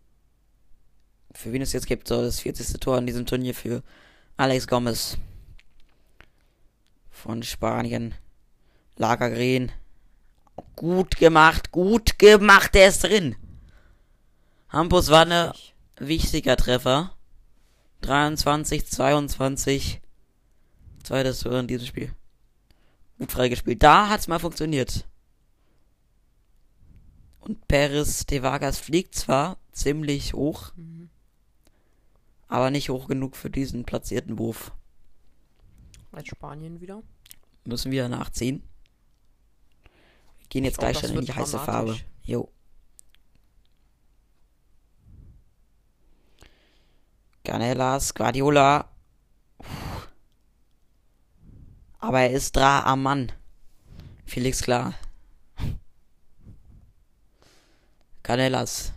für 1.33 1.51
wen 1.51 1.61
es 1.61 1.73
jetzt 1.73 1.87
gibt. 1.87 2.07
So, 2.07 2.21
das 2.21 2.39
40. 2.39 2.79
Tor 2.79 2.97
in 2.97 3.05
diesem 3.05 3.25
Turnier 3.25 3.53
für 3.53 3.83
Alex 4.37 4.67
Gomez 4.67 5.17
von 7.09 7.43
Spanien. 7.43 8.15
Lagergren. 8.97 9.71
Gut 10.75 11.17
gemacht, 11.17 11.71
gut 11.71 12.17
gemacht, 12.17 12.73
der 12.75 12.87
ist 12.87 13.03
drin. 13.03 13.35
Hampus 14.69 15.09
war 15.09 15.25
Richtig. 15.27 15.75
wichtiger 15.99 16.55
Treffer. 16.55 17.11
23, 18.01 18.85
22. 18.85 20.01
Zweites 21.03 21.39
Tor 21.41 21.59
in 21.59 21.67
diesem 21.67 21.87
Spiel. 21.87 22.13
Gut 23.17 23.31
freigespielt. 23.31 23.83
Da 23.83 24.09
hat's 24.09 24.27
mal 24.27 24.39
funktioniert. 24.39 25.05
Und 27.45 27.67
Peres 27.67 28.25
de 28.25 28.41
Vargas 28.41 28.79
fliegt 28.79 29.13
zwar 29.15 29.57
ziemlich 29.71 30.33
hoch, 30.33 30.73
Mhm. 30.75 31.09
aber 32.47 32.71
nicht 32.71 32.89
hoch 32.89 33.07
genug 33.07 33.35
für 33.35 33.49
diesen 33.51 33.85
platzierten 33.85 34.39
Wurf. 34.39 34.71
Jetzt 36.15 36.29
Spanien 36.29 36.81
wieder. 36.81 37.03
Müssen 37.65 37.91
wir 37.91 38.09
nachziehen. 38.09 38.63
Wir 40.39 40.47
gehen 40.49 40.63
Ich 40.63 40.69
jetzt 40.69 40.79
glaub, 40.79 40.91
gleich 40.91 41.05
schon 41.07 41.17
in 41.17 41.25
die 41.25 41.33
heiße 41.33 41.59
Farbe. 41.59 41.97
Jo. 42.23 42.49
Ganelas, 47.43 48.13
Guardiola. 48.15 48.89
Puh. 49.59 49.65
Aber 51.99 52.21
er 52.21 52.31
ist 52.31 52.55
da 52.55 52.83
am 52.83 53.03
Mann. 53.03 53.31
Felix 54.25 54.61
klar. 54.61 54.93
Canelas. 58.25 58.91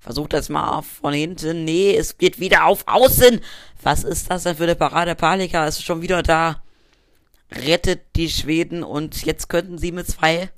Versucht 0.00 0.32
das 0.32 0.48
mal 0.48 0.82
von 0.82 1.14
hinten. 1.14 1.64
Nee, 1.64 1.96
es 1.96 2.18
geht 2.18 2.40
wieder 2.40 2.66
auf 2.66 2.86
Außen. 2.86 3.40
Was 3.82 4.04
ist 4.04 4.30
das 4.30 4.42
denn 4.42 4.56
für 4.56 4.64
eine 4.64 4.74
Parade? 4.74 5.14
Palika 5.14 5.66
ist 5.66 5.82
schon 5.82 6.02
wieder 6.02 6.22
da. 6.22 6.62
Rettet 7.52 8.16
die 8.16 8.28
Schweden 8.28 8.82
und 8.82 9.24
jetzt 9.24 9.48
könnten 9.48 9.78
sie 9.78 9.92
mit 9.92 10.08
zwei 10.08 10.50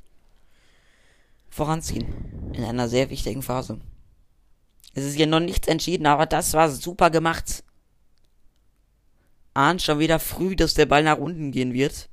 voranziehen. 1.51 2.53
In 2.55 2.65
einer 2.65 2.89
sehr 2.89 3.11
wichtigen 3.11 3.43
Phase. 3.43 3.81
Es 4.95 5.05
ist 5.05 5.15
hier 5.15 5.27
noch 5.27 5.41
nichts 5.41 5.69
entschieden, 5.69 6.07
aber 6.07 6.27
das 6.27 6.55
war 6.55 6.71
super 6.71 7.11
gemacht. 7.11 7.63
Ahnt 9.55 9.83
schon 9.83 9.99
wieder 9.99 10.19
früh, 10.19 10.57
dass 10.57 10.75
der 10.75 10.87
Ball 10.87 11.03
nach 11.03 11.19
unten 11.19 11.53
gehen 11.53 11.75
wird. 11.75 12.10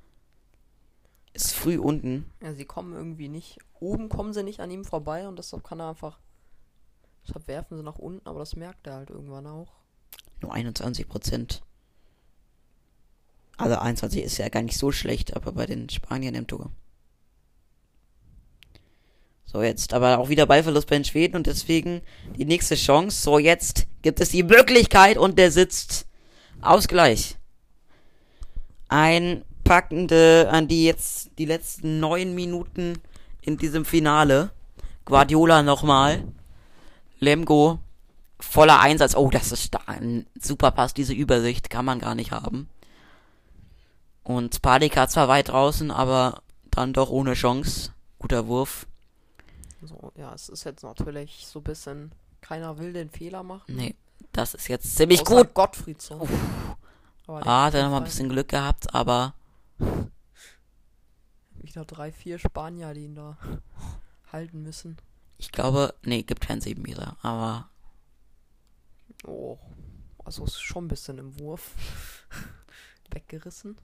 Ist 1.38 1.54
früh 1.54 1.78
unten. 1.78 2.26
Ja, 2.42 2.56
sie 2.56 2.66
kommen 2.66 2.94
irgendwie 2.96 3.28
nicht. 3.28 3.60
Oben 3.80 4.10
kommen 4.10 4.34
sie 4.34 4.42
nicht 4.42 4.60
an 4.60 4.72
ihm 4.72 4.84
vorbei 4.84 5.28
und 5.28 5.38
deshalb 5.38 5.64
kann 5.64 5.80
er 5.80 5.90
einfach. 5.90 6.18
Deshalb 7.28 7.48
werfen 7.48 7.78
sie 7.78 7.84
nach 7.84 8.00
unten, 8.00 8.28
aber 8.28 8.40
das 8.40 8.56
merkt 8.56 8.88
er 8.88 8.96
halt 8.96 9.12
irgendwann 9.12 9.46
auch. 9.46 9.72
Nur 10.42 10.52
21 10.52 11.08
Prozent. 11.08 11.62
Also 13.56 13.78
21 13.78 14.24
ist 14.24 14.40
ja 14.40 14.50
gar 14.50 14.64
nicht 14.64 14.80
so 14.80 14.92
schlecht, 14.92 15.36
aber 15.36 15.52
bei 15.52 15.68
den 15.68 15.90
Spaniern 15.90 16.34
im 16.34 16.48
Tor. 16.48 16.72
So, 19.46 19.62
jetzt 19.62 19.94
aber 19.94 20.18
auch 20.18 20.30
wieder 20.30 20.48
Ballverlust 20.48 20.90
bei 20.90 20.96
den 20.96 21.06
Schweden 21.06 21.36
und 21.36 21.46
deswegen 21.46 22.02
die 22.36 22.46
nächste 22.46 22.74
Chance. 22.74 23.22
So, 23.22 23.38
jetzt 23.38 23.86
gibt 24.02 24.20
es 24.22 24.30
die 24.30 24.42
Möglichkeit 24.42 25.20
und 25.20 25.38
der 25.38 25.52
sitzt 25.52 26.08
Ausgleich. 26.62 27.38
Ein 28.88 29.44
packende 29.68 30.48
an 30.52 30.68
die 30.68 30.86
jetzt 30.86 31.32
die 31.38 31.46
letzten 31.46 32.00
neun 32.00 32.34
Minuten 32.34 33.00
in 33.42 33.58
diesem 33.58 33.86
Finale. 33.86 34.52
Guardiola 35.06 35.64
nochmal. 35.64 36.24
Lemgo 37.20 37.80
voller 38.40 38.80
Einsatz. 38.80 39.16
Oh, 39.16 39.30
das 39.30 39.52
ist 39.52 39.76
ein 39.88 40.26
super 40.40 40.72
Pass. 40.72 40.94
Diese 40.94 41.14
Übersicht 41.14 41.70
kann 41.70 41.86
man 41.86 42.00
gar 42.00 42.16
nicht 42.16 42.32
haben. 42.32 42.70
Und 44.24 44.62
Padika 44.62 45.08
zwar 45.08 45.28
weit 45.28 45.50
draußen, 45.50 45.92
aber 45.92 46.42
dann 46.72 46.94
doch 46.94 47.10
ohne 47.10 47.34
Chance. 47.34 47.92
Guter 48.20 48.48
Wurf. 48.48 48.88
So, 49.84 50.12
ja, 50.16 50.34
es 50.34 50.50
ist 50.50 50.64
jetzt 50.64 50.84
natürlich 50.84 51.46
so 51.48 51.60
ein 51.60 51.64
bisschen. 51.64 52.12
Keiner 52.42 52.78
will 52.78 52.94
den 52.94 53.10
Fehler 53.10 53.44
machen. 53.44 53.64
Nee, 53.68 53.96
das 54.32 54.54
ist 54.54 54.68
jetzt 54.68 54.96
ziemlich 54.96 55.22
Außer 55.22 55.44
gut. 55.44 55.54
Gottfried 55.54 56.02
so. 56.02 56.28
Ah, 57.28 57.66
hat 57.66 57.74
er 57.74 57.84
noch 57.84 57.92
mal 57.92 57.98
ein 57.98 58.04
bisschen 58.04 58.30
Glück 58.30 58.50
gehabt, 58.50 58.94
aber 58.94 59.34
Wieder 61.62 61.86
drei, 61.86 62.12
vier 62.12 62.40
Spanier, 62.40 62.94
die 62.94 63.06
ihn 63.06 63.16
da 63.16 63.38
halten 64.32 64.64
müssen. 64.64 64.98
ich 65.38 65.52
glaube, 65.52 65.94
nee, 66.04 66.24
gibt 66.24 66.42
keinen 66.42 66.62
7 66.62 66.82
Meter. 66.82 67.18
Aber 67.22 67.70
Oh. 69.26 69.58
Also 70.24 70.44
ist 70.44 70.60
schon 70.62 70.86
ein 70.86 70.90
bisschen 70.90 71.18
im 71.18 71.40
Wurf. 71.40 71.72
Weggerissen. 73.12 73.78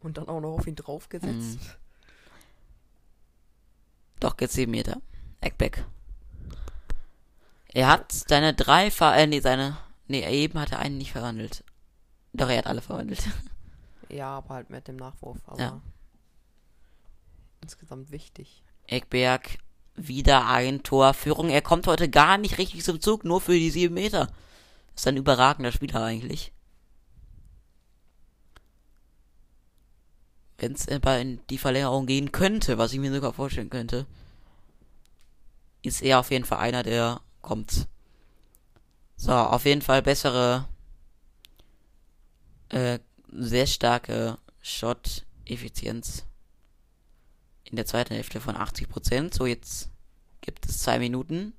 Und 0.00 0.18
dann 0.18 0.28
auch 0.28 0.40
noch 0.40 0.58
auf 0.58 0.66
ihn 0.66 0.76
draufgesetzt. 0.76 1.60
Mhm. 1.60 1.70
doch 4.20 4.36
geht's 4.36 4.54
7 4.54 4.70
Meter. 4.70 5.00
Eckbeck. 5.40 5.84
Er 7.72 7.88
hat 7.88 8.12
seine 8.12 8.54
drei 8.54 8.90
ver 8.90 9.16
äh, 9.16 9.26
nee, 9.26 9.40
seine 9.40 9.76
nee, 10.06 10.26
eben 10.26 10.58
hat 10.58 10.72
er 10.72 10.78
einen 10.78 10.98
nicht 10.98 11.12
verwandelt. 11.12 11.64
Doch 12.32 12.48
er 12.48 12.58
hat 12.58 12.66
alle 12.66 12.82
verwandelt. 12.82 13.22
Ja, 14.14 14.36
aber 14.36 14.54
halt 14.54 14.70
mit 14.70 14.86
dem 14.86 14.94
Nachwurf. 14.94 15.38
Aber 15.46 15.60
Ja. 15.60 15.80
insgesamt 17.60 18.12
wichtig. 18.12 18.62
Eckberg 18.86 19.58
wieder 19.96 20.46
ein 20.46 20.84
Tor 20.84 21.14
Führung. 21.14 21.48
Er 21.48 21.62
kommt 21.62 21.88
heute 21.88 22.08
gar 22.08 22.38
nicht 22.38 22.58
richtig 22.58 22.84
zum 22.84 23.00
Zug, 23.00 23.24
nur 23.24 23.40
für 23.40 23.54
die 23.54 23.70
7 23.70 23.92
Meter. 23.92 24.32
Ist 24.94 25.08
ein 25.08 25.16
überragender 25.16 25.72
Spieler 25.72 26.04
eigentlich. 26.04 26.52
Wenn 30.58 30.72
es 30.74 30.86
in 30.86 31.40
die 31.50 31.58
Verlängerung 31.58 32.06
gehen 32.06 32.30
könnte, 32.30 32.78
was 32.78 32.92
ich 32.92 33.00
mir 33.00 33.12
sogar 33.12 33.32
vorstellen 33.32 33.70
könnte, 33.70 34.06
ist 35.82 36.02
er 36.02 36.20
auf 36.20 36.30
jeden 36.30 36.44
Fall 36.44 36.58
einer, 36.58 36.84
der 36.84 37.20
kommt. 37.42 37.88
So, 39.16 39.32
auf 39.32 39.64
jeden 39.64 39.82
Fall 39.82 40.02
bessere, 40.02 40.68
äh, 42.68 43.00
sehr 43.34 43.66
starke 43.66 44.38
Shot-Effizienz 44.62 46.24
in 47.64 47.76
der 47.76 47.86
zweiten 47.86 48.14
Hälfte 48.14 48.40
von 48.40 48.56
80%. 48.56 49.34
So, 49.34 49.46
jetzt 49.46 49.90
gibt 50.40 50.66
es 50.66 50.78
zwei 50.78 50.98
Minuten. 50.98 51.54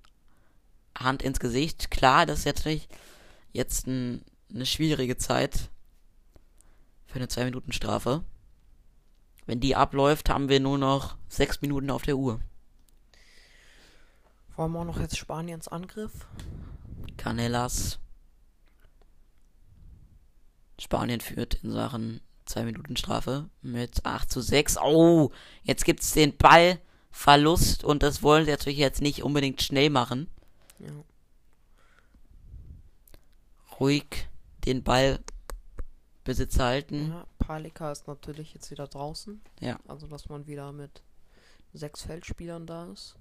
Hand 0.97 1.21
ins 1.21 1.39
Gesicht. 1.39 1.91
Klar, 1.91 2.25
das 2.25 2.39
ist 2.39 2.45
jetzt 2.45 2.65
nicht 2.65 2.89
jetzt 3.51 3.87
ein, 3.87 4.23
eine 4.53 4.65
schwierige 4.65 5.17
Zeit 5.17 5.69
für 7.05 7.15
eine 7.15 7.27
zwei 7.27 7.45
Minuten 7.45 7.73
Strafe. 7.73 8.23
Wenn 9.45 9.59
die 9.59 9.75
abläuft, 9.75 10.29
haben 10.29 10.49
wir 10.49 10.59
nur 10.59 10.77
noch 10.77 11.17
sechs 11.27 11.61
Minuten 11.61 11.89
auf 11.89 12.03
der 12.03 12.17
Uhr. 12.17 12.39
Vor 14.49 14.63
allem 14.63 14.77
auch 14.77 14.85
noch 14.85 14.99
jetzt 14.99 15.17
Spaniens 15.17 15.67
Angriff. 15.67 16.27
Canelas. 17.17 17.99
Spanien 20.79 21.21
führt 21.21 21.55
in 21.63 21.71
Sachen 21.71 22.21
2 22.45 22.65
Minuten 22.65 22.95
Strafe 22.97 23.49
mit 23.61 24.05
8 24.05 24.31
zu 24.31 24.41
6. 24.41 24.77
Oh, 24.77 25.31
jetzt 25.63 25.85
gibt's 25.85 26.11
den 26.11 26.35
Ballverlust 26.37 27.83
und 27.83 28.03
das 28.03 28.21
wollen 28.23 28.45
sie 28.45 28.51
natürlich 28.51 28.79
jetzt 28.79 29.01
nicht 29.01 29.23
unbedingt 29.23 29.61
schnell 29.61 29.89
machen. 29.89 30.27
Ja. 30.79 30.91
Ruhig 33.79 34.27
den 34.65 34.83
Ball 34.83 35.19
Besitz 36.23 36.57
halten. 36.59 37.09
Ja, 37.09 37.27
Palika 37.37 37.91
ist 37.91 38.07
natürlich 38.07 38.53
jetzt 38.53 38.71
wieder 38.71 38.87
draußen. 38.87 39.41
Ja. 39.61 39.79
Also, 39.87 40.07
dass 40.07 40.27
man 40.27 40.47
wieder 40.47 40.71
mit 40.71 41.03
sechs 41.73 42.01
Feldspielern 42.01 42.65
da 42.65 42.91
ist. 42.91 43.15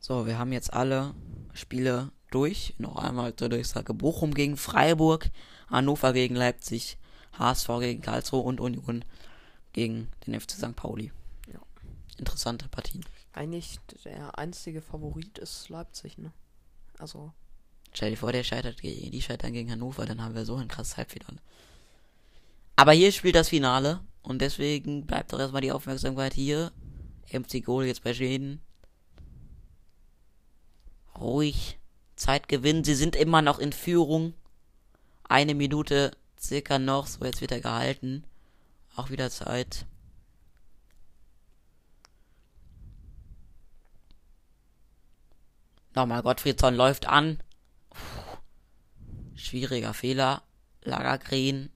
So, 0.00 0.26
wir 0.26 0.38
haben 0.38 0.52
jetzt 0.52 0.72
alle 0.72 1.14
Spiele 1.52 2.10
durch. 2.30 2.74
Noch 2.78 2.96
einmal 2.96 3.34
zur 3.34 3.48
Durchsage. 3.48 3.94
Bochum 3.94 4.34
gegen 4.34 4.56
Freiburg, 4.56 5.30
Hannover 5.68 6.12
gegen 6.12 6.34
Leipzig, 6.34 6.98
HSV 7.38 7.68
gegen 7.80 8.02
Karlsruhe 8.02 8.42
und 8.42 8.60
Union 8.60 9.04
gegen 9.72 10.08
den 10.26 10.38
FC 10.38 10.52
St. 10.52 10.76
Pauli. 10.76 11.12
Ja. 11.52 11.60
Interessante 12.16 12.68
Partien. 12.68 13.04
Eigentlich 13.32 13.78
der 14.04 14.38
einzige 14.38 14.82
Favorit 14.82 15.38
ist 15.38 15.68
Leipzig, 15.68 16.18
ne? 16.18 16.32
Also, 16.98 17.32
Stell 17.92 18.10
dir 18.10 18.16
vor, 18.16 18.32
der 18.32 18.44
scheitert, 18.44 18.82
die 18.82 19.22
scheitern 19.22 19.52
gegen 19.52 19.70
Hannover, 19.70 20.06
dann 20.06 20.22
haben 20.22 20.34
wir 20.34 20.44
so 20.44 20.56
ein 20.56 20.68
krasses 20.68 20.96
Halbfinale. 20.96 21.38
Aber 22.76 22.92
hier 22.92 23.10
spielt 23.12 23.34
das 23.34 23.48
Finale 23.48 24.00
und 24.22 24.40
deswegen 24.40 25.06
bleibt 25.06 25.32
doch 25.32 25.40
erstmal 25.40 25.62
die 25.62 25.72
Aufmerksamkeit 25.72 26.34
hier. 26.34 26.70
MC 27.32 27.64
Goal 27.64 27.86
jetzt 27.86 28.04
bei 28.04 28.14
Schweden. 28.14 28.60
Ruhig. 31.18 31.78
Zeit 32.18 32.48
gewinnen. 32.48 32.84
Sie 32.84 32.94
sind 32.94 33.16
immer 33.16 33.42
noch 33.42 33.58
in 33.58 33.72
Führung. 33.72 34.34
Eine 35.24 35.54
Minute 35.54 36.16
circa 36.38 36.78
noch. 36.78 37.06
So, 37.06 37.24
jetzt 37.24 37.40
wird 37.40 37.52
er 37.52 37.60
gehalten. 37.60 38.24
Auch 38.96 39.10
wieder 39.10 39.30
Zeit. 39.30 39.86
Nochmal, 45.94 46.22
Gottfriedson 46.22 46.74
läuft 46.74 47.06
an. 47.06 47.42
Schwieriger 49.34 49.94
Fehler. 49.94 50.42
Lagergren. 50.82 51.70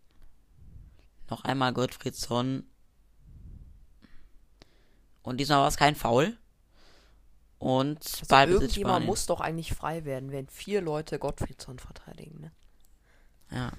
Noch 1.31 1.45
einmal 1.45 1.73
Gottfriedsson. 1.73 2.65
Und 5.23 5.39
diesmal 5.39 5.61
war 5.61 5.69
es 5.69 5.77
kein 5.77 5.95
Foul. 5.95 6.37
Und 7.63 8.05
also 8.05 8.27
Ballbesitz 8.27 8.61
irgendjemand 8.61 8.95
Spanien. 8.95 9.07
muss 9.07 9.27
doch 9.27 9.41
eigentlich 9.41 9.73
frei 9.73 10.05
werden, 10.05 10.33
wenn 10.33 10.49
vier 10.49 10.81
Leute 10.81 11.21
Gottfriedson 11.21 11.79
verteidigen, 11.79 12.41
ne? 12.41 12.53
Ja. 13.53 13.71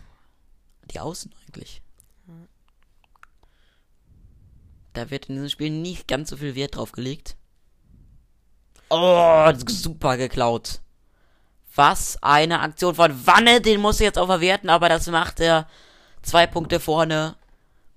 Die 0.89 1.01
Außen 1.01 1.35
eigentlich. 1.41 1.81
Da 4.93 5.09
wird 5.09 5.25
in 5.25 5.35
diesem 5.35 5.49
Spiel 5.49 5.69
nicht 5.69 6.07
ganz 6.07 6.29
so 6.29 6.37
viel 6.37 6.55
Wert 6.55 6.77
drauf 6.77 6.93
gelegt. 6.93 7.35
Oh, 8.89 9.51
super 9.67 10.15
geklaut. 10.15 10.79
Was 11.75 12.17
eine 12.23 12.61
Aktion 12.61 12.95
von 12.95 13.27
Wanne, 13.27 13.59
den 13.59 13.81
muss 13.81 13.99
er 13.99 14.05
jetzt 14.05 14.19
auch 14.19 14.27
verwerten, 14.27 14.69
aber 14.69 14.87
das 14.87 15.07
macht 15.07 15.41
er 15.41 15.67
zwei 16.21 16.47
Punkte 16.47 16.79
vorne 16.79 17.35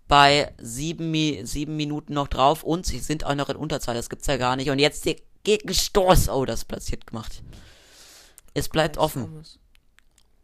bei 0.08 0.52
sieben, 0.58 1.12
Mi 1.12 1.42
sieben 1.44 1.76
Minuten 1.76 2.14
noch 2.14 2.26
drauf 2.26 2.64
und 2.64 2.86
sie 2.86 2.98
sind 2.98 3.22
auch 3.22 3.36
noch 3.36 3.50
in 3.50 3.56
Unterzahl, 3.56 3.94
das 3.94 4.10
gibt's 4.10 4.26
ja 4.26 4.36
gar 4.36 4.56
nicht. 4.56 4.70
Und 4.70 4.80
jetzt 4.80 5.04
Gegenstoß. 5.46 6.28
Oh, 6.28 6.44
das 6.44 6.60
ist 6.60 6.64
platziert 6.64 7.06
gemacht. 7.06 7.44
Es 8.52 8.68
bleibt 8.68 8.98
offen. 8.98 9.26
Thomas. 9.26 9.58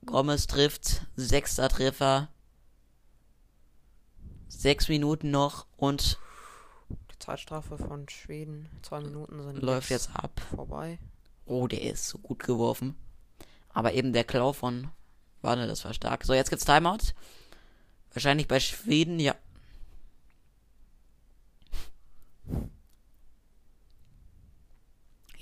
Gomez 0.07 0.47
trifft, 0.47 1.03
sechster 1.17 1.69
Treffer. 1.69 2.29
Sechs 4.47 4.89
Minuten 4.89 5.33
noch 5.33 5.67
und 5.77 6.19
Die 7.11 7.19
Zeitstrafe 7.19 7.79
von 7.79 8.09
Schweden, 8.09 8.69
zwei 8.83 9.01
Minuten 9.01 9.43
sind 9.43 9.61
läuft 9.61 9.91
jetzt 9.91 10.11
ab. 10.15 10.41
vorbei. 10.55 11.01
Oh, 11.47 11.67
der 11.67 11.83
ist 11.83 12.07
so 12.07 12.19
gut 12.19 12.45
geworfen. 12.45 12.95
Aber 13.71 13.95
eben 13.95 14.13
der 14.13 14.23
Klau 14.23 14.53
von 14.53 14.89
Wanne, 15.41 15.67
das 15.67 15.85
war 15.85 15.95
stark. 15.95 16.25
So, 16.25 16.33
jetzt 16.33 16.51
gibt's 16.51 16.65
Timeout. 16.65 17.13
Wahrscheinlich 18.13 18.47
bei 18.47 18.61
Schweden, 18.61 19.19
ja. 19.19 19.35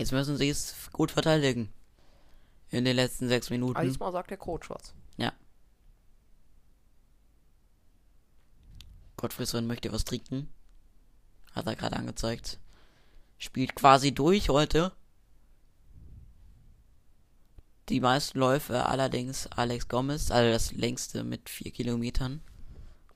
Jetzt 0.01 0.13
müssen 0.13 0.39
sie 0.39 0.49
es 0.49 0.75
gut 0.93 1.11
verteidigen. 1.11 1.71
In 2.71 2.87
den 2.87 2.97
letzten 2.97 3.29
sechs 3.29 3.49
Aber 3.49 3.55
Minuten. 3.57 3.83
diesmal 3.83 4.11
sagt 4.13 4.31
der 4.31 4.39
Coach 4.39 4.71
was. 4.71 4.95
Ja. 5.19 5.35
Gottfriedson 9.19 9.67
möchte 9.67 9.93
was 9.93 10.07
trinken. 10.07 10.49
Hat 11.53 11.67
er 11.67 11.77
gerade 11.77 11.97
angezeigt. 11.97 12.59
Spielt 13.37 13.77
quasi 13.77 14.11
durch 14.13 14.49
heute. 14.49 14.93
Die 17.91 18.01
meisten 18.01 18.39
Läufe 18.39 18.87
allerdings 18.87 19.49
Alex 19.49 19.87
Gomez, 19.87 20.31
also 20.31 20.51
das 20.51 20.73
längste 20.73 21.25
mit 21.25 21.51
vier 21.51 21.73
Kilometern. 21.73 22.41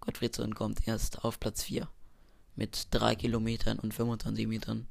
Gottfriedson 0.00 0.54
kommt 0.54 0.86
erst 0.86 1.24
auf 1.24 1.40
Platz 1.40 1.62
4 1.62 1.88
mit 2.56 2.88
drei 2.90 3.14
Kilometern 3.14 3.78
und 3.78 3.94
25 3.94 4.46
Metern. 4.46 4.86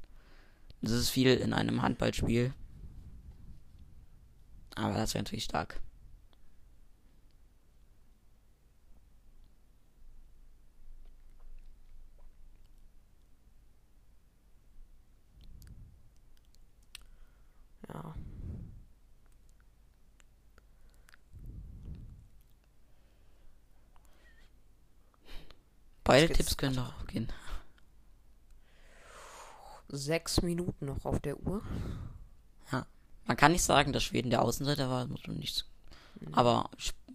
Das 0.83 0.91
ist 0.91 1.09
viel 1.11 1.29
in 1.37 1.53
einem 1.53 1.81
Handballspiel. 1.81 2.53
Aber 4.75 4.95
das 4.95 5.13
wäre 5.13 5.23
natürlich 5.23 5.45
stark. 5.45 5.79
Ja. 17.87 18.15
Beide 26.03 26.33
Tipps 26.33 26.57
können 26.57 26.75
doch 26.75 27.07
gehen. 27.07 27.31
Sechs 29.95 30.41
Minuten 30.41 30.87
noch 30.87 31.05
auf 31.05 31.19
der 31.19 31.39
Uhr. 31.39 31.61
Man 33.25 33.37
kann 33.37 33.51
nicht 33.51 33.63
sagen, 33.63 33.93
dass 33.93 34.03
Schweden 34.03 34.29
der 34.29 34.41
Außenseiter 34.41 34.89
war, 34.89 35.07
muss 35.07 35.25
man 35.27 35.37
nicht. 35.37 35.65
Aber, 36.31 36.69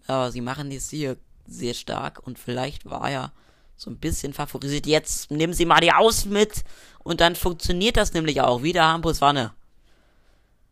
aber 0.07 0.33
sie 0.33 0.41
machen 0.41 0.71
es 0.71 0.91
hier 0.91 1.17
sehr 1.47 1.75
stark 1.75 2.27
und 2.27 2.39
vielleicht 2.39 2.87
war 2.87 3.11
er 3.11 3.33
so 3.77 3.91
ein 3.91 3.99
bisschen 3.99 4.33
favorisiert. 4.33 4.87
Jetzt 4.87 5.31
nehmen 5.31 5.53
sie 5.53 5.67
mal 5.67 5.81
die 5.81 5.93
Außen 5.93 6.33
mit 6.33 6.65
und 7.01 7.21
dann 7.21 7.37
funktioniert 7.37 7.97
das 7.97 8.13
nämlich 8.13 8.41
auch. 8.41 8.63
Wieder 8.63 8.85
Hampus 8.87 9.21
Wanne. 9.21 9.53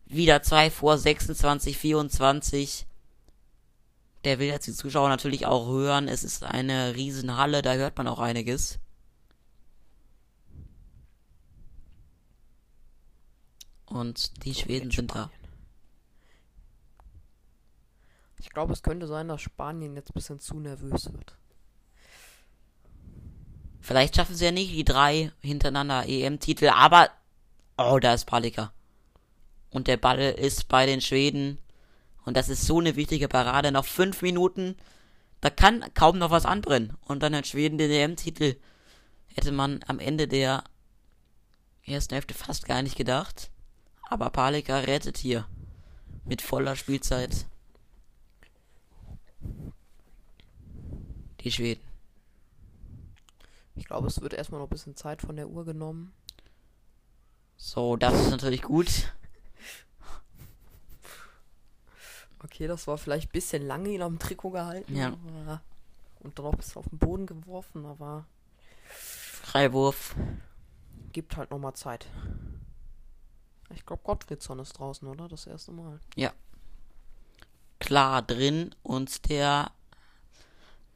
Wieder 0.07 0.43
zwei 0.43 0.71
vor 0.71 0.99
26, 0.99 1.77
24. 1.77 2.87
Der 4.25 4.39
will 4.39 4.49
jetzt 4.49 4.67
die 4.67 4.73
Zuschauer 4.73 5.09
natürlich 5.09 5.47
auch 5.47 5.69
hören. 5.69 6.09
Es 6.09 6.25
ist 6.25 6.45
eine 6.45 6.95
Riesenhalle, 6.95 7.63
da 7.63 7.75
hört 7.75 7.97
man 7.99 8.09
auch 8.09 8.19
einiges. 8.19 8.79
Und 13.87 14.45
die 14.45 14.53
So, 14.53 14.61
Schweden 14.61 14.91
sind 14.91 15.15
da. 15.15 15.31
Ich 18.39 18.51
glaube, 18.51 18.73
es 18.73 18.83
könnte 18.83 19.07
sein, 19.07 19.29
dass 19.29 19.41
Spanien 19.41 19.97
jetzt 19.97 20.11
ein 20.11 20.15
bisschen 20.15 20.41
zu 20.41 20.59
nervös 20.61 21.13
wird. 21.13 21.37
Vielleicht 23.81 24.17
schaffen 24.17 24.35
sie 24.35 24.45
ja 24.45 24.51
nicht 24.51 24.73
die 24.73 24.85
drei 24.85 25.33
hintereinander 25.41 26.09
EM-Titel, 26.09 26.69
aber. 26.69 27.11
Oh, 27.79 27.99
da 28.01 28.15
ist 28.15 28.25
Palika. 28.25 28.73
Und 29.71 29.87
der 29.87 29.97
Ball 29.97 30.19
ist 30.19 30.69
bei 30.69 30.87
den 30.87 31.01
Schweden. 31.01 31.59
Und 32.25 32.37
das 32.37 32.49
ist 32.49 32.67
so 32.67 32.81
eine 32.81 32.97
wichtige 32.97 33.29
Parade. 33.29 33.71
Noch 33.71 33.85
fünf 33.85 34.23
Minuten. 34.23 34.77
Da 35.41 35.51
kann 35.51 35.85
kaum 35.95 36.19
noch 36.19 36.31
was 36.31 36.47
anbrennen. 36.47 36.97
Und 37.03 37.23
dann 37.23 37.37
hat 37.37 37.47
Schweden 37.47 37.79
den 37.79 37.91
EM-Titel. 37.91 38.57
Hätte 39.35 39.53
man 39.53 39.85
am 39.87 39.99
Ende 39.99 40.27
der 40.27 40.65
ersten 41.85 42.15
Hälfte 42.15 42.35
fast 42.35 42.67
gar 42.67 42.83
nicht 42.83 42.97
gedacht. 42.97 43.51
Aber 44.09 44.31
Palika 44.31 44.79
rettet 44.79 45.19
hier. 45.19 45.47
Mit 46.25 46.43
voller 46.43 46.77
Spielzeit. 46.77 47.47
Die 51.41 51.53
Schweden. 51.53 51.83
Ich 53.75 53.85
glaube, 53.85 54.07
es 54.07 54.21
wird 54.21 54.33
erstmal 54.33 54.61
noch 54.61 54.67
ein 54.67 54.71
bisschen 54.71 54.97
Zeit 54.97 55.23
von 55.23 55.37
der 55.37 55.49
Uhr 55.49 55.65
genommen. 55.65 56.13
So, 57.57 57.97
das 57.97 58.15
ist 58.21 58.31
natürlich 58.31 58.63
gut. 58.63 59.13
Okay, 62.43 62.67
das 62.67 62.87
war 62.87 62.97
vielleicht 62.97 63.29
ein 63.29 63.33
bisschen 63.33 63.67
lange 63.67 63.91
ihn 63.91 64.03
am 64.03 64.19
Trikot 64.19 64.51
gehalten. 64.51 64.97
Ja. 64.97 65.17
Und 66.21 66.39
dann 66.39 66.47
auch 66.47 66.55
bis 66.55 66.77
auf 66.77 66.89
den 66.89 66.99
Boden 66.99 67.27
geworfen, 67.27 67.87
aber 67.87 68.27
Freiwurf. 68.89 70.15
gibt 71.13 71.37
halt 71.37 71.51
nochmal 71.51 71.75
Zeit. 71.75 72.07
Ich 73.75 73.85
glaube, 73.85 74.03
Gottfriedson 74.05 74.59
ist 74.59 74.79
draußen, 74.79 75.07
oder? 75.09 75.29
Das 75.29 75.47
erste 75.47 75.73
Mal. 75.73 76.01
Klar 77.79 78.23
drin 78.23 78.75
und 78.83 79.29
der 79.29 79.71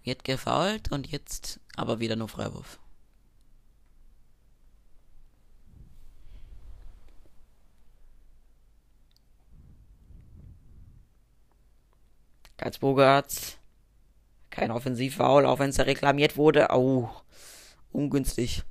wird 0.02 0.24
gefault 0.24 0.90
und 0.90 1.08
jetzt 1.08 1.60
aber 1.76 2.00
wieder 2.00 2.16
nur 2.16 2.28
Freiwurf. 2.28 2.78
Karlsburg 12.56 13.26
kein 14.50 14.70
Offensivfoul, 14.70 15.46
auch 15.46 15.60
wenn 15.60 15.70
es 15.70 15.78
reklamiert 15.78 16.36
wurde. 16.36 16.70
Au, 16.70 17.08
ungünstig. 17.92 18.64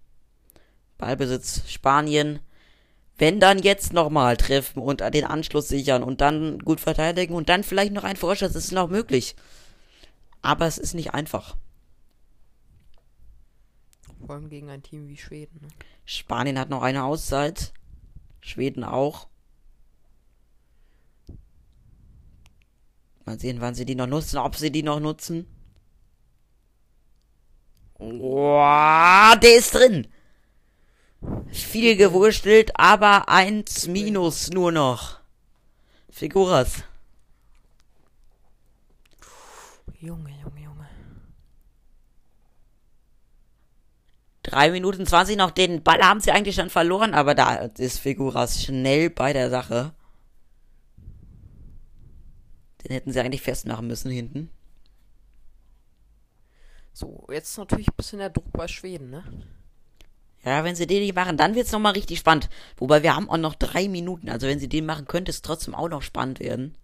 Ballbesitz 0.98 1.64
Spanien. 1.68 2.40
Wenn 3.20 3.42
dann 3.42 3.60
jetzt 3.60 3.92
nochmal 3.92 4.38
treffen 4.38 4.82
und 4.82 5.02
den 5.02 5.26
Anschluss 5.26 5.68
sichern 5.68 6.04
und 6.04 6.22
dann 6.22 6.58
gut 6.60 6.80
verteidigen 6.80 7.34
und 7.36 7.50
dann 7.50 7.66
vielleicht 7.66 7.92
noch 7.92 8.06
ein 8.06 8.16
Vorschuss, 8.16 8.54
das 8.54 8.64
ist 8.64 8.72
noch 8.72 8.90
möglich. 8.90 9.36
Aber 10.42 10.66
es 10.66 10.78
ist 10.78 10.94
nicht 10.94 11.14
einfach. 11.14 11.58
Vor 14.26 14.36
allem 14.36 14.50
gegen 14.50 14.70
ein 14.70 14.84
Team 14.84 15.10
wie 15.10 15.18
Schweden. 15.18 15.60
Ne? 15.62 15.68
Spanien 16.06 16.58
hat 16.58 16.70
noch 16.70 16.82
eine 16.82 17.04
Auszeit. 17.04 17.74
Schweden 18.40 18.86
auch. 18.86 19.28
Mal 23.26 23.38
sehen, 23.38 23.60
wann 23.60 23.76
sie 23.76 23.86
die 23.86 23.96
noch 23.96 24.08
nutzen, 24.08 24.38
ob 24.38 24.56
sie 24.56 24.72
die 24.72 24.84
noch 24.84 25.02
nutzen. 25.02 25.46
Boah, 27.98 29.38
der 29.44 29.58
ist 29.58 29.76
drin. 29.76 30.08
Viel 31.52 31.98
gewurstelt, 31.98 32.72
aber 32.80 33.28
eins 33.30 33.88
minus 33.88 34.50
nur 34.50 34.72
noch. 34.72 35.20
Figuras. 36.10 36.84
Junge, 40.00 40.32
Junge, 40.42 40.62
Junge. 40.62 40.88
Drei 44.44 44.72
Minuten 44.72 45.06
zwanzig 45.06 45.36
noch. 45.36 45.52
Den 45.52 45.84
Ball 45.84 46.02
haben 46.02 46.22
sie 46.22 46.32
eigentlich 46.32 46.56
schon 46.56 46.70
verloren, 46.70 47.14
aber 47.14 47.36
da 47.36 47.56
ist 47.56 48.00
Figuras 48.00 48.64
schnell 48.64 49.10
bei 49.10 49.34
der 49.34 49.50
Sache. 49.50 49.94
Den 52.84 52.94
hätten 52.94 53.12
sie 53.12 53.20
eigentlich 53.20 53.42
festmachen 53.42 53.88
müssen 53.88 54.10
hinten. 54.10 54.50
So, 56.94 57.28
jetzt 57.30 57.58
natürlich 57.58 57.90
ein 57.90 57.96
bisschen 57.98 58.20
der 58.20 58.30
Druck 58.30 58.52
bei 58.54 58.68
Schweden, 58.70 59.10
ne? 59.10 59.24
Ja, 60.46 60.64
wenn 60.64 60.76
sie 60.76 60.88
den 60.88 61.02
nicht 61.02 61.16
machen, 61.16 61.38
dann 61.38 61.56
wird's 61.56 61.72
nochmal 61.72 61.94
richtig 61.94 62.20
spannend. 62.20 62.50
Wobei 62.78 63.04
wir 63.04 63.16
haben 63.16 63.30
auch 63.30 63.38
noch 63.38 63.56
drei 63.56 63.90
Minuten. 63.90 64.30
Also 64.30 64.48
wenn 64.48 64.60
sie 64.60 64.70
den 64.70 64.86
machen, 64.86 65.08
könnte 65.08 65.32
es 65.32 65.42
trotzdem 65.42 65.76
auch 65.76 65.90
noch 65.90 66.02
spannend 66.02 66.40
werden. 66.40 66.76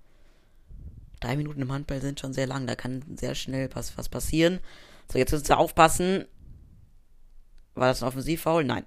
Drei 1.22 1.38
Minuten 1.38 1.62
im 1.62 1.72
Handball 1.72 2.02
sind 2.02 2.20
schon 2.20 2.34
sehr 2.34 2.48
lang. 2.48 2.68
Da 2.68 2.76
kann 2.76 3.04
sehr 3.16 3.34
schnell 3.34 3.70
was, 3.74 3.98
was 3.98 4.10
passieren. 4.10 4.60
So, 5.12 5.18
jetzt 5.18 5.32
müssen 5.32 5.46
sie 5.46 5.58
aufpassen. 5.58 6.26
War 7.76 7.88
das 7.88 8.04
ein 8.04 8.08
Offensivfoul? 8.08 8.64
Nein. 8.66 8.86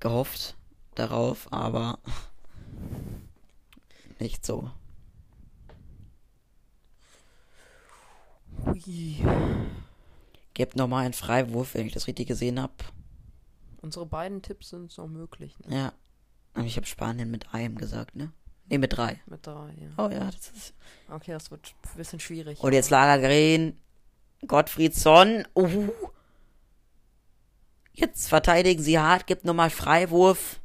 Gehofft 0.00 0.54
darauf, 0.94 1.50
aber 1.50 1.98
nicht 4.18 4.44
so. 4.44 4.70
Hui. 8.66 9.16
Gebt 10.56 10.74
nochmal 10.74 11.04
einen 11.04 11.12
Freiwurf, 11.12 11.74
wenn 11.74 11.86
ich 11.86 11.92
das 11.92 12.06
richtig 12.06 12.28
gesehen 12.28 12.58
habe. 12.62 12.72
Unsere 13.82 14.06
beiden 14.06 14.40
Tipps 14.40 14.70
sind 14.70 14.96
noch 14.96 15.06
möglich. 15.06 15.54
Ne? 15.66 15.76
Ja. 15.76 15.92
Aber 16.54 16.64
ich 16.64 16.78
habe 16.78 16.86
Spanien 16.86 17.30
mit 17.30 17.52
einem 17.52 17.76
gesagt, 17.76 18.16
ne? 18.16 18.32
Ne, 18.70 18.78
mit 18.78 18.96
drei. 18.96 19.20
Mit 19.26 19.46
drei, 19.46 19.74
ja. 19.78 19.90
Oh 20.02 20.10
ja, 20.10 20.30
das 20.30 20.50
ist. 20.52 20.74
Okay, 21.10 21.32
das 21.32 21.50
wird 21.50 21.74
ein 21.82 21.96
bisschen 21.98 22.20
schwierig. 22.20 22.58
Und 22.64 22.72
jetzt 22.72 22.88
Lagergren, 22.88 23.78
Gottfriedsson. 24.46 25.46
Uh. 25.54 25.90
Jetzt 27.92 28.26
verteidigen 28.26 28.82
sie 28.82 28.98
hart, 28.98 29.26
gibt 29.26 29.44
nochmal 29.44 29.68
Freiwurf. 29.68 30.62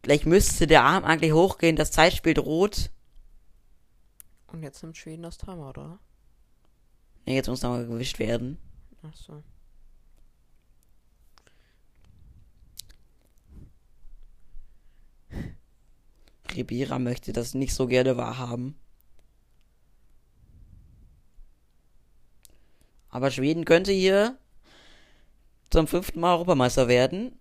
Gleich 0.00 0.24
müsste 0.24 0.66
der 0.66 0.84
Arm 0.84 1.04
eigentlich 1.04 1.34
hochgehen, 1.34 1.76
das 1.76 1.90
Zeitspiel 1.90 2.32
droht. 2.32 2.90
Und 4.46 4.62
jetzt 4.62 4.82
nimmt 4.82 4.96
Schweden 4.96 5.24
das 5.24 5.36
Timer, 5.36 5.68
oder? 5.68 5.98
Ne, 7.26 7.34
jetzt 7.34 7.48
muss 7.48 7.60
nochmal 7.60 7.86
gewischt 7.86 8.18
werden. 8.18 8.56
Ach 9.02 9.14
so. 9.14 9.42
Ribera 16.54 16.98
möchte 16.98 17.32
das 17.32 17.54
nicht 17.54 17.74
so 17.74 17.86
gerne 17.86 18.16
wahrhaben. 18.16 18.78
Aber 23.10 23.30
Schweden 23.30 23.64
könnte 23.64 23.92
hier 23.92 24.38
zum 25.70 25.86
fünften 25.86 26.20
Mal 26.20 26.34
Europameister 26.34 26.88
werden. 26.88 27.38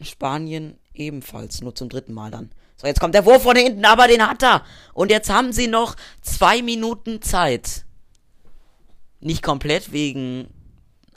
Spanien 0.00 0.78
ebenfalls, 0.94 1.60
nur 1.60 1.74
zum 1.74 1.88
dritten 1.88 2.12
Mal 2.12 2.30
dann. 2.30 2.50
So, 2.76 2.86
jetzt 2.86 3.00
kommt 3.00 3.14
der 3.14 3.26
Wurf 3.26 3.42
von 3.42 3.56
hinten, 3.56 3.84
aber 3.84 4.08
den 4.08 4.26
hat 4.26 4.42
er. 4.42 4.64
Und 4.94 5.10
jetzt 5.10 5.30
haben 5.30 5.52
sie 5.52 5.68
noch 5.68 5.96
zwei 6.22 6.62
Minuten 6.62 7.22
Zeit 7.22 7.84
nicht 9.22 9.42
komplett 9.42 9.92
wegen, 9.92 10.48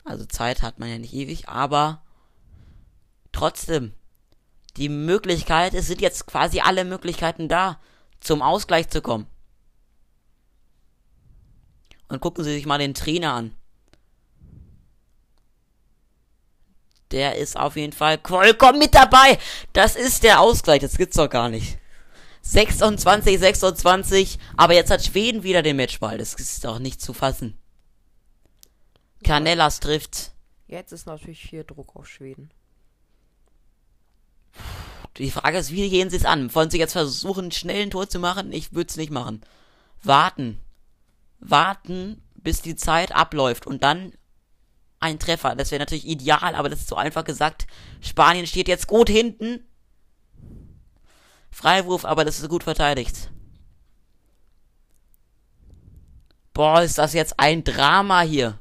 also 0.06 0.26
Zeit 0.26 0.62
hat 0.62 0.80
man 0.80 0.90
ja 0.90 0.98
nicht 1.00 1.14
ewig, 1.14 1.50
aber 1.50 2.02
trotzdem, 3.32 3.94
die 4.78 4.88
Möglichkeit, 4.88 5.74
es 5.74 5.88
sind 5.88 6.00
jetzt 6.00 6.28
quasi 6.28 6.62
alle 6.62 6.86
Möglichkeiten 6.86 7.50
da, 7.50 7.80
zum 8.20 8.42
Ausgleich 8.42 8.88
zu 8.90 9.02
kommen. 9.02 9.28
Und 12.08 12.22
gucken 12.22 12.44
Sie 12.44 12.54
sich 12.54 12.66
mal 12.66 12.78
den 12.78 12.94
Trainer 12.94 13.34
an. 13.34 13.56
Der 17.12 17.38
ist 17.38 17.58
auf 17.58 17.76
jeden 17.76 17.94
Fall 17.94 18.20
vollkommen 18.24 18.80
mit 18.80 18.94
dabei. 18.94 19.40
Das 19.74 19.96
ist 19.96 20.24
der 20.24 20.40
Ausgleich, 20.40 20.82
das 20.82 20.98
gibt's 20.98 21.18
doch 21.18 21.30
gar 21.30 21.50
nicht. 21.50 21.80
26, 22.42 23.40
26, 23.40 24.38
aber 24.56 24.74
jetzt 24.74 24.92
hat 24.92 25.04
Schweden 25.04 25.42
wieder 25.42 25.64
den 25.64 25.78
Matchball. 25.78 26.20
Das 26.20 26.36
ist 26.36 26.64
doch 26.64 26.78
nicht 26.78 27.02
zu 27.02 27.14
fassen. 27.14 27.58
Canellas 29.24 29.80
trifft. 29.80 30.32
Jetzt 30.68 30.92
ist 30.92 31.06
natürlich 31.06 31.42
viel 31.42 31.64
Druck 31.64 31.96
auf 31.96 32.08
Schweden. 32.08 32.52
Die 35.18 35.32
Frage 35.32 35.58
ist, 35.58 35.72
wie 35.72 35.90
gehen 35.90 36.10
sie 36.10 36.18
es 36.18 36.26
an? 36.26 36.54
Wollen 36.54 36.70
sie 36.70 36.80
jetzt 36.80 36.94
versuchen, 36.94 37.52
schnell 37.52 37.84
ein 37.84 37.92
Tor 37.92 38.10
zu 38.10 38.20
machen? 38.20 38.52
Ich 38.52 38.74
würde 38.74 38.90
es 38.90 38.98
nicht 38.98 39.12
machen. 39.12 39.42
Warten. 40.04 40.60
Warten, 41.40 42.22
bis 42.36 42.62
die 42.62 42.76
Zeit 42.76 43.14
abläuft 43.14 43.66
und 43.66 43.84
dann 43.84 44.14
ein 45.00 45.20
Treffer. 45.20 45.56
Das 45.56 45.72
wäre 45.72 45.80
natürlich 45.80 46.08
ideal, 46.08 46.56
aber 46.56 46.70
das 46.70 46.80
ist 46.80 46.90
so 46.90 46.96
einfach 46.96 47.24
gesagt. 47.24 47.68
Spanien 48.02 48.48
steht 48.48 48.68
jetzt 48.68 48.88
gut 48.88 49.10
hinten. 49.10 49.66
Freiwurf, 51.52 52.04
aber 52.04 52.26
das 52.26 52.40
ist 52.40 52.50
gut 52.50 52.64
verteidigt. 52.64 53.32
Boah, 56.54 56.82
ist 56.82 56.98
das 56.98 57.14
jetzt 57.14 57.40
ein 57.40 57.64
Drama 57.64 58.22
hier. 58.22 58.60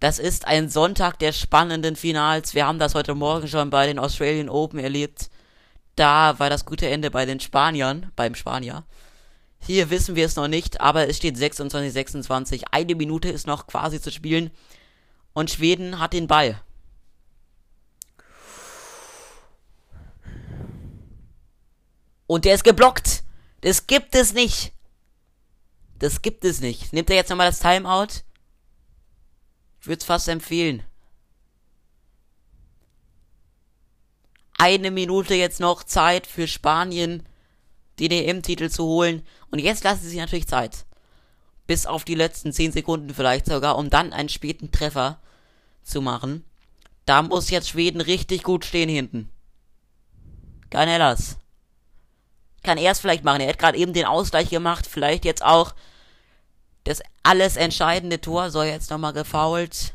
Das 0.00 0.18
ist 0.18 0.46
ein 0.46 0.70
Sonntag 0.70 1.18
der 1.18 1.32
spannenden 1.32 1.94
Finals. 1.94 2.54
Wir 2.54 2.66
haben 2.66 2.78
das 2.78 2.94
heute 2.94 3.14
Morgen 3.14 3.48
schon 3.48 3.68
bei 3.68 3.86
den 3.86 3.98
Australian 3.98 4.48
Open 4.48 4.78
erlebt. 4.78 5.28
Da 5.94 6.38
war 6.38 6.48
das 6.48 6.64
gute 6.64 6.88
Ende 6.88 7.10
bei 7.10 7.26
den 7.26 7.38
Spaniern, 7.38 8.10
beim 8.16 8.34
Spanier. 8.34 8.84
Hier 9.58 9.90
wissen 9.90 10.16
wir 10.16 10.24
es 10.24 10.36
noch 10.36 10.48
nicht, 10.48 10.80
aber 10.80 11.06
es 11.06 11.18
steht 11.18 11.36
26, 11.36 11.92
26. 11.92 12.64
Eine 12.70 12.94
Minute 12.94 13.28
ist 13.28 13.46
noch 13.46 13.66
quasi 13.66 14.00
zu 14.00 14.10
spielen. 14.10 14.50
Und 15.34 15.50
Schweden 15.50 16.00
hat 16.00 16.14
den 16.14 16.26
Ball. 16.26 16.58
Und 22.26 22.46
der 22.46 22.54
ist 22.54 22.64
geblockt. 22.64 23.22
Das 23.60 23.86
gibt 23.86 24.14
es 24.14 24.32
nicht. 24.32 24.72
Das 25.98 26.22
gibt 26.22 26.46
es 26.46 26.62
nicht. 26.62 26.94
Nimmt 26.94 27.10
er 27.10 27.16
jetzt 27.16 27.28
nochmal 27.28 27.50
das 27.50 27.60
Timeout? 27.60 28.22
Ich 29.80 29.86
würde 29.86 30.00
es 30.00 30.04
fast 30.04 30.28
empfehlen. 30.28 30.82
Eine 34.58 34.90
Minute 34.90 35.34
jetzt 35.34 35.58
noch 35.58 35.84
Zeit 35.84 36.26
für 36.26 36.46
Spanien, 36.46 37.26
den 37.98 38.10
EM-Titel 38.10 38.68
zu 38.68 38.84
holen. 38.84 39.26
Und 39.50 39.58
jetzt 39.58 39.84
lassen 39.84 40.02
sie 40.02 40.10
sich 40.10 40.18
natürlich 40.18 40.48
Zeit. 40.48 40.84
Bis 41.66 41.86
auf 41.86 42.04
die 42.04 42.14
letzten 42.14 42.52
10 42.52 42.72
Sekunden 42.72 43.14
vielleicht 43.14 43.46
sogar, 43.46 43.78
um 43.78 43.88
dann 43.88 44.12
einen 44.12 44.28
späten 44.28 44.70
Treffer 44.70 45.18
zu 45.82 46.02
machen. 46.02 46.44
Da 47.06 47.22
muss 47.22 47.50
jetzt 47.50 47.70
Schweden 47.70 48.02
richtig 48.02 48.42
gut 48.42 48.64
stehen 48.64 48.88
hinten. 48.88 49.30
Canellas. 50.68 51.38
Kann 52.62 52.76
er 52.76 52.92
es 52.92 53.00
vielleicht 53.00 53.24
machen. 53.24 53.40
Er 53.40 53.48
hat 53.48 53.58
gerade 53.58 53.78
eben 53.78 53.94
den 53.94 54.04
Ausgleich 54.04 54.50
gemacht. 54.50 54.86
Vielleicht 54.86 55.24
jetzt 55.24 55.42
auch 55.42 55.74
das 56.84 57.02
alles 57.22 57.56
entscheidende 57.56 58.20
Tor 58.20 58.50
soll 58.50 58.66
jetzt 58.66 58.90
nochmal 58.90 59.12
gefault. 59.12 59.94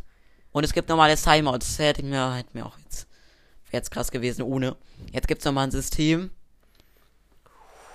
Und 0.52 0.64
es 0.64 0.74
gibt 0.74 0.90
nochmal 0.90 1.10
das 1.10 1.24
Timeout. 1.24 1.58
Das 1.58 1.80
hätte 1.80 2.04
mir, 2.04 2.34
hätte 2.36 2.52
mir 2.54 2.66
auch 2.66 2.78
jetzt, 2.80 3.08
wäre 3.66 3.78
jetzt 3.78 3.92
krass 3.92 4.12
gewesen 4.12 4.44
ohne. 4.44 4.76
Jetzt 5.12 5.28
gibt's 5.28 5.46
nochmal 5.46 5.68
ein 5.68 5.72
System. 5.72 6.32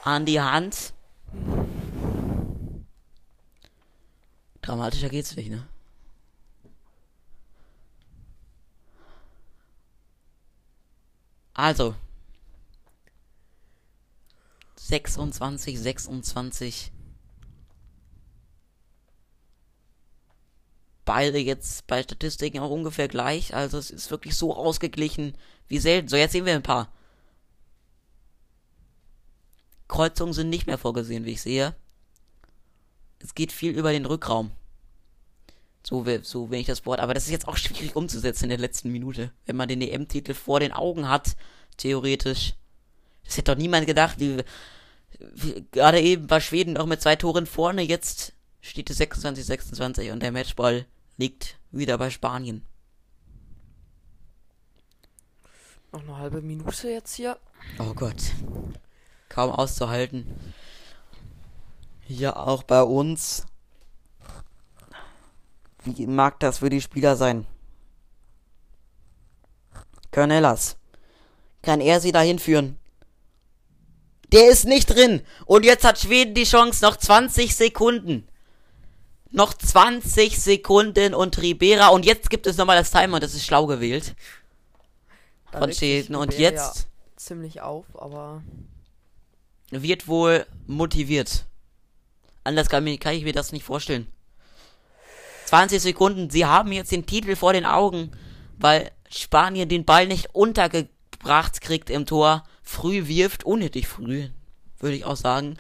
An 0.05 0.27
die 0.27 0.41
Hand. 0.41 0.93
Dramatischer 4.63 5.09
geht's 5.09 5.37
nicht, 5.37 5.51
ne? 5.51 5.67
Also. 11.55 11.95
26, 14.77 15.79
26. 15.79 16.93
Beide 21.13 21.39
jetzt 21.39 21.89
bei 21.89 22.05
Statistiken 22.05 22.61
auch 22.61 22.71
ungefähr 22.71 23.09
gleich. 23.09 23.53
Also 23.53 23.79
es 23.79 23.91
ist 23.91 24.13
wirklich 24.13 24.37
so 24.37 24.55
ausgeglichen 24.55 25.37
wie 25.67 25.81
selten. 25.81 26.07
So, 26.07 26.15
jetzt 26.15 26.31
sehen 26.31 26.47
wir 26.47 26.55
ein 26.55 26.63
paar. 26.63 26.93
Kreuzungen 29.89 30.35
sind 30.35 30.51
nicht 30.51 30.69
mehr 30.69 30.79
vorgesehen, 30.79 31.25
wie 31.25 31.33
ich 31.33 31.43
sehe. 31.43 31.75
Es 33.19 33.35
geht 33.35 33.51
viel 33.51 33.77
über 33.77 33.91
den 33.91 34.07
Rückraum. 34.07 34.53
So, 35.83 36.07
so 36.23 36.49
wenn 36.49 36.61
ich 36.61 36.69
das 36.69 36.87
Wort. 36.87 37.01
Aber 37.01 37.13
das 37.13 37.25
ist 37.25 37.33
jetzt 37.33 37.49
auch 37.49 37.57
schwierig 37.57 37.97
umzusetzen 37.97 38.45
in 38.45 38.51
der 38.51 38.59
letzten 38.59 38.93
Minute. 38.93 39.33
Wenn 39.47 39.57
man 39.57 39.69
den 39.69 39.83
EM-Titel 39.83 40.33
vor 40.33 40.61
den 40.61 40.71
Augen 40.71 41.09
hat, 41.09 41.35
theoretisch. 41.77 42.55
Das 43.25 43.37
hätte 43.37 43.51
doch 43.51 43.59
niemand 43.59 43.89
gedacht. 43.89 44.21
Wie, 44.21 44.45
gerade 45.73 46.01
eben 46.01 46.31
war 46.31 46.41
Schweden 46.41 46.75
noch 46.75 46.87
mit 46.87 47.03
zwei 47.03 47.17
Toren 47.17 47.47
vorne. 47.47 47.83
Jetzt 47.83 48.33
steht 48.61 48.91
es 48.91 49.01
26-26 49.01 50.13
und 50.13 50.23
der 50.23 50.31
Matchball 50.31 50.87
liegt 51.21 51.59
wieder 51.71 51.99
bei 51.99 52.11
Spanien. 52.11 52.67
Noch 55.93 56.03
eine 56.03 56.17
halbe 56.17 56.43
Minute 56.43 56.89
jetzt 56.89 57.15
hier. 57.15 57.39
Oh 57.79 57.95
Gott. 57.95 58.17
Kaum 59.29 59.51
auszuhalten. 59.53 60.27
Hier 62.01 62.37
auch 62.37 62.65
bei 62.65 62.83
uns 62.83 63.47
wie 65.85 66.07
mag 66.07 66.39
das 66.41 66.59
für 66.59 66.71
die 66.71 66.81
Spieler 66.81 67.17
sein? 67.17 67.47
Cornelas. 70.11 70.77
Kann 71.63 71.81
er 71.81 72.01
sie 72.01 72.13
dahin 72.13 72.39
führen? 72.39 72.79
Der 74.33 74.51
ist 74.51 74.67
nicht 74.67 74.87
drin. 74.87 75.23
Und 75.47 75.65
jetzt 75.65 75.85
hat 75.85 75.99
Schweden 75.99 76.35
die 76.35 76.45
Chance. 76.45 76.85
Noch 76.85 76.97
20 76.97 77.55
Sekunden. 77.55 78.30
Noch 79.33 79.55
20 79.55 80.39
Sekunden 80.39 81.15
und 81.15 81.41
Ribera. 81.41 81.89
Und 81.89 82.05
jetzt 82.05 82.31
gibt 82.31 82.47
es 82.47 82.57
nochmal 82.57 82.79
das 82.79 82.91
Timer. 82.91 83.21
Das 83.21 83.35
ist 83.35 83.45
schlau 83.45 83.67
gewählt. 83.67 84.15
Von 85.53 85.73
Schweden. 85.73 86.17
Und 86.17 86.37
jetzt. 86.39 86.77
Ja 86.79 86.91
ziemlich 87.21 87.61
auf, 87.61 87.87
aber. 87.95 88.43
Wird 89.71 90.09
wohl 90.09 90.47
motiviert. 90.67 91.45
Anders 92.43 92.69
kann, 92.69 92.85
kann 92.99 93.15
ich 93.15 93.25
mir 93.25 93.33
das 93.33 93.53
nicht 93.53 93.65
vorstellen. 93.65 94.09
20 95.47 95.81
Sekunden. 95.81 96.31
Sie 96.31 96.47
haben 96.47 96.73
jetzt 96.73 96.91
den 96.91 97.07
Titel 97.07 97.37
vor 97.37 97.53
den 97.53 97.67
Augen, 97.67 98.11
weil 98.59 98.91
Spanien 99.09 99.69
den 99.69 99.85
Ball 99.85 100.07
nicht 100.07 100.35
untergebracht 100.35 101.61
kriegt 101.61 101.91
im 101.91 102.07
Tor. 102.07 102.45
Früh 102.63 103.07
wirft, 103.07 103.45
unnötig 103.45 103.87
früh, 103.87 104.29
würde 104.79 104.97
ich 104.97 105.05
auch 105.05 105.17
sagen. 105.17 105.57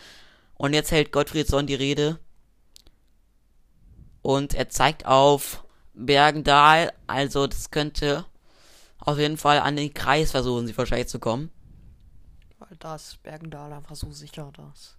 Und 0.55 0.75
jetzt 0.75 0.91
hält 0.91 1.13
Gottfriedson 1.13 1.67
die 1.67 1.75
Rede. 1.75 2.19
Und 4.23 4.55
er 4.55 4.69
zeigt 4.69 5.07
auf 5.07 5.65
Bergendahl. 5.95 6.93
Also 7.07 7.47
das 7.47 7.71
könnte 7.71 8.27
auf 8.99 9.19
jeden 9.19 9.37
Fall 9.37 9.61
an 9.61 9.77
den 9.77 9.95
Kreis 9.95 10.31
versuchen, 10.31 10.67
sie 10.67 10.77
wahrscheinlich 10.77 11.09
zu 11.09 11.19
kommen. 11.19 11.51
Weil 12.59 12.77
das 12.79 13.17
Bergendahl 13.23 13.73
einfach 13.73 13.97
so 13.97 14.13
sicher 14.13 14.53
das. 14.57 14.97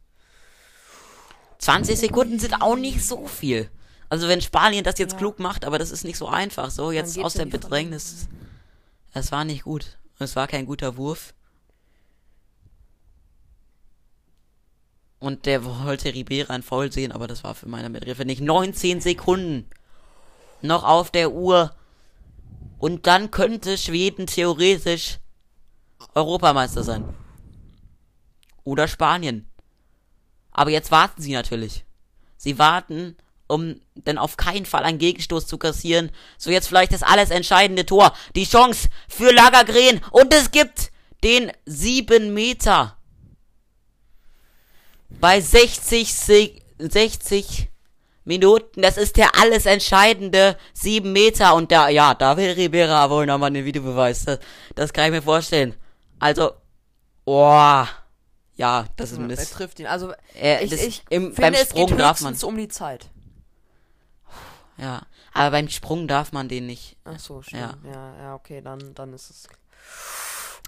20 1.60 2.00
Sekunden 2.00 2.40
sind 2.40 2.62
auch 2.62 2.76
nicht 2.76 3.06
so 3.06 3.28
viel. 3.28 3.70
Also 4.10 4.28
wenn 4.28 4.42
Spanien 4.42 4.84
das 4.84 4.98
jetzt 4.98 5.14
ja. 5.14 5.18
klug 5.20 5.40
macht, 5.40 5.64
aber 5.64 5.78
das 5.78 5.92
ist 5.92 6.04
nicht 6.04 6.18
so 6.18 6.28
einfach. 6.28 6.72
So, 6.72 6.92
jetzt 6.92 7.18
aus 7.20 7.34
der 7.34 7.46
Bedrängnis. 7.46 8.28
Es 9.14 9.32
war 9.32 9.46
nicht 9.46 9.64
gut. 9.64 9.98
Es 10.20 10.36
war 10.36 10.48
kein 10.48 10.66
guter 10.66 10.98
Wurf. 10.98 11.34
Und 15.22 15.46
der 15.46 15.64
wollte 15.64 16.14
Ribera 16.14 16.54
ein 16.54 16.64
Foul 16.64 16.92
sehen, 16.92 17.14
aber 17.14 17.28
das 17.28 17.46
war 17.46 17.56
für 17.56 17.70
meine 17.70 17.90
Begriffe 17.90 18.26
nicht. 18.26 18.42
19 18.42 19.00
Sekunden 19.00 19.70
noch 20.62 20.84
auf 20.84 21.12
der 21.12 21.32
Uhr. 21.32 21.74
Und 22.80 23.08
dann 23.08 23.32
könnte 23.32 23.78
Schweden 23.78 24.28
theoretisch 24.28 25.20
Europameister 26.16 26.84
sein. 26.84 27.06
Oder 28.66 28.90
Spanien. 28.90 29.48
Aber 30.52 30.72
jetzt 30.72 30.92
warten 30.92 31.22
sie 31.22 31.32
natürlich. 31.32 31.86
Sie 32.36 32.60
warten 32.60 33.16
um 33.52 33.82
dann 33.96 34.18
auf 34.18 34.38
keinen 34.38 34.66
Fall 34.66 34.84
einen 34.86 34.98
Gegenstoß 34.98 35.46
zu 35.46 35.58
kassieren. 35.58 36.10
So 36.38 36.52
jetzt 36.52 36.68
vielleicht 36.70 36.94
das 36.94 37.04
alles 37.04 37.32
entscheidende 37.32 37.86
Tor. 37.86 38.14
Die 38.34 38.46
Chance 38.46 38.88
für 39.10 39.32
Lagergren. 39.34 40.02
Und 40.12 40.34
es 40.34 40.52
gibt 40.52 40.92
den 41.24 41.52
7 41.66 42.34
Meter. 42.34 42.98
Bei 45.20 45.40
60, 45.40 46.62
60 46.80 47.72
Minuten. 48.24 48.82
Das 48.82 48.98
ist 48.98 49.18
der 49.18 49.38
alles 49.40 49.66
entscheidende 49.66 50.58
7 50.74 51.12
Meter. 51.12 51.56
Und 51.56 51.72
da, 51.72 51.90
ja, 51.90 52.14
da 52.14 52.38
will 52.38 52.52
Ribera 52.52 53.10
wohl 53.10 53.26
nochmal 53.26 53.52
den 53.52 53.66
Videobeweis. 53.66 54.26
Das, 54.26 54.40
das 54.76 54.94
kann 54.94 55.06
ich 55.06 55.12
mir 55.12 55.22
vorstellen. 55.22 55.76
Also, 56.20 56.52
boah. 57.26 57.88
Ja, 58.56 58.86
das 58.96 59.12
ist 59.12 59.18
ein 59.18 59.28
Mist. 59.28 59.52
Er 59.52 59.58
trifft 59.58 59.80
ihn. 59.80 59.88
Also, 59.88 60.14
er, 60.36 60.62
ich, 60.62 60.72
ich 60.74 61.04
im, 61.10 61.34
finde, 61.34 61.42
beim 61.42 61.56
Sprung 61.56 61.84
es 61.84 61.90
geht 61.90 62.00
darf 62.00 62.22
man. 62.22 62.36
um 62.44 62.58
die 62.58 62.68
Zeit. 62.68 63.08
Ja, 64.78 65.04
aber 65.34 65.52
beim 65.52 65.70
Sprung 65.70 66.08
darf 66.08 66.32
man 66.32 66.48
den 66.48 66.68
nicht. 66.68 66.98
Ach 67.06 67.20
so, 67.20 67.42
schön. 67.42 67.60
Ja, 67.60 67.78
ja, 67.86 68.18
ja 68.18 68.36
okay, 68.36 68.62
dann, 68.62 68.94
dann 68.94 69.14
ist 69.14 69.30
es. 69.30 69.48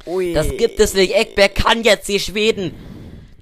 Ui. 0.06 0.34
Das 0.34 0.48
gibt 0.50 0.80
es 0.80 0.94
nicht. 0.94 1.14
Eckberg 1.14 1.56
kann 1.56 1.84
jetzt 1.84 2.08
die 2.08 2.20
Schweden 2.20 2.74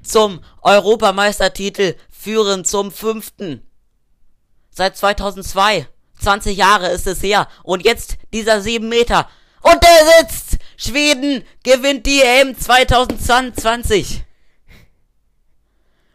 zum 0.03 0.43
Europameistertitel 0.61 1.95
führen, 2.09 2.65
zum 2.65 2.91
fünften. 2.91 3.65
Seit 4.69 4.97
2002. 4.97 5.87
20 6.19 6.55
Jahre 6.55 6.89
ist 6.89 7.07
es 7.07 7.23
her. 7.23 7.47
Und 7.63 7.83
jetzt 7.83 8.17
dieser 8.33 8.61
7 8.61 8.87
Meter. 8.87 9.27
Und 9.61 9.83
der 9.83 10.27
sitzt! 10.27 10.57
Schweden 10.77 11.43
gewinnt 11.63 12.07
die 12.07 12.21
EM 12.21 12.57
2022. 12.57 14.23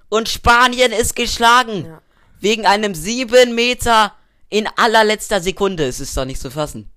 Und 0.09 0.29
Spanien 0.29 0.93
ist 0.93 1.15
geschlagen. 1.15 1.85
Ja. 1.85 2.03
Wegen 2.41 2.67
einem 2.67 2.95
7 2.95 3.55
Meter 3.55 4.15
in 4.49 4.69
allerletzter 4.77 5.41
Sekunde 5.41 5.85
ist 5.85 6.01
es 6.01 6.15
doch 6.15 6.25
nicht 6.25 6.41
zu 6.41 6.51
fassen. 6.51 6.91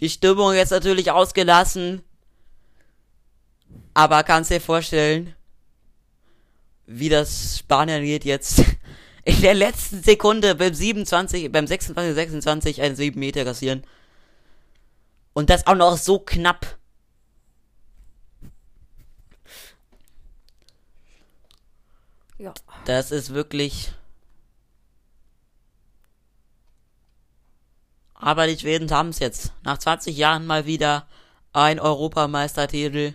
Die 0.00 0.08
Stimmung 0.08 0.54
jetzt 0.54 0.70
natürlich 0.70 1.10
ausgelassen. 1.10 2.02
Aber 3.94 4.22
kannst 4.22 4.50
dir 4.50 4.60
vorstellen, 4.60 5.34
wie 6.86 7.08
das 7.08 7.58
Spanien 7.58 8.04
geht 8.04 8.24
jetzt 8.24 8.64
in 9.24 9.40
der 9.40 9.54
letzten 9.54 10.02
Sekunde 10.02 10.54
beim 10.54 10.74
27, 10.74 11.50
beim 11.52 11.66
26, 11.66 12.14
26 12.14 12.82
einen 12.82 12.96
7 12.96 13.18
Meter 13.18 13.44
kassieren. 13.44 13.84
Und 15.32 15.50
das 15.50 15.66
auch 15.66 15.74
noch 15.74 15.96
so 15.96 16.18
knapp. 16.18 16.78
Ja. 22.38 22.54
Das 22.86 23.10
ist 23.10 23.34
wirklich 23.34 23.92
Aber 28.20 28.46
die 28.46 28.58
Schweden 28.58 28.90
haben 28.90 29.08
es 29.08 29.18
jetzt. 29.18 29.52
Nach 29.62 29.78
20 29.78 30.16
Jahren 30.16 30.46
mal 30.46 30.66
wieder 30.66 31.06
ein 31.54 31.80
Europameistertitel. 31.80 33.14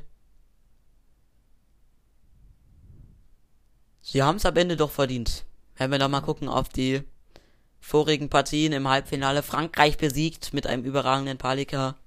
Sie 4.16 4.24
haben 4.24 4.38
es 4.38 4.46
am 4.46 4.56
Ende 4.56 4.78
doch 4.78 4.92
verdient. 4.92 5.44
Wenn 5.76 5.92
wir 5.92 6.00
noch 6.00 6.08
mal 6.08 6.22
gucken 6.22 6.48
auf 6.48 6.70
die 6.70 7.04
vorigen 7.82 8.30
Partien 8.30 8.72
im 8.72 8.88
Halbfinale. 8.88 9.44
Frankreich 9.44 9.98
besiegt 9.98 10.54
mit 10.54 10.68
einem 10.68 10.86
überragenden 10.86 11.38
Palika. 11.38 11.98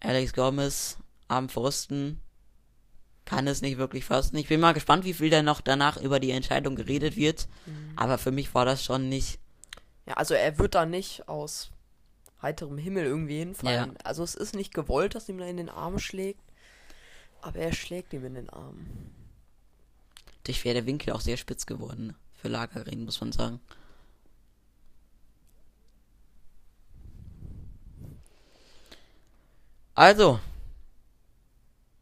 Alex 0.00 0.32
Gomez 0.32 0.98
am 1.28 1.48
Pfosten 1.48 2.20
kann 3.24 3.46
es 3.46 3.62
nicht 3.62 3.78
wirklich 3.78 4.04
fassen. 4.04 4.36
Ich 4.38 4.48
bin 4.48 4.58
mal 4.58 4.74
gespannt, 4.74 5.04
wie 5.04 5.14
viel 5.14 5.30
da 5.30 5.44
noch 5.44 5.60
danach 5.60 5.98
über 5.98 6.18
die 6.18 6.32
Entscheidung 6.32 6.74
geredet 6.74 7.14
wird. 7.14 7.46
Mhm. 7.66 7.92
Aber 7.94 8.18
für 8.18 8.32
mich 8.32 8.52
war 8.56 8.64
das 8.64 8.82
schon 8.82 9.08
nicht. 9.08 9.38
Ja, 10.04 10.14
also 10.14 10.34
er 10.34 10.58
wird 10.58 10.74
da 10.74 10.84
nicht 10.84 11.28
aus 11.28 11.70
heiterem 12.42 12.76
Himmel 12.76 13.04
irgendwie 13.04 13.38
hinfallen. 13.38 13.92
Ja. 13.92 13.98
Also 14.02 14.24
es 14.24 14.34
ist 14.34 14.56
nicht 14.56 14.74
gewollt, 14.74 15.14
dass 15.14 15.28
ihm 15.28 15.38
da 15.38 15.44
in 15.44 15.58
den 15.58 15.68
Arm 15.68 16.00
schlägt. 16.00 16.47
Aber 17.40 17.58
er 17.58 17.72
schlägt 17.72 18.12
ihm 18.12 18.24
in 18.24 18.34
den 18.34 18.50
Arm. 18.50 18.86
Dich 20.46 20.64
wäre 20.64 20.74
der 20.74 20.86
Winkel 20.86 21.12
auch 21.12 21.20
sehr 21.20 21.36
spitz 21.36 21.66
geworden. 21.66 22.08
Ne? 22.08 22.14
Für 22.34 22.48
Lagerring, 22.48 23.04
muss 23.04 23.20
man 23.20 23.32
sagen. 23.32 23.60
Also, 29.94 30.38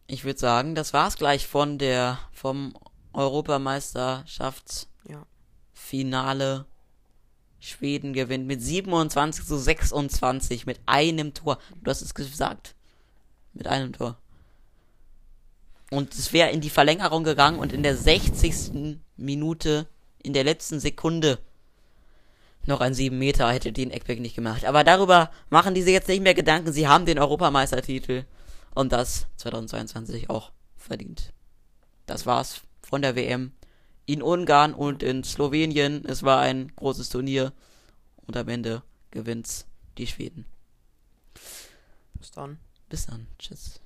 ich 0.06 0.24
würde 0.24 0.38
sagen, 0.38 0.74
das 0.74 0.92
war's 0.92 1.16
gleich 1.16 1.46
von 1.46 1.78
der 1.78 2.18
vom 2.32 2.76
Europameisterschaftsfinale. 3.12 4.86
Ja. 6.44 6.66
Schweden 7.58 8.12
gewinnt 8.12 8.46
mit 8.46 8.62
27 8.62 9.46
zu 9.46 9.56
26 9.56 10.66
mit 10.66 10.78
einem 10.86 11.32
Tor. 11.34 11.58
Du 11.82 11.90
hast 11.90 12.02
es 12.02 12.14
gesagt. 12.14 12.74
Mit 13.54 13.66
einem 13.66 13.92
Tor. 13.92 14.18
Und 15.97 16.12
es 16.12 16.35
wäre 16.35 16.51
in 16.51 16.60
die 16.60 16.68
Verlängerung 16.68 17.24
gegangen 17.24 17.59
und 17.59 17.73
in 17.73 17.82
der 17.82 17.97
60. 17.97 18.98
Minute, 19.16 19.86
in 20.23 20.35
der 20.35 20.44
letzten 20.44 20.78
Sekunde, 20.78 21.39
noch 22.66 22.82
ein 22.82 22.93
7 22.93 23.18
Meter 23.18 23.51
hätte 23.51 23.73
den 23.73 23.90
Eckberg 23.90 24.20
nicht 24.20 24.35
gemacht. 24.35 24.66
Aber 24.66 24.85
darüber 24.85 25.31
machen 25.48 25.73
diese 25.73 25.90
jetzt 25.90 26.09
nicht 26.09 26.23
mehr 26.23 26.35
Gedanken. 26.35 26.70
Sie 26.70 26.86
haben 26.86 27.06
den 27.06 27.18
Europameistertitel 27.18 28.24
und 28.74 28.93
das 28.93 29.27
2022 29.39 30.28
auch 30.28 30.52
verdient. 30.77 31.32
Das 32.05 32.27
war's 32.27 32.60
von 32.82 33.01
der 33.01 33.16
WM 33.16 33.52
in 34.05 34.20
Ungarn 34.20 34.74
und 34.74 35.02
in 35.02 35.24
Slowenien. 35.24 36.05
Es 36.05 36.23
war 36.23 36.40
ein 36.40 36.73
großes 36.77 37.09
Turnier 37.09 37.55
und 38.27 38.36
am 38.36 38.48
Ende 38.48 38.82
gewinnt's 39.12 39.64
die 39.97 40.06
Schweden. 40.06 40.44
Bis 42.20 42.32
dann. 42.32 42.59
Bis 42.90 43.06
dann. 43.06 43.28
Tschüss. 43.39 43.81